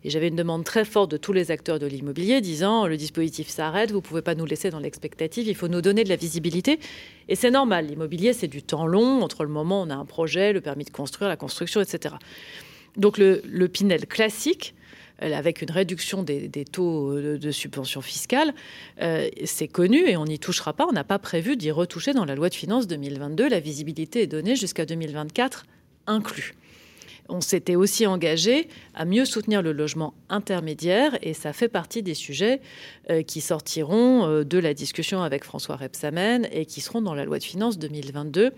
et 0.04 0.10
j'avais 0.10 0.28
une 0.28 0.36
demande 0.36 0.64
très 0.64 0.86
forte 0.86 1.10
de 1.10 1.18
tous 1.18 1.34
les 1.34 1.50
acteurs 1.50 1.78
de 1.78 1.86
l'immobilier 1.86 2.40
disant 2.40 2.86
le 2.86 2.96
dispositif 2.96 3.48
s'arrête, 3.48 3.90
vous 3.90 4.00
pouvez 4.00 4.22
pas 4.22 4.34
nous 4.34 4.46
laisser 4.46 4.70
dans 4.70 4.80
l'expectative, 4.80 5.46
il 5.46 5.54
faut 5.54 5.68
nous 5.68 5.82
donner 5.82 6.02
de 6.02 6.08
la 6.08 6.16
visibilité. 6.16 6.80
Et 7.28 7.34
c'est 7.34 7.50
normal, 7.50 7.88
l'immobilier, 7.88 8.32
c'est 8.32 8.48
du 8.48 8.62
temps 8.62 8.86
long 8.86 9.20
entre 9.20 9.44
le 9.44 9.50
moment 9.50 9.82
où 9.82 9.86
on 9.86 9.90
a 9.90 9.94
un 9.94 10.06
projet, 10.06 10.54
le 10.54 10.62
permis 10.62 10.84
de 10.84 10.90
construire, 10.90 11.28
la 11.28 11.36
construction, 11.36 11.82
etc. 11.82 12.14
Donc 12.96 13.18
le, 13.18 13.42
le 13.44 13.68
Pinel 13.68 14.06
classique, 14.06 14.74
avec 15.20 15.62
une 15.62 15.70
réduction 15.70 16.22
des, 16.22 16.48
taux 16.64 17.18
de, 17.20 17.50
subvention 17.50 18.00
fiscale, 18.00 18.54
euh, 19.00 19.28
c'est 19.44 19.68
connu 19.68 20.08
et 20.08 20.16
on 20.16 20.24
n'y 20.24 20.38
touchera 20.38 20.72
pas. 20.72 20.86
On 20.86 20.92
n'a 20.92 21.04
pas 21.04 21.18
prévu 21.18 21.56
d'y 21.56 21.70
retoucher 21.70 22.12
dans 22.12 22.24
la 22.24 22.34
loi 22.34 22.48
de 22.48 22.54
finances 22.54 22.86
2022. 22.86 23.48
La 23.48 23.60
visibilité 23.60 24.22
est 24.22 24.26
donnée 24.26 24.56
jusqu'à 24.56 24.86
2024 24.86 25.66
inclus. 26.06 26.54
On 27.30 27.42
s'était 27.42 27.76
aussi 27.76 28.06
engagé 28.06 28.68
à 28.94 29.04
mieux 29.04 29.26
soutenir 29.26 29.60
le 29.60 29.72
logement 29.72 30.14
intermédiaire 30.30 31.18
et 31.20 31.34
ça 31.34 31.52
fait 31.52 31.68
partie 31.68 32.02
des 32.02 32.14
sujets 32.14 32.62
euh, 33.10 33.22
qui 33.22 33.42
sortiront 33.42 34.44
de 34.44 34.58
la 34.58 34.72
discussion 34.72 35.22
avec 35.22 35.44
François 35.44 35.76
Repsamen 35.76 36.48
et 36.52 36.64
qui 36.64 36.80
seront 36.80 37.02
dans 37.02 37.14
la 37.14 37.26
loi 37.26 37.38
de 37.38 37.44
finances 37.44 37.78
2022 37.78 38.52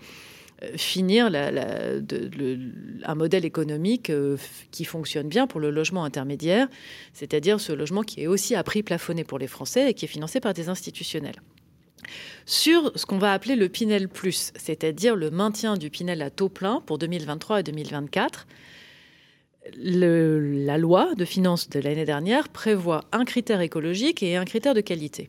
finir 0.75 1.29
un 1.33 3.15
modèle 3.15 3.45
économique 3.45 4.09
euh, 4.09 4.37
qui 4.71 4.85
fonctionne 4.85 5.27
bien 5.27 5.47
pour 5.47 5.59
le 5.59 5.71
logement 5.71 6.03
intermédiaire, 6.03 6.67
c'est-à-dire 7.13 7.59
ce 7.59 7.73
logement 7.73 8.03
qui 8.03 8.21
est 8.21 8.27
aussi 8.27 8.55
à 8.55 8.63
prix 8.63 8.83
plafonné 8.83 9.23
pour 9.23 9.39
les 9.39 9.47
Français 9.47 9.89
et 9.89 9.93
qui 9.93 10.05
est 10.05 10.07
financé 10.07 10.39
par 10.39 10.53
des 10.53 10.69
institutionnels. 10.69 11.41
Sur 12.45 12.91
ce 12.95 13.05
qu'on 13.05 13.17
va 13.17 13.33
appeler 13.33 13.55
le 13.55 13.69
Pinel 13.69 14.09
Plus, 14.09 14.51
c'est-à-dire 14.55 15.15
le 15.15 15.31
maintien 15.31 15.77
du 15.77 15.89
Pinel 15.89 16.21
à 16.21 16.29
taux 16.29 16.49
plein 16.49 16.81
pour 16.85 16.97
2023 16.97 17.59
et 17.59 17.63
2024, 17.63 18.47
la 19.77 20.77
loi 20.77 21.13
de 21.15 21.25
finances 21.25 21.69
de 21.69 21.79
l'année 21.79 22.05
dernière 22.05 22.49
prévoit 22.49 23.03
un 23.11 23.25
critère 23.25 23.61
écologique 23.61 24.23
et 24.23 24.35
un 24.35 24.45
critère 24.45 24.73
de 24.73 24.81
qualité. 24.81 25.27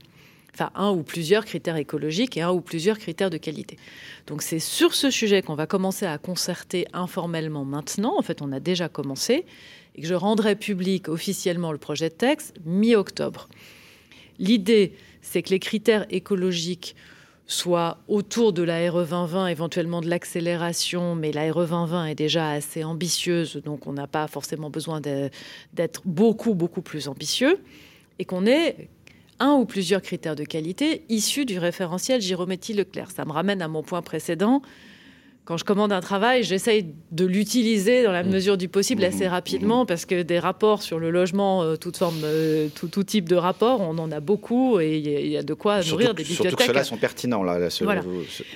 Enfin 0.54 0.70
un 0.74 0.90
ou 0.90 1.02
plusieurs 1.02 1.44
critères 1.44 1.76
écologiques 1.76 2.36
et 2.36 2.42
un 2.42 2.50
ou 2.50 2.60
plusieurs 2.60 2.98
critères 2.98 3.30
de 3.30 3.38
qualité. 3.38 3.78
Donc 4.26 4.42
c'est 4.42 4.58
sur 4.58 4.94
ce 4.94 5.10
sujet 5.10 5.42
qu'on 5.42 5.54
va 5.54 5.66
commencer 5.66 6.06
à 6.06 6.18
concerter 6.18 6.86
informellement 6.92 7.64
maintenant. 7.64 8.14
En 8.18 8.22
fait, 8.22 8.42
on 8.42 8.52
a 8.52 8.60
déjà 8.60 8.88
commencé 8.88 9.44
et 9.94 10.02
que 10.02 10.06
je 10.06 10.14
rendrai 10.14 10.56
public 10.56 11.08
officiellement 11.08 11.72
le 11.72 11.78
projet 11.78 12.08
de 12.08 12.14
texte 12.14 12.54
mi-octobre. 12.64 13.48
L'idée, 14.38 14.94
c'est 15.20 15.42
que 15.42 15.50
les 15.50 15.58
critères 15.58 16.06
écologiques 16.10 16.96
soient 17.46 17.98
autour 18.08 18.52
de 18.52 18.62
la 18.62 18.90
RE 18.90 19.04
2020, 19.04 19.48
éventuellement 19.48 20.00
de 20.00 20.08
l'accélération, 20.08 21.14
mais 21.14 21.32
la 21.32 21.52
RE 21.52 21.66
2020 21.66 22.06
est 22.06 22.14
déjà 22.14 22.50
assez 22.50 22.82
ambitieuse, 22.84 23.56
donc 23.56 23.86
on 23.86 23.92
n'a 23.92 24.06
pas 24.06 24.26
forcément 24.26 24.70
besoin 24.70 25.00
d'être 25.00 26.02
beaucoup, 26.04 26.54
beaucoup 26.54 26.82
plus 26.82 27.08
ambitieux, 27.08 27.60
et 28.18 28.24
qu'on 28.24 28.46
ait 28.46 28.88
un 29.42 29.54
ou 29.54 29.64
plusieurs 29.64 30.00
critères 30.00 30.36
de 30.36 30.44
qualité 30.44 31.04
issus 31.08 31.44
du 31.44 31.58
référentiel 31.58 32.20
Girometti-Leclerc. 32.20 33.10
Ça 33.10 33.24
me 33.24 33.32
ramène 33.32 33.60
à 33.60 33.68
mon 33.68 33.82
point 33.82 34.00
précédent. 34.00 34.62
Quand 35.44 35.56
je 35.56 35.64
commande 35.64 35.92
un 35.92 36.00
travail, 36.00 36.44
j'essaye 36.44 36.94
de 37.10 37.24
l'utiliser 37.24 38.04
dans 38.04 38.12
la 38.12 38.22
mmh. 38.22 38.30
mesure 38.30 38.56
du 38.56 38.68
possible 38.68 39.02
assez 39.02 39.26
mmh. 39.26 39.30
rapidement 39.30 39.86
parce 39.86 40.04
que 40.06 40.22
des 40.22 40.38
rapports 40.38 40.82
sur 40.82 41.00
le 41.00 41.10
logement, 41.10 41.64
euh, 41.64 41.74
toute 41.74 41.96
forme, 41.96 42.20
euh, 42.22 42.68
tout, 42.72 42.86
tout, 42.86 43.02
type 43.02 43.28
de 43.28 43.34
rapports, 43.34 43.80
on 43.80 43.98
en 43.98 44.12
a 44.12 44.20
beaucoup 44.20 44.78
et 44.78 44.98
il 44.98 45.28
y, 45.28 45.36
a 45.36 45.42
de 45.42 45.54
quoi 45.54 45.82
nourrir 45.82 46.14
des 46.14 46.22
bibliothèques. 46.22 46.50
Surtout 46.50 46.56
que 46.56 46.64
ceux-là 46.64 46.84
sont 46.84 46.96
pertinents. 46.96 47.42
Là, 47.42 47.58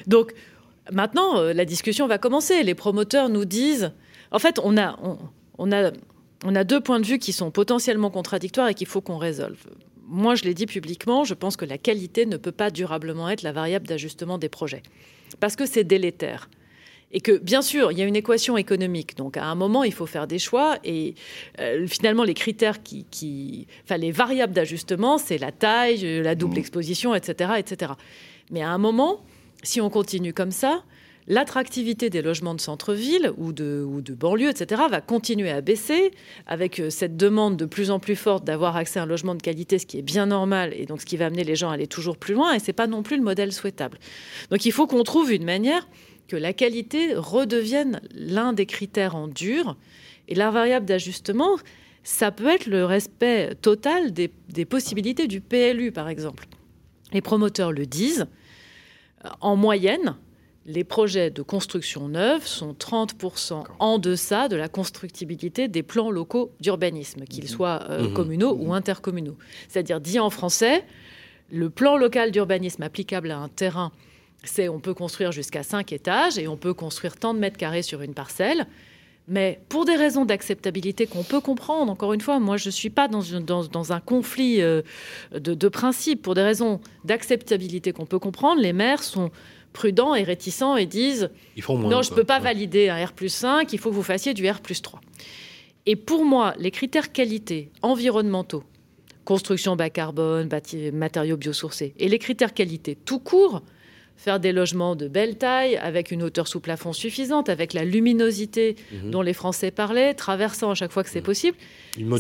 Donc 0.07 0.33
maintenant, 0.93 1.39
euh, 1.39 1.53
la 1.53 1.65
discussion 1.65 2.07
va 2.07 2.19
commencer. 2.19 2.63
Les 2.63 2.77
promoteurs 2.77 3.29
nous 3.29 3.45
disent, 3.45 3.91
en 4.31 4.39
fait, 4.39 4.61
on 4.63 4.79
a, 4.79 4.97
on 5.59 5.73
a, 5.73 5.91
on 6.45 6.55
a 6.55 6.63
deux 6.63 6.81
points 6.81 7.01
de 7.01 7.07
vue 7.07 7.19
qui 7.19 7.33
sont 7.33 7.51
potentiellement 7.51 8.11
contradictoires 8.11 8.69
et 8.69 8.75
qu'il 8.75 8.87
faut 8.87 9.01
qu'on 9.01 9.19
résolve 9.19 9.59
moi, 10.07 10.35
je 10.35 10.45
l'ai 10.45 10.55
dit 10.55 10.67
publiquement, 10.67 11.25
je 11.25 11.35
pense 11.35 11.57
que 11.57 11.65
la 11.65 11.79
qualité 11.79 12.27
ne 12.27 12.37
peut 12.37 12.53
pas 12.53 12.71
durablement 12.71 13.29
être 13.29 13.43
la 13.43 13.53
variable 13.53 13.87
d'ajustement 13.87 14.39
des 14.39 14.49
projets. 14.49 14.83
Parce 15.41 15.57
que 15.57 15.67
c'est 15.67 15.85
délétère. 15.85 16.49
Et 17.13 17.21
que, 17.21 17.39
bien 17.39 17.63
sûr, 17.63 17.93
il 17.93 17.99
y 17.99 18.03
a 18.03 18.05
une 18.05 18.17
équation 18.17 18.57
économique. 18.57 19.17
Donc, 19.17 19.37
à 19.37 19.45
un 19.45 19.55
moment, 19.55 19.85
il 19.85 19.93
faut 19.93 20.07
faire 20.07 20.27
des 20.27 20.39
choix. 20.39 20.79
Et 20.85 21.15
euh, 21.61 21.87
finalement, 21.87 22.25
les 22.25 22.35
critères 22.35 22.83
qui. 22.83 23.67
Enfin, 23.85 23.97
les 23.97 24.11
variables 24.11 24.53
d'ajustement, 24.53 25.19
c'est 25.19 25.39
la 25.39 25.53
taille, 25.53 26.23
la 26.23 26.35
double 26.35 26.57
mmh. 26.57 26.59
exposition, 26.59 27.15
etc., 27.15 27.53
etc. 27.59 27.93
Mais 28.51 28.63
à 28.63 28.71
un 28.71 28.79
moment, 28.79 29.25
si 29.63 29.81
on 29.81 29.89
continue 29.89 30.33
comme 30.33 30.51
ça, 30.51 30.83
l'attractivité 31.29 32.11
des 32.11 32.23
logements 32.23 32.55
de 32.55 32.61
centre-ville 32.61 33.33
ou 33.37 33.53
de, 33.53 34.15
banlieue, 34.15 34.51
etc., 34.51 34.83
va 34.89 35.01
continuer 35.01 35.51
à 35.51 35.61
baisser 35.61 36.13
avec 36.47 36.81
euh, 36.81 36.91
cette 36.91 37.17
demande 37.17 37.57
de 37.57 37.65
plus 37.65 37.91
en 37.91 37.99
plus 37.99 38.17
forte 38.17 38.45
d'avoir 38.45 38.77
accès 38.77 39.01
à 39.01 39.03
un 39.03 39.07
logement 39.07 39.35
de 39.35 39.43
qualité, 39.43 39.79
ce 39.79 39.87
qui 39.87 39.99
est 39.99 40.03
bien 40.03 40.27
normal, 40.27 40.73
et 40.75 40.87
donc 40.87 41.01
ce 41.01 41.07
qui 41.07 41.17
va 41.17 41.27
amener 41.27 41.45
les 41.45 41.57
gens 41.57 41.71
à 41.71 41.75
aller 41.75 41.87
toujours 41.87 42.17
plus 42.17 42.35
loin, 42.35 42.53
et 42.53 42.59
ce 42.59 42.69
n'est 42.69 42.73
pas 42.73 42.87
non 42.87 43.03
plus 43.03 43.17
le 43.17 43.23
modèle 43.23 43.53
souhaitable. 43.53 43.99
Donc 44.51 44.65
il 44.65 44.73
faut 44.73 44.87
qu'on 44.87 45.03
trouve 45.03 45.33
une 45.33 45.45
manière 45.45 45.89
que 46.29 46.37
la 46.37 46.53
qualité 46.53 47.15
redevienne 47.15 48.01
l'un 48.15 48.53
des 48.53 48.67
critères 48.67 49.17
en 49.17 49.29
dur, 49.29 49.77
et 50.29 50.35
la 50.35 50.51
variable 50.51 50.87
d'ajustement, 50.87 51.57
ça 52.03 52.31
peut 52.31 52.49
être 52.49 52.67
le 52.67 52.85
respect 52.85 53.55
total 53.61 54.13
des, 54.13 54.31
des 54.49 54.65
possibilités 54.65 55.27
du 55.27 55.41
PLU, 55.41 55.93
par 55.93 56.09
exemple. 56.09 56.47
Les 57.13 57.21
promoteurs 57.21 57.73
le 57.73 57.87
disent, 57.87 58.27
en 59.41 59.57
moyenne, 59.57 60.17
les 60.67 60.83
projets 60.83 61.31
de 61.31 61.43
construction 61.43 62.09
neuve 62.09 62.45
sont 62.45 62.73
30% 62.73 63.65
en 63.79 63.99
deçà 63.99 64.49
de 64.49 64.57
la 64.57 64.69
constructibilité 64.69 65.69
des 65.69 65.83
plans 65.83 66.11
locaux 66.11 66.53
d'urbanisme, 66.61 67.25
qu'ils 67.25 67.45
mhm. 67.45 67.51
soient 67.51 67.83
euh, 67.89 68.09
mhm. 68.09 68.13
communaux 68.13 68.57
ou 68.59 68.67
mhm. 68.67 68.73
intercommunaux. 68.73 69.37
C'est-à-dire, 69.69 70.01
dit 70.01 70.19
en 70.19 70.31
français, 70.31 70.85
le 71.51 71.71
plan 71.71 71.97
local 71.97 72.33
d'urbanisme 72.33 72.83
applicable 72.83 73.31
à 73.31 73.39
un 73.39 73.49
terrain, 73.49 73.93
c'est 74.43 74.69
on 74.69 74.81
peut 74.81 74.95
construire 74.95 75.31
jusqu'à 75.31 75.63
5 75.63 75.93
étages 75.93 76.37
et 76.37 76.49
on 76.49 76.57
peut 76.57 76.75
construire 76.75 77.17
tant 77.17 77.33
de 77.33 77.39
mètres 77.39 77.57
carrés 77.57 77.83
sur 77.83 78.03
une 78.03 78.15
parcelle. 78.15 78.67
Mais 79.29 79.61
pour 79.69 79.85
des 79.85 79.97
raisons 79.97 80.25
d'acceptabilité 80.25 81.07
qu'on 81.07 81.25
peut 81.25 81.41
comprendre, 81.41 81.91
encore 81.91 82.13
une 82.13 82.21
fois, 82.21 82.39
moi 82.39 82.57
je 82.57 82.69
ne 82.69 82.73
suis 82.73 82.91
pas 82.91 83.09
dans, 83.09 83.23
dans, 83.41 83.93
un 83.93 83.99
conflit 83.99 84.63
euh, 84.63 84.83
de, 85.33 85.55
de 85.55 85.69
principe. 85.69 86.23
Pour 86.23 86.35
des 86.35 86.43
raisons 86.43 86.81
d'acceptabilité 87.05 87.93
qu'on 87.93 88.07
peut 88.07 88.21
comprendre, 88.21 88.61
les 88.61 88.73
maires 88.73 89.03
sont 89.03 89.31
prudents 89.73 90.15
et 90.15 90.23
réticents 90.23 90.77
et 90.77 90.87
disent 90.87 91.31
non, 91.69 92.03
je 92.03 92.11
ne 92.11 92.15
peux 92.15 92.25
pas 92.25 92.39
valider 92.39 92.89
un 92.89 93.05
R 93.05 93.13
5, 93.27 93.73
il 93.73 93.79
faut 93.79 93.91
que 93.91 93.95
vous 93.95 94.03
fassiez 94.03 94.35
du 94.35 94.49
R 94.49 94.61
3. 94.61 95.01
Et 95.87 95.97
pour 95.97 96.25
moi, 96.25 96.55
les 96.59 96.71
critères 96.71 97.13
qualité 97.13 97.71
environnementaux, 97.83 98.65
construction 99.25 99.77
bas 99.77 99.91
carbone, 99.91 100.49
matériaux 100.93 101.37
biosourcés, 101.37 101.95
et 101.99 102.09
les 102.09 102.19
critères 102.19 102.55
qualité 102.55 102.97
tout 103.05 103.21
court, 103.21 103.63
faire 104.17 104.41
des 104.41 104.53
logements 104.53 104.97
de 104.97 105.09
belle 105.09 105.37
taille, 105.37 105.77
avec 105.77 106.11
une 106.11 106.23
hauteur 106.23 106.49
sous 106.49 106.61
plafond 106.61 106.93
suffisante, 106.93 107.49
avec 107.49 107.73
la 107.73 107.85
luminosité 107.85 108.77
mhm. 108.93 109.11
dont 109.11 109.23
les 109.23 109.35
Français 109.35 109.71
parlaient, 109.71 110.15
traversant 110.15 110.71
à 110.71 110.75
chaque 110.75 110.91
fois 110.91 111.05
que 111.05 111.11
c'est 111.11 111.21
mhm. 111.21 111.27
possible, 111.27 111.57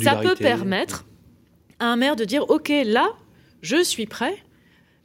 ça 0.02 0.16
peut 0.16 0.36
permettre 0.36 1.06
à 1.78 1.86
un 1.86 1.96
maire 1.96 2.16
de 2.16 2.24
dire, 2.24 2.48
OK, 2.50 2.70
là, 2.84 3.08
je 3.62 3.82
suis 3.82 4.06
prêt 4.06 4.36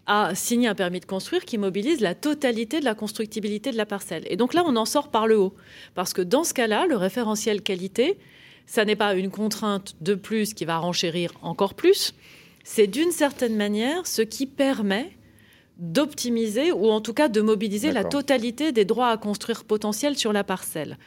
à 0.08 0.34
signer 0.36 0.68
un 0.68 0.76
permis 0.76 0.99
de 0.99 1.06
construire 1.06 1.45
qui 1.45 1.58
mobilise 1.58 2.02
la 2.02 2.16
totalité 2.16 2.80
de 2.80 2.86
la 2.86 2.95
constructibilité 2.95 3.72
de 3.72 3.78
la 3.78 3.86
parcelle. 3.86 4.24
Et 4.30 4.36
donc 4.36 4.54
là, 4.54 4.64
on 4.66 4.76
en 4.76 4.86
sort 4.86 5.10
par 5.10 5.28
le 5.28 5.38
haut. 5.38 5.54
Parce 5.95 6.14
que 6.14 6.22
dans 6.22 6.43
ce 6.43 6.54
cas-là, 6.54 6.88
le 6.88 6.97
référentiel 6.97 7.62
qualité, 7.62 8.18
ça 8.66 8.86
n'est 8.86 8.95
pas 8.95 9.14
une 9.16 9.32
contrainte 9.32 9.95
de 10.02 10.16
plus 10.16 10.54
qui 10.54 10.66
va 10.66 10.78
renchérir 10.78 11.32
encore 11.41 11.74
plus. 11.74 12.14
C'est 12.64 12.88
d'une 12.88 13.12
certaine 13.12 13.56
manière 13.56 14.08
ce 14.08 14.22
qui 14.22 14.45
permet 14.45 15.12
d'optimiser 15.78 16.72
ou 16.72 16.89
en 16.89 17.02
tout 17.02 17.14
cas 17.14 17.28
de 17.28 17.41
mobiliser 17.41 17.91
la 17.91 18.04
totalité 18.04 18.72
des 18.72 18.86
droits 18.86 19.10
à 19.10 19.18
construire 19.18 19.64
potentiels 19.64 20.16
sur 20.16 20.32
la 20.32 20.43
parcelle. 20.43 20.97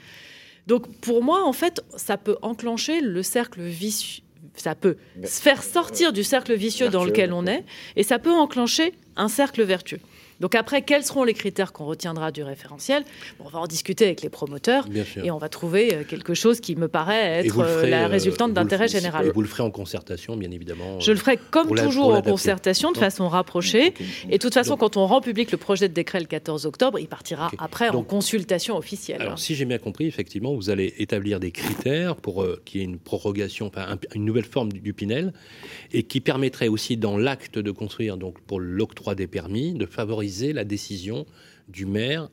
Donc 0.67 0.93
pour 1.01 1.23
moi, 1.23 1.45
en 1.45 1.53
fait, 1.53 1.85
ça 1.97 2.17
peut 2.17 2.37
enclencher 2.43 3.01
le 3.01 3.23
cercle 3.23 3.61
vicieux, 3.63 4.24
ça 4.57 4.75
peut 4.75 4.97
se 5.25 5.41
faire 5.41 5.63
sortir 5.63 6.13
du 6.13 6.25
cercle 6.25 6.55
vicieux 6.55 6.89
dans 6.89 7.05
lequel 7.05 7.33
on 7.33 7.47
est 7.47 7.65
et 7.97 8.03
ça 8.03 8.19
peut 8.19 8.33
enclencher 8.33 8.95
un 9.17 9.29
cercle 9.29 9.63
vertueux. 9.63 10.01
Donc 10.45 10.55
après, 10.57 10.83
quels 10.83 11.05
seront 11.05 11.25
les 11.25 11.33
critères 11.33 11.73
qu'on 11.73 11.87
retiendra 11.87 12.31
du 12.31 12.43
référentiel? 12.43 13.03
On 13.41 13.49
va 13.49 13.61
en 13.61 13.67
discuter 13.67 14.05
avec 14.05 14.21
les 14.21 14.29
promoteurs 14.29 14.87
et 15.23 15.31
on 15.31 15.39
va 15.39 15.49
trouver 15.49 15.95
euh, 15.95 16.05
quelque 16.05 16.35
chose 16.35 16.61
qui 16.61 16.77
me 16.77 16.87
paraît 16.87 17.47
être 17.47 17.61
euh, 17.61 17.87
la 17.87 18.05
euh, 18.05 18.09
résultante 18.09 18.53
d'intérêt 18.53 18.87
général. 18.87 19.27
Et 19.27 19.31
vous 19.31 19.41
le 19.41 19.49
ferez 19.49 19.63
en 19.63 19.71
concertation, 19.71 20.37
bien 20.37 20.51
évidemment. 20.51 21.01
Je 21.01 21.13
le 21.13 21.17
ferai 21.17 21.39
comme 21.51 21.75
toujours 21.75 22.13
en 22.13 22.21
concertation, 22.21 22.93
de 22.93 22.99
façon 22.99 23.27
rapprochée. 23.27 23.95
Et 24.29 24.33
de 24.33 24.37
toute 24.37 24.53
façon, 24.53 24.77
quand 24.77 24.99
on 24.99 25.07
rend 25.07 25.23
public 25.23 25.51
le 25.51 25.57
projet 25.57 25.89
de 25.89 25.95
décret 25.95 26.21
le 26.21 26.27
14 26.27 26.67
octobre, 26.67 26.99
il 26.99 27.09
partira 27.09 27.51
après 27.57 27.89
en 27.89 28.03
consultation 28.03 28.77
officielle. 28.77 29.23
Alors, 29.23 29.39
si 29.39 29.55
j'ai 29.55 29.65
bien 29.65 29.79
compris, 29.79 30.05
effectivement, 30.05 30.55
vous 30.55 30.69
allez 30.69 30.93
établir 30.99 31.41
des 31.41 31.53
critères 31.53 32.17
pour 32.17 32.47
qu'il 32.67 32.83
y 32.83 32.85
ait 32.85 32.87
une 32.87 32.99
prorogation, 32.99 33.73
une 34.15 34.27
nouvelle 34.27 34.45
forme 34.45 34.75
du, 34.75 34.81
du 34.81 34.93
Pinel, 34.93 35.33
et 35.95 36.03
qui 36.03 36.21
permettrait 36.21 36.69
aussi 36.69 36.99
dans 36.99 37.17
l'acte 37.17 37.59
de 37.59 37.71
construire, 37.71 38.19
donc 38.19 38.39
pour 38.43 38.61
l'octroi 38.61 39.15
des 39.15 39.27
permis, 39.27 39.73
de 39.73 39.87
favoriser 39.87 40.34
la 40.43 40.65
décision 40.65 41.27
du 41.69 41.87
maire 41.87 42.29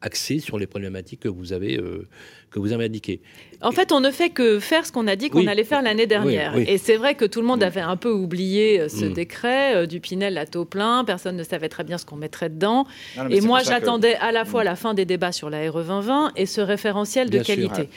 axée 0.00 0.38
sur 0.38 0.58
les 0.58 0.66
problématiques 0.66 1.20
que 1.20 1.28
vous 1.28 1.52
avez 1.52 1.78
euh, 1.78 2.06
que 2.50 2.58
vous 2.58 2.72
avez 2.72 2.84
indiquées. 2.84 3.20
En 3.60 3.72
fait, 3.72 3.92
on 3.92 4.00
ne 4.00 4.10
fait 4.10 4.30
que 4.30 4.60
faire 4.60 4.86
ce 4.86 4.92
qu'on 4.92 5.06
a 5.06 5.16
dit 5.16 5.30
qu'on 5.30 5.46
allait 5.46 5.64
faire 5.64 5.82
l'année 5.82 6.06
dernière. 6.06 6.56
Et 6.56 6.78
c'est 6.78 6.96
vrai 6.96 7.14
que 7.14 7.24
tout 7.24 7.40
le 7.40 7.46
monde 7.46 7.62
avait 7.62 7.80
un 7.80 7.96
peu 7.96 8.10
oublié 8.10 8.80
euh, 8.80 8.88
ce 8.88 9.06
mm. 9.06 9.12
décret 9.12 9.74
euh, 9.74 9.86
du 9.86 10.00
Pinel 10.00 10.38
à 10.38 10.46
taux 10.46 10.64
plein. 10.64 11.04
Personne 11.04 11.36
ne 11.36 11.42
savait 11.42 11.68
très 11.68 11.84
bien 11.84 11.98
ce 11.98 12.06
qu'on 12.06 12.16
mettrait 12.16 12.50
dedans. 12.50 12.86
et 13.30 13.40
moi, 13.40 13.62
j'attendais 13.62 14.14
à 14.16 14.32
la 14.32 14.44
fois 14.44 14.62
mm. 14.62 14.66
la 14.66 14.76
fin 14.76 14.94
des 14.94 15.04
débats 15.04 15.32
sur 15.32 15.50
la 15.50 15.70
RE 15.70 15.82
2020 15.82 16.32
et 16.36 16.46
ce 16.46 16.60
référentiel 16.60 17.30
de 17.30 17.40
qualité. 17.40 17.88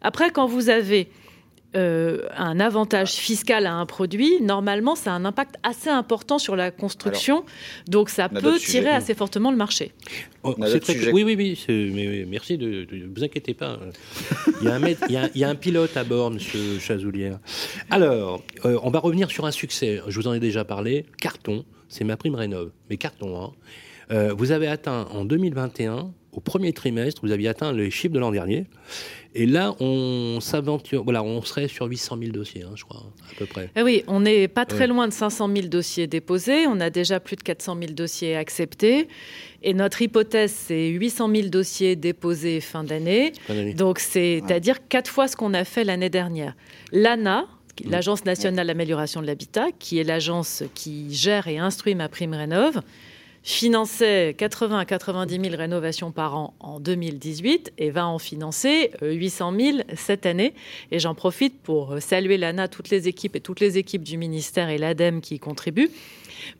Après, 0.00 0.30
quand 0.30 0.46
vous 0.46 0.68
avez 0.68 1.08
euh, 1.74 2.28
un 2.36 2.60
avantage 2.60 3.12
fiscal 3.12 3.66
à 3.66 3.74
un 3.74 3.86
produit, 3.86 4.40
normalement, 4.42 4.94
ça 4.94 5.12
a 5.12 5.14
un 5.14 5.24
impact 5.24 5.56
assez 5.62 5.88
important 5.88 6.38
sur 6.38 6.56
la 6.56 6.70
construction. 6.70 7.44
donc, 7.88 8.10
ça 8.10 8.28
peut 8.28 8.58
tirer 8.58 8.90
assez 8.90 9.14
fortement 9.14 9.50
le 9.50 9.56
marché. 9.56 9.92
Oh, 10.42 10.54
oui, 11.12 11.22
oui, 11.22 11.34
oui, 11.36 11.90
mais, 11.94 12.24
merci, 12.28 12.58
de, 12.58 12.86
ne 12.90 13.14
vous 13.14 13.24
inquiétez 13.24 13.54
pas. 13.54 13.78
Il 14.60 14.68
y, 14.68 14.70
a 14.70 14.74
un 14.74 14.88
il, 15.08 15.40
y 15.40 15.44
a, 15.44 15.48
un 15.48 15.54
pilote 15.54 15.96
à 15.96 16.04
bord, 16.04 16.30
monsieur 16.30 16.78
Chazoulière. 16.78 17.38
Alors, 17.90 18.42
euh, 18.64 18.78
on 18.82 18.90
va 18.90 18.98
revenir 18.98 19.30
sur 19.30 19.46
un 19.46 19.52
succès. 19.52 20.00
Je 20.06 20.20
vous 20.20 20.26
en 20.26 20.34
ai 20.34 20.40
déjà 20.40 20.64
parlé. 20.64 21.06
Carton, 21.20 21.64
c'est 21.88 22.04
ma 22.04 22.16
prime 22.16 22.34
rénov. 22.34 22.70
Mais 22.90 22.96
carton, 22.96 23.40
hein. 23.40 23.52
Euh, 24.10 24.34
vous 24.36 24.50
avez 24.50 24.66
atteint 24.66 25.06
en 25.10 25.24
2021, 25.24 26.12
au 26.32 26.40
premier 26.40 26.72
trimestre, 26.72 27.20
vous 27.22 27.30
aviez 27.30 27.48
atteint 27.48 27.72
les 27.72 27.90
chiffres 27.90 28.14
de 28.14 28.18
l'an 28.18 28.30
dernier. 28.30 28.64
Et 29.34 29.46
là, 29.46 29.74
on 29.80 30.40
s'aventure, 30.40 31.04
voilà, 31.04 31.22
on 31.22 31.42
serait 31.42 31.68
sur 31.68 31.86
800 31.86 32.18
000 32.18 32.32
dossiers, 32.32 32.62
hein, 32.62 32.72
je 32.74 32.84
crois, 32.84 33.02
à 33.30 33.38
peu 33.38 33.46
près. 33.46 33.70
Eh 33.76 33.82
oui, 33.82 34.02
on 34.06 34.20
n'est 34.20 34.48
pas 34.48 34.64
très 34.66 34.86
loin 34.86 35.08
de 35.08 35.12
500 35.12 35.50
000 35.54 35.68
dossiers 35.68 36.06
déposés. 36.06 36.66
On 36.66 36.80
a 36.80 36.90
déjà 36.90 37.20
plus 37.20 37.36
de 37.36 37.42
400 37.42 37.76
000 37.80 37.92
dossiers 37.92 38.36
acceptés. 38.36 39.08
Et 39.62 39.74
notre 39.74 40.02
hypothèse, 40.02 40.52
c'est 40.52 40.88
800 40.88 41.30
000 41.34 41.48
dossiers 41.48 41.96
déposés 41.96 42.60
fin 42.60 42.84
d'année. 42.84 43.32
Donc, 43.76 43.98
c'est-à-dire 43.98 44.86
quatre 44.88 45.10
fois 45.10 45.28
ce 45.28 45.36
qu'on 45.36 45.54
a 45.54 45.64
fait 45.64 45.84
l'année 45.84 46.10
dernière. 46.10 46.54
L'ANA, 46.92 47.46
l'Agence 47.88 48.24
nationale 48.24 48.66
d'amélioration 48.66 49.22
de 49.22 49.26
l'habitat, 49.26 49.66
qui 49.78 49.98
est 49.98 50.04
l'agence 50.04 50.62
qui 50.74 51.12
gère 51.12 51.46
et 51.48 51.58
instruit 51.58 51.94
ma 51.94 52.08
prime 52.08 52.34
rénov, 52.34 52.80
finançait 53.42 54.34
80 54.38 54.78
à 54.78 54.84
90 54.84 55.40
000 55.40 55.56
rénovations 55.56 56.12
par 56.12 56.36
an 56.36 56.54
en 56.60 56.80
2018 56.80 57.72
et 57.78 57.90
va 57.90 58.06
en 58.06 58.18
financer 58.18 58.92
800 59.02 59.52
000 59.58 59.78
cette 59.96 60.26
année. 60.26 60.54
Et 60.90 60.98
j'en 60.98 61.14
profite 61.14 61.60
pour 61.60 61.96
saluer 62.00 62.36
l'ANA, 62.36 62.68
toutes 62.68 62.90
les 62.90 63.08
équipes 63.08 63.36
et 63.36 63.40
toutes 63.40 63.60
les 63.60 63.78
équipes 63.78 64.04
du 64.04 64.16
ministère 64.16 64.68
et 64.68 64.78
l'ADEME 64.78 65.20
qui 65.20 65.36
y 65.36 65.38
contribuent 65.38 65.90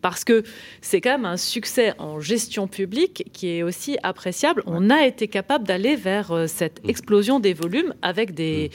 parce 0.00 0.24
que 0.24 0.42
c'est 0.80 1.00
quand 1.00 1.12
même 1.12 1.24
un 1.24 1.36
succès 1.36 1.94
en 1.98 2.20
gestion 2.20 2.66
publique 2.68 3.24
qui 3.32 3.48
est 3.48 3.62
aussi 3.62 3.96
appréciable. 4.02 4.62
On 4.66 4.90
a 4.90 5.06
été 5.06 5.28
capable 5.28 5.66
d'aller 5.66 5.96
vers 5.96 6.30
euh, 6.32 6.46
cette 6.46 6.80
explosion 6.86 7.40
des 7.40 7.54
volumes 7.54 7.94
avec 8.02 8.34
des, 8.34 8.70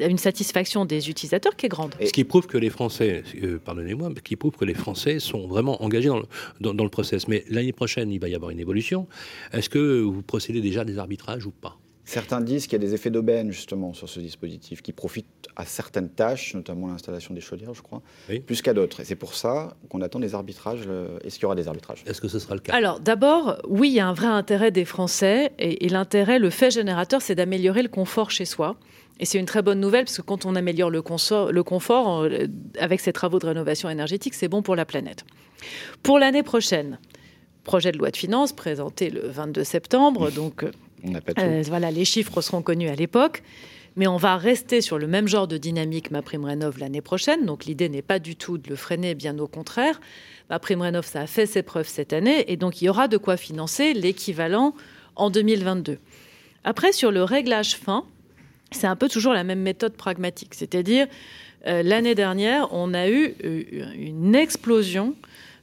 une 0.00 0.18
satisfaction 0.18 0.84
des 0.84 1.10
utilisateurs 1.10 1.56
qui 1.56 1.66
est 1.66 1.68
grande. 1.68 1.94
Ce 2.04 2.12
qui 2.12 2.24
prouve 2.24 2.46
que 2.46 2.58
les 2.58 2.70
Français, 2.70 3.22
euh, 3.42 3.58
pardonnez-moi, 3.58 4.10
qui 4.24 4.36
prouve 4.36 4.56
que 4.56 4.64
les 4.64 4.74
Français 4.74 5.18
sont 5.18 5.46
vraiment 5.46 5.82
engagés 5.82 6.08
dans 6.08 6.18
le, 6.18 6.26
dans, 6.60 6.74
dans 6.74 6.84
le 6.84 6.90
process. 6.90 7.28
Mais 7.28 7.44
l'année 7.48 7.72
prochaine, 7.72 8.10
il 8.10 8.20
va 8.20 8.28
y 8.28 8.34
avoir 8.34 8.50
une 8.50 8.60
évolution. 8.60 9.06
Est-ce 9.52 9.68
que 9.68 10.00
vous 10.00 10.22
procédez 10.22 10.60
déjà 10.60 10.82
à 10.82 10.84
des 10.84 10.98
arbitrages 10.98 11.46
ou 11.46 11.50
pas? 11.50 11.76
Certains 12.08 12.40
disent 12.40 12.66
qu'il 12.66 12.72
y 12.72 12.82
a 12.82 12.86
des 12.86 12.94
effets 12.94 13.10
d'aubaine 13.10 13.52
justement 13.52 13.92
sur 13.92 14.08
ce 14.08 14.18
dispositif 14.18 14.80
qui 14.80 14.92
profitent 14.92 15.46
à 15.56 15.66
certaines 15.66 16.08
tâches, 16.08 16.54
notamment 16.54 16.86
l'installation 16.86 17.34
des 17.34 17.42
chaudières, 17.42 17.74
je 17.74 17.82
crois, 17.82 18.00
plus 18.46 18.62
qu'à 18.62 18.72
d'autres. 18.72 19.00
Et 19.00 19.04
c'est 19.04 19.14
pour 19.14 19.34
ça 19.34 19.76
qu'on 19.90 20.00
attend 20.00 20.18
des 20.18 20.34
arbitrages. 20.34 20.84
Euh, 20.86 21.18
est-ce 21.22 21.34
qu'il 21.34 21.42
y 21.42 21.44
aura 21.44 21.54
des 21.54 21.68
arbitrages? 21.68 22.02
Est-ce 22.06 22.22
que 22.22 22.28
ce 22.28 22.38
sera 22.38 22.54
le 22.54 22.62
cas? 22.62 22.72
Alors 22.72 22.98
d'abord, 23.00 23.58
oui, 23.68 23.90
il 23.90 23.94
y 23.96 24.00
a 24.00 24.08
un 24.08 24.14
vrai 24.14 24.28
intérêt 24.28 24.70
des 24.70 24.86
Français 24.86 25.52
et, 25.58 25.86
l'intérêt, 25.90 26.38
le 26.38 26.48
fait 26.48 26.70
générateur, 26.70 27.20
c'est 27.20 27.34
d'améliorer 27.34 27.82
le 27.82 27.90
confort 27.90 28.30
chez 28.30 28.46
soi. 28.46 28.76
Et 29.20 29.26
c'est 29.26 29.38
une 29.38 29.44
très 29.44 29.60
bonne 29.60 29.78
nouvelle 29.78 30.06
parce 30.06 30.16
que 30.16 30.22
quand 30.22 30.46
on 30.46 30.56
améliore 30.56 30.88
le, 30.88 31.02
le 31.52 31.62
confort 31.62 32.22
euh, 32.22 32.46
avec 32.78 33.00
ces 33.00 33.12
travaux 33.12 33.38
de 33.38 33.44
rénovation 33.44 33.90
énergétique, 33.90 34.32
c'est 34.32 34.48
bon 34.48 34.62
pour 34.62 34.76
la 34.76 34.86
planète. 34.86 35.26
Pour 36.02 36.18
l'année 36.18 36.42
prochaine, 36.42 37.00
projet 37.64 37.92
de 37.92 37.98
loi 37.98 38.10
de 38.10 38.16
finances 38.16 38.54
présenté 38.54 39.10
le 39.10 39.28
22 39.28 39.62
septembre, 39.62 40.30
donc 40.30 40.64
euh, 41.38 41.62
voilà, 41.66 41.90
les 41.90 42.04
chiffres 42.04 42.40
seront 42.40 42.62
connus 42.62 42.88
à 42.88 42.94
l'époque. 42.94 43.42
Mais 43.96 44.06
on 44.06 44.16
va 44.16 44.36
rester 44.36 44.80
sur 44.80 44.98
le 44.98 45.08
même 45.08 45.26
genre 45.26 45.48
de 45.48 45.56
dynamique 45.56 46.12
ma 46.12 46.22
prime 46.22 46.44
rénov 46.44 46.78
l'année 46.78 47.00
prochaine. 47.00 47.46
Donc 47.46 47.64
l'idée 47.64 47.88
n'est 47.88 48.02
pas 48.02 48.20
du 48.20 48.36
tout 48.36 48.56
de 48.56 48.68
le 48.68 48.76
freiner, 48.76 49.14
bien 49.14 49.36
au 49.38 49.48
contraire. 49.48 50.00
Ma 50.50 50.58
prime 50.60 50.82
rénov, 50.82 51.04
ça 51.04 51.22
a 51.22 51.26
fait 51.26 51.46
ses 51.46 51.62
preuves 51.62 51.88
cette 51.88 52.12
année. 52.12 52.50
Et 52.52 52.56
donc 52.56 52.80
il 52.80 52.84
y 52.84 52.88
aura 52.88 53.08
de 53.08 53.16
quoi 53.16 53.36
financer 53.36 53.94
l'équivalent 53.94 54.74
en 55.16 55.30
2022. 55.30 55.98
Après, 56.64 56.92
sur 56.92 57.10
le 57.10 57.24
réglage 57.24 57.76
fin, 57.76 58.04
c'est 58.70 58.86
un 58.86 58.96
peu 58.96 59.08
toujours 59.08 59.32
la 59.32 59.44
même 59.44 59.60
méthode 59.60 59.94
pragmatique. 59.94 60.54
C'est-à-dire, 60.54 61.06
euh, 61.66 61.82
l'année 61.82 62.14
dernière, 62.14 62.68
on 62.72 62.94
a 62.94 63.08
eu 63.08 63.34
euh, 63.44 63.62
une 63.96 64.34
explosion 64.34 65.14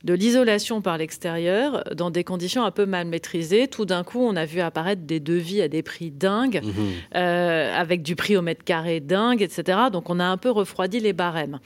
de 0.05 0.13
l'isolation 0.13 0.81
par 0.81 0.99
l'extérieur 0.99 1.83
dans 1.95 2.11
des 2.11 2.23
conditions 2.23 2.63
un 2.63 2.69
peu 2.69 2.85
mal 2.85 3.07
maîtrisées. 3.07 3.67
Tout 3.67 3.85
d'un 3.85 4.03
coup, 4.03 4.19
on 4.21 4.35
a 4.35 4.45
vu 4.45 4.61
apparaître 4.61 5.01
des 5.01 5.19
devis 5.19 5.63
à 5.63 5.67
des 5.67 5.81
prix 5.81 6.11
dingues, 6.11 6.61
mhm. 6.63 6.73
euh, 7.15 7.75
avec 7.75 8.03
du 8.03 8.15
prix 8.15 8.37
au 8.37 8.43
mètre 8.43 8.63
carré 8.63 8.99
dingue, 8.99 9.41
etc. 9.41 9.79
Donc 9.91 10.11
on 10.11 10.19
a 10.19 10.25
un 10.25 10.37
peu 10.37 10.51
refroidi 10.51 10.99
les 10.99 11.11
barèmes. 11.11 11.59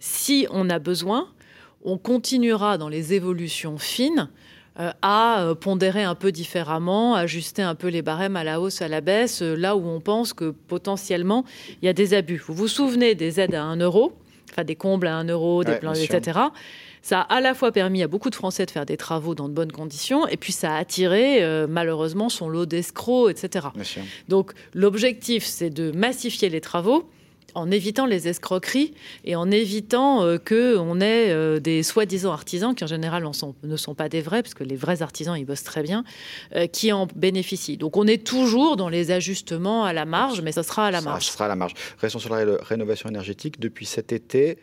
Si 0.00 0.46
on 0.50 0.68
a 0.68 0.78
besoin, 0.78 1.28
on 1.82 1.96
continuera 1.96 2.76
dans 2.76 2.90
les 2.90 3.14
évolutions 3.14 3.78
fines 3.78 4.28
euh, 4.78 4.90
à 5.00 5.40
euh, 5.40 5.54
pondérer 5.54 6.04
un 6.04 6.14
peu 6.14 6.30
différemment, 6.30 7.14
ajuster 7.14 7.62
un 7.62 7.74
peu 7.74 7.88
les 7.88 8.02
barèmes 8.02 8.36
à 8.36 8.44
la 8.44 8.60
hausse, 8.60 8.82
à 8.82 8.88
la 8.88 9.00
baisse, 9.00 9.40
là 9.40 9.76
où 9.76 9.88
on 9.88 10.00
pense 10.00 10.34
que 10.34 10.50
potentiellement 10.50 11.46
il 11.80 11.86
y 11.86 11.88
a 11.88 11.94
des 11.94 12.12
abus. 12.12 12.42
Vous 12.46 12.54
vous 12.54 12.68
souvenez 12.68 13.14
des 13.14 13.40
aides 13.40 13.54
à 13.54 13.64
1 13.64 13.76
euro, 13.76 14.12
enfin 14.50 14.64
des 14.64 14.76
combles 14.76 15.06
à 15.06 15.16
1 15.16 15.24
euro, 15.24 15.64
des 15.64 15.76
plans, 15.76 15.94
etc. 15.94 16.38
Ça 17.08 17.22
a 17.22 17.36
à 17.36 17.40
la 17.40 17.54
fois 17.54 17.72
permis 17.72 18.02
à 18.02 18.06
beaucoup 18.06 18.28
de 18.28 18.34
Français 18.34 18.66
de 18.66 18.70
faire 18.70 18.84
des 18.84 18.98
travaux 18.98 19.34
dans 19.34 19.48
de 19.48 19.54
bonnes 19.54 19.72
conditions, 19.72 20.28
et 20.28 20.36
puis 20.36 20.52
ça 20.52 20.74
a 20.74 20.78
attiré 20.78 21.42
euh, 21.42 21.66
malheureusement 21.66 22.28
son 22.28 22.50
lot 22.50 22.66
d'escrocs, 22.66 23.30
etc. 23.30 23.68
Donc 24.28 24.52
l'objectif, 24.74 25.46
c'est 25.46 25.70
de 25.70 25.90
massifier 25.90 26.50
les 26.50 26.60
travaux 26.60 27.08
en 27.54 27.70
évitant 27.70 28.04
les 28.04 28.28
escroqueries 28.28 28.92
et 29.24 29.36
en 29.36 29.50
évitant 29.50 30.22
euh, 30.22 30.36
qu'on 30.36 31.00
ait 31.00 31.30
euh, 31.30 31.60
des 31.60 31.82
soi-disant 31.82 32.30
artisans, 32.30 32.74
qui 32.74 32.84
en 32.84 32.88
général 32.88 33.24
ne 33.62 33.76
sont 33.78 33.94
pas 33.94 34.10
des 34.10 34.20
vrais, 34.20 34.42
parce 34.42 34.52
que 34.52 34.64
les 34.64 34.76
vrais 34.76 35.00
artisans, 35.00 35.34
ils 35.34 35.46
bossent 35.46 35.64
très 35.64 35.82
bien, 35.82 36.04
qui 36.74 36.92
en 36.92 37.06
bénéficient. 37.16 37.78
Donc 37.78 37.96
on 37.96 38.06
est 38.06 38.22
toujours 38.22 38.76
dans 38.76 38.90
les 38.90 39.12
ajustements 39.12 39.86
à 39.86 39.94
la 39.94 40.04
marge, 40.04 40.42
mais 40.42 40.52
ça 40.52 40.62
sera 40.62 40.88
à 40.88 40.90
la 40.90 41.00
marge. 41.00 41.24
Ça 41.24 41.32
sera 41.32 41.46
à 41.46 41.48
la 41.48 41.56
marge. 41.56 41.72
Restons 42.02 42.18
sur 42.18 42.36
la 42.36 42.58
rénovation 42.60 43.08
énergétique. 43.08 43.58
Depuis 43.60 43.86
cet 43.86 44.12
été, 44.12 44.58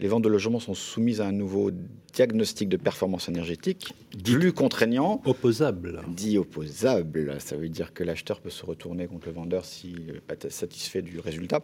les 0.00 0.08
ventes 0.08 0.22
de 0.22 0.28
logements 0.28 0.60
sont 0.60 0.74
soumises 0.74 1.20
à 1.20 1.26
un 1.26 1.32
nouveau 1.32 1.70
diagnostic 2.12 2.68
de 2.68 2.76
performance 2.76 3.28
énergétique, 3.28 3.94
plus 4.24 4.52
contraignant. 4.52 5.20
Opposable. 5.26 6.00
Dit 6.08 6.38
opposable. 6.38 7.36
Ça 7.38 7.56
veut 7.56 7.68
dire 7.68 7.92
que 7.92 8.02
l'acheteur 8.02 8.40
peut 8.40 8.50
se 8.50 8.64
retourner 8.64 9.06
contre 9.06 9.26
le 9.26 9.34
vendeur 9.34 9.64
s'il 9.64 10.06
n'est 10.06 10.20
pas 10.20 10.34
satisfait 10.48 11.02
du 11.02 11.20
résultat. 11.20 11.60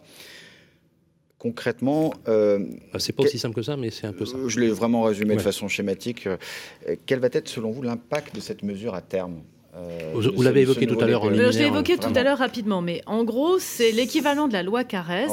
Concrètement. 1.39 2.13
Euh, 2.27 2.65
ah, 2.93 2.99
c'est 2.99 3.13
pas 3.13 3.23
aussi 3.23 3.39
simple 3.39 3.55
que 3.55 3.61
ça, 3.61 3.75
mais 3.75 3.89
c'est 3.89 4.07
un 4.07 4.13
peu 4.13 4.25
ça. 4.25 4.37
Je 4.47 4.59
l'ai 4.59 4.69
vraiment 4.69 5.03
résumé 5.03 5.35
de 5.35 5.41
façon 5.41 5.67
schématique. 5.67 6.27
Euh, 6.27 6.37
quel 7.05 7.19
va 7.19 7.29
être, 7.31 7.47
selon 7.47 7.71
vous, 7.71 7.81
l'impact 7.81 8.35
de 8.35 8.39
cette 8.39 8.63
mesure 8.63 8.93
à 8.93 9.01
terme 9.01 9.41
euh, 9.75 10.13
vous, 10.15 10.41
l'avez 10.41 10.61
évoqué 10.61 10.87
tout 10.87 10.99
à 10.99 11.05
l'heure. 11.05 11.23
Je 11.31 11.59
l'ai 11.59 11.65
évoqué 11.65 11.97
tout 11.97 12.13
à 12.15 12.23
l'heure 12.23 12.39
rapidement, 12.39 12.81
mais 12.81 13.01
en 13.05 13.23
gros, 13.23 13.59
c'est 13.59 13.91
l'équivalent 13.91 14.47
de 14.47 14.53
la 14.53 14.63
loi 14.63 14.83
Carrez, 14.83 15.27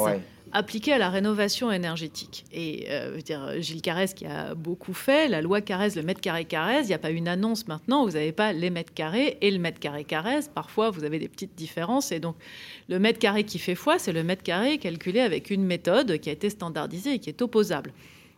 appliquée 0.51 0.93
à 0.93 0.97
la 0.97 1.09
rénovation 1.09 1.71
énergétique. 1.71 2.45
Et 2.51 2.87
euh, 2.89 3.19
dire, 3.21 3.61
Gilles 3.61 3.81
Carrez 3.81 4.07
qui 4.15 4.25
a 4.25 4.55
beaucoup 4.55 4.93
fait, 4.93 5.27
la 5.27 5.41
loi 5.41 5.61
Carrez, 5.61 5.89
le 5.95 6.03
mètre 6.03 6.21
carré 6.21 6.45
Carrez, 6.45 6.81
il 6.81 6.87
n'y 6.87 6.93
a 6.93 6.99
pas 6.99 7.09
une 7.09 7.27
annonce 7.27 7.67
maintenant, 7.67 8.05
vous 8.05 8.11
n'avez 8.11 8.31
pas 8.31 8.53
les 8.53 8.69
mètres 8.69 8.93
carrés 8.93 9.37
et 9.41 9.51
le 9.51 9.59
mètre 9.59 9.79
carré 9.79 10.03
Carrez. 10.03 10.41
Parfois, 10.53 10.89
vous 10.89 11.03
avez 11.03 11.19
des 11.19 11.27
petites 11.27 11.55
différences. 11.55 12.11
Et 12.11 12.19
donc, 12.19 12.35
le 12.89 12.99
mètre 12.99 13.19
carré 13.19 13.43
qui 13.43 13.59
fait 13.59 13.75
foi, 13.75 13.99
c'est 13.99 14.13
le 14.13 14.23
mètre 14.23 14.43
carré 14.43 14.77
calculé 14.77 15.19
avec 15.19 15.49
une 15.49 15.63
méthode 15.63 16.19
qui 16.19 16.29
a 16.29 16.33
été 16.33 16.49
standardisée 16.49 17.13
et 17.13 17.19
qui 17.19 17.29
est 17.29 17.41
opposable. 17.41 17.91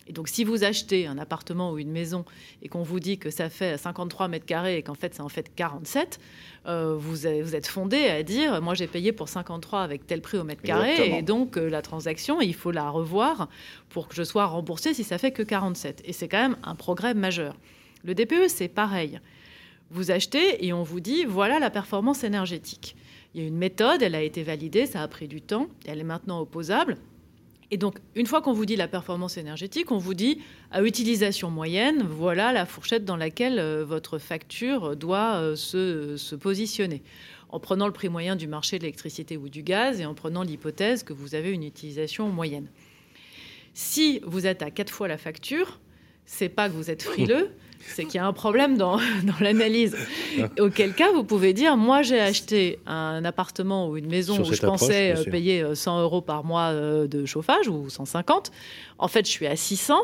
Et 0.08 0.14
donc, 0.14 0.30
si 0.30 0.44
vous 0.44 0.64
achetez 0.64 1.06
un 1.06 1.18
appartement 1.18 1.72
ou 1.72 1.78
une 1.78 1.92
maison 1.92 2.24
et 2.62 2.70
qu'on 2.70 2.82
vous 2.82 3.00
dit 3.00 3.18
que 3.18 3.30
ça 3.30 3.50
fait 3.50 3.78
53 3.78 4.30
mètres 4.30 4.46
carrés 4.46 4.78
et 4.78 4.82
qu'en 4.82 4.94
fait, 4.94 5.14
c'est 5.14 5.22
en 5.22 5.30
fait 5.30 5.52
47, 5.56 6.20
euh, 6.68 6.96
vous, 6.98 7.28
êtes 7.28 7.68
fondé 7.68 8.06
à 8.08 8.24
dire 8.24 8.62
moi, 8.62 8.74
j'ai 8.74 8.88
payé 8.88 9.12
pour 9.12 9.28
53 9.28 9.82
avec 9.82 10.08
tel 10.08 10.22
prix 10.22 10.38
au 10.38 10.44
mètre 10.44 10.62
carré. 10.62 11.18
Et 11.18 11.22
donc, 11.22 11.58
euh, 11.58 11.70
la 11.70 11.82
transaction, 11.82 12.42
il 12.42 12.56
faut 12.56 12.72
la 12.72 12.90
revoir 12.90 13.50
pour 13.90 14.08
que 14.08 14.16
je 14.16 14.24
sois 14.24 14.46
remboursé 14.46 14.94
si 14.94 15.04
ça 15.04 15.18
fait 15.18 15.32
que 15.32 15.44
47. 15.44 16.02
Et 16.06 16.14
c'est 16.14 16.28
quand 16.28 16.42
même 16.42 16.58
un 16.64 16.76
progrès 16.76 17.14
majeur. 17.14 17.56
Le 18.04 18.16
DPE, 18.16 18.48
c'est 18.48 18.70
pareil. 18.70 19.20
Vous 19.90 20.12
achetez 20.12 20.66
et 20.66 20.74
on 20.74 20.84
vous 20.84 21.00
dit 21.00 21.26
voilà 21.26 21.60
la 21.60 21.70
performance 21.70 22.24
énergétique. 22.24 22.96
Il 23.34 23.42
y 23.42 23.44
a 23.44 23.48
une 23.48 23.58
méthode, 23.58 24.02
elle 24.02 24.16
a 24.16 24.22
été 24.22 24.44
validée, 24.44 24.86
ça 24.86 25.02
a 25.02 25.08
pris 25.08 25.28
du 25.28 25.42
temps, 25.42 25.68
elle 25.86 26.00
est 26.00 26.04
maintenant 26.04 26.40
opposable. 26.40 26.98
Et 27.70 27.78
donc, 27.78 27.98
une 28.16 28.26
fois 28.26 28.42
qu'on 28.42 28.54
vous 28.54 28.66
dit 28.66 28.78
la 28.78 28.88
performance 28.88 29.38
énergétique, 29.38 29.92
on 29.92 29.98
vous 29.98 30.14
dit 30.14 30.42
à 30.72 30.82
utilisation 30.84 31.50
moyenne, 31.50 32.02
voilà 32.02 32.54
la 32.54 32.66
fourchette 32.66 33.04
dans 33.04 33.18
laquelle 33.18 33.60
euh, 33.60 33.84
votre 33.84 34.20
facture 34.20 34.96
doit 34.96 35.36
euh, 35.36 35.56
se, 35.56 36.36
positionner. 36.36 37.04
En 37.50 37.60
prenant 37.60 37.88
le 37.88 37.94
prix 37.94 38.08
moyen 38.08 38.36
du 38.36 38.48
marché 38.48 38.78
de 38.78 38.84
l'électricité 38.84 39.36
ou 39.36 39.50
du 39.50 39.64
gaz 39.64 40.00
et 40.00 40.06
en 40.06 40.14
prenant 40.14 40.44
l'hypothèse 40.44 41.04
que 41.04 41.14
vous 41.14 41.36
avez 41.36 41.52
une 41.52 41.64
utilisation 41.64 42.30
moyenne. 42.30 42.68
Si 43.74 44.22
vous 44.26 44.48
êtes 44.48 44.62
à 44.62 44.72
quatre 44.72 44.94
fois 44.94 45.08
la 45.08 45.18
facture, 45.18 45.80
c'est 46.26 46.50
pas 46.50 46.70
que 46.70 46.74
vous 46.74 46.90
êtes 46.90 47.04
frileux, 47.04 47.52
c'est 47.86 48.06
qu'il 48.06 48.16
y 48.16 48.20
a 48.20 48.26
un 48.26 48.34
problème 48.34 48.78
dans, 48.78 49.00
l'analyse. 49.40 49.96
Auquel 50.60 50.94
cas, 50.94 51.12
vous 51.12 51.24
pouvez 51.24 51.54
dire, 51.54 51.78
moi 51.78 52.02
j'ai 52.02 52.20
acheté 52.20 52.80
un 52.86 53.24
appartement 53.26 53.90
ou 53.90 53.98
une 53.98 54.08
maison 54.08 54.40
où 54.40 54.54
je 54.54 54.62
pensais 54.62 55.16
euh, 55.18 55.24
payer 55.30 55.64
100 55.74 55.98
euh, 55.98 56.04
euros 56.04 56.22
par 56.22 56.44
mois 56.44 56.72
euh, 56.72 57.08
de 57.08 57.26
chauffage 57.26 57.68
ou 57.68 57.90
150. 57.90 58.52
En 58.98 59.08
fait, 59.08 59.26
je 59.26 59.32
suis 59.32 59.48
à 59.48 59.56
600. 59.56 59.96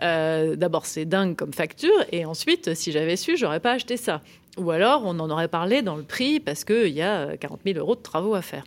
D'abord, 0.00 0.86
c'est 0.86 1.04
dingue 1.04 1.34
comme 1.34 1.52
facture. 1.52 2.04
Et 2.12 2.24
ensuite, 2.24 2.74
si 2.74 2.92
j'avais 2.92 3.16
su, 3.16 3.36
j'aurais 3.36 3.60
pas 3.60 3.72
acheté 3.72 3.96
ça. 3.96 4.22
Ou 4.56 4.70
alors, 4.70 5.02
on 5.04 5.18
en 5.20 5.30
aurait 5.30 5.48
parlé 5.48 5.82
dans 5.82 5.96
le 5.96 6.02
prix 6.02 6.40
parce 6.40 6.64
qu'il 6.64 6.88
y 6.88 7.02
a 7.02 7.36
40 7.36 7.60
000 7.64 7.78
euros 7.78 7.94
de 7.94 8.00
travaux 8.00 8.34
à 8.34 8.42
faire. 8.42 8.64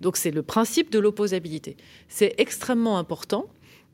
Donc, 0.00 0.16
c'est 0.16 0.30
le 0.30 0.42
principe 0.42 0.90
de 0.90 0.98
l'opposabilité. 0.98 1.76
C'est 2.08 2.34
extrêmement 2.38 2.98
important. 2.98 3.46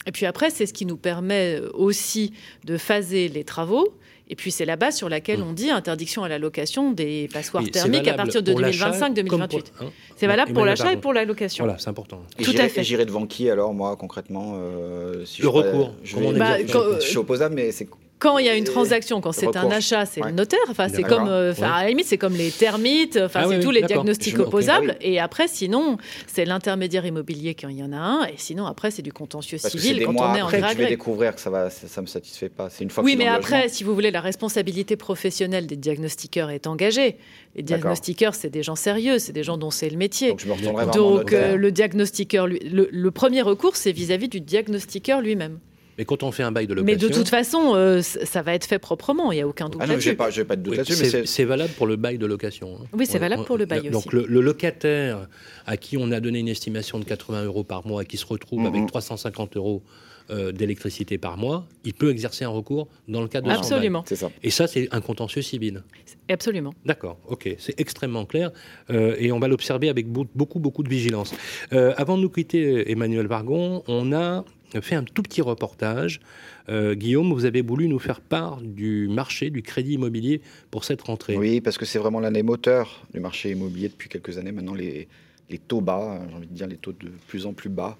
Et 0.06 0.12
puis 0.12 0.26
après, 0.26 0.50
c'est 0.50 0.66
ce 0.66 0.72
qui 0.72 0.86
nous 0.86 0.96
permet 0.96 1.60
aussi 1.74 2.32
de 2.64 2.76
phaser 2.76 3.28
les 3.28 3.44
travaux. 3.44 3.94
Et 4.30 4.36
puis 4.36 4.52
c'est 4.52 4.64
la 4.64 4.76
base 4.76 4.96
sur 4.96 5.08
laquelle 5.08 5.42
on 5.42 5.52
dit 5.52 5.70
interdiction 5.70 6.22
à 6.22 6.28
la 6.28 6.38
location 6.38 6.92
des 6.92 7.28
passoires 7.32 7.64
thermiques 7.64 8.06
à 8.06 8.14
partir 8.14 8.44
de 8.44 8.52
2025-2028. 8.52 9.64
Hein. 9.80 9.86
c'est 10.16 10.28
valable 10.28 10.52
pour 10.52 10.64
l'achat 10.64 10.92
et 10.92 10.96
pour 10.96 11.12
la 11.12 11.24
location. 11.24 11.64
Voilà, 11.64 11.80
c'est 11.80 11.88
important. 11.90 12.22
Tout 12.40 12.54
à 12.56 12.68
fait. 12.68 12.84
J'irai 12.84 13.06
devant 13.06 13.26
qui 13.26 13.50
alors, 13.50 13.74
moi, 13.74 13.96
concrètement 13.96 14.54
euh, 14.54 15.24
si 15.24 15.42
Le 15.42 15.48
recours. 15.48 15.94
Je, 16.04 16.16
bah, 16.38 16.58
je, 16.64 17.00
suis 17.00 17.18
opposable, 17.18 17.56
mais 17.56 17.72
c'est 17.72 17.88
quand 18.20 18.38
il 18.38 18.46
y 18.46 18.48
a 18.48 18.54
une 18.54 18.62
transaction, 18.64 19.20
quand 19.20 19.32
c'est 19.32 19.56
un 19.56 19.70
achat, 19.70 20.06
c'est 20.06 20.20
Ouais. 20.22 20.28
le 20.30 20.36
notaire. 20.36 20.60
Enfin, 20.68 20.88
c'est 20.88 21.02
comme, 21.02 21.26
euh, 21.26 21.50
enfin, 21.50 21.70
à 21.72 21.82
la 21.82 21.88
limite, 21.88 22.06
c'est 22.06 22.18
comme 22.18 22.34
les 22.34 22.50
termites. 22.52 23.16
Enfin, 23.16 23.40
Ah 23.42 23.46
c'est 23.48 23.56
oui, 23.56 23.60
tous 23.62 23.70
oui, 23.70 23.80
les 23.80 23.82
diagnostics 23.82 24.36
Je 24.36 24.42
opposables. 24.42 24.96
oui. 25.00 25.06
Et 25.14 25.18
après, 25.18 25.48
sinon, 25.48 25.96
c'est 26.28 26.44
l'intermédiaire 26.44 27.04
immobilier 27.06 27.54
quand 27.54 27.68
il 27.68 27.78
y 27.78 27.82
en 27.82 27.92
a 27.92 27.96
un. 27.96 28.24
Et 28.26 28.34
sinon, 28.36 28.66
après, 28.66 28.90
c'est 28.92 29.02
du 29.02 29.12
contentieux 29.12 29.58
Parce 29.60 29.72
civil 29.76 30.04
quand 30.04 30.12
on 30.12 30.34
est 30.34 30.42
en 30.42 30.46
après 30.46 30.58
gré 30.58 30.60
que 30.60 30.64
à 30.66 30.68
je 30.72 30.76
vais 30.76 30.82
gré. 30.84 30.90
découvrir 30.92 31.34
que 31.34 31.40
ça 31.40 31.50
va, 31.50 31.70
ça, 31.70 32.00
me 32.02 32.06
satisfait 32.06 32.50
pas. 32.50 32.68
C'est 32.70 32.84
une 32.84 32.90
fois 32.90 33.02
Oui, 33.02 33.16
mais 33.16 33.26
après, 33.26 33.68
si 33.68 33.82
vous 33.84 33.94
voulez, 33.94 34.10
la 34.10 34.20
responsabilité 34.20 34.96
professionnelle 34.96 35.66
des 35.66 35.76
diagnostiqueurs 35.76 36.50
est 36.50 36.66
engagée. 36.66 37.16
Les 37.56 37.62
diagnostiqueurs, 37.62 38.34
c'est 38.34 38.50
des 38.50 38.62
gens 38.62 38.76
sérieux, 38.76 39.18
c'est 39.18 39.32
des 39.32 39.42
gens 39.42 39.56
dont 39.56 39.70
c'est 39.70 39.88
le 39.90 39.96
métier. 39.96 40.28
Donc 40.30 40.40
je 40.40 40.46
me 40.48 40.52
en 40.52 40.86
Donc, 40.90 41.32
euh, 41.32 41.56
le 41.56 41.72
diagnostiqueur, 41.72 42.46
lui- 42.46 42.60
le, 42.60 42.88
le 42.92 43.10
premier 43.10 43.42
recours, 43.42 43.76
c'est 43.76 43.92
vis-à-vis 43.92 44.28
du 44.28 44.40
diagnostiqueur 44.40 45.20
lui-même. 45.20 45.58
Mais 46.00 46.06
quand 46.06 46.22
on 46.22 46.32
fait 46.32 46.42
un 46.42 46.50
bail 46.50 46.66
de 46.66 46.72
Mais 46.76 46.92
location. 46.94 47.08
de 47.10 47.12
toute 47.14 47.28
façon, 47.28 47.74
euh, 47.74 48.00
ça 48.00 48.40
va 48.40 48.54
être 48.54 48.64
fait 48.64 48.78
proprement, 48.78 49.32
il 49.32 49.34
n'y 49.34 49.42
a 49.42 49.46
aucun 49.46 49.66
doute 49.68 49.82
Ah 49.82 49.86
non, 49.86 49.88
mais 49.88 49.94
là-dessus. 49.96 50.08
j'ai 50.32 50.44
pas, 50.46 50.56
de 50.56 50.62
doute 50.62 50.70
Oui, 50.70 50.76
là-dessus, 50.78 50.96
mais 51.18 51.26
c'est 51.26 51.44
valable 51.44 51.74
pour 51.74 51.86
le 51.86 51.96
bail 51.96 52.16
de 52.16 52.24
location. 52.24 52.78
hein. 52.80 52.86
Oui, 52.94 53.04
c'est 53.04 53.18
valable 53.18 53.42
on- 53.42 53.44
pour 53.44 53.58
le 53.58 53.66
bail 53.66 53.90
Donc 53.90 54.06
aussi. 54.06 54.16
le, 54.16 54.24
le 54.26 54.40
locataire 54.40 55.28
à 55.66 55.76
qui 55.76 55.98
on 55.98 56.10
a 56.10 56.20
donné 56.20 56.38
une 56.38 56.48
estimation 56.48 56.98
de 56.98 57.04
80 57.04 57.44
euros 57.44 57.64
par 57.64 57.86
mois 57.86 58.02
et 58.02 58.06
qui 58.06 58.16
se 58.16 58.24
retrouve 58.24 58.60
Mhm. 58.60 58.66
avec 58.66 58.86
350 58.86 59.58
euros 59.58 59.82
euh, 60.30 60.52
d'électricité 60.52 61.18
par 61.18 61.36
mois, 61.36 61.66
il 61.84 61.92
peut 61.92 62.08
exercer 62.08 62.44
un 62.44 62.50
recours 62.50 62.86
dans 63.08 63.20
le 63.20 63.26
cadre 63.28 63.48
de 63.48 63.52
son 63.52 63.60
bail. 63.60 63.68
Absolument. 63.72 64.04
c'est 64.06 64.14
ça. 64.16 64.30
Et 64.44 64.50
ça, 64.50 64.68
c'est 64.68 64.88
un 64.92 65.00
contentieux 65.02 65.42
civil. 65.42 65.82
Absolument. 66.30 66.72
D'accord, 66.86 67.18
ok, 67.28 67.56
c'est 67.58 67.78
extrêmement 67.80 68.24
clair 68.24 68.52
euh, 68.90 69.16
et 69.18 69.32
on 69.32 69.38
va 69.40 69.48
l'observer 69.48 69.88
avec 69.90 70.06
beau- 70.06 70.28
beaucoup, 70.34 70.60
beaucoup 70.60 70.82
de 70.84 70.88
vigilance. 70.88 71.34
Euh, 71.74 71.92
avant 71.98 72.16
de 72.16 72.22
nous 72.22 72.30
quitter, 72.30 72.90
Emmanuel 72.90 73.26
Vargon, 73.26 73.82
on 73.88 74.12
a 74.12 74.44
fait 74.80 74.94
un 74.94 75.02
tout 75.02 75.22
petit 75.22 75.42
reportage. 75.42 76.20
Euh, 76.68 76.94
Guillaume, 76.94 77.32
vous 77.32 77.44
avez 77.44 77.62
voulu 77.62 77.88
nous 77.88 77.98
faire 77.98 78.20
part 78.20 78.60
du 78.60 79.08
marché 79.08 79.50
du 79.50 79.62
crédit 79.62 79.94
immobilier 79.94 80.40
pour 80.70 80.84
cette 80.84 81.02
rentrée. 81.02 81.36
Oui, 81.36 81.60
parce 81.60 81.78
que 81.78 81.84
c'est 81.84 81.98
vraiment 81.98 82.20
l'année 82.20 82.42
moteur 82.44 83.04
du 83.12 83.20
marché 83.20 83.50
immobilier 83.50 83.88
depuis 83.88 84.08
quelques 84.08 84.38
années. 84.38 84.52
Maintenant, 84.52 84.74
les, 84.74 85.08
les 85.48 85.58
taux 85.58 85.80
bas, 85.80 86.20
j'ai 86.28 86.34
envie 86.36 86.46
de 86.46 86.54
dire 86.54 86.68
les 86.68 86.76
taux 86.76 86.92
de 86.92 87.10
plus 87.26 87.46
en 87.46 87.52
plus 87.52 87.70
bas. 87.70 87.98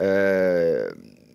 Euh, 0.00 0.90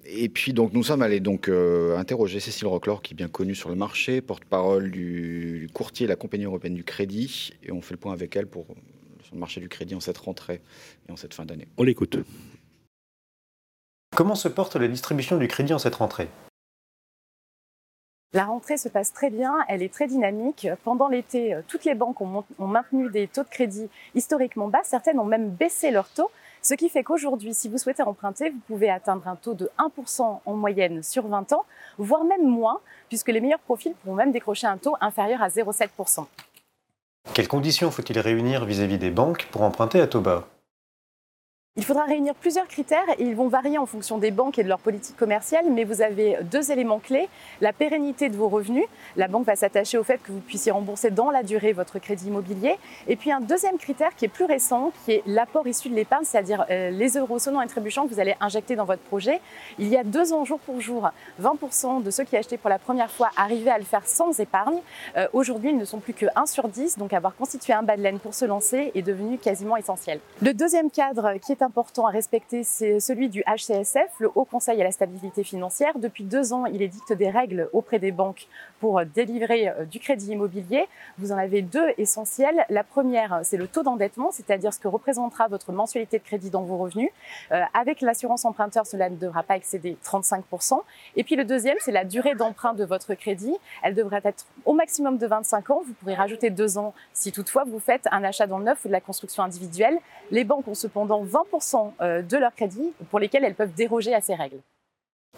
et 0.06 0.28
puis, 0.28 0.54
donc, 0.54 0.74
nous 0.74 0.84
sommes 0.84 1.04
allés 1.04 1.20
donc 1.20 1.48
euh, 1.48 1.96
interroger 1.98 2.40
Cécile 2.40 2.68
Roclor, 2.68 3.02
qui 3.02 3.14
est 3.14 3.16
bien 3.16 3.30
connue 3.30 3.56
sur 3.56 3.70
le 3.70 3.76
marché, 3.76 4.22
porte-parole 4.22 4.92
du, 4.92 5.60
du 5.60 5.70
courtier 5.72 6.08
de 6.08 6.10
la 6.10 6.16
Compagnie 6.16 6.46
européenne 6.46 6.74
du 6.74 6.84
crédit. 6.84 7.52
Et 7.64 7.72
on 7.72 7.82
fait 7.82 7.94
le 7.94 8.00
point 8.00 8.12
avec 8.12 8.36
elle 8.36 8.48
pour, 8.48 8.66
sur 9.24 9.36
le 9.36 9.40
marché 9.40 9.62
du 9.62 9.70
crédit 9.70 9.96
en 9.96 10.00
cette 10.00 10.18
rentrée 10.18 10.62
et 11.08 11.12
en 11.12 11.16
cette 11.16 11.34
fin 11.34 11.46
d'année. 11.46 11.68
On 11.78 11.84
l'écoute. 11.84 12.18
Comment 14.16 14.36
se 14.36 14.48
porte 14.48 14.76
la 14.76 14.88
distribution 14.88 15.38
du 15.38 15.48
crédit 15.48 15.74
en 15.74 15.80
cette 15.80 15.96
rentrée? 15.96 16.30
La 18.34 18.46
rentrée 18.46 18.78
se 18.78 18.90
passe 18.90 19.12
très 19.12 19.32
bien, 19.32 19.56
elle 19.68 19.82
est 19.82 19.92
très 19.92 20.06
dynamique. 20.06 20.68
Pendant 20.84 21.08
l'été, 21.08 21.54
euh, 21.54 21.62
toutes 21.68 21.84
les 21.84 21.96
banques 21.96 22.22
ont, 22.22 22.44
maintenu 22.60 23.10
des 23.10 23.28
taux 23.28 23.44
de 23.44 23.50
crédit 23.50 23.90
historiquement 24.14 24.68
bas, 24.68 24.82
certaines 24.84 25.20
ont 25.20 25.26
même 25.26 25.50
baissé 25.50 25.90
leurs 25.90 26.10
taux, 26.10 26.30
ce 26.62 26.76
qui 26.76 26.90
fait 26.90 27.04
qu'aujourd'hui, 27.04 27.56
si 27.56 27.70
vous 27.70 27.80
souhaitez 27.80 28.04
emprunter, 28.04 28.52
vous 28.52 28.60
pouvez 28.68 28.90
atteindre 28.92 29.28
un 29.28 29.36
taux 29.36 29.56
de 29.56 29.72
1% 29.80 30.42
en 30.46 30.54
moyenne 30.54 31.02
sur 31.02 31.28
20 31.28 31.54
ans, 31.54 31.66
voire 31.98 32.24
même 32.24 32.46
moins, 32.46 32.82
puisque 33.08 33.30
les 33.30 33.42
meilleurs 33.42 33.60
profils 33.60 33.94
pourront 33.94 34.16
même 34.16 34.32
décrocher 34.32 34.68
un 34.68 34.78
taux 34.78 34.96
inférieur 35.02 35.42
à 35.42 35.48
0,7%. 35.48 36.26
Quelles 37.34 37.48
conditions 37.48 37.90
faut-il 37.90 38.20
réunir 38.20 38.66
vis-à-vis 38.66 39.00
des 39.00 39.12
banques 39.12 39.48
pour 39.52 39.64
emprunter 39.64 40.02
à 40.02 40.08
taux 40.08 40.22
bas? 40.22 40.48
Il 41.80 41.86
faudra 41.86 42.04
réunir 42.04 42.36
plusieurs 42.36 42.68
critères 42.68 43.06
et 43.18 43.24
ils 43.24 43.38
vont 43.38 43.48
varier 43.48 43.78
en 43.78 43.86
fonction 43.86 44.18
des 44.18 44.32
banques 44.32 44.60
et 44.60 44.64
de 44.64 44.68
leur 44.68 44.80
politique 44.80 45.16
commerciale, 45.16 45.64
mais 45.72 45.86
vous 45.86 46.02
avez 46.02 46.38
deux 46.44 46.74
éléments 46.74 47.00
clés. 47.00 47.30
La 47.62 47.72
pérennité 47.72 48.28
de 48.28 48.36
vos 48.36 48.50
revenus. 48.50 48.84
La 49.16 49.30
banque 49.30 49.46
va 49.46 49.56
s'attacher 49.56 49.98
au 49.98 50.04
fait 50.04 50.18
que 50.18 50.34
vous 50.34 50.42
puissiez 50.42 50.74
rembourser 50.74 51.10
dans 51.10 51.32
la 51.32 51.42
durée 51.42 51.72
votre 51.72 51.98
crédit 51.98 52.28
immobilier. 52.28 52.76
Et 53.08 53.16
puis 53.16 53.32
un 53.32 53.40
deuxième 53.40 53.78
critère 53.78 54.14
qui 54.18 54.26
est 54.26 54.30
plus 54.30 54.44
récent, 54.44 54.92
qui 55.06 55.14
est 55.14 55.24
l'apport 55.26 55.66
issu 55.68 55.88
de 55.88 55.96
l'épargne, 55.96 56.26
c'est-à-dire 56.26 56.66
euh, 56.70 56.90
les 56.90 57.12
euros 57.18 57.40
sonnants 57.40 57.62
et 57.62 57.68
trébuchants 57.68 58.08
que 58.08 58.14
vous 58.14 58.20
allez 58.20 58.36
injecter 58.42 58.76
dans 58.76 58.84
votre 58.84 59.04
projet. 59.04 59.40
Il 59.78 59.88
y 59.88 59.96
a 59.96 60.04
deux 60.04 60.34
ans, 60.34 60.44
jour 60.44 60.60
pour 60.60 60.82
jour, 60.82 61.10
20% 61.42 62.04
de 62.04 62.12
ceux 62.12 62.26
qui 62.26 62.36
achetaient 62.36 62.58
pour 62.58 62.70
la 62.70 62.80
première 62.80 63.10
fois 63.10 63.30
arrivaient 63.38 63.72
à 63.72 63.78
le 63.78 63.86
faire 63.86 64.06
sans 64.06 64.38
épargne. 64.42 64.80
Euh, 65.16 65.28
Aujourd'hui, 65.32 65.70
ils 65.70 65.78
ne 65.78 65.86
sont 65.86 66.00
plus 66.00 66.14
que 66.14 66.26
1 66.36 66.46
sur 66.46 66.68
10, 66.68 66.98
donc 66.98 67.14
avoir 67.14 67.38
constitué 67.38 67.72
un 67.72 67.84
bas 67.84 67.96
de 67.96 68.02
laine 68.02 68.20
pour 68.20 68.34
se 68.34 68.44
lancer 68.44 68.92
est 68.96 69.02
devenu 69.02 69.38
quasiment 69.38 69.78
essentiel. 69.78 70.20
Le 70.42 70.54
deuxième 70.54 70.92
cadre 70.92 71.36
qui 71.40 71.54
est 71.54 71.59
important 71.62 72.08
à 72.08 72.12
respecter, 72.12 72.64
c'est 72.64 73.00
celui 73.00 73.30
du 73.30 73.44
HCSF, 73.48 74.10
le 74.20 74.30
Haut 74.36 74.46
Conseil 74.46 74.80
à 74.82 74.84
la 74.84 74.92
stabilité 74.92 75.44
financière. 75.44 75.98
Depuis 75.98 76.24
deux 76.24 76.54
ans, 76.54 76.66
il 76.66 76.82
édicte 76.82 77.14
des 77.14 77.30
règles 77.30 77.70
auprès 77.74 78.00
des 78.00 78.12
banques 78.12 78.48
pour 78.80 79.04
délivrer 79.06 79.70
euh, 79.70 79.86
du 79.86 80.00
crédit 80.00 80.32
immobilier. 80.32 80.86
Vous 81.18 81.32
en 81.32 81.38
avez 81.38 81.62
deux 81.62 81.88
essentielles. 81.98 82.66
La 82.70 82.84
première, 82.84 83.42
c'est 83.44 83.58
le 83.58 83.68
taux 83.68 83.84
d'endettement, 83.84 84.32
c'est-à-dire 84.32 84.74
ce 84.74 84.80
que 84.80 84.88
représentera 84.88 85.48
votre 85.48 85.72
mensualité 85.72 86.20
de 86.20 86.24
crédit 86.24 86.50
dans 86.50 86.64
vos 86.64 86.78
revenus. 86.78 87.10
Euh, 87.52 87.62
avec 87.74 88.02
l'assurance 88.02 88.46
emprunteur, 88.46 88.88
cela 88.88 89.10
ne 89.10 89.16
devra 89.16 89.44
pas 89.44 89.56
excéder 89.56 89.98
35%. 90.04 90.82
Et 91.16 91.24
puis 91.24 91.36
le 91.36 91.46
deuxième, 91.46 91.78
c'est 91.80 91.92
la 91.92 92.06
durée 92.06 92.36
d'emprunt 92.36 92.74
de 92.74 92.86
votre 92.86 93.14
crédit. 93.16 93.56
Elle 93.84 93.96
devrait 93.96 94.22
être 94.24 94.46
au 94.66 94.74
maximum 94.74 95.18
de 95.18 95.28
25 95.28 95.70
ans. 95.72 95.82
Vous 95.86 95.94
pourrez 95.94 96.16
rajouter 96.16 96.50
deux 96.50 96.78
ans 96.78 96.94
si 97.14 97.32
toutefois 97.32 97.64
vous 97.66 97.80
faites 97.80 98.08
un 98.12 98.24
achat 98.24 98.48
dans 98.48 98.60
le 98.60 98.66
neuf 98.66 98.86
ou 98.86 98.88
de 98.88 98.94
la 98.94 99.02
construction 99.02 99.44
individuelle. 99.44 99.98
Les 100.32 100.44
banques 100.44 100.68
ont 100.68 100.76
cependant 100.76 101.24
20% 101.24 101.49
euh, 102.02 102.22
de 102.22 102.38
leur 102.38 102.54
crédit 102.56 102.94
pour 103.10 103.20
lesquels 103.20 103.44
elles 103.44 103.56
peuvent 103.56 103.74
déroger 103.74 104.14
à 104.14 104.22
ces 104.22 104.36
règles. 104.36 104.60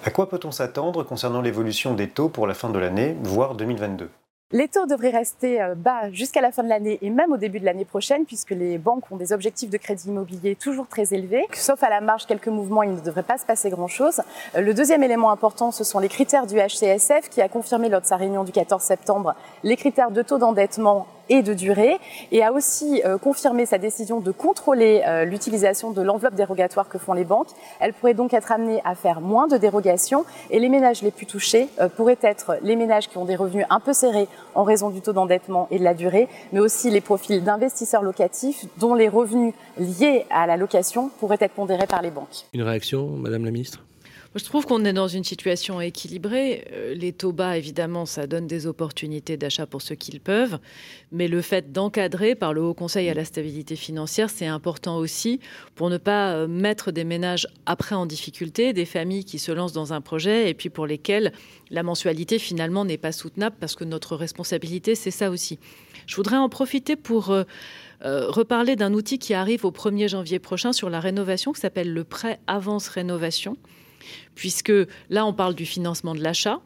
À 0.06 0.10
quoi 0.10 0.28
peut-on 0.28 0.52
s'attendre 0.52 1.04
concernant 1.04 1.42
l'évolution 1.42 1.94
des 1.94 2.10
taux 2.10 2.30
pour 2.30 2.48
la 2.48 2.54
fin 2.54 2.70
de 2.70 2.80
l'année, 2.80 3.16
voire 3.22 3.56
2022 3.56 4.10
Les 4.52 4.68
taux 4.68 4.88
devraient 4.88 5.12
rester 5.12 5.62
euh, 5.62 5.76
bas 5.76 6.12
jusqu'à 6.12 6.42
la 6.42 6.52
fin 6.52 6.64
de 6.64 6.70
l'année 6.70 6.98
et 7.02 7.10
même 7.10 7.32
au 7.32 7.38
début 7.38 7.60
de 7.60 7.66
l'année 7.66 7.86
prochaine, 7.86 8.26
puisque 8.26 8.52
les 8.52 8.78
banques 8.78 9.12
ont 9.12 9.18
des 9.18 9.32
objectifs 9.32 9.70
de 9.70 9.78
crédit 9.78 10.10
immobilier 10.10 10.56
toujours 10.56 10.88
très 10.88 11.14
élevés. 11.14 11.46
Sauf 11.54 11.84
à 11.84 11.90
la 11.90 12.02
marge, 12.02 12.26
quelques 12.26 12.48
mouvements, 12.48 12.84
il 12.84 12.94
ne 12.94 13.00
devrait 13.00 13.24
pas 13.24 13.38
se 13.38 13.46
passer 13.46 13.70
grand-chose. 13.70 14.22
Euh, 14.56 14.62
Le 14.62 14.74
deuxième 14.74 15.04
élément 15.04 15.32
important, 15.32 15.72
ce 15.72 15.84
sont 15.84 16.00
les 16.00 16.10
critères 16.10 16.48
du 16.48 16.56
HCSF, 16.56 17.30
qui 17.30 17.42
a 17.42 17.50
confirmé 17.50 17.90
lors 17.90 18.02
de 18.02 18.08
sa 18.08 18.18
réunion 18.18 18.44
du 18.44 18.52
14 18.52 18.82
septembre 18.82 19.36
les 19.64 19.76
critères 19.76 20.12
de 20.12 20.22
taux 20.22 20.40
d'endettement 20.40 21.06
et 21.32 21.42
de 21.42 21.54
durée, 21.54 21.98
et 22.32 22.44
a 22.44 22.52
aussi 22.52 23.02
euh, 23.06 23.18
confirmé 23.18 23.66
sa 23.66 23.78
décision 23.78 24.20
de 24.20 24.32
contrôler 24.32 25.02
euh, 25.08 25.24
l'utilisation 25.24 25.92
de 25.92 26.02
l'enveloppe 26.02 26.36
dérogatoire 26.36 26.90
que 26.90 26.98
font 26.98 27.14
les 27.14 27.24
banques. 27.24 27.48
Elle 27.80 27.94
pourrait 27.94 28.14
donc 28.14 28.34
être 28.34 28.52
amenée 28.52 28.82
à 28.84 28.96
faire 28.96 29.22
moins 29.22 29.48
de 29.48 29.58
dérogations, 29.58 30.26
et 30.50 30.60
les 30.60 30.68
ménages 30.68 31.02
les 31.02 31.12
plus 31.12 31.26
touchés 31.26 31.70
euh, 31.80 31.88
pourraient 31.88 32.20
être 32.22 32.58
les 32.62 32.76
ménages 32.76 33.08
qui 33.08 33.18
ont 33.18 33.26
des 33.26 33.38
revenus 33.38 33.66
un 33.70 33.80
peu 33.80 33.94
serrés 33.94 34.28
en 34.56 34.64
raison 34.64 34.90
du 34.90 35.02
taux 35.02 35.14
d'endettement 35.14 35.68
et 35.72 35.80
de 35.80 35.84
la 35.86 35.94
durée, 35.94 36.28
mais 36.52 36.60
aussi 36.60 36.90
les 36.90 37.02
profils 37.02 37.42
d'investisseurs 37.42 38.04
locatifs 38.04 38.66
dont 38.78 38.94
les 38.94 39.08
revenus 39.08 39.54
liés 39.78 40.26
à 40.30 40.46
la 40.48 40.58
location 40.58 41.10
pourraient 41.20 41.38
être 41.40 41.54
pondérés 41.54 41.88
par 41.88 42.02
les 42.02 42.12
banques. 42.12 42.46
Une 42.54 42.64
réaction, 42.64 43.08
Madame 43.08 43.46
la 43.46 43.52
Ministre? 43.52 43.80
Je 44.34 44.46
trouve 44.46 44.66
qu'on 44.66 44.86
est 44.86 44.94
dans 44.94 45.10
une 45.10 45.26
situation 45.26 45.82
équilibrée. 45.82 46.66
Euh, 46.72 46.94
Les 46.94 47.12
taux 47.12 47.34
bas, 47.34 47.58
évidemment, 47.58 48.06
ça 48.06 48.28
donne 48.28 48.48
des 48.48 48.66
opportunités 48.66 49.36
d'achat 49.36 49.66
pour 49.66 49.82
ceux 49.82 49.96
qui 49.96 50.14
le 50.14 50.20
peuvent. 50.20 50.58
Mais 51.12 51.28
le 51.28 51.42
fait 51.42 51.74
d'encadrer 51.74 52.36
par 52.36 52.54
le 52.54 52.62
Haut 52.62 52.74
Conseil 52.74 53.10
à 53.10 53.14
la 53.14 53.26
stabilité 53.26 53.76
financière, 53.76 54.30
c'est 54.30 54.46
important 54.46 54.96
aussi 54.96 55.42
pour 55.76 55.90
ne 55.90 55.98
pas 55.98 56.32
euh, 56.32 56.48
mettre 56.48 56.94
des 56.94 57.04
ménages 57.04 57.46
après 57.66 57.94
en 57.94 58.06
difficulté, 58.06 58.72
des 58.72 58.86
familles 58.86 59.26
qui 59.26 59.38
se 59.38 59.52
lancent 59.52 59.74
dans 59.74 59.92
un 59.92 60.00
projet 60.00 60.50
et 60.50 60.54
puis 60.54 60.70
pour 60.70 60.88
lesquelles 60.88 61.34
la 61.70 61.84
mensualité 61.84 62.40
finalement 62.40 62.86
n'est 62.86 62.98
pas 62.98 63.12
soutenable 63.12 63.58
parce 63.60 63.76
que 63.76 63.84
notre 63.84 64.16
responsabilité, 64.16 64.96
c'est 64.96 65.12
ça 65.12 65.30
aussi. 65.30 65.60
Je 66.08 66.16
voudrais 66.16 66.38
en 66.38 66.48
profiter 66.48 66.96
pour 66.96 67.32
euh, 67.32 67.44
reparler 68.00 68.78
d'un 68.78 68.94
outil 68.94 69.20
qui 69.20 69.34
arrive 69.34 69.66
au 69.66 69.72
1er 69.72 70.08
janvier 70.08 70.40
prochain 70.40 70.72
sur 70.72 70.90
la 70.90 71.02
rénovation 71.02 71.52
qui 71.52 71.60
s'appelle 71.60 71.94
le 71.94 72.06
prêt 72.06 72.40
avance 72.48 72.88
rénovation 72.88 73.58
puisque 74.36 74.74
là, 75.10 75.26
on 75.26 75.34
parle 75.34 75.56
du 75.56 75.66
financement 75.66 76.16
de 76.16 76.22
l'achat. 76.22 76.62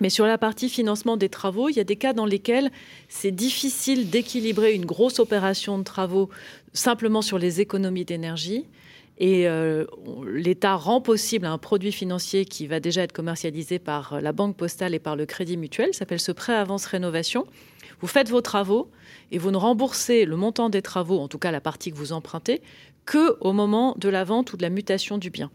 Mais 0.00 0.10
sur 0.10 0.26
la 0.26 0.38
partie 0.38 0.68
financement 0.68 1.16
des 1.16 1.28
travaux, 1.28 1.68
il 1.68 1.76
y 1.76 1.80
a 1.80 1.84
des 1.84 1.96
cas 1.96 2.12
dans 2.12 2.26
lesquels 2.26 2.70
c'est 3.08 3.32
difficile 3.32 4.10
d'équilibrer 4.10 4.74
une 4.74 4.84
grosse 4.84 5.18
opération 5.18 5.78
de 5.78 5.84
travaux 5.84 6.28
simplement 6.72 7.22
sur 7.22 7.38
les 7.38 7.60
économies 7.60 8.04
d'énergie. 8.04 8.64
Et 9.20 9.48
euh, 9.48 9.84
l'État 10.32 10.76
rend 10.76 11.00
possible 11.00 11.46
un 11.46 11.58
produit 11.58 11.90
financier 11.90 12.44
qui 12.44 12.68
va 12.68 12.78
déjà 12.78 13.02
être 13.02 13.12
commercialisé 13.12 13.80
par 13.80 14.20
la 14.20 14.30
Banque 14.30 14.56
postale 14.56 14.94
et 14.94 15.00
par 15.00 15.16
le 15.16 15.26
Crédit 15.26 15.56
Mutuel, 15.56 15.92
s'appelle 15.92 16.20
ce 16.20 16.30
prêt 16.30 16.54
avance 16.54 16.86
rénovation. 16.86 17.44
Vous 18.00 18.06
faites 18.06 18.30
vos 18.30 18.40
travaux 18.40 18.88
et 19.32 19.38
vous 19.38 19.50
ne 19.50 19.56
remboursez 19.56 20.24
le 20.24 20.36
montant 20.36 20.70
des 20.70 20.82
travaux, 20.82 21.18
en 21.18 21.26
tout 21.26 21.38
cas 21.38 21.50
la 21.50 21.60
partie 21.60 21.90
que 21.90 21.96
vous 21.96 22.12
empruntez, 22.12 22.62
que 23.06 23.36
au 23.40 23.52
moment 23.52 23.96
de 23.98 24.08
la 24.08 24.22
vente 24.22 24.52
ou 24.52 24.56
de 24.56 24.62
la 24.62 24.70
mutation 24.70 25.18
du 25.18 25.30
bien. 25.30 25.50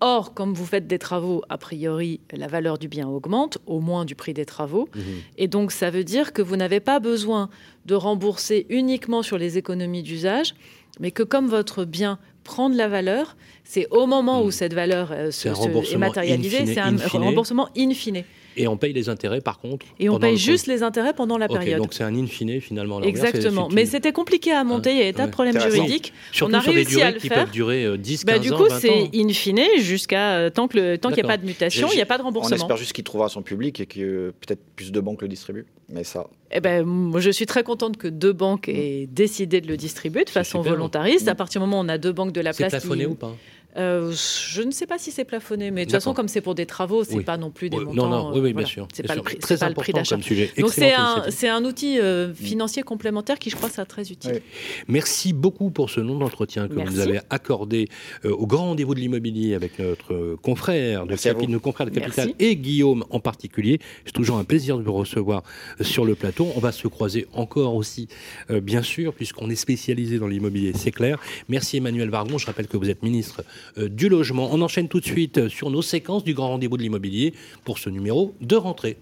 Or, 0.00 0.34
comme 0.34 0.54
vous 0.54 0.64
faites 0.66 0.86
des 0.86 0.98
travaux, 0.98 1.42
a 1.48 1.58
priori, 1.58 2.20
la 2.32 2.46
valeur 2.46 2.78
du 2.78 2.88
bien 2.88 3.08
augmente, 3.08 3.58
au 3.66 3.80
moins 3.80 4.04
du 4.04 4.14
prix 4.14 4.32
des 4.34 4.44
travaux. 4.46 4.88
Et 5.36 5.48
donc, 5.48 5.72
ça 5.72 5.90
veut 5.90 6.04
dire 6.04 6.32
que 6.32 6.42
vous 6.42 6.56
n'avez 6.56 6.80
pas 6.80 7.00
besoin 7.00 7.50
de 7.86 7.94
rembourser 7.94 8.66
uniquement 8.68 9.22
sur 9.22 9.38
les 9.38 9.58
économies 9.58 10.02
d'usage, 10.02 10.54
mais 11.00 11.10
que 11.10 11.22
comme 11.22 11.46
votre 11.48 11.84
bien 11.84 12.18
prend 12.44 12.70
de 12.70 12.76
la 12.76 12.88
valeur, 12.88 13.36
c'est 13.64 13.86
au 13.90 14.06
moment 14.06 14.42
où 14.42 14.50
cette 14.50 14.74
valeur 14.74 15.12
euh, 15.12 15.30
se- 15.30 15.48
se- 15.54 15.68
est 15.94 15.98
matérialisée, 15.98 16.58
c'est 16.74 16.80
un 16.80 16.92
in 16.94 17.08
remboursement 17.26 17.68
in 17.76 17.90
fine. 17.94 18.24
Et 18.56 18.66
on 18.66 18.76
paye 18.76 18.92
les 18.92 19.08
intérêts 19.08 19.40
par 19.40 19.58
contre 19.60 19.86
Et 19.98 20.08
on 20.08 20.18
paye 20.18 20.32
le 20.32 20.36
juste 20.36 20.66
les 20.66 20.82
intérêts 20.82 21.12
pendant 21.14 21.38
la 21.38 21.46
période. 21.48 21.78
donc 21.80 21.94
c'est 21.94 22.02
un 22.04 22.14
in 22.14 22.26
fine 22.26 22.60
finalement. 22.60 22.98
à 22.98 23.02
c'est- 23.02 23.08
Exactement. 23.08 23.68
c'est 23.68 23.74
Mais 23.76 23.86
c'était 23.86 24.12
compliqué 24.12 24.50
à 24.52 24.64
monter, 24.64 24.90
il 24.90 24.98
y 24.98 25.02
avait 25.02 25.12
tas 25.12 25.26
de 25.26 25.30
problèmes 25.32 25.60
juridiques. 25.60 26.12
Surtout 26.32 26.54
on 26.54 26.58
a 26.58 26.62
sur 26.62 26.72
des 26.72 26.78
réussi 26.78 26.94
à 26.96 27.06
durées 27.06 27.12
le 27.14 27.20
qui 27.20 27.28
faire. 27.28 27.44
peuvent 27.44 27.50
durer 27.52 27.84
euh, 27.84 27.96
10, 27.96 28.24
Bah, 28.24 28.32
15 28.34 28.42
du 28.42 28.50
coup, 28.52 28.64
20 28.68 28.78
c'est 28.80 29.10
in 29.14 29.28
fine 29.28 29.60
jusqu'à 29.78 30.32
euh, 30.38 30.50
tant 30.50 30.68
que 30.68 30.78
le- 30.78 30.98
tant 30.98 31.08
qu'il 31.10 31.22
n'y 31.22 31.28
a 31.28 31.32
pas 31.32 31.36
de 31.36 31.46
mutation, 31.46 31.88
il 31.92 31.96
n'y 31.96 32.02
a 32.02 32.06
pas 32.06 32.16
de 32.18 32.22
On 32.22 32.26
remboursement. 32.26 32.56
espère 32.56 32.76
juste 32.76 32.92
qu'il 32.92 33.04
trouvera 33.04 33.28
son 33.28 33.42
public 33.42 33.80
et 33.80 33.86
que 33.86 34.32
peut-être 34.40 34.60
plus 34.76 34.90
de 34.92 35.00
banques 35.00 35.22
le 35.22 35.28
distribuent. 35.28 35.66
Mais 35.88 36.04
ça, 36.04 36.26
Eh 36.52 36.60
ben, 36.60 36.84
moi, 36.84 37.20
je 37.20 37.30
suis 37.30 37.46
très 37.46 37.62
contente 37.64 37.96
que 37.96 38.06
deux 38.08 38.32
banques 38.32 38.68
aient 38.68 39.08
décidé 39.10 39.60
de 39.60 39.66
le 39.68 39.76
distribuer 39.76 40.24
de 40.24 40.30
façon 40.30 40.60
volontariste. 40.60 41.26
À 41.28 41.34
partir 41.34 41.60
du 41.60 41.66
moment 41.66 41.80
où 41.80 41.84
on 41.84 41.88
a 41.88 41.98
deux 41.98 42.12
banques 42.12 42.32
de 42.32 42.40
la 42.40 42.52
C'est 42.52 42.64
place 42.64 42.72
plafonné 42.82 43.04
qui... 43.04 43.10
ou 43.10 43.14
pas? 43.14 43.34
Euh, 43.76 44.12
je 44.52 44.62
ne 44.62 44.70
sais 44.70 44.86
pas 44.86 44.98
si 44.98 45.10
c'est 45.10 45.24
plafonné, 45.24 45.70
mais 45.70 45.82
de 45.82 45.90
toute 45.90 45.92
façon, 45.92 46.12
comme 46.14 46.28
c'est 46.28 46.40
pour 46.40 46.54
des 46.54 46.66
travaux, 46.66 47.04
c'est 47.04 47.14
Oui. 47.16 47.24
pas 47.24 47.36
non 47.36 47.50
plus 47.50 47.70
des 47.70 47.76
Oui, 47.78 47.84
montants. 47.84 48.08
non, 48.08 48.30
non, 48.30 48.32
oui, 48.32 48.32
oui, 48.34 48.38
euh, 48.38 48.42
bien 48.42 48.52
voilà. 48.54 48.66
sûr, 48.68 48.88
C'est 48.92 49.02
pas, 49.04 49.12
sûr. 49.14 49.22
le 49.22 49.24
prix, 49.24 49.36
Très 49.38 49.56
c'est 49.56 49.60
pas 49.60 49.68
le 49.68 49.74
prix 49.74 49.90
important 49.92 50.00
d'achat. 50.00 50.14
comme 50.16 50.22
sujet. 50.24 50.50
Donc 50.58 50.70
c'est 50.72 50.92
un, 50.92 51.04
initiative. 51.14 51.32
c'est 51.38 51.48
un 51.48 51.64
outil 51.64 51.98
euh, 52.00 52.34
financier 52.34 52.82
complémentaire 52.82 53.38
qui, 53.38 53.50
je 53.50 53.56
crois, 53.56 53.68
sera 53.68 53.84
très 53.86 54.10
utile. 54.10 54.40
Merci 54.88 55.32
beaucoup 55.32 55.70
pour 55.70 55.90
ce 55.90 56.00
long 56.00 56.18
d'entretien 56.18 56.66
que 56.68 56.72
vous 56.74 56.80
Merci. 56.80 56.94
nous 56.94 57.00
avez 57.00 57.20
accordé 57.30 57.88
euh, 58.24 58.30
au 58.32 58.46
grand 58.46 58.64
rendez-vous 58.66 58.94
de 58.94 59.00
l'immobilier 59.00 59.54
avec 59.54 59.78
notre 59.78 60.14
euh, 60.14 60.36
confrère 60.42 61.06
de 61.06 61.14
Capi- 61.16 61.46
vous. 61.46 61.52
nos 61.52 61.60
confrères 61.60 61.86
de 61.86 61.92
Capital 61.94 62.26
Merci. 62.28 62.34
et 62.38 62.56
Guillaume 62.56 63.04
en 63.10 63.20
particulier. 63.20 63.78
C'est 64.04 64.12
toujours 64.12 64.38
un 64.38 64.44
plaisir 64.44 64.78
de 64.78 64.82
vous 64.82 64.92
recevoir 64.92 65.42
euh, 65.80 65.84
sur 65.84 66.04
le 66.04 66.14
plateau. 66.14 66.48
On 66.56 66.60
va 66.60 66.72
se 66.72 66.88
croiser 66.88 67.26
encore 67.34 67.74
aussi, 67.74 68.08
euh, 68.50 68.60
bien 68.60 68.82
sûr, 68.82 69.14
puisqu'on 69.14 69.48
est 69.50 69.54
spécialisé 69.56 70.18
dans 70.18 70.26
l'immobilier, 70.28 70.72
c'est 70.74 70.90
clair. 70.90 71.18
Merci 71.48 71.76
Emmanuel 71.76 72.10
Vargon. 72.10 72.38
Je 72.38 72.46
rappelle 72.46 72.66
que 72.66 72.76
vous 72.76 72.90
êtes 72.90 73.02
ministre 73.02 73.40
euh, 73.40 73.44
du 73.76 74.08
Logement. 74.08 74.48
On 74.52 74.60
enchaîne 74.62 74.88
tout 74.88 75.00
de 75.00 75.04
suite 75.04 75.38
euh, 75.38 75.48
sur 75.48 75.70
nos 75.70 75.82
séquences 75.82 76.24
du 76.24 76.34
grand 76.34 76.48
rendez-vous 76.48 76.76
de 76.76 76.82
l'immobilier 76.82 77.34
pour 77.64 77.78
ce 77.78 77.90
numéro 77.90 78.34
de 78.40 78.56
rentrée. 78.56 78.96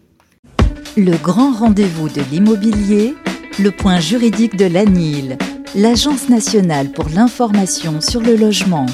Le 0.97 1.17
grand 1.17 1.53
rendez-vous 1.53 2.09
de 2.09 2.23
l'immobilier, 2.31 3.15
le 3.61 3.71
point 3.71 4.01
juridique 4.01 4.57
de 4.57 4.67
l'ANIL, 4.67 5.39
l'Agence 5.75 6.29
nationale 6.29 6.91
pour 6.93 7.09
l'information 7.09 8.01
sur 8.01 8.21
le 8.21 8.37
logement. 8.37 8.87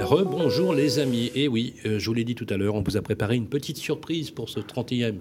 Rebonjour 0.00 0.74
les 0.74 0.98
amis. 0.98 1.30
Et 1.34 1.46
oui, 1.46 1.74
euh, 1.86 1.98
je 1.98 2.06
vous 2.06 2.14
l'ai 2.14 2.24
dit 2.24 2.34
tout 2.34 2.46
à 2.50 2.56
l'heure, 2.56 2.74
on 2.74 2.82
vous 2.82 2.96
a 2.96 3.02
préparé 3.02 3.36
une 3.36 3.46
petite 3.46 3.76
surprise 3.76 4.30
pour 4.30 4.50
ce 4.50 4.58
31e, 4.58 5.14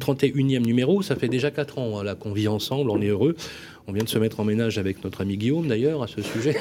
31e 0.00 0.60
numéro. 0.60 1.02
Ça 1.02 1.14
fait 1.14 1.28
déjà 1.28 1.50
4 1.50 1.78
ans 1.78 1.98
hein, 1.98 2.04
là, 2.04 2.14
qu'on 2.14 2.32
vit 2.32 2.48
ensemble, 2.48 2.90
on 2.90 3.00
est 3.00 3.08
heureux. 3.08 3.36
On 3.86 3.92
vient 3.92 4.04
de 4.04 4.08
se 4.08 4.18
mettre 4.18 4.40
en 4.40 4.44
ménage 4.44 4.78
avec 4.78 5.04
notre 5.04 5.20
ami 5.20 5.36
Guillaume 5.36 5.68
d'ailleurs 5.68 6.02
à 6.02 6.06
ce 6.06 6.22
sujet. 6.22 6.56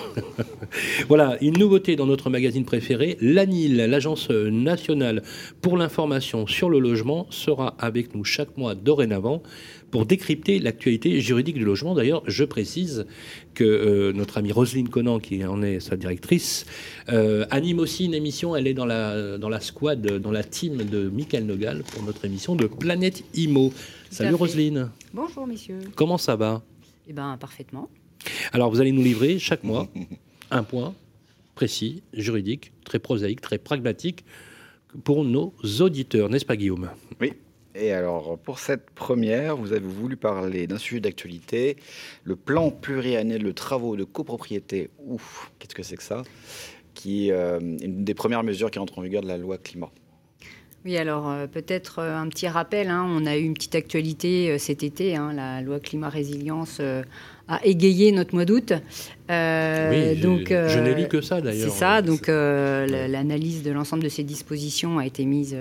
voilà, 1.08 1.38
une 1.42 1.58
nouveauté 1.58 1.96
dans 1.96 2.06
notre 2.06 2.30
magazine 2.30 2.66
préféré, 2.66 3.18
l'ANIL, 3.22 3.78
l'Agence 3.78 4.30
nationale 4.30 5.24
pour 5.62 5.78
l'information 5.78 6.48
sur 6.48 6.70
le 6.70 6.80
logement, 6.80 7.26
sera 7.30 7.76
avec 7.80 8.14
nous 8.14 8.26
chaque 8.26 8.58
mois 8.58 8.76
dorénavant 8.76 9.42
pour 9.90 10.06
décrypter 10.06 10.60
l'actualité 10.60 11.22
juridique 11.22 11.56
du 11.56 11.64
logement. 11.64 11.94
D'ailleurs, 11.94 12.24
je 12.28 12.44
précise 12.44 13.06
que 13.54 13.64
euh, 13.64 14.12
notre 14.12 14.40
amie 14.40 14.52
Roselyne 14.52 14.90
Conan, 14.90 15.20
qui 15.20 15.46
en 15.46 15.62
est 15.62 15.80
sa 15.80 15.96
directrice, 15.96 16.66
euh, 17.10 17.46
anime 17.52 17.80
aussi 17.80 18.06
une 18.06 18.16
émission. 18.16 18.56
Elle 18.56 18.68
est 18.68 18.74
dans 18.74 18.88
la, 18.88 19.38
dans 19.38 19.50
la 19.50 19.62
squad, 19.62 20.02
dans 20.02 20.32
la 20.32 20.44
team 20.44 20.78
de 20.78 21.08
Michael 21.10 21.46
Nogal 21.46 21.84
pour 21.84 22.04
notre 22.04 22.26
émission 22.26 22.56
de 22.56 22.66
Planète 22.66 23.24
Imo. 23.36 23.72
Salut. 24.10 24.36
Roselyne, 24.36 24.90
Bonjour 25.14 25.48
messieurs. 25.48 25.80
comment 25.96 26.18
ça 26.18 26.36
va? 26.36 26.64
Eh 27.08 27.14
bien 27.14 27.38
parfaitement. 27.38 27.90
Alors, 28.52 28.70
vous 28.70 28.80
allez 28.80 28.92
nous 28.92 29.04
livrer 29.04 29.40
chaque 29.40 29.64
mois 29.64 29.88
un 30.52 30.64
point 30.64 30.94
précis, 31.56 32.04
juridique, 32.14 32.72
très 32.84 33.00
prosaïque, 33.00 33.42
très 33.42 33.58
pragmatique 33.58 34.26
pour 35.04 35.24
nos 35.24 35.54
auditeurs, 35.80 36.30
n'est-ce 36.30 36.46
pas 36.46 36.56
Guillaume? 36.56 36.90
Oui. 37.20 37.34
Et 37.76 37.92
alors, 37.92 38.38
pour 38.38 38.60
cette 38.60 38.92
première, 38.92 39.58
vous 39.58 39.74
avez 39.74 39.88
voulu 39.88 40.16
parler 40.16 40.68
d'un 40.68 40.78
sujet 40.78 41.02
d'actualité, 41.02 41.78
le 42.24 42.36
plan 42.36 42.70
pluriannuel 42.70 43.42
de 43.42 43.52
travaux 43.52 43.96
de 43.96 44.04
copropriété. 44.04 44.92
Ouf, 45.00 45.52
qu'est-ce 45.58 45.74
que 45.74 45.82
c'est 45.82 45.98
que 45.98 46.04
ça? 46.04 46.22
Qui 46.94 47.30
est 47.30 47.32
euh, 47.32 47.60
une 47.60 48.04
des 48.04 48.14
premières 48.14 48.44
mesures 48.44 48.70
qui 48.70 48.78
entre 48.78 49.00
en 49.00 49.02
vigueur 49.02 49.24
de 49.24 49.28
la 49.28 49.38
loi 49.38 49.58
climat. 49.58 49.92
Oui, 50.86 50.98
alors 50.98 51.30
euh, 51.30 51.48
peut-être 51.48 52.00
euh, 52.00 52.18
un 52.18 52.28
petit 52.28 52.48
rappel. 52.48 52.90
hein, 52.90 53.06
on 53.08 53.26
a 53.26 53.38
eu 53.38 53.44
une 53.44 53.54
petite 53.54 53.76
actualité 53.76 54.52
euh, 54.52 54.58
cet 54.58 54.84
été. 54.84 55.16
hein, 55.16 55.32
la 55.34 55.62
loi 55.62 55.80
climat 55.80 56.10
résilience 56.10 56.82
a 57.48 57.66
égayé 57.66 58.12
notre 58.12 58.36
mois 58.36 58.46
d'août. 58.46 58.72
Oui, 58.72 58.76
je- 59.30 60.22
donc, 60.22 60.48
je 60.50 60.80
n'ai 60.80 60.94
lu 60.96 61.08
que 61.08 61.22
ça, 61.22 61.40
d'ailleurs. 61.42 61.70
C'est 61.72 61.78
ça. 61.78 62.02
Donc 62.02 62.28
la- 62.28 63.08
l'analyse 63.08 63.64
de 63.64 63.72
l'ensemble 63.72 64.04
de 64.04 64.10
ces 64.10 64.24
dispositions 64.24 64.98
a 65.00 65.06
été 65.06 65.24
mise 65.26 65.56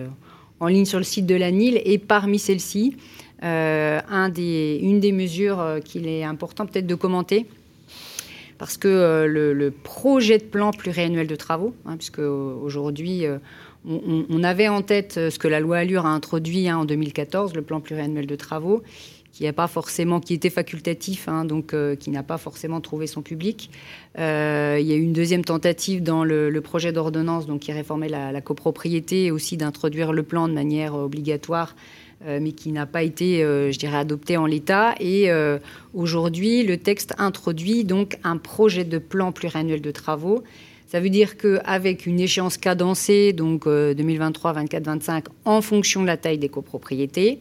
en 0.61 0.67
ligne 0.67 0.85
sur 0.85 0.99
le 0.99 1.05
site 1.05 1.27
de 1.27 1.35
l'ANIL. 1.37 1.81
Et 1.85 1.99
parmi 1.99 2.39
celles-ci, 2.39 2.97
un 3.43 4.29
des, 4.29 4.79
une 4.83 4.99
des 5.01 5.13
mesures 5.13 5.65
qu'il 5.85 6.07
est 6.09 6.25
important 6.25 6.67
peut-être 6.67 6.87
de 6.87 6.95
commenter, 6.97 7.47
parce 8.59 8.77
que 8.77 9.25
le, 9.29 9.53
le 9.55 9.71
projet 9.73 10.39
de 10.39 10.45
plan 10.45 10.71
pluriannuel 10.73 11.27
de 11.27 11.35
travaux, 11.37 11.75
hein, 11.87 11.97
puisque 11.97 12.21
aujourd'hui, 12.21 13.25
on, 13.85 14.45
avait 14.45 14.69
en 14.69 14.83
tête 14.83 15.17
euh, 15.19 15.31
ce 15.31 15.39
que 15.39 15.49
la 15.49 15.61
loi 15.61 15.79
Allure 15.79 16.07
a 16.07 16.11
introduit 16.11 16.69
hein, 16.69 16.79
en 16.79 16.85
2014, 16.85 17.55
le 17.55 17.63
plan 17.63 17.81
pluriannuel 17.81 18.27
de 18.27 18.37
travaux, 18.37 18.83
qui 19.33 19.47
a 19.47 19.53
pas 19.53 19.67
forcément, 19.67 20.21
qui 20.21 20.35
était 20.35 20.51
facultatif, 20.51 21.29
hein, 21.29 21.45
donc 21.45 21.75
euh, 21.75 21.97
qui 21.97 22.11
n'a 22.11 22.23
pas 22.23 22.39
forcément 22.39 22.81
trouvé 22.81 23.07
son 23.07 23.23
public. 23.23 23.71
Euh, 24.19 24.79
il 24.81 24.87
y 24.87 24.93
a 24.93 24.97
eu 24.97 25.03
une 25.03 25.13
deuxième 25.13 25.45
tentative 25.45 26.03
dans 26.03 26.23
le, 26.23 26.61
projet 26.61 26.93
d'ordonnance, 26.93 27.47
qui 27.61 27.73
réformait 27.73 28.09
la, 28.09 28.41
copropriété, 28.41 29.27
et 29.27 29.31
aussi 29.31 29.57
d'introduire 29.57 30.13
le 30.13 30.23
plan 30.23 30.49
de 30.49 30.55
manière 30.55 30.95
obligatoire 30.95 31.75
mais 32.25 32.53
qui 32.53 32.71
n'a 32.71 32.87
pas 32.87 33.03
été, 33.03 33.41
je 33.41 33.77
dirais, 33.77 33.97
adopté 33.97 34.37
en 34.37 34.47
l'état. 34.47 34.95
Et 35.01 35.29
aujourd'hui, 35.93 36.63
le 36.63 36.77
texte 36.77 37.15
introduit 37.19 37.83
donc 37.83 38.17
un 38.23 38.37
projet 38.37 38.85
de 38.85 38.99
plan 38.99 39.33
pluriannuel 39.33 39.81
de 39.81 39.91
travaux. 39.91 40.45
Ça 40.93 41.01
veut 41.01 41.09
dire 41.09 41.39
qu'avec 41.39 42.05
une 42.05 42.21
échéance 42.21 42.59
cadencée, 42.59 43.33
donc 43.33 43.67
euh, 43.67 43.95
2023, 43.95 44.53
24, 44.53 44.85
25, 44.85 45.25
en 45.47 45.63
fonction 45.63 46.03
de 46.03 46.07
la 46.07 46.19
taille 46.19 46.37
des 46.37 46.51
copropriétés, 46.51 47.39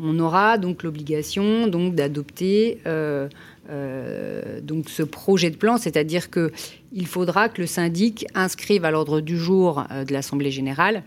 on 0.00 0.18
aura 0.18 0.56
donc 0.56 0.82
l'obligation 0.82 1.66
donc 1.66 1.94
d'adopter 1.94 2.78
euh, 2.86 3.28
euh, 3.68 4.62
donc 4.62 4.88
ce 4.88 5.02
projet 5.02 5.50
de 5.50 5.56
plan, 5.56 5.76
c'est-à-dire 5.76 6.30
que 6.30 6.50
il 6.94 7.06
faudra 7.06 7.50
que 7.50 7.60
le 7.60 7.66
syndic 7.66 8.24
inscrive 8.34 8.86
à 8.86 8.90
l'ordre 8.90 9.20
du 9.20 9.36
jour 9.36 9.84
euh, 9.90 10.06
de 10.06 10.14
l'Assemblée 10.14 10.50
générale, 10.50 11.02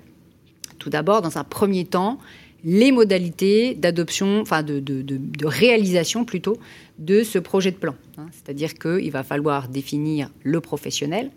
tout 0.77 0.91
d'abord, 0.91 1.23
dans 1.23 1.39
un 1.39 1.43
premier 1.43 1.85
temps, 1.85 2.19
les 2.63 2.91
modalités 2.91 3.73
d'adoption, 3.73 4.41
enfin 4.41 4.61
de 4.61 5.45
réalisation 5.47 6.25
plutôt, 6.25 6.59
de 6.99 7.23
ce 7.23 7.39
projet 7.39 7.71
de 7.71 7.77
plan. 7.77 7.95
hein. 8.19 8.27
C'est-à-dire 8.33 8.75
qu'il 8.75 9.11
va 9.11 9.23
falloir 9.23 9.67
définir 9.67 10.29
le 10.43 10.61
professionnel, 10.61 11.31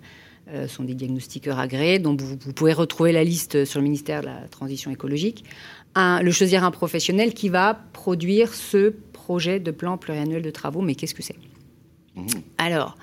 euh, 0.49 0.69
sont 0.69 0.85
des 0.85 0.95
diagnostiqueurs 0.95 1.59
agréés, 1.59 1.99
dont 1.99 2.17
vous, 2.17 2.37
vous 2.41 2.53
pouvez 2.53 2.73
retrouver 2.73 3.13
la 3.13 3.25
liste 3.25 3.65
sur 3.65 3.81
le 3.81 3.85
ministère 3.85 4.21
de 4.21 4.27
la 4.27 4.41
Transition 4.51 4.91
écologique, 4.91 5.45
un- 5.95 6.21
le 6.23 6.31
choisir 6.31 6.65
un 6.65 6.71
professionnel 6.71 7.35
qui 7.35 7.49
va 7.49 7.79
produire 7.93 8.53
ce 8.55 8.93
projet 9.13 9.61
de 9.61 9.71
plan 9.71 9.97
pluriannuel 9.97 10.43
de 10.43 10.51
travaux. 10.51 10.83
Mais 10.83 10.95
qu'est-ce 10.95 11.15
que 11.15 11.23
c'est? 11.23 11.37
Alors, 12.59 12.97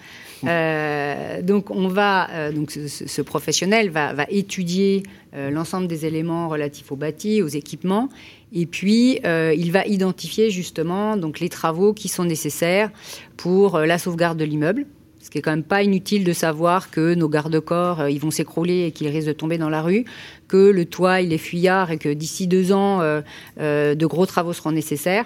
euh, 0.45 1.41
donc 1.41 1.69
on 1.69 1.87
va, 1.89 2.29
euh, 2.31 2.51
donc 2.53 2.71
ce, 2.71 3.21
professionnel 3.21 3.89
va, 3.89 4.13
va 4.13 4.25
étudier 4.29 5.03
euh, 5.33 5.49
l'ensemble 5.49 5.87
des 5.87 6.05
éléments 6.05 6.47
relatifs 6.47 6.91
au 6.91 6.95
bâti, 6.95 7.41
aux 7.41 7.47
équipements, 7.47 8.07
et 8.53 8.65
puis 8.65 9.19
il 9.23 9.71
va 9.71 9.85
identifier 9.85 10.49
justement 10.49 11.17
donc 11.17 11.39
les 11.39 11.49
travaux 11.49 11.93
qui 11.93 12.07
sont 12.07 12.23
nécessaires 12.25 12.89
pour 13.37 13.79
la 13.79 13.97
sauvegarde 13.97 14.37
de 14.37 14.45
l'immeuble. 14.45 14.85
Ce 15.31 15.33
qui 15.33 15.37
est 15.37 15.41
quand 15.41 15.51
même 15.51 15.63
pas 15.63 15.81
inutile 15.81 16.25
de 16.25 16.33
savoir 16.33 16.91
que 16.91 17.13
nos 17.13 17.29
garde-corps, 17.29 18.01
euh, 18.01 18.11
ils 18.11 18.19
vont 18.19 18.31
s'écrouler 18.31 18.87
et 18.87 18.91
qu'ils 18.91 19.07
risquent 19.07 19.29
de 19.29 19.31
tomber 19.31 19.57
dans 19.57 19.69
la 19.69 19.81
rue, 19.81 20.03
que 20.49 20.57
le 20.57 20.83
toit, 20.83 21.21
il 21.21 21.31
est 21.31 21.37
fuyard 21.37 21.89
et 21.89 21.97
que 21.97 22.09
d'ici 22.09 22.47
deux 22.47 22.73
ans, 22.73 22.99
euh, 22.99 23.21
euh, 23.61 23.95
de 23.95 24.05
gros 24.05 24.25
travaux 24.25 24.51
seront 24.51 24.73
nécessaires 24.73 25.25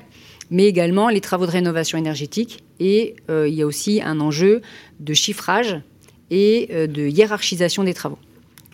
mais 0.52 0.66
également 0.66 1.10
les 1.10 1.22
travaux 1.22 1.48
de 1.48 1.52
rénovation 1.52 1.98
énergétique. 1.98 2.64
Et 2.80 3.16
euh, 3.32 3.48
il 3.48 3.56
y 3.56 3.64
a 3.64 3.66
aussi 3.66 4.00
un 4.04 4.20
enjeu 4.20 4.62
de 5.00 5.14
chiffrage 5.16 5.82
et 6.30 6.70
euh, 6.72 6.86
de 6.86 7.08
hiérarchisation 7.08 7.84
des 7.84 7.96
travaux. 7.96 8.20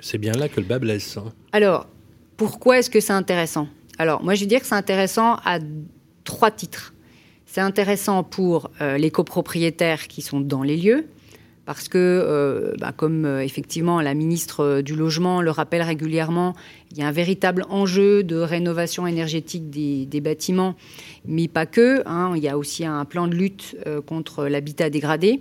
C'est 0.01 0.17
bien 0.17 0.33
là 0.33 0.49
que 0.49 0.59
le 0.59 0.65
bas 0.65 0.79
blesse. 0.79 1.15
hein. 1.15 1.31
Alors, 1.53 1.87
pourquoi 2.35 2.79
est-ce 2.79 2.89
que 2.89 2.99
c'est 2.99 3.13
intéressant? 3.13 3.69
Alors, 3.97 4.21
moi, 4.21 4.33
je 4.33 4.41
veux 4.41 4.47
dire 4.47 4.59
que 4.59 4.65
c'est 4.65 4.75
intéressant 4.75 5.35
à 5.45 5.59
trois 6.25 6.51
titres. 6.51 6.93
C'est 7.45 7.61
intéressant 7.61 8.23
pour 8.23 8.71
euh, 8.81 8.97
les 8.97 9.11
copropriétaires 9.11 10.07
qui 10.07 10.21
sont 10.21 10.39
dans 10.39 10.63
les 10.63 10.77
lieux, 10.77 11.07
parce 11.65 11.87
que, 11.87 11.97
euh, 11.97 12.73
bah, 12.79 12.91
comme 12.91 13.25
euh, 13.25 13.43
effectivement 13.43 14.01
la 14.01 14.13
ministre 14.13 14.63
euh, 14.63 14.81
du 14.81 14.95
Logement 14.95 15.41
le 15.41 15.51
rappelle 15.51 15.83
régulièrement, 15.83 16.55
il 16.91 16.97
y 16.97 17.03
a 17.03 17.07
un 17.07 17.11
véritable 17.11 17.65
enjeu 17.69 18.23
de 18.23 18.37
rénovation 18.37 19.05
énergétique 19.05 19.69
des, 19.69 20.21
bâtiments, 20.21 20.75
mais 21.25 21.47
pas 21.47 21.65
que. 21.65 22.01
hein. 22.07 22.33
il 22.35 22.43
y 22.43 22.49
a 22.49 22.57
aussi 22.57 22.85
un 22.85 23.05
plan 23.05 23.27
de 23.27 23.35
lutte 23.35 23.75
contre 24.05 24.47
l'habitat 24.47 24.89
dégradé. 24.89 25.39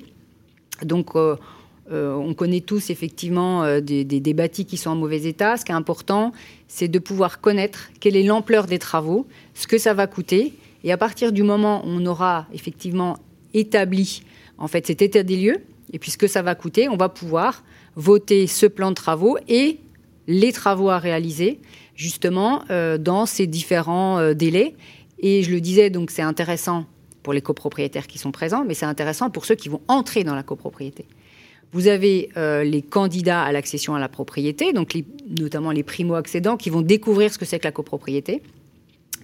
Donc, 0.82 1.16
on 1.16 2.34
connaît 2.34 2.60
tous 2.60 2.90
effectivement 2.90 3.80
des, 3.80 4.04
des, 4.04 4.20
des 4.20 4.32
bâtis 4.32 4.64
qui 4.64 4.76
sont 4.76 4.90
en 4.90 4.96
mauvais 4.96 5.24
état. 5.24 5.56
Ce 5.56 5.64
qui 5.64 5.72
est 5.72 5.74
important, 5.74 6.32
c'est 6.68 6.88
de 6.88 6.98
pouvoir 7.00 7.40
connaître 7.40 7.90
quelle 7.98 8.16
est 8.16 8.22
l'ampleur 8.22 8.66
des 8.66 8.78
travaux, 8.78 9.26
ce 9.54 9.66
que 9.66 9.76
ça 9.76 9.92
va 9.92 10.06
coûter. 10.06 10.54
Et 10.84 10.92
à 10.92 10.96
partir 10.96 11.32
du 11.32 11.42
moment 11.42 11.84
où 11.84 11.88
on 11.88 12.06
aura 12.06 12.46
effectivement 12.54 13.18
établi 13.54 14.22
en 14.56 14.68
fait 14.68 14.86
cet 14.86 15.02
état 15.02 15.24
des 15.24 15.36
lieux, 15.36 15.62
et 15.92 15.98
puis 15.98 16.10
ce 16.10 16.18
que 16.18 16.26
ça 16.26 16.42
va 16.42 16.54
coûter, 16.54 16.88
on 16.88 16.96
va 16.96 17.08
pouvoir 17.08 17.62
voter 17.96 18.46
ce 18.46 18.66
plan 18.66 18.90
de 18.90 18.94
travaux 18.94 19.36
et 19.48 19.80
les 20.26 20.52
travaux 20.52 20.90
à 20.90 20.98
réaliser 20.98 21.60
justement 21.96 22.62
euh, 22.70 22.98
dans 22.98 23.26
ces 23.26 23.46
différents 23.46 24.18
euh, 24.18 24.34
délais. 24.34 24.74
Et 25.18 25.42
je 25.42 25.50
le 25.50 25.60
disais, 25.60 25.90
donc 25.90 26.10
c'est 26.10 26.22
intéressant 26.22 26.86
pour 27.22 27.32
les 27.32 27.42
copropriétaires 27.42 28.06
qui 28.06 28.18
sont 28.18 28.32
présents, 28.32 28.64
mais 28.66 28.74
c'est 28.74 28.86
intéressant 28.86 29.28
pour 29.28 29.44
ceux 29.44 29.54
qui 29.54 29.68
vont 29.68 29.82
entrer 29.88 30.24
dans 30.24 30.34
la 30.34 30.42
copropriété. 30.42 31.04
Vous 31.72 31.86
avez 31.86 32.30
euh, 32.36 32.64
les 32.64 32.82
candidats 32.82 33.42
à 33.42 33.52
l'accession 33.52 33.94
à 33.94 34.00
la 34.00 34.08
propriété, 34.08 34.72
donc 34.72 34.94
les- 34.94 35.04
notamment 35.38 35.70
les 35.72 35.82
primo-accédants 35.82 36.56
qui 36.56 36.70
vont 36.70 36.80
découvrir 36.80 37.32
ce 37.32 37.38
que 37.38 37.44
c'est 37.44 37.58
que 37.58 37.64
la 37.66 37.72
copropriété. 37.72 38.42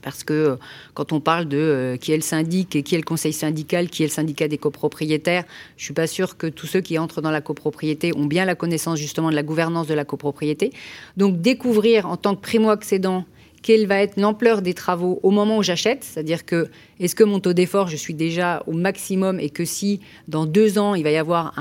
Parce 0.07 0.23
que 0.23 0.33
euh, 0.33 0.57
quand 0.95 1.13
on 1.13 1.19
parle 1.19 1.47
de 1.47 1.59
euh, 1.59 1.97
qui 1.97 2.13
est 2.13 2.17
le 2.17 2.23
syndic 2.23 2.77
et 2.77 2.85
qui 2.85 2.95
est 2.95 2.99
le 2.99 3.03
conseil 3.03 3.33
syndical, 3.33 3.91
qui 3.91 4.05
est 4.05 4.07
le 4.07 4.13
syndicat 4.13 4.47
des 4.47 4.57
copropriétaires, 4.57 5.43
je 5.77 5.83
suis 5.83 5.95
pas 5.95 6.07
sûre 6.07 6.37
que 6.37 6.47
tous 6.47 6.69
ceux 6.69 6.81
qui 6.81 6.97
entrent 6.97 7.21
dans 7.21 7.33
la 7.33 7.41
copropriété 7.41 8.17
ont 8.17 8.27
bien 8.27 8.45
la 8.45 8.55
connaissance 8.55 9.01
justement 9.01 9.31
de 9.31 9.35
la 9.35 9.43
gouvernance 9.43 9.89
de 9.89 9.95
la 9.95 10.05
copropriété. 10.05 10.71
Donc 11.17 11.41
découvrir 11.41 12.07
en 12.07 12.17
tant 12.17 12.37
que 12.37 12.41
primo-accédant 12.41 13.25
quelle 13.63 13.89
va 13.89 14.01
être 14.01 14.17
l'ampleur 14.17 14.63
des 14.63 14.75
travaux 14.75 15.19
au 15.25 15.33
moment 15.33 15.59
où 15.59 15.65
j'achète, 15.65 16.05
c'est-à-dire 16.05 16.45
que 16.45 16.69
est-ce 17.01 17.17
que 17.17 17.25
mon 17.25 17.41
taux 17.41 17.53
d'effort, 17.53 17.89
je 17.89 17.97
suis 17.97 18.15
déjà 18.15 18.63
au 18.69 18.75
maximum 18.75 19.41
et 19.41 19.51
que 19.51 19.65
si 19.65 19.99
dans 20.29 20.47
deux 20.47 20.79
ans, 20.79 20.95
il 20.95 21.03
va 21.03 21.11
y 21.11 21.17
avoir 21.17 21.53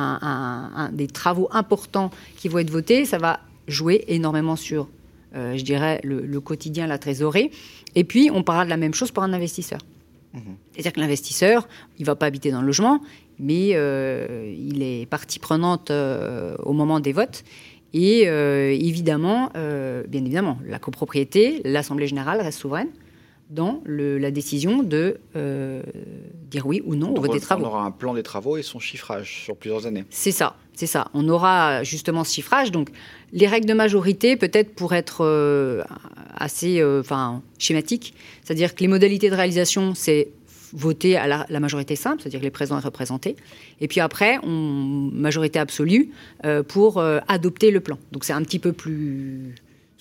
des 0.94 1.08
travaux 1.08 1.50
importants 1.52 2.12
qui 2.38 2.48
vont 2.48 2.60
être 2.60 2.70
votés, 2.70 3.06
ça 3.06 3.18
va 3.18 3.40
jouer 3.68 4.06
énormément 4.08 4.56
sur, 4.56 4.88
euh, 5.36 5.58
je 5.58 5.64
dirais, 5.64 6.00
le 6.04 6.40
quotidien, 6.40 6.86
la 6.86 7.00
trésorerie. 7.00 7.50
Et 7.96 8.04
puis, 8.04 8.30
on 8.34 8.44
parlera 8.44 8.66
de 8.66 8.70
la 8.70 8.78
même 8.78 8.94
chose 8.94 9.12
pour 9.12 9.24
un 9.24 9.34
investisseur. 9.34 9.80
C'est-à-dire 10.74 10.92
que 10.94 11.00
l'investisseur, 11.00 11.68
il 11.98 12.02
ne 12.02 12.06
va 12.08 12.16
pas 12.16 12.26
habiter 12.26 12.52
dans 12.52 12.60
le 12.60 12.68
logement, 12.68 13.00
mais 13.40 13.70
euh, 13.74 14.54
il 14.58 14.84
est 14.84 15.06
partie 15.06 15.40
prenante 15.40 15.92
euh, 15.92 16.56
au 16.64 16.74
moment 16.74 17.00
des 17.00 17.14
votes. 17.14 17.44
Et 17.94 18.24
euh, 18.28 18.72
évidemment, 18.72 19.50
bien 19.54 20.26
évidemment, 20.26 20.58
la 20.68 20.78
copropriété, 20.80 21.62
l'Assemblée 21.64 22.08
générale 22.08 22.42
reste 22.42 22.60
souveraine 22.60 22.90
dans 23.50 23.82
le- 23.86 24.18
la 24.18 24.32
décision 24.32 24.84
de 24.84 25.18
dire 26.56 26.66
oui 26.66 26.82
ou 26.86 26.96
non 26.96 27.14
au 27.16 27.22
vote 27.22 27.32
des 27.32 27.40
travaux. 27.40 27.66
On 27.66 27.68
aura 27.68 27.84
un 27.84 27.92
plan 27.92 28.14
des 28.14 28.24
travaux 28.24 28.58
et 28.58 28.64
son 28.64 28.80
chiffrage 28.80 29.44
sur 29.44 29.56
plusieurs 29.56 29.86
années. 29.86 30.06
C'est 30.10 30.32
ça, 30.32 30.56
c'est 30.74 30.88
ça. 30.88 31.10
On 31.14 31.28
aura 31.30 31.84
justement 31.84 32.24
ce 32.24 32.34
chiffrage. 32.34 32.72
Donc, 32.72 32.90
les 33.34 33.48
règles 33.48 33.68
de 33.68 33.74
majorité, 33.74 34.38
peut-être 34.38 34.74
pour 34.74 34.94
être 34.94 35.26
euh, 35.26 35.84
assez 36.36 36.80
euh, 36.80 37.02
enfin, 37.02 37.42
schématique, 37.60 38.14
c'est-à-dire 38.44 38.76
que 38.76 38.82
les 38.82 38.88
modalités 38.88 39.30
de 39.30 39.36
réalisation, 39.36 39.94
c'est 39.96 40.30
voter 40.74 41.16
à 41.16 41.28
la, 41.28 41.46
la 41.50 41.60
majorité 41.60 41.96
simple, 41.96 42.22
c'est-à-dire 42.22 42.40
que 42.42 42.46
les 42.46 42.52
présents 42.52 42.78
est 42.78 42.84
représenté. 42.84 43.36
Et 43.82 43.88
puis 43.88 44.02
après, 44.02 44.40
on, 44.44 45.10
majorité 45.14 45.60
absolue 45.60 46.12
euh, 46.44 46.64
pour 46.64 46.98
euh, 46.98 47.20
adopter 47.28 47.72
le 47.72 47.80
plan. 47.80 47.98
Donc, 48.12 48.26
c'est 48.26 48.34
un 48.34 48.42
petit 48.42 48.60
peu 48.60 48.74
plus 48.74 49.56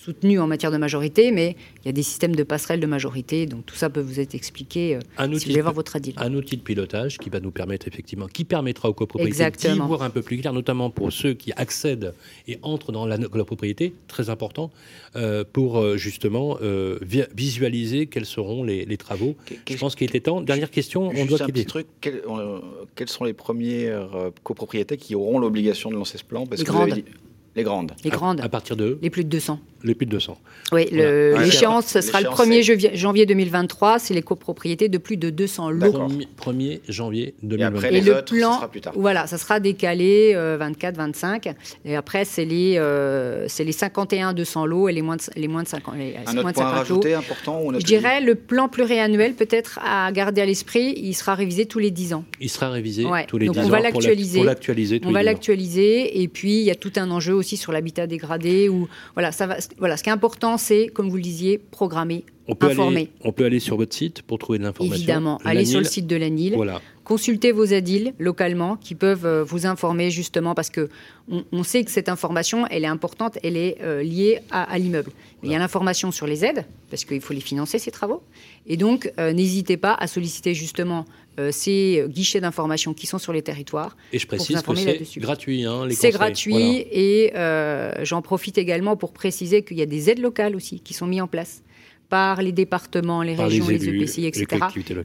soutenu 0.04 0.38
en 0.38 0.46
matière 0.46 0.70
de 0.70 0.76
majorité, 0.76 1.32
mais 1.32 1.56
il 1.82 1.86
y 1.86 1.88
a 1.88 1.92
des 1.92 2.02
systèmes 2.02 2.36
de 2.36 2.42
passerelles 2.42 2.80
de 2.80 2.86
majorité, 2.86 3.46
donc 3.46 3.64
tout 3.64 3.74
ça 3.74 3.88
peut 3.88 4.00
vous 4.00 4.20
être 4.20 4.34
expliqué 4.34 4.96
euh, 4.96 5.00
Un 5.16 5.28
si 5.28 5.34
outil, 5.36 5.44
vous 5.46 5.52
allez 5.52 5.62
voir 5.62 5.72
votre 5.74 5.96
adil. 5.96 6.12
un 6.18 6.34
outil 6.34 6.56
de 6.56 6.62
pilotage 6.62 7.18
qui 7.18 7.30
va 7.30 7.40
nous 7.40 7.50
permettre 7.50 7.88
effectivement, 7.88 8.26
qui 8.26 8.44
permettra 8.44 8.88
aux 8.90 8.92
copropriétaires 8.94 9.50
d'y 9.50 9.56
Exactement. 9.56 9.86
voir 9.86 10.02
un 10.02 10.10
peu 10.10 10.20
plus 10.22 10.38
clair, 10.38 10.52
notamment 10.52 10.90
pour 10.90 11.12
ceux 11.12 11.32
qui 11.34 11.52
accèdent 11.56 12.14
et 12.48 12.58
entrent 12.62 12.92
dans 12.92 13.06
la, 13.06 13.16
la 13.16 13.44
propriété, 13.44 13.94
très 14.08 14.28
important, 14.30 14.70
euh, 15.16 15.42
pour 15.50 15.78
euh, 15.78 15.96
justement 15.96 16.58
euh, 16.62 16.98
vi- 17.02 17.26
visualiser 17.34 18.06
quels 18.06 18.26
seront 18.26 18.62
les, 18.62 18.84
les 18.84 18.96
travaux. 18.96 19.34
Je 19.68 19.76
pense 19.76 19.94
qu'il 19.94 20.06
était 20.08 20.20
temps. 20.20 20.40
Dernière 20.42 20.70
question, 20.70 21.08
on 21.08 21.14
Juste 21.14 21.28
doit 21.28 21.42
un 21.44 21.46
petit 21.46 21.64
truc, 21.66 21.86
quel- 22.00 22.22
euh, 22.28 22.58
quels 22.94 23.08
sont 23.08 23.24
les 23.24 23.32
premières 23.32 24.10
copropriétés 24.42 24.96
qui 24.96 25.14
auront 25.14 25.38
l'obligation 25.38 25.90
de 25.90 25.94
lancer 25.96 26.18
ce 26.18 26.24
plan? 26.24 26.46
Parce 26.46 26.60
Les 26.60 26.66
que 26.66 26.72
vous 26.72 26.78
avez 26.80 26.90
grandes. 26.90 27.04
dit- 27.04 27.10
Les 27.56 27.62
grandes. 27.62 27.92
Les 28.04 28.10
grandes. 28.10 28.40
À 28.40 28.48
partir 28.48 28.76
de 28.76 28.98
Les 29.00 29.10
plus 29.10 29.22
de 29.24 29.28
200. 29.28 29.60
Les 29.84 29.94
plus 29.94 30.06
de 30.06 30.10
200. 30.12 30.38
Oui, 30.72 30.86
Voilà. 30.90 31.44
l'échéance, 31.44 31.86
ce 31.86 32.00
sera 32.00 32.20
le 32.20 32.24
L'échéance, 32.30 32.38
1er 32.48 32.54
c'est- 32.56 32.62
janvier- 32.62 32.96
janvier 32.96 33.26
2023, 33.26 33.98
c'est 33.98 34.14
les 34.14 34.22
copropriétés 34.22 34.88
de 34.88 34.96
plus 34.98 35.18
de 35.18 35.28
200 35.30 35.70
lots. 35.70 35.92
Premier- 35.92 36.28
1er 36.36 36.80
janvier 36.88 37.28
Et 37.28 37.34
2020. 37.46 37.66
après, 37.76 37.88
Et 37.88 37.92
les 37.92 38.00
le 38.00 38.16
autres, 38.16 38.34
plan, 38.34 38.52
ce 38.52 38.56
sera 38.56 38.68
plus 38.70 38.80
tard. 38.80 38.94
voilà, 38.96 39.26
ça 39.26 39.36
sera 39.36 39.60
décalé 39.60 40.32
euh, 40.34 40.56
24, 40.58 40.96
25. 40.96 41.54
Et 41.84 41.94
après, 41.96 42.24
c'est 42.24 42.46
les, 42.46 42.76
euh, 42.78 43.44
c'est 43.46 43.62
les 43.64 43.72
51 43.72 44.32
200 44.32 44.64
lots 44.64 44.88
et 44.88 44.92
les 44.92 45.02
moins 45.02 45.16
de, 45.16 45.22
les 45.36 45.48
moins 45.48 45.62
de 45.62 45.68
50, 45.68 45.96
les 45.98 46.14
Un 46.26 46.32
moins 46.32 46.42
autre 46.42 46.42
point 46.42 46.50
à 46.50 46.54
50 46.54 46.72
lots. 46.72 46.78
rajouter 46.78 47.14
important 47.14 47.60
ou 47.60 47.68
on 47.70 47.78
Je 47.78 47.84
dirais 47.84 48.22
le 48.22 48.34
plan 48.36 48.68
pluriannuel, 48.68 49.34
peut-être 49.34 49.78
à 49.84 50.10
garder 50.12 50.40
à 50.40 50.46
l'esprit, 50.46 50.94
il 50.96 51.12
sera 51.12 51.34
révisé 51.34 51.66
tous 51.66 51.78
les 51.78 51.90
10 51.90 52.14
ans. 52.14 52.24
Il 52.40 52.48
sera 52.48 52.70
révisé 52.70 53.04
Ouais, 53.04 53.26
tous 53.26 53.36
les 53.36 53.46
donc 53.46 53.56
10 53.56 53.60
on 53.60 53.64
ans 53.64 53.68
va 53.68 53.76
pour 53.76 53.82
la- 53.84 53.90
l'actualiser. 53.90 54.38
pour 54.38 54.46
l'actualiser 54.46 54.98
tous 55.00 55.06
On 55.06 55.10
les 55.10 55.14
va 55.14 55.20
10 55.20 55.26
ans. 55.26 55.30
l'actualiser 55.32 56.22
et 56.22 56.28
puis 56.28 56.56
il 56.60 56.64
y 56.64 56.70
a 56.70 56.74
tout 56.74 56.92
un 56.96 57.10
enjeu 57.10 57.34
aussi 57.34 57.43
sur 57.44 57.72
l'habitat 57.72 58.06
dégradé. 58.06 58.68
Ou 58.68 58.88
voilà, 59.14 59.32
ça 59.32 59.46
va. 59.46 59.56
Voilà, 59.78 59.96
ce 59.96 60.02
qui 60.02 60.08
est 60.08 60.12
important, 60.12 60.58
c'est 60.58 60.88
comme 60.88 61.08
vous 61.08 61.16
le 61.16 61.22
disiez, 61.22 61.58
programmer, 61.58 62.24
On 62.48 62.54
peut, 62.54 62.70
informer. 62.70 62.96
aller, 62.96 63.10
on 63.22 63.32
peut 63.32 63.44
aller 63.44 63.60
sur 63.60 63.76
votre 63.76 63.94
site 63.94 64.22
pour 64.22 64.38
trouver 64.38 64.58
de 64.58 64.64
l'information. 64.64 64.96
Évidemment, 64.96 65.40
allez 65.44 65.64
sur 65.64 65.80
le 65.80 65.86
site 65.86 66.06
de 66.06 66.16
l'ANIL. 66.16 66.54
Voilà. 66.54 66.80
Consultez 67.04 67.52
vos 67.52 67.72
ADIL 67.74 68.14
localement 68.18 68.76
qui 68.76 68.94
peuvent 68.94 69.26
euh, 69.26 69.44
vous 69.44 69.66
informer 69.66 70.10
justement 70.10 70.54
parce 70.54 70.70
que 70.70 70.88
on, 71.30 71.44
on 71.52 71.62
sait 71.62 71.84
que 71.84 71.90
cette 71.90 72.08
information, 72.08 72.66
elle 72.70 72.84
est 72.84 72.88
importante, 72.88 73.38
elle 73.42 73.56
est 73.58 73.76
euh, 73.82 74.02
liée 74.02 74.40
à, 74.50 74.62
à 74.62 74.78
l'immeuble. 74.78 75.10
Il 75.42 75.50
y 75.50 75.54
a 75.54 75.58
l'information 75.58 76.10
sur 76.10 76.26
les 76.26 76.44
aides 76.44 76.64
parce 76.90 77.04
qu'il 77.04 77.20
faut 77.20 77.34
les 77.34 77.40
financer 77.40 77.78
ces 77.78 77.90
travaux. 77.90 78.22
Et 78.66 78.78
donc, 78.78 79.12
euh, 79.18 79.32
n'hésitez 79.34 79.76
pas 79.76 79.92
à 79.94 80.06
solliciter 80.06 80.54
justement 80.54 81.04
euh, 81.38 81.50
ces 81.52 82.04
guichets 82.08 82.40
d'information 82.40 82.94
qui 82.94 83.06
sont 83.06 83.18
sur 83.18 83.32
les 83.34 83.42
territoires. 83.42 83.96
Et 84.12 84.18
je 84.18 84.26
pour 84.26 84.38
vous 84.38 84.44
précise 84.44 84.62
que 84.62 85.04
c'est 85.04 85.20
gratuit. 85.20 85.64
hein, 85.64 85.86
C'est 85.90 86.10
gratuit 86.10 86.52
Voilà. 86.54 88.00
et 88.00 88.04
j'en 88.04 88.22
profite 88.22 88.56
également 88.56 88.96
pour 88.96 89.12
préciser 89.12 89.62
qu'il 89.62 89.76
y 89.78 89.82
a 89.82 89.86
des 89.86 90.08
aides 90.08 90.20
locales 90.20 90.56
aussi 90.56 90.80
qui 90.80 90.94
sont 90.94 91.06
mises 91.06 91.20
en 91.22 91.26
place 91.28 91.62
par 92.08 92.42
les 92.42 92.52
départements, 92.52 93.22
les 93.22 93.34
Par 93.34 93.48
régions, 93.48 93.68
les, 93.68 93.88
élus, 93.88 94.02
EPCI, 94.02 94.26
etc. 94.26 94.46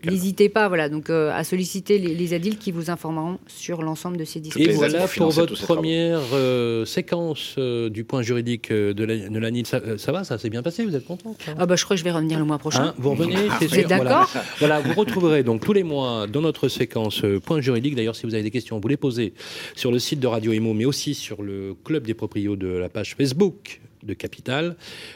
N'hésitez 0.06 0.50
pas, 0.50 0.68
voilà, 0.68 0.90
donc 0.90 1.10
euh, 1.10 1.32
à 1.34 1.44
solliciter 1.44 1.98
les, 1.98 2.14
les 2.14 2.34
ADIL 2.34 2.58
qui 2.58 2.72
vous 2.72 2.90
informeront 2.90 3.40
sur 3.48 3.82
l'ensemble 3.82 4.18
de 4.18 4.26
ces 4.26 4.40
Et 4.40 4.42
dispositifs. 4.42 4.76
voilà 4.76 5.08
pour 5.08 5.32
votre 5.32 5.60
première 5.62 6.22
euh, 6.34 6.86
séquence 6.86 7.56
euh, 7.58 7.90
du 7.90 8.04
point 8.04 8.22
juridique 8.22 8.72
de 8.72 9.04
la-. 9.04 9.64
Ça, 9.66 9.98
ça 9.98 10.12
va, 10.12 10.24
ça 10.24 10.38
s'est 10.38 10.50
bien 10.50 10.62
passé, 10.62 10.86
vous 10.86 10.96
êtes 10.96 11.06
content 11.06 11.36
Ah 11.58 11.66
bah 11.66 11.76
je 11.76 11.84
crois 11.84 11.96
que 11.96 12.00
je 12.00 12.04
vais 12.04 12.12
revenir 12.12 12.40
le 12.40 12.46
mois 12.46 12.58
prochain. 12.58 12.88
Hein, 12.88 12.94
vous 12.98 13.12
revenez, 13.12 13.36
c'est 13.60 13.68
sûr. 13.68 13.88
Voilà. 13.88 14.04
d'accord? 14.06 14.30
Voilà, 14.60 14.80
vous 14.80 14.94
retrouverez 14.94 15.44
donc 15.44 15.62
tous 15.62 15.74
les 15.74 15.84
mois 15.84 16.28
dans 16.28 16.42
notre 16.42 16.68
séquence 16.68 17.24
euh, 17.24 17.40
point 17.40 17.62
juridique. 17.62 17.96
D'ailleurs, 17.96 18.16
si 18.16 18.26
vous 18.26 18.34
avez 18.34 18.44
des 18.44 18.52
questions, 18.52 18.80
vous 18.80 18.88
les 18.88 18.98
posez 18.98 19.34
sur 19.76 19.92
le 19.92 20.00
site 20.00 20.20
de 20.20 20.28
Radio 20.28 20.54
Imo, 20.54 20.74
mais 20.74 20.86
aussi 20.86 21.14
sur 21.14 21.42
le 21.42 21.76
club 21.84 22.06
des 22.06 22.14
proprios 22.14 22.56
de 22.56 22.68
la 22.68 22.90
page 22.90 23.16
Facebook 23.16 23.82
de 24.04 24.14
Capital. 24.14 24.76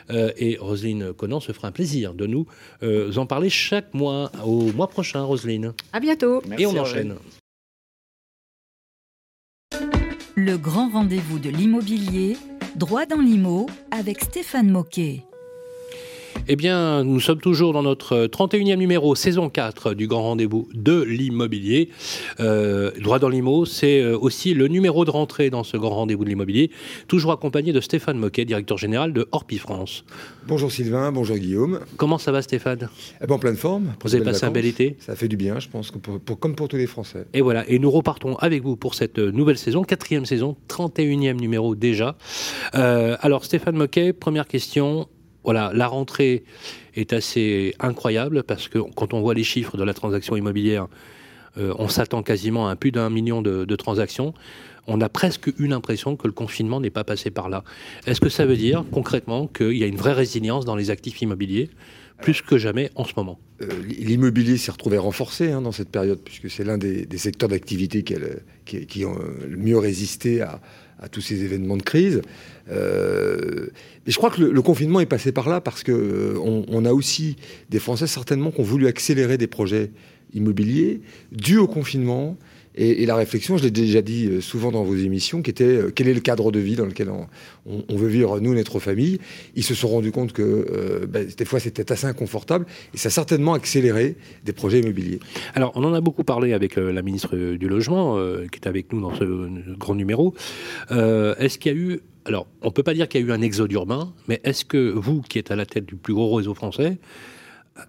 Euh, 0.10 0.32
et 0.38 0.58
Roselyne 0.60 1.14
Conan 1.14 1.40
se 1.40 1.52
fera 1.52 1.68
un 1.68 1.72
plaisir 1.72 2.14
de 2.14 2.26
nous 2.26 2.46
euh, 2.82 3.16
en 3.16 3.26
parler 3.26 3.50
chaque 3.50 3.94
mois, 3.94 4.32
au 4.46 4.72
mois 4.74 4.88
prochain, 4.88 5.22
Roselyne. 5.22 5.74
À 5.92 6.00
bientôt. 6.00 6.42
et 6.58 6.66
on 6.66 6.78
enchaîne. 6.78 7.16
Le 10.36 10.58
grand 10.58 10.90
rendez-vous 10.90 11.40
de 11.40 11.50
l'immobilier, 11.50 12.38
droit 12.76 13.06
dans 13.06 13.22
l'IMO, 13.22 13.68
avec 13.92 14.22
Stéphane 14.22 14.70
Moquet. 14.70 15.24
Eh 16.50 16.58
bien, 16.58 17.06
nous 17.06 17.22
sommes 17.22 17.40
toujours 17.40 17.72
dans 17.72 17.84
notre 17.84 18.26
31e 18.28 18.76
numéro, 18.76 19.16
saison 19.16 19.50
4 19.50 19.94
du 19.94 20.08
grand 20.08 20.24
rendez-vous 20.24 20.68
de 20.74 21.02
l'immobilier. 21.02 21.88
Euh, 22.42 22.92
droit 23.02 23.18
dans 23.18 23.30
l'IMO, 23.30 23.64
c'est 23.64 24.02
euh, 24.02 24.18
aussi 24.18 24.54
le 24.54 24.68
numéro 24.68 25.06
de 25.06 25.10
rentrée 25.10 25.50
dans 25.50 25.64
ce 25.64 25.78
grand 25.78 25.96
rendez-vous 25.96 26.26
de 26.26 26.30
l'immobilier, 26.30 26.70
toujours 27.08 27.32
accompagné 27.32 27.72
de 27.72 27.80
Stéphane 27.80 28.18
Moquet, 28.18 28.44
directeur 28.44 28.78
général 28.78 29.14
de 29.14 29.26
Orpi 29.32 29.58
France. 29.58 30.04
Bonjour 30.46 30.70
Sylvain, 30.70 31.14
bonjour 31.14 31.38
Guillaume. 31.38 31.80
Comment 31.96 32.18
ça 32.18 32.34
va 32.34 32.42
Stéphane? 32.42 32.90
Eh 33.22 33.26
ben, 33.26 33.36
en 33.36 33.40
pleine 33.40 33.56
forme. 33.56 33.94
Vous 34.04 34.14
avez 34.14 34.26
passé 34.26 34.46
un 34.46 34.52
bel 34.52 34.66
été? 34.66 34.98
Ça 35.00 35.16
fait 35.16 35.30
du 35.30 35.38
bien, 35.38 35.60
je 35.62 35.70
pense, 35.70 35.92
pour- 35.92 36.20
pour- 36.20 36.40
comme 36.40 36.56
pour 36.56 36.68
tous 36.68 36.76
les 36.76 36.88
Français. 36.88 37.26
Et 37.34 37.40
voilà, 37.40 37.64
et 37.70 37.80
nous 37.80 37.90
repartons 37.90 38.36
avec 38.36 38.64
vous 38.64 38.76
pour 38.76 38.96
cette 38.96 39.18
euh, 39.18 39.32
nouvelle 39.32 39.58
saison, 39.58 39.84
quatrième 39.84 40.26
saison, 40.26 40.58
31e 40.68 41.40
numéro 41.40 41.74
déjà. 41.74 42.18
Euh, 42.76 43.16
alors 43.22 43.46
Stéphane 43.46 43.78
Moquet, 43.78 44.12
première 44.12 44.46
question. 44.46 45.08
Voilà, 45.44 45.72
la 45.74 45.88
rentrée 45.88 46.44
est 46.96 47.14
assez 47.14 47.76
incroyable 47.80 48.44
parce 48.44 48.68
que 48.68 48.80
quand 48.80 49.14
on 49.14 49.22
voit 49.22 49.34
les 49.34 49.44
chiffres 49.44 49.78
de 49.78 49.84
la 49.84 49.94
transaction 49.94 50.36
immobilière, 50.36 50.88
euh, 51.58 51.74
on 51.78 51.88
s'attend 51.88 52.24
quasiment 52.24 52.68
à 52.68 52.76
plus 52.76 52.92
d'un 52.92 53.10
million 53.10 53.42
de, 53.42 53.76
transactions. 53.76 54.34
On 54.88 55.00
a 55.02 55.10
presque 55.10 55.48
eu 55.60 55.68
l'impression 55.68 56.16
que 56.16 56.28
le 56.28 56.34
confinement 56.34 56.82
n'est 56.82 56.90
pas 56.90 57.04
passé 57.04 57.32
par 57.32 57.50
là. 57.50 57.64
Est-ce 58.06 58.20
que 58.20 58.30
ça 58.30 58.46
veut 58.46 58.58
dire 58.58 58.84
concrètement 58.92 59.48
qu'il 59.48 59.78
y 59.78 59.84
a 59.84 59.88
une 59.88 59.96
vraie 59.96 60.14
résilience 60.14 60.66
dans 60.66 60.76
les 60.76 60.90
actifs 60.90 61.22
immobiliers 61.22 61.70
plus 62.22 62.42
que 62.42 62.58
jamais 62.58 62.92
en 62.96 63.06
ce 63.06 63.14
moment? 63.16 63.40
Euh, 63.62 63.68
l'immobilier 63.88 64.58
s'est 64.58 64.72
retrouvé 64.72 64.98
renforcé 64.98 65.52
hein, 65.52 65.62
dans 65.62 65.72
cette 65.72 65.90
période, 65.90 66.20
puisque 66.24 66.50
c'est 66.50 66.64
l'un 66.64 66.78
des, 66.78 67.08
secteurs 67.18 67.50
d'activité 67.50 68.04
qui, 68.04 68.86
qui, 68.86 69.06
ont 69.06 69.18
le 69.48 69.58
mieux 69.58 69.78
résisté 69.78 70.42
à, 70.42 70.62
tous 71.12 71.22
ces 71.22 71.44
événements 71.44 71.78
de 71.78 71.84
crise. 71.84 72.22
Euh, 72.72 73.68
et 74.06 74.12
je 74.12 74.18
crois 74.18 74.30
que 74.30 74.42
le, 74.42 74.62
confinement 74.62 75.00
est 75.00 75.06
passé 75.06 75.32
par 75.32 75.50
là 75.50 75.62
parce 75.62 75.84
que 75.84 76.36
on, 76.40 76.86
a 76.86 76.94
aussi 76.94 77.36
des 77.70 77.80
Français 77.80 78.08
certainement 78.08 78.52
qui 78.52 78.62
ont 78.62 78.64
voulu 78.64 78.88
accélérer 78.88 79.38
des 79.38 79.48
projets 79.48 79.92
immobiliers 80.34 81.02
dus 81.32 81.58
au 81.58 81.68
confinement 81.68 82.38
et, 82.76 83.06
la 83.06 83.16
réflexion, 83.16 83.58
je 83.58 83.64
l'ai 83.64 83.72
déjà 83.72 84.02
dit 84.02 84.28
euh, 84.28 84.42
souvent 84.42 84.72
dans 84.72 84.84
vos 84.84 84.96
émissions, 84.96 85.42
qui 85.42 85.52
était 85.52 85.64
euh, 85.64 85.92
quel 85.94 86.08
est 86.08 86.14
le 86.14 86.20
cadre 86.20 86.52
de 86.52 86.60
vie 86.60 86.76
dans 86.76 86.86
lequel 86.86 87.10
on, 87.10 87.96
veut 87.96 88.08
vivre, 88.08 88.40
nous, 88.40 88.54
notre 88.54 88.80
famille. 88.80 89.20
Ils 89.56 89.64
se 89.64 89.76
sont 89.76 89.88
rendus 89.88 90.12
compte 90.12 90.34
que 90.34 90.42
euh, 90.42 91.06
ben, 91.08 91.28
des 91.28 91.46
fois, 91.46 91.60
c'était 91.60 91.92
assez 91.92 92.08
inconfortable 92.08 92.66
et 92.94 92.98
ça 92.98 93.08
a 93.08 93.12
certainement 93.12 93.54
accéléré 93.54 94.16
des 94.44 94.54
projets 94.54 94.80
immobiliers. 94.80 95.20
Alors, 95.54 95.72
on 95.76 95.84
en 95.84 95.94
a 95.94 96.02
beaucoup 96.02 96.24
parlé 96.24 96.54
avec 96.54 96.76
la 96.76 97.02
ministre 97.02 97.36
du 97.36 97.68
Logement, 97.68 98.18
qui 98.52 98.60
est 98.60 98.68
avec 98.68 98.92
nous 98.92 99.02
dans 99.02 99.16
ce 99.16 99.76
grand 99.76 99.96
numéro. 99.96 100.34
Est-ce 100.90 101.58
qu'il 101.58 101.72
y 101.72 101.76
a 101.76 101.78
eu 101.78 102.00
alors, 102.26 102.48
on 102.62 102.68
ne 102.68 102.72
peut 102.72 102.84
pas 102.84 102.94
dire 102.94 103.10
qu'il 103.10 103.20
y 103.20 103.24
a 103.26 103.28
eu 103.28 103.32
un 103.34 103.42
exode 103.42 103.74
urbain, 103.74 104.14
mais 104.30 104.40
est-ce 104.46 104.64
que 104.64 104.94
vous, 104.94 105.22
qui 105.22 105.40
êtes 105.40 105.52
à 105.52 105.58
la 105.58 105.66
tête 105.66 105.86
du 105.86 105.98
plus 105.98 106.14
gros 106.14 106.34
réseau 106.34 106.54
français, 106.54 106.98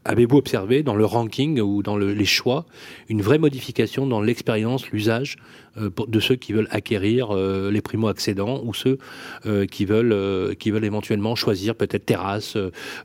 Avez-vous 0.06 0.39
observé 0.39 0.82
dans 0.82 0.94
le 0.94 1.05
ranking 1.05 1.61
ou 1.61 1.82
dans 1.82 1.98
les 1.98 2.24
choix 2.24 2.65
une 3.11 3.20
vraie 3.20 3.39
modification 3.39 4.06
dans 4.06 4.23
l'expérience, 4.23 4.89
l'usage 4.90 5.36
euh, 5.77 5.90
de 6.09 6.20
ceux 6.20 6.36
qui 6.36 6.55
veulent 6.55 6.69
acquérir 6.70 7.36
euh, 7.36 7.70
les 7.70 7.82
primo-accédants 7.82 8.62
ou 8.65 8.73
ceux 8.73 8.98
euh, 9.44 9.66
qui, 9.66 9.85
veulent, 9.85 10.56
éventuellement 10.65 11.35
choisir 11.35 11.74
peut-être 11.74 12.06
terrasse, 12.06 12.56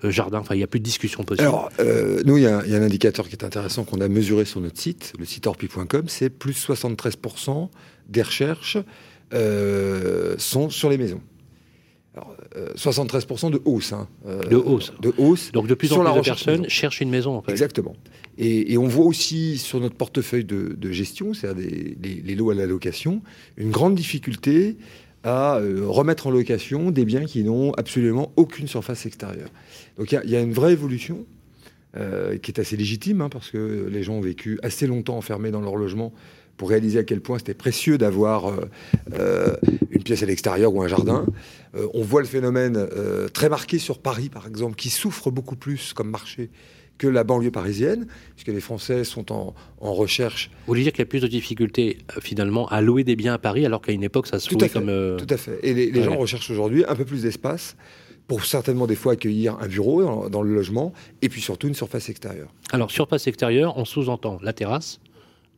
jardin? 0.03 0.39
Enfin, 0.39 0.55
il 0.55 0.59
n'y 0.59 0.63
a 0.63 0.67
plus 0.67 0.79
de 0.79 0.85
discussion 0.85 1.23
possible. 1.23 1.49
Alors, 1.49 1.69
nous, 2.25 2.37
il 2.37 2.43
y, 2.43 2.47
a 2.47 2.59
un 2.59 2.81
indicateur 2.81 3.27
qui 3.27 3.35
est 3.35 3.43
intéressant 3.43 3.83
qu'on 3.83 3.99
a 3.99 4.07
mesuré 4.07 4.45
sur 4.45 4.61
notre 4.61 4.79
site, 4.79 5.13
le 5.19 5.25
site 5.25 5.47
orpi.com, 5.47 6.03
c'est 6.07 6.29
plus 6.29 6.53
73% 6.53 7.69
des 8.07 8.21
recherches 8.21 8.77
sont 10.37 10.69
sur 10.69 10.89
les 10.89 10.97
maisons. 10.97 11.21
73% 12.55 13.47
euh, 13.47 13.49
de 13.51 13.61
hausse. 13.65 13.93
Hein, 13.93 14.07
euh, 14.25 14.43
de 14.43 14.55
hausse. 14.55 14.93
De 15.01 15.13
hausse. 15.17 15.51
Donc 15.51 15.67
de 15.67 15.73
plus 15.73 15.93
en 15.93 16.03
plus 16.03 16.19
de 16.19 16.25
personnes 16.25 16.69
cherchent 16.69 17.01
une 17.01 17.09
maison. 17.09 17.35
En 17.35 17.41
fait. 17.41 17.51
Exactement. 17.51 17.95
Et, 18.37 18.77
on 18.77 18.87
voit 18.87 19.05
aussi 19.05 19.57
sur 19.57 19.79
notre 19.79 19.95
portefeuille 19.95 20.45
de, 20.45 20.91
gestion, 20.91 21.33
c'est-à-dire 21.33 21.67
les, 22.01 22.35
lots 22.35 22.51
à 22.51 22.55
la 22.55 22.65
location, 22.65 23.21
une 23.57 23.69
grande 23.69 23.95
difficulté 23.95 24.77
à 25.23 25.57
euh, 25.57 25.81
remettre 25.85 26.27
en 26.27 26.31
location 26.31 26.91
des 26.91 27.03
biens 27.03 27.25
qui 27.25 27.43
n'ont 27.43 27.73
absolument 27.73 28.31
aucune 28.37 28.67
surface 28.67 29.05
extérieure. 29.05 29.49
Donc 29.97 30.13
il 30.13 30.29
y, 30.29 30.35
a 30.35 30.39
une 30.39 30.53
vraie 30.53 30.71
évolution 30.71 31.25
qui 32.41 32.51
est 32.51 32.59
assez 32.59 32.77
légitime, 32.77 33.21
hein, 33.21 33.29
parce 33.29 33.49
que 33.49 33.89
les 33.91 34.03
gens 34.03 34.13
ont 34.13 34.21
vécu 34.21 34.59
assez 34.61 34.87
longtemps 34.87 35.17
enfermés 35.17 35.51
dans 35.51 35.59
leur 35.59 35.75
logement 35.75 36.13
pour 36.59 36.69
réaliser 36.69 36.99
à 36.99 37.03
quel 37.03 37.21
point 37.21 37.37
c'était 37.37 37.53
précieux 37.53 37.97
d'avoir 37.97 38.47
euh, 38.47 38.69
euh, 39.13 39.55
une 39.91 40.03
pièce 40.03 40.23
à 40.23 40.25
l'extérieur 40.25 40.75
ou 40.75 40.83
un 40.83 40.89
jardin. 40.89 41.25
Euh, 41.73 41.87
on 41.93 42.03
voit 42.03 42.19
le 42.19 42.27
phénomène 42.27 42.85
très 43.33 43.47
marqué 43.47 43.79
sur 43.79 43.99
Paris, 43.99 44.27
par 44.27 44.45
exemple, 44.45 44.75
qui 44.75 44.89
souffre 44.89 45.31
beaucoup 45.31 45.55
plus 45.55 45.93
comme 45.93 46.09
marché 46.09 46.49
que 46.97 47.07
la 47.07 47.23
banlieue 47.23 47.49
parisienne, 47.49 48.07
puisque 48.35 48.49
les 48.49 48.59
Français 48.59 49.05
sont 49.05 49.31
en, 49.31 49.53
recherche. 49.79 50.51
Vous 50.51 50.71
voulez 50.71 50.83
dire 50.83 50.91
qu'il 50.91 50.99
y 50.99 51.03
a 51.03 51.05
plus 51.05 51.21
de 51.21 51.27
difficultés 51.27 51.99
finalement 52.19 52.67
à 52.67 52.81
louer 52.81 53.05
des 53.05 53.15
biens 53.15 53.35
à 53.35 53.37
Paris, 53.37 53.65
alors 53.65 53.81
qu'à 53.81 53.93
une 53.93 54.03
époque 54.03 54.27
ça 54.27 54.37
se 54.37 54.53
louait 54.53 54.67
comme. 54.67 54.91
Tout 55.17 55.33
à 55.33 55.37
fait. 55.37 55.59
Et 55.63 55.73
les, 55.73 56.03
gens 56.03 56.17
recherchent 56.17 56.51
aujourd'hui 56.51 56.83
un 56.89 56.95
peu 56.95 57.05
plus 57.05 57.21
d'espace 57.21 57.77
pour 58.27 58.43
certainement 58.43 58.85
des 58.85 58.95
fois 58.95 59.13
accueillir 59.13 59.57
un 59.61 59.67
bureau 59.67 60.03
dans, 60.03 60.29
dans, 60.29 60.41
le 60.41 60.53
logement, 60.53 60.91
et 61.21 61.29
puis 61.29 61.39
surtout 61.39 61.69
une 61.69 61.73
surface 61.73 62.09
extérieure. 62.09 62.53
Alors 62.73 62.91
surface 62.91 63.27
extérieure, 63.27 63.77
on 63.77 63.85
sous-entend 63.85 64.39
la 64.43 64.51
terrasse 64.51 64.99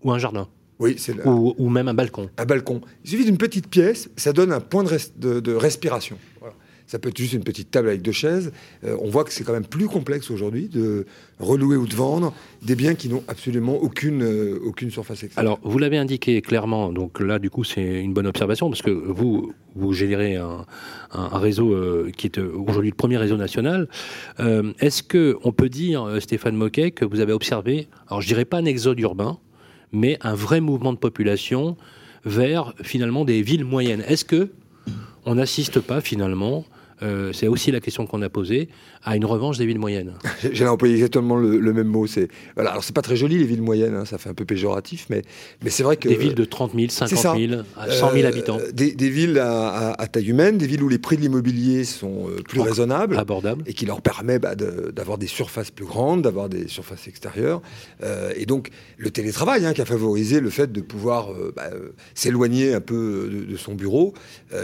ou 0.04 0.12
un 0.12 0.20
jardin 0.20 0.48
oui, 0.82 0.96
c'est 0.98 1.16
ou, 1.26 1.70
même 1.70 1.88
un 1.88 1.94
balcon. 1.94 2.28
Un 2.38 2.46
balcon. 2.46 2.82
Il 3.04 3.12
suffit 3.12 3.26
d'une 3.26 3.38
petite 3.38 3.68
pièce, 3.68 4.10
ça 4.18 4.34
donne 4.34 4.52
un 4.52 4.60
point 4.60 4.84
de, 4.84 5.54
respiration. 5.54 6.18
Ça 6.88 7.00
peut 7.00 7.08
être 7.08 7.18
juste 7.18 7.32
une 7.32 7.44
petite 7.44 7.72
table 7.72 7.88
avec 7.88 8.02
deux 8.02 8.12
chaises. 8.12 8.52
Euh, 8.84 8.98
on 9.00 9.10
voit 9.10 9.24
que 9.24 9.32
c'est 9.32 9.46
quand 9.46 9.54
même 9.54 9.66
plus 9.66 9.88
complexe 9.88 10.30
aujourd'hui 10.30 10.68
de 10.68 11.06
relouer 11.40 11.78
ou 11.78 11.88
de 11.88 11.96
vendre 11.96 12.34
des 12.64 12.76
biens 12.76 12.96
qui 12.96 13.08
n'ont 13.08 13.24
absolument 13.30 13.78
aucune, 13.78 14.24
euh, 14.24 14.60
aucune 14.66 14.92
surface 14.92 15.24
extérieure. 15.24 15.54
Alors, 15.54 15.72
vous 15.72 15.78
l'avez 15.78 15.98
indiqué 15.98 16.42
clairement, 16.42 16.92
donc 16.92 17.22
là, 17.22 17.40
du 17.40 17.50
coup, 17.50 17.64
c'est 17.64 18.02
une 18.02 18.14
bonne 18.14 18.28
observation, 18.28 18.70
parce 18.70 18.82
que 18.82 18.92
vous, 18.92 19.54
vous 19.74 19.94
générez 19.94 20.36
un, 20.36 20.66
réseau 21.14 21.72
euh, 21.72 22.12
qui 22.18 22.28
est 22.28 22.40
aujourd'hui 22.40 22.90
le 22.90 22.96
premier 22.96 23.16
réseau 23.16 23.38
national. 23.38 23.88
Est-ce 24.40 25.02
qu'on 25.02 25.54
peut 25.54 25.70
dire, 25.70 26.18
Stéphane 26.20 26.58
Moquet, 26.58 26.92
que 26.92 27.06
vous 27.06 27.22
avez 27.22 27.32
observé, 27.32 27.88
alors 28.10 28.20
je 28.20 28.28
dirais 28.28 28.44
pas 28.44 28.58
un 28.58 28.66
exode 28.66 29.00
urbain, 29.00 29.40
mais 29.92 30.18
un 30.22 30.34
vrai 30.34 30.62
mouvement 30.62 30.94
de 30.94 30.98
population 30.98 31.78
vers 32.26 32.74
finalement 32.82 33.26
des 33.26 33.42
villes 33.42 33.66
moyennes. 33.66 34.04
Est-ce 34.08 34.26
que 34.26 34.52
on 35.26 35.36
n'assiste 35.36 35.80
pas 35.80 36.02
finalement 36.02 36.66
euh, 37.04 37.34
c'est 37.34 37.48
aussi 37.48 37.72
la 37.72 37.80
question 37.80 38.06
qu'on 38.06 38.22
a 38.22 38.30
posée, 38.30 38.70
à 39.04 39.16
une 39.16 39.26
revanche 39.26 39.58
des 39.58 39.66
villes 39.66 39.80
moyennes. 39.80 40.14
J'ai 40.52 40.68
employé 40.68 40.96
exactement 40.96 41.36
le, 41.36 41.74
même 41.74 41.88
mot. 41.88 42.08
C'est 42.08 42.28
voilà, 42.56 42.72
alors 42.72 42.84
c'est 42.84 42.96
pas 42.96 43.02
très 43.02 43.16
joli 43.16 43.38
les 43.38 43.46
villes 43.46 43.62
moyennes, 43.62 43.96
hein, 43.96 44.06
ça 44.06 44.18
fait 44.18 44.30
un 44.30 44.34
peu 44.34 44.46
péjoratif, 44.46 45.08
mais 45.10 45.24
mais 45.64 45.70
c'est 45.70 45.84
vrai 45.84 45.98
que 45.98 46.08
des 46.08 46.16
villes 46.16 46.36
de 46.36 46.46
30 46.46 46.74
000, 46.76 46.90
50 46.90 47.38
000, 47.38 47.62
100 47.90 48.12
000 48.12 48.28
habitants, 48.28 48.60
des, 48.74 49.10
villes 49.10 49.40
à, 49.40 49.96
taille 50.12 50.30
humaine, 50.30 50.58
des 50.58 50.68
villes 50.68 50.84
où 50.84 50.90
les 50.90 51.00
prix 51.00 51.16
de 51.16 51.22
l'immobilier 51.22 51.84
sont 51.84 52.30
euh, 52.30 52.42
plus 52.42 52.62
raisonnables, 52.62 53.18
abordables, 53.18 53.64
et 53.66 53.74
qui 53.74 53.86
leur 53.86 54.02
permet 54.02 54.40
bah, 54.40 54.56
d'avoir 54.56 55.18
des 55.18 55.28
surfaces 55.28 55.72
plus 55.72 55.86
grandes, 55.86 56.22
d'avoir 56.22 56.50
des 56.50 56.68
surfaces 56.68 57.08
extérieures, 57.08 57.62
euh, 58.04 58.34
et 58.36 58.46
donc 58.46 58.70
le 58.98 59.10
télétravail 59.10 59.66
hein, 59.66 59.74
qui 59.74 59.82
a 59.82 59.86
favorisé 59.86 60.40
le 60.40 60.50
fait 60.50 60.72
de 60.72 60.82
pouvoir 60.82 61.30
bah, 61.56 61.70
s'éloigner 62.14 62.74
un 62.74 62.82
peu 62.82 63.30
de, 63.50 63.58
son 63.58 63.74
bureau, 63.74 64.14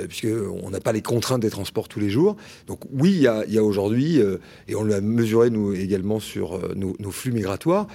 puisque 0.07 0.27
on 0.64 0.69
n'a 0.69 0.80
pas 0.80 0.91
les 0.91 1.01
contraintes 1.01 1.41
des 1.41 1.49
transports 1.49 1.88
tous 1.88 1.99
les 1.99 2.09
jours. 2.09 2.35
Donc 2.68 2.80
oui, 2.91 3.11
il 3.11 3.53
y 3.53 3.57
a, 3.57 3.64
aujourd'hui, 3.64 4.19
euh, 4.27 4.27
et 4.68 4.76
on 4.76 4.84
l'a 4.84 5.02
mesuré 5.02 5.49
nous 5.49 5.74
également 5.74 6.20
sur 6.20 6.56
euh, 6.56 6.74
nos, 6.76 7.12
flux 7.12 7.32
migratoires, 7.32 7.88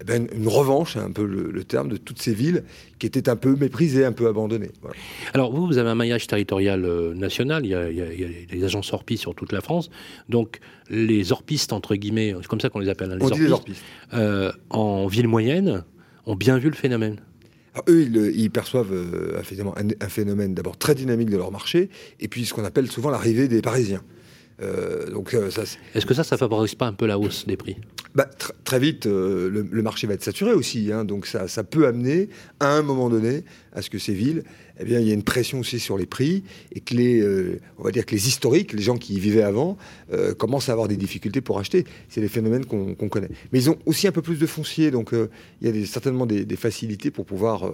eh 0.00 0.04
ben, 0.04 0.26
une 0.34 0.48
revanche, 0.48 0.96
un 0.96 1.10
peu 1.10 1.24
le, 1.24 1.64
terme, 1.64 1.88
de 1.88 1.96
toutes 1.96 2.20
ces 2.20 2.34
villes 2.34 2.64
qui 2.98 3.06
étaient 3.06 3.28
un 3.28 3.36
peu 3.36 3.56
méprisées, 3.56 4.04
un 4.04 4.12
peu 4.12 4.26
abandonnées. 4.28 4.70
Alors 5.34 5.52
vous, 5.52 5.66
vous 5.66 5.78
avez 5.78 5.88
un 5.88 5.94
maillage 5.94 6.26
territorial 6.26 6.84
euh, 6.84 7.14
national, 7.14 7.64
il 7.64 7.70
y, 7.70 7.74
a, 7.74 7.86
des 8.50 8.64
agences 8.64 8.92
Orpi 8.92 9.16
sur 9.16 9.34
toute 9.34 9.52
la 9.52 9.60
France, 9.60 9.90
donc 10.28 10.60
les 10.88 11.32
orpistes, 11.32 11.72
entre 11.72 11.94
guillemets, 11.94 12.34
c'est 12.40 12.48
comme 12.48 12.60
ça 12.60 12.68
qu'on 12.68 12.80
les 12.80 12.88
appelle, 12.88 13.12
hein, 13.12 13.18
les, 13.36 13.52
orpistes, 13.52 13.84
en 14.70 15.06
ville 15.06 15.28
moyenne, 15.28 15.84
ont 16.26 16.36
bien 16.36 16.58
vu 16.58 16.68
le 16.68 16.74
phénomène. 16.74 17.20
Eux, 17.88 18.32
ils, 18.34 18.50
perçoivent 18.50 18.92
euh, 18.92 19.38
un, 19.38 20.08
phénomène 20.08 20.54
d'abord 20.54 20.76
très 20.76 20.94
dynamique 20.94 21.30
de 21.30 21.36
leur 21.36 21.52
marché, 21.52 21.88
et 22.18 22.26
puis 22.26 22.44
ce 22.44 22.52
qu'on 22.52 22.64
appelle 22.64 22.90
souvent 22.90 23.10
l'arrivée 23.10 23.46
des 23.46 23.62
Parisiens. 23.62 24.02
Euh, 24.62 25.10
donc, 25.10 25.34
euh, 25.34 25.48
Est-ce 25.94 26.06
que 26.06 26.14
ça, 26.14 26.24
ça 26.24 26.36
favorise 26.36 26.74
pas 26.74 26.86
un 26.86 26.92
peu 26.92 27.06
la 27.06 27.18
hausse 27.18 27.46
des 27.46 27.56
prix? 27.56 27.76
Bah, 28.14 28.28
Très 28.64 28.78
vite, 28.78 29.06
le, 29.06 29.82
marché 29.82 30.06
va 30.06 30.14
être 30.14 30.22
saturé 30.22 30.52
aussi. 30.52 30.92
Hein, 30.92 31.04
donc 31.04 31.26
ça, 31.26 31.48
ça, 31.48 31.64
peut 31.64 31.86
amener, 31.86 32.28
à 32.58 32.74
un 32.74 32.82
moment 32.82 33.08
donné, 33.08 33.44
à 33.72 33.82
ce 33.82 33.90
que 33.90 33.98
ces 33.98 34.14
villes 34.14 34.44
eh 34.80 34.84
bien, 34.84 34.98
il 34.98 35.06
y 35.06 35.10
a 35.10 35.14
une 35.14 35.22
pression 35.22 35.60
aussi 35.60 35.78
sur 35.78 35.98
les 35.98 36.06
prix 36.06 36.42
et 36.72 36.80
que 36.80 36.94
les, 36.94 37.20
euh, 37.20 37.60
on 37.78 37.84
va 37.84 37.90
dire 37.90 38.06
que 38.06 38.14
les 38.14 38.28
historiques, 38.28 38.72
les 38.72 38.82
gens 38.82 38.96
qui 38.96 39.14
y 39.14 39.20
vivaient 39.20 39.42
avant, 39.42 39.76
euh, 40.12 40.34
commencent 40.34 40.68
à 40.70 40.72
avoir 40.72 40.88
des 40.88 40.96
difficultés 40.96 41.40
pour 41.40 41.58
acheter. 41.58 41.84
C'est 42.08 42.20
les 42.20 42.28
phénomènes 42.28 42.64
qu'on 42.64 42.94
connaît. 42.94 43.28
Mais 43.52 43.58
ils 43.58 43.70
ont 43.70 43.76
aussi 43.84 44.08
un 44.08 44.12
peu 44.12 44.22
plus 44.22 44.38
de 44.38 44.46
foncier, 44.46 44.90
donc 44.90 45.12
euh, 45.12 45.28
il 45.60 45.76
y 45.76 45.82
a 45.82 45.86
certainement 45.86 46.26
des, 46.26 46.46
facilités 46.56 47.10
pour 47.10 47.24
pouvoir 47.24 47.72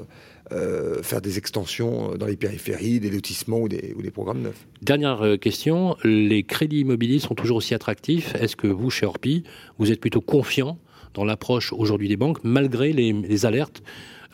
faire 1.03 1.21
des 1.21 1.39
extensions 1.39 2.15
dans 2.15 2.27
les 2.27 2.37
périphéries, 2.37 3.01
des 3.01 3.11
lotissements 3.11 3.59
ou 3.59 3.69
des, 3.69 3.95
ou 3.97 4.03
des 4.03 4.13
programmes 4.13 4.43
neufs. 4.43 4.67
Dernière 4.81 5.39
question, 5.41 5.97
les 6.05 6.45
crédits 6.45 6.81
immobiliers 6.81 7.19
sont 7.19 7.35
toujours 7.35 7.57
aussi 7.57 7.75
attractifs. 7.75 8.35
Est-ce 8.37 8.55
que 8.55 8.69
vous, 8.69 8.91
chez 8.91 9.07
Orpi, 9.07 9.43
vous 9.79 9.91
êtes 9.91 10.01
plutôt 10.01 10.21
confiant 10.21 10.79
dans 11.15 11.25
l'approche 11.25 11.73
aujourd'hui 11.73 12.09
des 12.09 12.17
banques, 12.17 12.39
malgré 12.45 12.93
les 12.93 13.47
alertes 13.47 13.83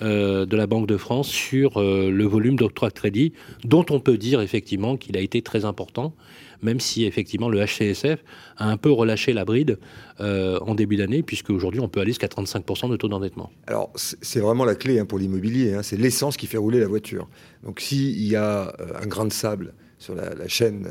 euh, 0.01 0.47
de 0.47 0.57
la 0.57 0.67
Banque 0.67 0.87
de 0.87 0.97
France 0.97 1.29
sur 1.29 1.81
euh, 1.81 2.11
le 2.11 2.25
volume 2.25 2.57
d'octroi 2.57 2.89
de 2.89 2.95
crédit, 2.95 3.33
dont 3.65 3.85
on 3.91 4.01
peut 4.01 4.17
dire 4.17 4.41
effectivement 4.41 4.97
qu'il 4.97 5.17
a 5.17 5.21
été 5.21 5.43
très 5.43 5.65
important, 5.65 6.15
même 6.63 6.81
si 6.81 7.05
effectivement 7.05 7.49
le 7.49 7.65
HCSF 7.65 8.25
a 8.57 8.69
un 8.69 8.77
peu 8.77 8.91
relâché 8.91 9.33
la 9.33 9.45
bride 9.45 9.79
euh, 10.21 10.59
en 10.61 10.75
début 10.75 10.97
d'année, 10.97 11.23
puisque 11.23 11.51
aujourd'hui 11.51 11.81
on 11.81 11.89
peut 11.89 12.01
aller 12.01 12.11
jusqu'à 12.11 12.29
35% 12.29 12.91
de 12.91 12.97
taux 12.97 13.09
d'endettement. 13.09 13.51
Alors 13.67 13.93
c'est 13.95 14.41
vraiment 14.41 14.65
la 14.65 14.75
clé 14.75 14.99
hein, 14.99 15.05
pour 15.05 15.19
l'immobilier, 15.19 15.75
hein. 15.75 15.83
c'est 15.83 15.97
l'essence 15.97 16.37
qui 16.37 16.47
fait 16.47 16.59
rouler 16.59 16.81
la 16.81 16.89
voiture. 16.89 17.29
Donc 17.63 17.81
s'il 17.81 18.27
y 18.27 18.37
a 18.37 18.75
un 19.01 19.07
grain 19.07 19.27
de 19.27 19.33
sable 19.33 19.75
sur 19.99 20.15
la, 20.15 20.49
chaîne 20.49 20.89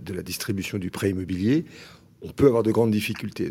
de 0.00 0.14
la 0.14 0.22
distribution 0.22 0.78
du 0.78 0.90
prêt 0.90 1.10
immobilier, 1.10 1.64
on 2.22 2.30
peut 2.30 2.46
avoir 2.46 2.62
de 2.62 2.70
grandes 2.70 2.92
difficultés. 2.92 3.48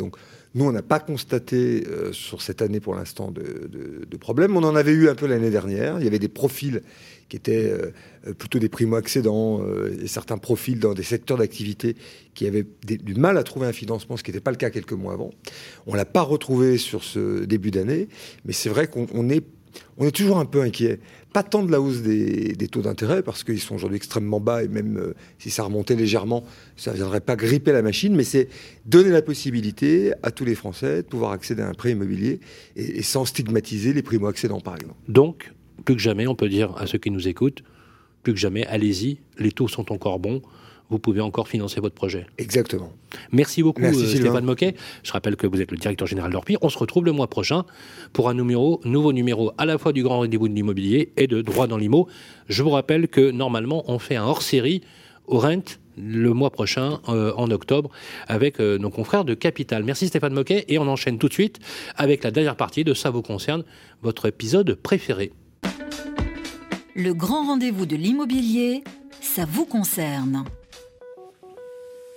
Nous, 0.53 0.65
on 0.65 0.71
n'a 0.73 0.81
pas 0.81 0.99
constaté 0.99 1.85
euh, 1.87 2.11
sur 2.11 2.41
cette 2.41 2.61
année 2.61 2.81
pour 2.81 2.93
l'instant 2.93 3.31
de, 3.31 4.17
problème. 4.17 4.55
On 4.55 4.63
en 4.63 4.75
avait 4.75 4.91
eu 4.91 5.09
un 5.09 5.15
peu 5.15 5.25
l'année 5.25 5.49
dernière. 5.49 5.97
Il 5.99 6.03
y 6.03 6.07
avait 6.07 6.19
des 6.19 6.27
profils 6.27 6.83
qui 7.29 7.37
étaient 7.37 7.71
euh, 7.71 8.33
plutôt 8.33 8.59
des 8.59 8.69
primo-accédants 8.69 9.61
euh, 9.61 10.05
certains 10.05 10.37
profils 10.37 10.77
dans 10.79 10.93
des 10.93 11.03
secteurs 11.03 11.37
d'activité 11.37 11.95
qui 12.35 12.45
avaient 12.45 12.65
du 12.85 13.15
mal 13.15 13.37
à 13.37 13.43
trouver 13.43 13.67
un 13.67 13.71
financement, 13.71 14.17
ce 14.17 14.23
qui 14.23 14.31
n'était 14.31 14.41
pas 14.41 14.51
le 14.51 14.57
cas 14.57 14.69
quelques 14.69 14.91
mois 14.91 15.13
avant. 15.13 15.31
On 15.87 15.95
l'a 15.95 16.05
pas 16.05 16.21
retrouvé 16.21 16.77
sur 16.77 17.03
ce 17.03 17.45
début 17.45 17.71
d'année, 17.71 18.09
mais 18.45 18.53
c'est 18.53 18.69
vrai 18.69 18.87
qu'on 18.87 19.07
on 19.13 19.29
est, 19.29 19.43
on 19.97 20.05
est 20.05 20.11
toujours 20.11 20.37
un 20.37 20.45
peu 20.45 20.61
inquiet. 20.61 20.99
Pas 21.33 21.43
tant 21.43 21.63
de 21.63 21.71
la 21.71 21.79
hausse 21.79 22.01
des, 22.01 22.67
taux 22.69 22.81
d'intérêt, 22.81 23.23
parce 23.23 23.43
qu'ils 23.43 23.59
sont 23.59 23.75
aujourd'hui 23.75 23.97
extrêmement 23.97 24.39
bas, 24.39 24.63
et 24.63 24.67
même 24.67 24.97
euh, 24.97 25.13
si 25.39 25.49
ça 25.49 25.63
remontait 25.63 25.95
légèrement, 25.95 26.43
ça 26.75 26.91
ne 26.91 26.97
viendrait 26.97 27.21
pas 27.21 27.35
gripper 27.35 27.71
la 27.71 27.81
machine, 27.81 28.15
mais 28.15 28.23
c'est 28.23 28.49
donner 28.85 29.09
la 29.09 29.21
possibilité 29.21 30.13
à 30.23 30.31
tous 30.31 30.43
les 30.43 30.55
Français 30.55 30.97
de 30.97 31.07
pouvoir 31.07 31.31
accéder 31.31 31.61
à 31.61 31.69
un 31.69 31.73
prêt 31.73 31.91
immobilier, 31.91 32.39
et, 32.75 32.99
et 32.99 33.01
sans 33.01 33.25
stigmatiser 33.25 33.93
les 33.93 34.01
primo-accédants, 34.01 34.61
par 34.61 34.75
exemple. 34.75 34.99
Donc, 35.07 35.53
plus 35.85 35.95
que 35.95 36.01
jamais, 36.01 36.27
on 36.27 36.35
peut 36.35 36.49
dire 36.49 36.75
à 36.77 36.85
ceux 36.85 36.97
qui 36.97 37.11
nous 37.11 37.27
écoutent, 37.27 37.63
plus 38.23 38.33
que 38.33 38.39
jamais, 38.39 38.65
allez-y, 38.67 39.19
les 39.37 39.51
taux 39.51 39.67
sont 39.67 39.91
encore 39.91 40.19
bons, 40.19 40.41
vous 40.91 40.99
pouvez 40.99 41.21
encore 41.21 41.47
financer 41.47 41.79
votre 41.79 41.95
projet. 41.95 42.27
Exactement. 42.37 42.91
Merci 43.31 43.63
beaucoup 43.63 43.81
Merci, 43.81 44.03
euh. 44.03 44.19
Stéphane 44.19 44.43
Moquet. 44.43 44.75
Je 45.03 45.11
rappelle 45.13 45.37
que 45.37 45.47
vous 45.47 45.61
êtes 45.61 45.71
le 45.71 45.77
directeur 45.77 46.05
général 46.05 46.31
d'Orpi. 46.31 46.57
On 46.61 46.69
se 46.69 46.77
retrouve 46.77 47.05
le 47.05 47.13
mois 47.13 47.27
prochain 47.27 47.63
pour 48.11 48.29
un 48.29 48.33
numéro, 48.33 48.81
nouveau 48.83 49.13
numéro 49.13 49.53
à 49.57 49.65
la 49.65 49.77
fois 49.77 49.93
du 49.93 50.03
Grand 50.03 50.17
Rendez-vous 50.17 50.49
de 50.49 50.53
l'immobilier 50.53 51.13
et 51.15 51.27
de 51.27 51.41
Droit 51.41 51.67
dans 51.67 51.77
l'IMO. 51.77 52.07
Je 52.49 52.61
vous 52.61 52.71
rappelle 52.71 53.07
que 53.07 53.31
normalement, 53.31 53.85
on 53.87 53.99
fait 53.99 54.17
un 54.17 54.25
hors-série 54.25 54.81
au 55.27 55.39
Rent 55.39 55.79
le 55.97 56.33
mois 56.33 56.49
prochain, 56.49 56.99
euh, 57.09 57.33
en 57.37 57.49
octobre, 57.51 57.89
avec 58.27 58.59
euh, 58.59 58.77
nos 58.77 58.89
confrères 58.89 59.25
de 59.25 59.33
Capital. 59.33 59.83
Merci 59.83 60.07
Stéphane 60.07 60.33
Moquet. 60.33 60.65
Et 60.67 60.77
on 60.77 60.87
enchaîne 60.87 61.17
tout 61.17 61.29
de 61.29 61.33
suite 61.33 61.59
avec 61.95 62.23
la 62.23 62.31
dernière 62.31 62.57
partie 62.57 62.83
de 62.83 62.93
Ça 62.93 63.09
vous 63.09 63.21
concerne, 63.21 63.63
votre 64.01 64.25
épisode 64.25 64.75
préféré. 64.75 65.31
Le 66.95 67.13
grand 67.13 67.45
rendez-vous 67.47 67.85
de 67.85 67.95
l'immobilier, 67.95 68.83
ça 69.21 69.45
vous 69.45 69.65
concerne. 69.65 70.43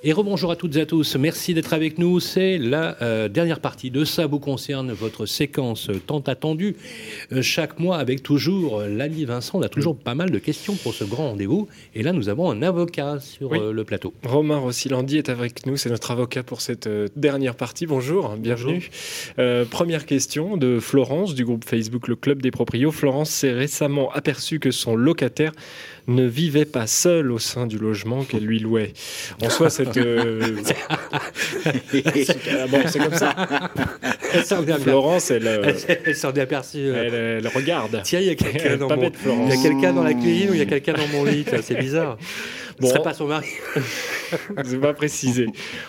Et 0.06 0.12
rebonjour 0.12 0.50
à 0.50 0.56
toutes 0.56 0.76
et 0.76 0.82
à 0.82 0.84
tous. 0.84 1.16
Merci 1.16 1.54
d'être 1.54 1.72
avec 1.72 1.96
nous. 1.96 2.20
C'est 2.20 2.58
la 2.58 3.00
euh, 3.00 3.26
dernière 3.30 3.58
partie 3.58 3.90
de 3.90 4.04
Ça 4.04 4.26
vous 4.26 4.38
concerne, 4.38 4.92
votre 4.92 5.24
séquence 5.24 5.88
tant 6.06 6.20
attendue 6.20 6.76
euh, 7.32 7.40
chaque 7.40 7.78
mois 7.78 7.96
avec 7.96 8.22
toujours 8.22 8.80
euh, 8.80 8.88
l'ami 8.88 9.24
Vincent. 9.24 9.56
On 9.56 9.62
a 9.62 9.70
toujours 9.70 9.96
pas 9.96 10.14
mal 10.14 10.30
de 10.30 10.38
questions 10.38 10.74
pour 10.74 10.92
ce 10.92 11.04
grand 11.04 11.30
rendez-vous. 11.30 11.68
Et 11.94 12.02
là, 12.02 12.12
nous 12.12 12.28
avons 12.28 12.50
un 12.50 12.60
avocat 12.60 13.18
sur 13.18 13.52
Oui. 13.52 13.58
euh, 13.58 13.72
le 13.72 13.82
plateau. 13.84 14.12
Romain 14.26 14.58
Rossilandi 14.58 15.16
est 15.16 15.30
avec 15.30 15.64
nous, 15.64 15.78
c'est 15.78 15.88
notre 15.88 16.10
avocat 16.10 16.42
pour 16.42 16.60
cette 16.60 16.86
dernière 17.16 17.54
partie. 17.54 17.86
Bonjour, 17.86 18.36
bienvenue. 18.36 18.90
Première 19.70 20.04
question 20.04 20.58
de 20.58 20.80
Florence 20.80 21.34
du 21.34 21.46
groupe 21.46 21.64
Facebook 21.64 22.08
Le 22.08 22.16
Club 22.16 22.42
des 22.42 22.50
Proprios. 22.50 22.92
Florence 22.92 23.30
s'est 23.30 23.54
récemment 23.54 24.12
aperçue 24.12 24.58
que 24.58 24.70
son 24.70 24.96
locataire 24.96 25.52
ne 26.08 26.26
vivait 26.26 26.66
pas 26.66 26.86
seul 26.86 27.32
au 27.32 27.38
sein 27.38 27.66
du 27.66 27.78
logement 27.78 28.24
qu'elle 28.24 28.44
lui 28.44 28.58
louait. 28.58 28.92
En 29.42 29.48
soi, 29.48 29.70
cette... 29.70 29.93
euh, 29.96 30.54
bon, 32.70 32.80
c'est 32.86 32.98
comme 32.98 33.14
ça. 33.14 33.34
Elle 34.32 34.44
s'en 34.44 34.62
est 34.62 34.66
bien- 34.66 34.78
Florence, 34.78 35.30
elle, 35.30 35.46
euh, 35.46 35.62
Elle 35.64 35.78
s'est- 35.78 36.00
elle 36.04 36.16
s'en 36.16 36.32
est 36.32 36.40
aperçue. 36.40 36.78
euh, 36.88 37.38
elle, 37.38 37.46
elle 37.46 37.48
regarde. 37.48 38.00
Tiens, 38.02 38.20
il 38.20 38.26
y 38.26 38.30
a 38.30 38.34
quelqu'un 38.34 38.76
dans, 38.76 38.88
pas 38.88 38.96
mon... 38.96 39.02
bête, 39.02 39.16
Florence. 39.16 39.48
il 39.52 39.56
y 39.56 39.60
a 39.66 39.70
quelqu'un 39.70 39.92
dans 39.92 40.02
la 40.02 40.14
cuisine 40.14 40.50
ou 40.50 40.54
il 40.54 40.58
y 40.58 40.62
a 40.62 40.66
quelqu'un 40.66 40.94
dans 40.94 41.06
mon 41.08 41.24
lit. 41.24 41.44
C'est 41.62 41.78
bizarre. 41.78 42.18
Bon. 42.80 42.88
Ce 42.88 42.94
serait 42.94 43.04
pas 43.04 43.14
son 43.14 43.28
mari. 43.28 43.46
C'est 44.64 44.80
pas 44.80 44.94
précisé. 44.94 45.46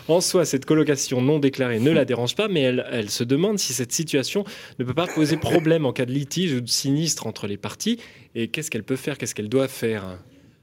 En 0.07 0.21
soi, 0.21 0.45
cette 0.45 0.65
colocation 0.65 1.19
non 1.21 1.39
déclarée 1.39 1.79
ne 1.79 1.89
la 1.89 2.05
dérange 2.05 2.35
pas, 2.35 2.47
mais 2.47 2.61
elle, 2.61 2.85
elle 2.91 3.09
se 3.09 3.23
demande 3.23 3.57
si 3.57 3.73
cette 3.73 3.91
situation 3.91 4.43
ne 4.77 4.85
peut 4.85 4.93
pas 4.93 5.07
poser 5.07 5.37
problème 5.37 5.87
en 5.87 5.93
cas 5.93 6.05
de 6.05 6.11
litige 6.11 6.53
ou 6.53 6.61
de 6.61 6.69
sinistre 6.69 7.25
entre 7.25 7.47
les 7.47 7.57
parties. 7.57 7.99
Et 8.35 8.49
qu'est-ce 8.49 8.69
qu'elle 8.69 8.83
peut 8.83 8.97
faire? 8.97 9.17
Qu'est-ce 9.17 9.33
qu'elle 9.33 9.49
doit 9.49 9.67
faire? 9.67 10.03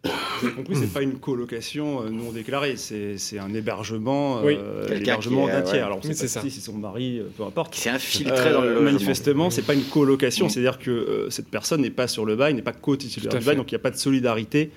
Vous 0.05 0.47
avez 0.49 0.57
compris, 0.57 0.75
c'est 0.77 0.93
pas 0.93 1.03
une 1.03 1.19
colocation 1.19 2.03
euh, 2.03 2.11
non 2.11 2.33
déclarée, 2.33 2.75
c'est 2.77 3.17
c'est 3.19 3.39
un 3.39 3.55
hébergement, 3.55 4.39
euh, 4.39 4.43
Oui. 4.45 4.57
D'un 4.57 5.59
ouais. 5.59 5.63
tiers. 5.63 5.87
Alors, 5.87 5.99
Oui, 5.99 6.09
c'est 6.09 6.15
c'est 6.15 6.23
pas 6.25 6.29
ça. 6.29 6.41
si 6.43 6.51
c'est 6.51 6.61
son 6.61 6.73
mari, 6.77 7.21
euh, 7.21 7.29
peu 7.37 7.45
importe. 7.45 7.73
Qui 7.73 7.81
s'est 7.83 7.91
infiltré 7.91 8.53
dans 8.53 8.61
le 8.63 8.69
Euh, 8.69 8.75
logement. 8.75 8.91
Manifestement, 8.93 9.51
c'est 9.51 9.63
pas 9.63 9.75
une 9.75 9.85
colocation, 9.85 10.49
c'est-à-dire 10.49 10.79
que 10.81 10.91
euh, 10.91 11.31
cette 11.31 11.49
personne 11.49 11.83
n'est 11.83 11.91
pas 11.91 12.09
sur 12.09 12.25
le 12.25 12.35
bail, 12.35 12.55
n'est 12.55 12.63
pas 12.63 12.73
co-titulaire 12.73 13.33
du 13.39 13.45
bail, 13.45 13.57
donc 13.57 13.71
il 13.71 13.75
n'y 13.75 13.81
a 13.81 13.83
pas 13.83 13.93
de 13.93 13.97
solidarité 13.97 14.71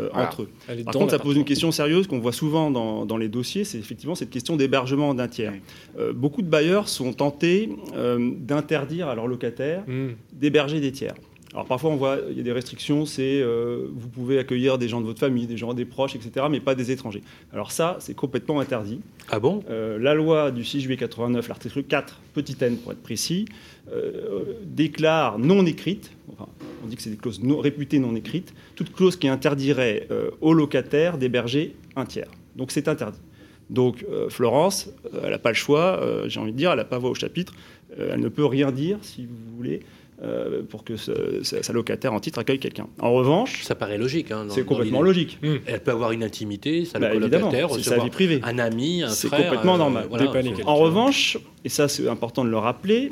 euh, 0.00 0.08
Voilà. 0.12 0.26
entre 0.28 0.42
eux. 0.42 0.48
Elle 0.68 0.82
Par 0.84 0.94
contre, 0.94 1.10
ça 1.12 1.18
pose 1.20 1.36
une 1.36 1.44
question 1.44 1.70
sérieuse 1.70 2.06
qu'on 2.08 2.18
voit 2.18 2.32
souvent 2.32 2.70
dans, 2.72 3.04
dans 3.06 3.18
les 3.18 3.28
dossiers, 3.28 3.62
c'est 3.64 3.78
effectivement 3.78 4.14
cette 4.16 4.30
question 4.30 4.56
d'hébergement 4.56 5.14
d'un 5.14 5.28
tiers. 5.28 5.52
Euh, 5.98 6.12
beaucoup 6.12 6.42
de 6.42 6.48
bailleurs 6.48 6.88
sont 6.88 7.12
tentés 7.12 7.68
euh, 7.94 8.30
d'interdire 8.38 9.08
à 9.08 9.14
leurs 9.14 9.28
locataires 9.28 9.84
Hmm. 9.86 10.12
d'héberger 10.32 10.80
des 10.80 10.90
tiers. 10.92 11.14
Alors 11.54 11.66
parfois 11.66 11.90
on 11.90 11.96
voit, 11.96 12.18
il 12.30 12.36
y 12.36 12.40
a 12.40 12.42
des 12.42 12.52
restrictions, 12.52 13.04
c'est 13.04 13.40
euh, 13.42 13.86
vous 13.94 14.08
pouvez 14.08 14.38
accueillir 14.38 14.78
des 14.78 14.88
gens 14.88 15.02
de 15.02 15.06
votre 15.06 15.20
famille, 15.20 15.46
des 15.46 15.58
gens 15.58 15.74
des 15.74 15.84
proches, 15.84 16.16
etc., 16.16 16.46
mais 16.50 16.60
pas 16.60 16.74
des 16.74 16.90
étrangers. 16.90 17.22
Alors 17.52 17.72
ça, 17.72 17.96
c'est 18.00 18.14
complètement 18.14 18.58
interdit. 18.60 19.00
Ah 19.28 19.38
bon? 19.38 19.62
Euh, 19.68 19.98
la 19.98 20.14
loi 20.14 20.50
du 20.50 20.64
6 20.64 20.80
juillet 20.80 20.96
89, 20.96 21.46
l'article 21.48 21.82
4, 21.82 22.20
petit 22.32 22.56
n 22.62 22.78
pour 22.78 22.92
être 22.92 23.02
précis, 23.02 23.44
euh, 23.92 24.44
déclare 24.64 25.38
non 25.38 25.66
écrite, 25.66 26.12
enfin, 26.32 26.48
on 26.82 26.86
dit 26.86 26.96
que 26.96 27.02
c'est 27.02 27.10
des 27.10 27.16
clauses 27.16 27.42
non, 27.42 27.58
réputées 27.58 27.98
non 27.98 28.16
écrites, 28.16 28.54
toute 28.74 28.94
clause 28.94 29.16
qui 29.16 29.28
interdirait 29.28 30.08
aux 30.40 30.54
locataires 30.54 31.18
d'héberger 31.18 31.74
un 31.96 32.06
tiers. 32.06 32.30
Donc 32.56 32.70
c'est 32.70 32.88
interdit. 32.88 33.20
Donc 33.68 34.04
Florence, 34.28 34.90
elle 35.22 35.30
n'a 35.30 35.38
pas 35.38 35.50
le 35.50 35.54
choix, 35.54 36.00
j'ai 36.26 36.40
envie 36.40 36.52
de 36.52 36.56
dire, 36.56 36.70
elle 36.72 36.78
n'a 36.78 36.84
pas 36.84 36.98
voix 36.98 37.10
au 37.10 37.14
chapitre, 37.14 37.54
elle 37.96 38.20
ne 38.20 38.28
peut 38.28 38.44
rien 38.44 38.72
dire, 38.72 38.98
si 39.02 39.26
vous 39.26 39.56
voulez, 39.56 39.80
euh, 40.22 40.62
pour 40.68 40.84
que 40.84 40.96
ce- 40.96 41.42
sa, 41.42 41.62
sa 41.62 41.72
locataire 41.72 42.12
en 42.12 42.20
titre 42.20 42.38
accueille 42.38 42.58
quelqu'un. 42.60 42.86
En 43.00 43.12
revanche, 43.12 43.62
Ça 43.64 43.74
paraît 43.74 43.98
logique. 43.98 44.30
hein, 44.30 44.46
c'est 44.50 44.64
complètement 44.64 45.02
logique. 45.02 45.38
Elle 45.66 45.80
peut 45.80 45.90
avoir 45.90 46.12
une 46.12 46.22
intimité, 46.22 46.84
sa 46.84 46.98
Bah, 47.00 47.12
évidemment, 47.14 47.50
colocataire, 47.50 47.70
c'est 47.76 47.90
sa 47.90 47.98
vie 48.02 48.10
privée. 48.10 48.40
un 48.44 48.58
ami, 48.58 49.02
un 49.02 49.08
C'est 49.08 49.28
frère. 49.28 49.44
complètement 49.50 49.74
euh, 49.74 49.78
normal. 49.78 50.06
voilà. 50.08 50.30
En 50.66 50.76
revanche, 50.76 51.38
et 51.64 51.68
ça 51.68 51.88
c'est 51.88 52.06
important 52.08 52.44
de 52.44 52.50
le 52.50 52.56
rappeler, 52.58 53.10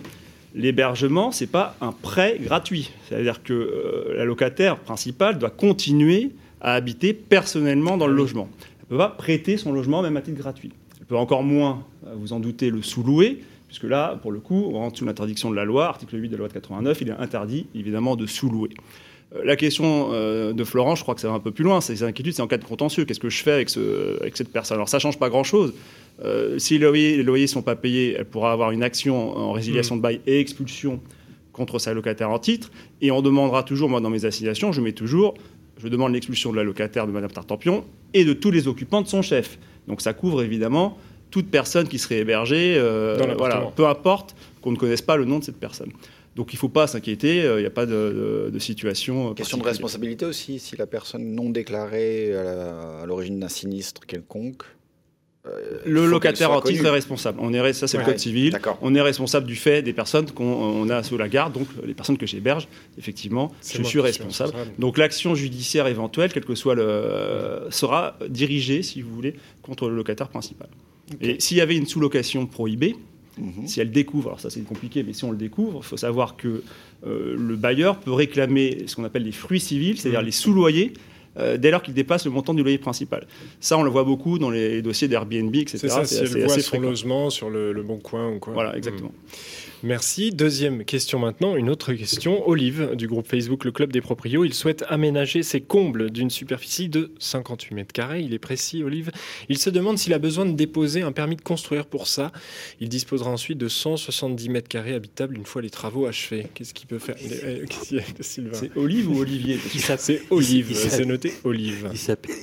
l'hébergement, 0.54 1.30
c'est 1.32 1.46
pas 1.46 1.76
un 1.80 1.92
prêt 1.92 2.38
gratuit. 2.40 2.90
C'est-à-dire 3.08 3.42
que 3.42 3.52
euh, 3.52 4.16
la 4.16 4.24
locataire 4.24 4.78
principale 4.78 5.38
doit 5.38 5.50
continuer 5.50 6.30
à 6.60 6.74
habiter 6.74 7.12
personnellement 7.14 7.96
dans 7.96 8.06
le 8.06 8.14
logement. 8.14 8.48
Elle 8.60 8.68
ne 8.84 8.88
peut 8.90 8.98
pas 8.98 9.08
prêter 9.08 9.56
son 9.56 9.72
logement 9.72 10.02
même 10.02 10.16
à 10.16 10.20
titre 10.20 10.38
gratuit. 10.38 10.70
Elle 11.00 11.06
peut 11.06 11.16
encore 11.16 11.42
moins, 11.42 11.84
vous 12.16 12.32
en 12.32 12.40
doutez, 12.40 12.70
le 12.70 12.82
sous-louer, 12.82 13.40
puisque 13.70 13.84
là, 13.84 14.18
pour 14.20 14.32
le 14.32 14.40
coup, 14.40 14.68
on 14.72 14.78
rentre 14.80 14.98
sous 14.98 15.04
l'interdiction 15.04 15.48
de 15.48 15.54
la 15.54 15.64
loi, 15.64 15.86
article 15.86 16.20
8 16.20 16.26
de 16.26 16.32
la 16.32 16.38
loi 16.38 16.48
de 16.48 16.52
89, 16.54 17.02
il 17.02 17.08
est 17.08 17.12
interdit 17.12 17.68
évidemment 17.72 18.16
de 18.16 18.26
sous-louer. 18.26 18.70
Euh, 19.36 19.42
La 19.44 19.54
question 19.54 20.08
euh, 20.10 20.52
de 20.52 20.64
Florent, 20.64 20.96
je 20.96 21.02
crois 21.04 21.14
que 21.14 21.20
ça 21.20 21.28
va 21.28 21.34
un 21.34 21.38
peu 21.38 21.52
plus 21.52 21.62
loin. 21.62 21.80
Ses 21.80 22.02
inquiétudes, 22.02 22.34
c'est 22.34 22.42
en 22.42 22.48
cas 22.48 22.58
de 22.58 22.64
contentieux. 22.64 23.04
Qu'est-ce 23.04 23.20
que 23.20 23.30
je 23.30 23.40
fais 23.44 23.52
avec, 23.52 23.70
ce, 23.70 24.20
avec 24.20 24.36
cette 24.36 24.50
personne? 24.50 24.74
Alors, 24.74 24.88
ça 24.88 24.98
change 24.98 25.20
pas 25.20 25.28
grand-chose. 25.28 25.72
Euh, 26.24 26.58
si 26.58 26.78
les 26.78 26.84
loyers, 26.84 27.22
loyers 27.22 27.46
sont 27.46 27.62
pas 27.62 27.76
payés, 27.76 28.16
elle 28.18 28.24
pourra 28.24 28.50
avoir 28.50 28.72
une 28.72 28.82
action 28.82 29.38
en 29.38 29.52
résiliation 29.52 29.96
de 29.96 30.02
bail 30.02 30.20
et 30.26 30.40
expulsion 30.40 31.00
contre 31.52 31.78
sa 31.78 31.94
locataire 31.94 32.30
en 32.30 32.40
titre. 32.40 32.72
Et 33.00 33.12
on 33.12 33.22
demandera 33.22 33.62
toujours, 33.62 33.88
moi, 33.88 34.00
dans 34.00 34.10
mes 34.10 34.24
assignations, 34.24 34.72
je 34.72 34.80
mets 34.80 34.94
toujours, 34.94 35.34
je 35.78 35.86
demande 35.86 36.12
l'expulsion 36.12 36.50
de 36.50 36.56
la 36.56 36.64
locataire 36.64 37.06
de 37.06 37.12
Madame 37.12 37.30
Tartampion 37.30 37.84
et 38.14 38.24
de 38.24 38.32
tous 38.32 38.50
les 38.50 38.66
occupants 38.66 39.00
de 39.00 39.06
son 39.06 39.22
chef. 39.22 39.60
Donc, 39.86 40.00
ça 40.00 40.12
couvre 40.12 40.42
évidemment 40.42 40.98
toute 41.30 41.50
personne 41.50 41.86
qui 41.88 41.98
serait 41.98 42.18
hébergée, 42.18 42.74
euh, 42.76 43.16
voilà, 43.38 43.70
peu 43.76 43.86
importe 43.86 44.34
qu'on 44.62 44.72
ne 44.72 44.76
connaisse 44.76 45.02
pas 45.02 45.16
le 45.16 45.24
nom 45.24 45.38
de 45.38 45.44
cette 45.44 45.58
personne. 45.60 45.90
Donc 46.36 46.52
il 46.52 46.56
ne 46.56 46.60
faut 46.60 46.68
pas 46.68 46.86
s'inquiéter, 46.86 47.42
euh, 47.42 47.58
il 47.58 47.62
n'y 47.62 47.66
a 47.66 47.70
pas 47.70 47.86
de, 47.86 47.92
de- 48.46 48.50
de 48.52 48.58
situation. 48.58 49.30
euh, 49.30 49.34
Question 49.34 49.58
de 49.58 49.64
responsabilité 49.64 50.24
aussi, 50.24 50.58
si 50.58 50.76
la 50.76 50.86
personne 50.86 51.34
non 51.34 51.50
déclarée 51.50 52.32
à 52.34 53.04
l'origine 53.06 53.40
d'un 53.40 53.48
sinistre 53.48 54.06
quelconque. 54.06 54.62
euh, 55.46 55.50
Le 55.86 56.06
locataire 56.06 56.48
qu'elle 56.48 56.56
en 56.56 56.60
titre 56.60 56.84
est 56.86 56.90
responsable. 56.90 57.38
On 57.42 57.52
est, 57.52 57.72
ça, 57.72 57.88
c'est 57.88 57.98
le 57.98 58.04
code 58.04 58.18
civil. 58.18 58.56
On 58.80 58.94
est 58.94 59.00
responsable 59.00 59.46
du 59.46 59.56
fait 59.56 59.82
des 59.82 59.92
personnes 59.92 60.30
qu'on 60.30 60.44
on 60.44 60.88
a 60.90 61.02
sous 61.02 61.16
la 61.18 61.28
garde, 61.28 61.52
donc 61.52 61.66
les 61.84 61.94
personnes 61.94 62.16
que 62.18 62.26
j'héberge, 62.26 62.68
effectivement, 62.98 63.50
je 63.62 63.82
suis 63.82 64.00
responsable. 64.00 64.50
responsable. 64.52 64.78
Donc 64.78 64.98
l'action 64.98 65.34
judiciaire 65.34 65.86
éventuelle, 65.88 66.30
quel 66.32 66.44
que 66.44 66.54
soit 66.54 66.74
le, 66.76 67.66
sera 67.70 68.16
dirigée, 68.28 68.82
si 68.82 69.00
vous 69.02 69.12
voulez, 69.14 69.34
contre 69.62 69.88
le 69.88 69.96
locataire 69.96 70.28
principal. 70.28 70.68
Et 71.20 71.40
s'il 71.40 71.56
y 71.56 71.60
avait 71.60 71.76
une 71.76 71.86
sous-location 71.86 72.46
prohibée, 72.46 72.96
Mhm. 73.38 73.66
si 73.66 73.80
elle 73.80 73.90
découvre, 73.90 74.28
alors 74.28 74.40
ça 74.40 74.50
c'est 74.50 74.60
compliqué, 74.60 75.02
mais 75.02 75.12
si 75.12 75.24
on 75.24 75.30
le 75.30 75.36
découvre, 75.38 75.80
il 75.82 75.86
faut 75.86 75.96
savoir 75.96 76.36
que 76.36 76.62
euh, 77.06 77.36
le 77.38 77.56
bailleur 77.56 77.98
peut 77.98 78.12
réclamer 78.12 78.82
ce 78.86 78.96
qu'on 78.96 79.04
appelle 79.04 79.22
les 79.22 79.32
fruits 79.32 79.60
civils, 79.60 79.98
c'est-à-dire 79.98 80.20
Mhm. 80.20 80.26
les 80.26 80.32
sous-loyers, 80.32 80.92
euh, 81.38 81.56
dès 81.56 81.70
lors 81.70 81.80
qu'il 81.82 81.94
dépasse 81.94 82.24
le 82.26 82.32
montant 82.32 82.52
du 82.54 82.62
loyer 82.62 82.76
principal. 82.76 83.26
Ça, 83.60 83.78
on 83.78 83.82
le 83.82 83.88
voit 83.90 84.04
beaucoup 84.04 84.38
dans 84.38 84.50
les 84.50 84.82
dossiers 84.82 85.08
d'Airbnb, 85.08 85.54
etc. 85.54 85.78
C'est 85.78 85.88
ça, 85.88 86.04
si 86.04 86.16
elle 86.16 86.26
voit 86.28 86.52
assez 86.52 86.60
son 86.60 86.80
logement 86.80 87.30
sur 87.30 87.48
le, 87.48 87.72
le 87.72 87.82
bon 87.82 87.98
coin 87.98 88.34
ou 88.34 88.38
quoi. 88.40 88.52
Voilà, 88.52 88.76
exactement. 88.76 89.12
Merci. 89.82 90.30
Deuxième 90.30 90.84
question 90.84 91.18
maintenant, 91.18 91.56
une 91.56 91.70
autre 91.70 91.92
question. 91.94 92.46
Olive, 92.46 92.94
du 92.94 93.06
groupe 93.06 93.26
Facebook 93.26 93.64
Le 93.64 93.72
Club 93.72 93.92
des 93.92 94.00
Proprios, 94.00 94.44
il 94.44 94.52
souhaite 94.52 94.84
aménager 94.88 95.42
ses 95.42 95.60
combles 95.60 96.10
d'une 96.10 96.28
superficie 96.28 96.88
de 96.88 97.12
58 97.18 97.74
mètres 97.74 97.92
carrés. 97.92 98.20
Il 98.20 98.34
est 98.34 98.38
précis, 98.38 98.84
Olive. 98.84 99.10
Il 99.48 99.58
se 99.58 99.70
demande 99.70 99.98
s'il 99.98 100.12
a 100.12 100.18
besoin 100.18 100.44
de 100.44 100.52
déposer 100.52 101.02
un 101.02 101.12
permis 101.12 101.36
de 101.36 101.42
construire 101.42 101.86
pour 101.86 102.08
ça. 102.08 102.30
Il 102.80 102.88
disposera 102.88 103.30
ensuite 103.30 103.58
de 103.58 103.68
170 103.68 104.48
mètres 104.50 104.68
carrés 104.68 104.94
habitables 104.94 105.36
une 105.36 105.46
fois 105.46 105.62
les 105.62 105.70
travaux 105.70 106.06
achevés. 106.06 106.46
Qu'est-ce 106.54 106.74
qu'il 106.74 106.86
peut 106.86 106.98
faire? 106.98 107.16
Euh, 107.30 107.64
C'est 108.20 108.76
Olive 108.76 109.10
ou 109.10 109.20
Olivier? 109.20 109.58
C'est 109.98 110.22
Olive, 110.30 110.74
c'est 110.74 111.04
noté 111.06 111.32
Olive. 111.44 111.88
Il 111.92 111.98
s'appelle. 111.98 112.34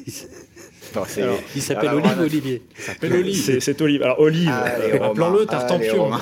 Alors, 0.96 1.08
il 1.56 1.62
s'appelle 1.62 1.90
Olive. 1.94 2.20
Olivier. 2.20 2.62
Il 2.78 2.84
s'appelle 2.84 3.14
Olive. 3.14 3.60
C'est, 3.60 3.82
Olive. 3.82 4.04
Alors 4.04 4.20
Olive, 4.20 4.50
euh, 4.50 5.00
appelons-le 5.02 5.40
Allez, 5.40 5.48
Tartampion. 5.48 6.04
Romain. 6.04 6.22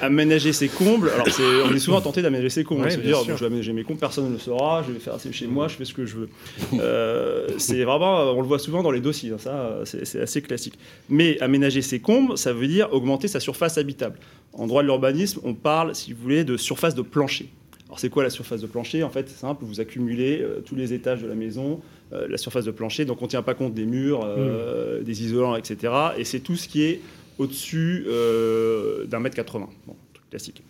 Aménager 0.00 0.52
ses 0.52 0.68
combles. 0.68 1.10
Alors 1.10 1.26
on 1.70 1.74
est 1.74 1.78
souvent 1.78 2.00
tenté 2.00 2.22
d'aménager 2.22 2.48
ses 2.50 2.64
combles. 2.64 2.82
Ouais, 2.84 2.90
Se 2.90 2.98
dire, 3.00 3.18
bon, 3.18 3.36
je 3.36 3.40
vais 3.40 3.46
aménager 3.46 3.72
mes 3.72 3.84
combles, 3.84 3.98
personne 4.00 4.28
ne 4.28 4.32
le 4.32 4.38
saura. 4.38 4.82
Je 4.86 4.92
vais 4.92 4.98
faire 4.98 5.14
c'est 5.18 5.32
chez 5.32 5.46
moi, 5.46 5.68
je 5.68 5.74
fais 5.76 5.84
ce 5.84 5.94
que 5.94 6.06
je 6.06 6.16
veux. 6.16 6.28
Euh, 6.78 7.46
c'est 7.58 7.84
vraiment, 7.84 8.32
on 8.32 8.40
le 8.40 8.46
voit 8.46 8.58
souvent 8.58 8.82
dans 8.82 8.90
les 8.90 9.00
dossiers. 9.00 9.30
hein, 9.30 9.38
ça, 9.38 9.80
c'est, 9.84 10.04
c'est 10.04 10.20
assez 10.20 10.42
classique. 10.42 10.74
Mais 11.08 11.40
aménager 11.40 11.80
ses 11.82 12.00
combles, 12.00 12.36
ça 12.36 12.52
veut 12.52 12.66
dire 12.66 12.92
augmenter 12.92 13.28
sa 13.28 13.40
surface 13.40 13.78
habitable. 13.78 14.18
En 14.52 14.66
droit 14.66 14.82
de 14.82 14.86
l'urbanisme, 14.86 15.40
on 15.44 15.54
parle, 15.54 15.94
si 15.94 16.12
vous 16.12 16.22
voulez, 16.22 16.44
de 16.44 16.56
surface 16.56 16.94
de 16.94 17.02
plancher. 17.02 17.48
Alors 17.88 18.00
c'est 18.00 18.08
quoi 18.08 18.22
la 18.24 18.30
surface 18.30 18.60
de 18.60 18.66
plancher? 18.66 19.02
En 19.04 19.10
fait, 19.10 19.28
c'est 19.28 19.38
simple, 19.38 19.64
vous 19.64 19.80
accumulez 19.80 20.40
euh, 20.42 20.60
tous 20.64 20.74
les 20.74 20.92
étages 20.92 21.22
de 21.22 21.28
la 21.28 21.34
maison, 21.34 21.80
euh, 22.12 22.28
la 22.28 22.38
surface 22.38 22.64
de 22.64 22.70
plancher, 22.70 23.04
donc 23.04 23.20
on 23.20 23.24
ne 23.24 23.30
tient 23.30 23.42
pas 23.42 23.54
compte 23.54 23.74
des 23.74 23.84
murs, 23.84 24.20
euh, 24.24 25.02
des 25.02 25.24
isolants, 25.24 25.56
etc. 25.56 25.92
Et 26.16 26.22
c'est 26.22 26.38
tout 26.38 26.54
ce 26.54 26.68
qui 26.68 26.82
est 26.82 27.00
au-dessus 27.36 28.04
euh, 28.06 29.06
d'un 29.06 29.18
mètre 29.18 29.34
80. 29.34 29.68
Bon, 29.88 29.96
truc 30.14 30.30
classique. 30.30 30.62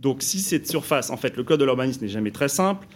Donc 0.00 0.22
si 0.22 0.40
cette 0.40 0.66
surface, 0.66 1.10
en 1.10 1.18
fait, 1.18 1.36
le 1.36 1.44
code 1.44 1.60
de 1.60 1.66
l'urbanisme 1.66 2.02
n'est 2.02 2.10
jamais 2.10 2.30
très 2.30 2.48
simple, 2.48 2.86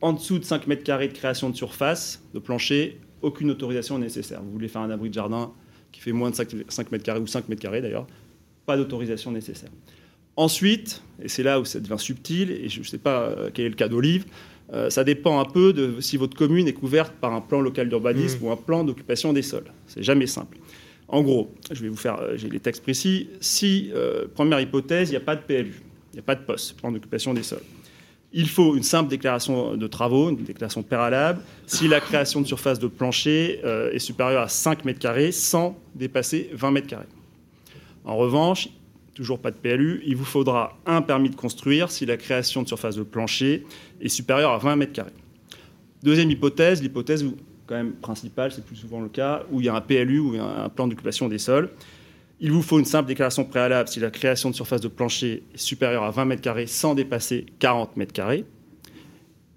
en 0.00 0.12
dessous 0.12 0.40
de 0.40 0.44
5 0.44 0.66
mètres 0.66 0.82
carrés 0.82 1.06
de 1.06 1.12
création 1.12 1.48
de 1.48 1.54
surface, 1.54 2.20
de 2.34 2.40
plancher, 2.40 2.98
aucune 3.20 3.52
autorisation 3.52 3.98
n'est 3.98 4.06
nécessaire. 4.06 4.42
Vous 4.42 4.50
voulez 4.50 4.66
faire 4.66 4.82
un 4.82 4.90
abri 4.90 5.10
de 5.10 5.14
jardin 5.14 5.52
qui 5.92 6.00
fait 6.00 6.10
moins 6.10 6.30
de 6.30 6.34
5, 6.34 6.48
5 6.68 6.90
mètres 6.90 7.04
carrés 7.04 7.20
ou 7.20 7.28
5 7.28 7.48
mètres 7.48 7.62
carrés 7.62 7.80
d'ailleurs, 7.80 8.08
pas 8.66 8.76
d'autorisation 8.76 9.30
nécessaire. 9.30 9.70
Ensuite, 10.34 11.02
et 11.22 11.28
c'est 11.28 11.44
là 11.44 11.60
où 11.60 11.64
ça 11.64 11.78
devient 11.78 12.00
subtil, 12.00 12.50
et 12.50 12.68
je 12.68 12.80
ne 12.80 12.84
sais 12.84 12.98
pas 12.98 13.32
quel 13.54 13.66
est 13.66 13.68
le 13.68 13.76
cas 13.76 13.86
d'Olive, 13.86 14.24
euh, 14.72 14.90
ça 14.90 15.04
dépend 15.04 15.38
un 15.40 15.44
peu 15.44 15.72
de 15.72 16.00
si 16.00 16.16
votre 16.16 16.36
commune 16.36 16.66
est 16.68 16.72
couverte 16.72 17.14
par 17.20 17.32
un 17.32 17.40
plan 17.40 17.60
local 17.60 17.88
d'urbanisme 17.88 18.44
ou 18.44 18.50
un 18.50 18.56
plan 18.56 18.84
d'occupation 18.84 19.32
des 19.32 19.42
sols. 19.42 19.70
C'est 19.86 20.02
jamais 20.02 20.26
simple. 20.26 20.56
En 21.12 21.20
gros, 21.22 21.54
je 21.70 21.82
vais 21.82 21.90
vous 21.90 21.96
faire, 21.96 22.18
euh, 22.20 22.36
j'ai 22.36 22.48
les 22.48 22.58
textes 22.58 22.82
précis. 22.82 23.28
Si, 23.38 23.90
euh, 23.94 24.26
première 24.34 24.60
hypothèse, 24.60 25.10
il 25.10 25.12
n'y 25.12 25.18
a 25.18 25.20
pas 25.20 25.36
de 25.36 25.42
PLU, 25.42 25.82
il 26.12 26.14
n'y 26.14 26.20
a 26.20 26.22
pas 26.22 26.34
de 26.34 26.40
POS, 26.40 26.72
plan 26.72 26.90
d'occupation 26.90 27.34
des 27.34 27.42
sols. 27.42 27.62
Il 28.32 28.48
faut 28.48 28.74
une 28.74 28.82
simple 28.82 29.10
déclaration 29.10 29.76
de 29.76 29.86
travaux, 29.86 30.30
une 30.30 30.36
déclaration 30.36 30.82
préalable, 30.82 31.42
si 31.66 31.86
la 31.86 32.00
création 32.00 32.40
de 32.40 32.46
surface 32.46 32.78
de 32.78 32.86
plancher 32.86 33.60
euh, 33.62 33.92
est 33.92 33.98
supérieure 33.98 34.40
à 34.40 34.48
5 34.48 34.86
mètres 34.86 35.00
carrés 35.00 35.32
sans 35.32 35.78
dépasser 35.94 36.48
20 36.54 36.70
mètres 36.70 36.86
carrés. 36.86 37.04
En 38.06 38.16
revanche, 38.16 38.70
toujours 39.14 39.38
pas 39.38 39.50
de 39.50 39.56
PLU, 39.56 40.02
il 40.06 40.16
vous 40.16 40.24
faudra 40.24 40.78
un 40.86 41.02
permis 41.02 41.30
de 41.30 41.36
construire 41.36 41.90
si 41.90 42.06
la 42.06 42.16
création 42.16 42.62
de 42.62 42.68
surface 42.68 42.96
de 42.96 43.02
plancher 43.02 43.64
est 44.00 44.08
supérieure 44.08 44.52
à 44.52 44.58
20 44.58 44.76
mètres 44.76 44.92
carrés. 44.92 45.12
Deuxième 46.02 46.30
hypothèse, 46.30 46.82
l'hypothèse 46.82 47.24
quand 47.66 47.76
même 47.76 47.92
principale, 47.92 48.52
c'est 48.52 48.64
plus 48.64 48.76
souvent 48.76 49.00
le 49.00 49.08
cas, 49.08 49.44
où 49.50 49.60
il 49.60 49.66
y 49.66 49.68
a 49.68 49.74
un 49.74 49.80
PLU 49.80 50.18
ou 50.18 50.36
un 50.40 50.68
plan 50.68 50.88
d'occupation 50.88 51.28
des 51.28 51.38
sols. 51.38 51.70
Il 52.40 52.50
vous 52.50 52.62
faut 52.62 52.78
une 52.78 52.84
simple 52.84 53.06
déclaration 53.06 53.44
préalable 53.44 53.88
si 53.88 54.00
la 54.00 54.10
création 54.10 54.50
de 54.50 54.54
surface 54.54 54.80
de 54.80 54.88
plancher 54.88 55.44
est 55.54 55.58
supérieure 55.58 56.02
à 56.02 56.10
20 56.10 56.24
mètres 56.24 56.42
carrés 56.42 56.66
sans 56.66 56.94
dépasser 56.94 57.46
40 57.60 57.96
mètres 57.96 58.12
carrés. 58.12 58.44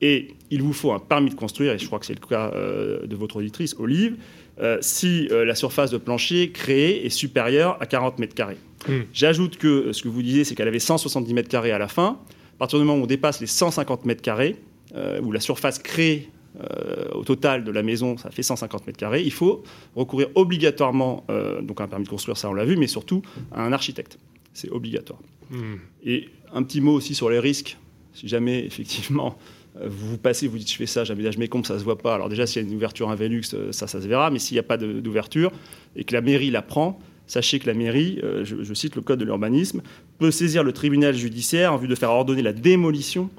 Et 0.02 0.36
il 0.52 0.61
vous 0.61 0.73
faut 0.73 0.91
un 0.91 0.99
permis 0.99 1.32
de 1.32 1.36
construire, 1.36 1.73
et 1.73 1.80
je 1.80 1.86
crois 1.88 1.99
que 1.99 2.06
c'est 2.06 2.19
le 2.19 2.26
cas 2.26 2.52
euh, 2.53 3.07
de 3.07 3.15
votre 3.15 3.38
auditrice, 3.38 3.76
Olive, 3.80 4.18
euh, 4.60 4.77
si 4.82 5.27
euh, 5.32 5.45
la 5.45 5.56
surface 5.56 5.90
de 5.90 5.98
plancher 5.98 6.52
créée 6.52 7.06
est 7.06 7.10
supérieure 7.10 7.77
à 7.80 7.88
40 7.88 8.19
mètres 8.19 8.36
carrés. 8.36 8.57
Hmm. 8.88 9.02
J'ajoute 9.14 9.57
que 9.57 9.68
euh, 9.68 9.94
ce 9.94 10.02
que 10.03 10.07
vous 10.07 10.22
disiez, 10.22 10.44
c'est 10.44 10.56
qu'elle 10.56 10.68
avait 10.68 10.80
170 10.80 11.34
mètres 11.34 11.49
carrés 11.49 11.72
à 11.72 11.78
la 11.78 11.88
fin. 11.88 12.20
À 12.56 12.57
partir 12.57 12.80
du 12.80 12.86
moment 12.86 12.99
où 12.99 13.03
on 13.03 13.07
dépasse 13.07 13.41
les 13.41 13.48
150 13.48 14.06
mètres 14.06 14.22
carrés, 14.22 14.56
euh, 14.95 15.20
où 15.22 15.32
la 15.32 15.41
surface 15.41 15.80
créée 15.80 16.30
euh, 16.62 17.10
au 17.14 17.26
total 17.26 17.66
de 17.66 17.72
la 17.72 17.84
maison, 17.84 18.18
ça 18.18 18.32
fait 18.32 18.44
150 18.44 18.88
mètres 18.88 18.98
carrés, 18.98 19.22
il 19.22 19.32
faut 19.32 19.64
recourir 19.94 20.30
obligatoirement, 20.36 21.26
euh, 21.30 21.62
donc 21.62 21.82
à 21.82 21.84
un 21.84 21.88
permis 21.88 22.06
de 22.06 22.10
construire, 22.10 22.38
ça 22.38 22.49
on 22.49 22.53
l'a 22.53 22.64
vu, 22.64 22.78
mais 22.78 22.88
surtout 22.88 23.22
à 23.52 23.64
un 23.64 23.74
architecte. 23.74 24.18
C'est 24.53 24.70
obligatoire. 24.70 25.20
Hmm. 25.49 25.76
Et 26.06 26.30
un 26.53 26.64
petit 26.64 26.80
mot 26.80 26.94
aussi 26.94 27.14
sur 27.14 27.30
les 27.30 27.40
risques. 27.40 27.78
Si 28.14 28.30
jamais, 28.30 28.60
effectivement, 28.66 29.38
vous 29.84 30.12
vous 30.12 30.18
passez, 30.18 30.48
vous 30.48 30.57
dites 30.57 30.72
je 30.72 30.78
fais 30.78 30.86
ça, 30.86 31.03
j'aménage 31.03 31.38
mes 31.38 31.49
comptes, 31.49 31.68
ça 31.68 31.78
se 31.78 31.84
voit 31.84 31.98
pas. 31.98 32.16
Alors 32.16 32.30
déjà, 32.30 32.48
s'il 32.48 32.62
y 32.62 32.66
a 32.66 32.70
une 32.70 32.76
ouverture 32.76 33.10
un 33.10 33.16
Velux, 33.16 33.44
ça, 33.44 33.88
ça 33.88 34.02
se 34.02 34.07
verra. 34.07 34.30
Mais 34.30 34.40
s'il 34.40 34.56
n'y 34.56 34.60
a 34.60 34.64
pas 34.64 34.78
d'ouverture 34.78 35.52
et 35.98 36.06
que 36.06 36.14
la 36.14 36.22
mairie 36.22 36.52
la 36.52 36.62
prend, 36.62 36.99
sachez 37.27 37.60
que 37.60 37.68
la 37.68 37.73
mairie, 37.73 38.19
euh, 38.23 38.43
je, 38.45 38.64
je 38.64 38.73
cite 38.73 38.95
le 38.95 39.02
code 39.02 39.19
de 39.19 39.26
l'urbanisme, 39.26 39.81
peut 40.19 40.31
saisir 40.31 40.64
le 40.64 40.72
tribunal 40.73 41.15
judiciaire 41.15 41.73
en 41.73 41.77
vue 41.77 41.88
de 41.88 41.95
faire 41.95 42.11
ordonner 42.11 42.41
la 42.41 42.53
démolition 42.53 43.30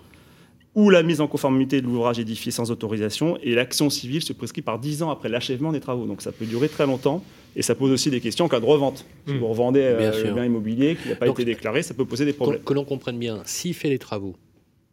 ou 0.74 0.90
la 0.90 1.02
mise 1.02 1.20
en 1.22 1.26
conformité 1.26 1.80
de 1.80 1.86
l'ouvrage 1.86 2.18
édifié 2.18 2.52
sans 2.52 2.70
autorisation. 2.70 3.38
Et 3.42 3.54
l'action 3.54 3.88
civile 3.88 4.20
se 4.22 4.32
prescrit 4.34 4.60
par 4.60 4.78
10 4.78 5.02
ans 5.02 5.10
après 5.10 5.28
l'achèvement 5.30 5.72
des 5.72 5.80
travaux. 5.80 6.04
Donc 6.06 6.20
ça 6.20 6.32
peut 6.32 6.44
durer 6.44 6.68
très 6.68 6.84
longtemps. 6.86 7.24
Et 7.58 7.62
ça 7.62 7.74
pose 7.74 7.90
aussi 7.90 8.10
des 8.10 8.20
questions 8.20 8.44
en 8.44 8.48
cas 8.48 8.60
de 8.60 8.66
revente. 8.66 9.06
Si 9.26 9.32
Hmm. 9.32 9.38
vous 9.38 9.46
revendez 9.46 9.80
euh, 9.80 9.98
Bien 10.10 10.22
le 10.24 10.32
bien 10.34 10.44
immobilier 10.44 10.96
qui 11.02 11.08
n'a 11.08 11.14
pas 11.16 11.24
Donc, 11.26 11.40
été 11.40 11.46
déclaré, 11.46 11.82
ça 11.82 11.94
peut 11.94 12.04
poser 12.04 12.26
des 12.26 12.34
problèmes. 12.34 12.62
que 12.62 12.74
l'on 12.74 12.84
comprenne 12.84 13.18
bien, 13.18 13.40
s'il 13.46 13.72
fait 13.72 13.88
les 13.88 13.98
travaux, 13.98 14.36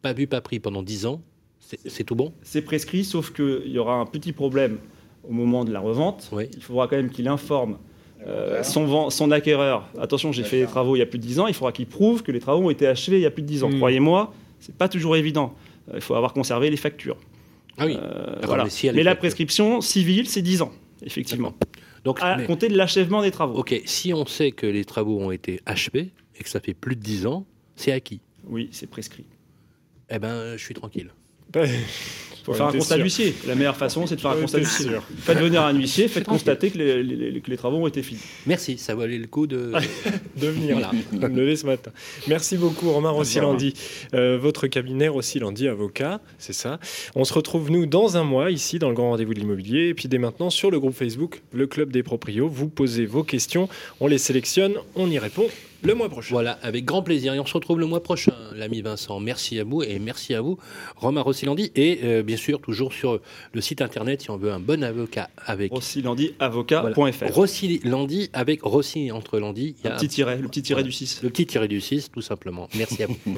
pas 0.00 0.14
vu, 0.14 0.26
pas 0.26 0.40
pris 0.40 0.58
pendant 0.60 0.82
10 0.82 1.04
ans, 1.04 1.20
c'est 1.60 1.78
c'est 1.86 2.04
tout 2.04 2.14
bon? 2.14 2.32
C'est 2.42 2.62
prescrit, 2.62 3.04
sauf 3.04 3.34
qu'il 3.34 3.66
y 3.70 3.78
aura 3.78 3.96
un 3.96 4.06
petit 4.06 4.32
problème 4.32 4.78
au 5.28 5.32
moment 5.32 5.66
de 5.66 5.72
la 5.72 5.80
revente. 5.80 6.30
Il 6.56 6.62
faudra 6.62 6.88
quand 6.88 6.96
même 6.96 7.10
qu'il 7.10 7.28
informe 7.28 7.76
euh, 8.26 8.62
son, 8.62 9.30
acquéreur. 9.30 9.88
Attention, 10.00 10.32
j'ai 10.32 10.44
fait 10.44 10.60
les 10.60 10.66
travaux 10.66 10.96
il 10.96 11.00
y 11.00 11.02
a 11.02 11.06
plus 11.06 11.18
de 11.18 11.24
10 11.24 11.40
ans. 11.40 11.46
Il 11.46 11.54
faudra 11.54 11.72
qu'il 11.72 11.86
prouve 11.86 12.22
que 12.22 12.32
les 12.32 12.40
travaux 12.40 12.66
ont 12.66 12.70
été 12.70 12.86
achevés 12.86 13.18
il 13.18 13.22
y 13.22 13.26
a 13.26 13.30
plus 13.30 13.42
de 13.42 13.48
10 13.48 13.64
ans. 13.64 13.70
Mm. 13.70 13.76
Croyez-moi, 13.76 14.32
c'est 14.60 14.76
pas 14.76 14.88
toujours 14.88 15.16
évident. 15.16 15.54
Euh, 15.90 15.96
Il 15.96 16.00
faut 16.00 16.14
avoir 16.14 16.32
conservé 16.32 16.70
les 16.70 16.76
factures. 16.76 17.16
Ah 17.76 17.86
oui. 17.86 17.98
Euh, 18.00 18.36
voilà. 18.44 18.66
mais 18.94 19.02
la 19.02 19.16
prescription 19.16 19.80
civile, 19.80 20.28
c'est 20.28 20.42
10 20.42 20.62
ans, 20.62 20.72
effectivement. 21.04 21.54
Donc, 22.04 22.18
à 22.22 22.36
mais- 22.36 22.46
compter 22.46 22.68
de 22.68 22.76
l'achèvement 22.76 23.22
des 23.22 23.30
travaux. 23.30 23.58
Ok, 23.58 23.74
si 23.84 24.12
on 24.12 24.26
sait 24.26 24.52
que 24.52 24.66
les 24.66 24.84
travaux 24.84 25.18
ont 25.18 25.30
été 25.30 25.60
achevés 25.66 26.12
et 26.38 26.44
que 26.44 26.48
ça 26.48 26.60
fait 26.60 26.74
plus 26.74 26.96
de 26.96 27.00
10 27.00 27.26
ans, 27.26 27.46
c'est 27.76 27.92
acquis. 27.92 28.20
Oui, 28.46 28.68
c'est 28.72 28.88
prescrit. 28.88 29.26
Eh 30.10 30.18
ben, 30.18 30.56
je 30.56 30.62
suis 30.62 30.74
tranquille. 30.74 31.10
Faut 32.44 32.52
faire 32.52 32.66
un 32.66 32.72
constat 32.72 32.98
d'huissier. 32.98 33.34
La 33.46 33.54
meilleure 33.54 33.76
façon, 33.76 34.06
c'est 34.06 34.16
de 34.16 34.20
faire 34.20 34.32
un 34.32 34.40
constat 34.40 34.58
d'huissier. 34.58 34.90
Faites 35.18 35.38
venir 35.38 35.62
un 35.62 35.72
huissier, 35.72 36.08
faites 36.08 36.24
constater 36.26 36.70
que 36.70 36.78
les, 36.78 37.02
les- 37.02 37.40
que 37.40 37.50
les 37.50 37.56
travaux 37.56 37.78
ont 37.78 37.86
été 37.86 38.02
finis. 38.02 38.20
Merci, 38.46 38.76
ça 38.78 38.94
valait 38.94 39.18
le 39.18 39.26
coup 39.26 39.46
de, 39.46 39.72
de 40.36 40.46
venir 40.48 40.78
Voilà. 40.78 40.92
me 41.28 41.40
lever 41.40 41.56
ce 41.56 41.64
matin. 41.66 41.90
Merci 42.28 42.56
beaucoup 42.56 42.90
Romain 42.90 43.10
Rossilandi, 43.10 43.74
Euh, 44.14 44.38
votre 44.38 44.66
cabinet 44.66 45.08
Rossilandi 45.08 45.68
avocat, 45.68 46.20
c'est 46.38 46.52
ça. 46.52 46.78
On 47.14 47.24
se 47.24 47.32
retrouve 47.32 47.70
nous 47.70 47.86
dans 47.86 48.16
un 48.16 48.24
mois 48.24 48.50
ici 48.50 48.78
dans 48.78 48.88
le 48.88 48.94
grand 48.94 49.10
rendez-vous 49.10 49.34
de 49.34 49.40
l'immobilier 49.40 49.88
et 49.88 49.94
puis 49.94 50.08
dès 50.08 50.18
maintenant 50.18 50.50
sur 50.50 50.70
le 50.70 50.78
groupe 50.78 50.94
Facebook 50.94 51.40
le 51.52 51.66
club 51.66 51.90
des 51.92 52.02
proprios. 52.02 52.48
Vous 52.48 52.68
posez 52.68 53.06
vos 53.06 53.22
questions, 53.24 53.68
on 54.00 54.06
les 54.06 54.18
sélectionne, 54.18 54.74
on 54.96 55.10
y 55.10 55.18
répond 55.18 55.46
le 55.84 55.94
mois 55.94 56.08
prochain. 56.08 56.34
Voilà, 56.34 56.58
avec 56.62 56.84
grand 56.84 57.02
plaisir. 57.02 57.34
Et 57.34 57.40
on 57.40 57.46
se 57.46 57.54
retrouve 57.54 57.78
le 57.78 57.86
mois 57.86 58.02
prochain, 58.02 58.34
l'ami 58.54 58.82
Vincent. 58.82 59.20
Merci 59.20 59.58
à 59.60 59.64
vous 59.64 59.82
et 59.82 59.98
merci 59.98 60.34
à 60.34 60.40
vous, 60.40 60.58
Romain 60.96 61.20
Rossilandi. 61.20 61.70
Et 61.76 62.00
euh, 62.04 62.22
bien 62.22 62.36
sûr, 62.36 62.60
toujours 62.60 62.92
sur 62.92 63.20
le 63.52 63.60
site 63.60 63.82
internet, 63.82 64.22
si 64.22 64.30
on 64.30 64.36
veut 64.36 64.52
un 64.52 64.60
bon 64.60 64.82
avocat 64.82 65.30
avec. 65.46 65.72
Rossilandiavocat.fr. 65.72 67.32
Rossilandi 67.32 68.30
avec 68.32 68.62
Rossi 68.62 69.12
entre 69.12 69.38
Landi. 69.38 69.76
il 69.78 69.84
y 69.84 69.88
a 69.88 69.94
Un 69.94 69.96
petit 69.96 70.08
tiret, 70.08 70.38
le 70.38 70.48
petit 70.48 70.62
tiret 70.62 70.82
du 70.82 70.92
6. 70.92 71.22
Le 71.22 71.30
petit 71.30 71.46
tiret 71.46 71.68
du 71.68 71.80
6, 71.80 72.10
tout 72.10 72.22
simplement. 72.22 72.68
Merci 72.74 73.02
à 73.02 73.06
vous. 73.06 73.16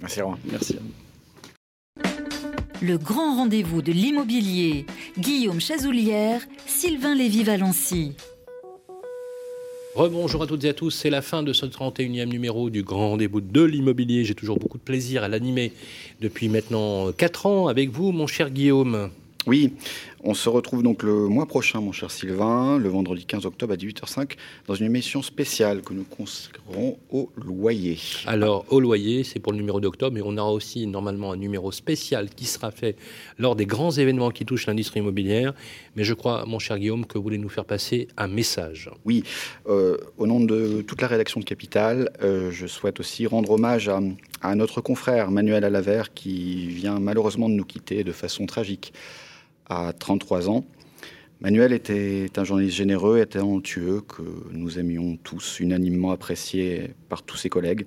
Merci 0.00 0.22
Romain. 0.22 0.38
Merci. 0.50 0.76
Le 2.82 2.96
grand 2.96 3.36
rendez-vous 3.36 3.82
de 3.82 3.92
l'immobilier. 3.92 4.86
Guillaume 5.18 5.60
Chazoulière, 5.60 6.40
Sylvain 6.66 7.14
Lévy-Valency. 7.14 8.14
Rebonjour 9.96 10.44
à 10.44 10.46
toutes 10.46 10.64
et 10.64 10.68
à 10.68 10.72
tous, 10.72 10.90
c'est 10.92 11.10
la 11.10 11.20
fin 11.20 11.42
de 11.42 11.52
ce 11.52 11.66
31e 11.66 12.26
numéro 12.26 12.70
du 12.70 12.84
Grand 12.84 13.10
Rendez-vous 13.10 13.40
de 13.40 13.62
l'immobilier. 13.62 14.24
J'ai 14.24 14.36
toujours 14.36 14.56
beaucoup 14.56 14.78
de 14.78 14.84
plaisir 14.84 15.24
à 15.24 15.28
l'animer 15.28 15.72
depuis 16.20 16.48
maintenant 16.48 17.10
4 17.10 17.46
ans 17.46 17.66
avec 17.66 17.90
vous, 17.90 18.12
mon 18.12 18.28
cher 18.28 18.50
Guillaume. 18.50 19.10
Oui, 19.48 19.72
On 20.22 20.34
se 20.34 20.50
retrouve 20.50 20.82
donc 20.82 21.02
le 21.02 21.28
mois 21.28 21.46
prochain, 21.46 21.80
mon 21.80 21.92
cher 21.92 22.10
Sylvain, 22.10 22.76
le 22.76 22.90
vendredi 22.90 23.24
15 23.24 23.46
octobre 23.46 23.72
à 23.72 23.76
18h05, 23.76 24.32
dans 24.66 24.74
une 24.74 24.84
émission 24.84 25.22
spéciale 25.22 25.80
que 25.80 25.94
nous 25.94 26.04
consacrerons 26.04 26.98
au 27.10 27.30
loyer. 27.36 27.98
Alors, 28.26 28.66
au 28.68 28.80
loyer, 28.80 29.24
c'est 29.24 29.38
pour 29.38 29.52
le 29.52 29.58
numéro 29.58 29.80
d'octobre, 29.80 30.12
mais 30.14 30.20
on 30.22 30.36
aura 30.36 30.52
aussi 30.52 30.86
normalement 30.86 31.32
un 31.32 31.38
numéro 31.38 31.72
spécial 31.72 32.28
qui 32.28 32.44
sera 32.44 32.70
fait 32.70 32.96
lors 33.38 33.56
des 33.56 33.64
grands 33.64 33.92
événements 33.92 34.30
qui 34.30 34.44
touchent 34.44 34.66
l'industrie 34.66 35.00
immobilière. 35.00 35.54
Mais 35.96 36.04
je 36.04 36.12
crois, 36.12 36.44
mon 36.44 36.58
cher 36.58 36.78
Guillaume, 36.78 37.06
que 37.06 37.16
vous 37.16 37.24
voulez 37.24 37.38
nous 37.38 37.48
faire 37.48 37.64
passer 37.64 38.06
un 38.18 38.28
message. 38.28 38.90
Oui, 39.06 39.24
euh, 39.68 39.96
au 40.18 40.26
nom 40.26 40.40
de 40.40 40.82
toute 40.82 41.00
la 41.00 41.08
rédaction 41.08 41.40
de 41.40 41.46
Capital, 41.46 42.10
euh, 42.22 42.50
je 42.50 42.66
souhaite 42.66 43.00
aussi 43.00 43.26
rendre 43.26 43.52
hommage 43.52 43.88
à, 43.88 44.00
à 44.42 44.54
notre 44.54 44.82
confrère 44.82 45.30
Manuel 45.30 45.64
Alavert 45.64 46.12
qui 46.12 46.66
vient 46.66 47.00
malheureusement 47.00 47.48
de 47.48 47.54
nous 47.54 47.64
quitter 47.64 48.04
de 48.04 48.12
façon 48.12 48.44
tragique 48.44 48.92
à 49.70 49.94
33 49.94 50.50
ans. 50.50 50.64
Manuel 51.40 51.72
était 51.72 52.28
un 52.36 52.44
journaliste 52.44 52.76
généreux 52.76 53.18
et 53.18 53.26
talentueux 53.26 54.02
que 54.02 54.22
nous 54.52 54.78
aimions 54.78 55.16
tous, 55.16 55.58
unanimement 55.60 56.10
apprécié 56.10 56.90
par 57.08 57.22
tous 57.22 57.38
ses 57.38 57.48
collègues. 57.48 57.86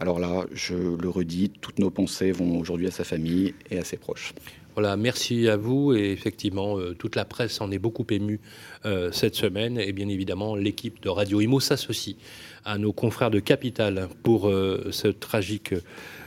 Alors 0.00 0.18
là, 0.18 0.46
je 0.52 0.74
le 0.74 1.08
redis, 1.08 1.50
toutes 1.60 1.78
nos 1.78 1.90
pensées 1.90 2.32
vont 2.32 2.58
aujourd'hui 2.58 2.88
à 2.88 2.90
sa 2.90 3.04
famille 3.04 3.54
et 3.70 3.78
à 3.78 3.84
ses 3.84 3.96
proches. 3.96 4.32
Voilà, 4.74 4.96
merci 4.96 5.48
à 5.48 5.56
vous. 5.56 5.92
Et 5.92 6.12
effectivement, 6.12 6.78
euh, 6.78 6.94
toute 6.94 7.16
la 7.16 7.24
presse 7.24 7.60
en 7.60 7.72
est 7.72 7.80
beaucoup 7.80 8.06
émue 8.10 8.40
euh, 8.84 9.10
cette 9.10 9.34
semaine. 9.34 9.76
Et 9.76 9.92
bien 9.92 10.08
évidemment, 10.08 10.54
l'équipe 10.54 11.02
de 11.02 11.08
Radio 11.08 11.40
Imo 11.40 11.58
s'associe 11.58 12.14
à 12.64 12.78
nos 12.78 12.92
confrères 12.92 13.32
de 13.32 13.40
Capital 13.40 14.08
pour 14.22 14.48
euh, 14.48 14.88
ce 14.92 15.08
tragique 15.08 15.74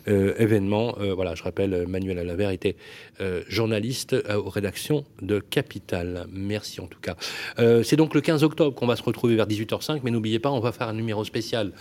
événement. 0.07 0.95
Euh, 0.99 1.13
voilà, 1.13 1.35
je 1.35 1.43
rappelle, 1.43 1.85
Manuel 1.87 2.19
Alavert 2.19 2.49
était 2.49 2.75
euh, 3.19 3.43
journaliste 3.47 4.13
euh, 4.13 4.37
aux 4.37 4.49
rédactions 4.49 5.03
de 5.21 5.39
Capital. 5.39 6.25
Merci 6.31 6.81
en 6.81 6.87
tout 6.87 6.99
cas. 6.99 7.15
Euh, 7.59 7.83
c'est 7.83 7.95
donc 7.95 8.13
le 8.13 8.21
15 8.21 8.43
octobre 8.43 8.75
qu'on 8.75 8.87
va 8.87 8.95
se 8.95 9.03
retrouver 9.03 9.35
vers 9.35 9.47
18h05, 9.47 10.01
mais 10.03 10.11
n'oubliez 10.11 10.39
pas, 10.39 10.49
on 10.49 10.59
va 10.59 10.71
faire 10.71 10.87
un 10.87 10.93
numéro 10.93 11.23
spécial 11.23 11.71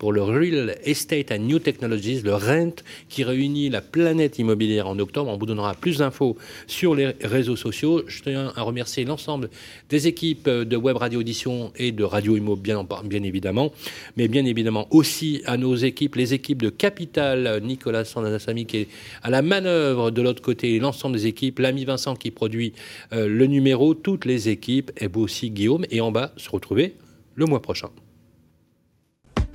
pour 0.00 0.14
le 0.14 0.22
Real 0.22 0.76
Estate 0.82 1.30
and 1.30 1.40
New 1.40 1.58
Technologies, 1.58 2.22
le 2.22 2.34
RENT, 2.34 2.82
qui 3.10 3.22
réunit 3.22 3.68
la 3.68 3.82
planète 3.82 4.38
immobilière 4.38 4.88
en 4.88 4.98
octobre. 4.98 5.30
On 5.30 5.36
vous 5.36 5.44
donnera 5.44 5.74
plus 5.74 5.98
d'infos 5.98 6.38
sur 6.66 6.94
les 6.94 7.08
réseaux 7.22 7.54
sociaux. 7.54 8.02
Je 8.06 8.22
tiens 8.22 8.50
à 8.56 8.62
remercier 8.62 9.04
l'ensemble 9.04 9.50
des 9.90 10.08
équipes 10.08 10.48
de 10.48 10.76
Web 10.76 10.96
Radio 10.96 11.20
Audition 11.20 11.70
et 11.76 11.92
de 11.92 12.02
Radio 12.02 12.34
Immo, 12.34 12.56
bien, 12.56 12.82
évidemment, 13.22 13.72
mais 14.16 14.26
bien 14.26 14.46
évidemment 14.46 14.88
aussi 14.90 15.42
à 15.44 15.58
nos 15.58 15.76
équipes, 15.76 16.14
les 16.14 16.32
équipes 16.32 16.62
de 16.62 16.70
Capital, 16.70 17.60
Nicolas 17.62 18.06
Sandanassami 18.06 18.64
qui 18.64 18.78
est 18.78 18.88
à 19.22 19.28
la 19.28 19.42
manœuvre 19.42 20.10
de 20.10 20.22
l'autre 20.22 20.40
côté, 20.40 20.78
l'ensemble 20.78 21.16
des 21.16 21.26
équipes, 21.26 21.58
l'ami 21.58 21.84
Vincent 21.84 22.16
qui 22.16 22.30
produit 22.30 22.72
euh, 23.12 23.28
le 23.28 23.46
numéro, 23.46 23.92
toutes 23.92 24.24
les 24.24 24.48
équipes, 24.48 24.92
et 24.96 25.08
vous 25.08 25.20
aussi 25.20 25.50
Guillaume, 25.50 25.84
et 25.90 26.00
en 26.00 26.10
bas, 26.10 26.32
se 26.38 26.48
retrouver 26.48 26.94
le 27.34 27.44
mois 27.44 27.60
prochain. 27.60 27.90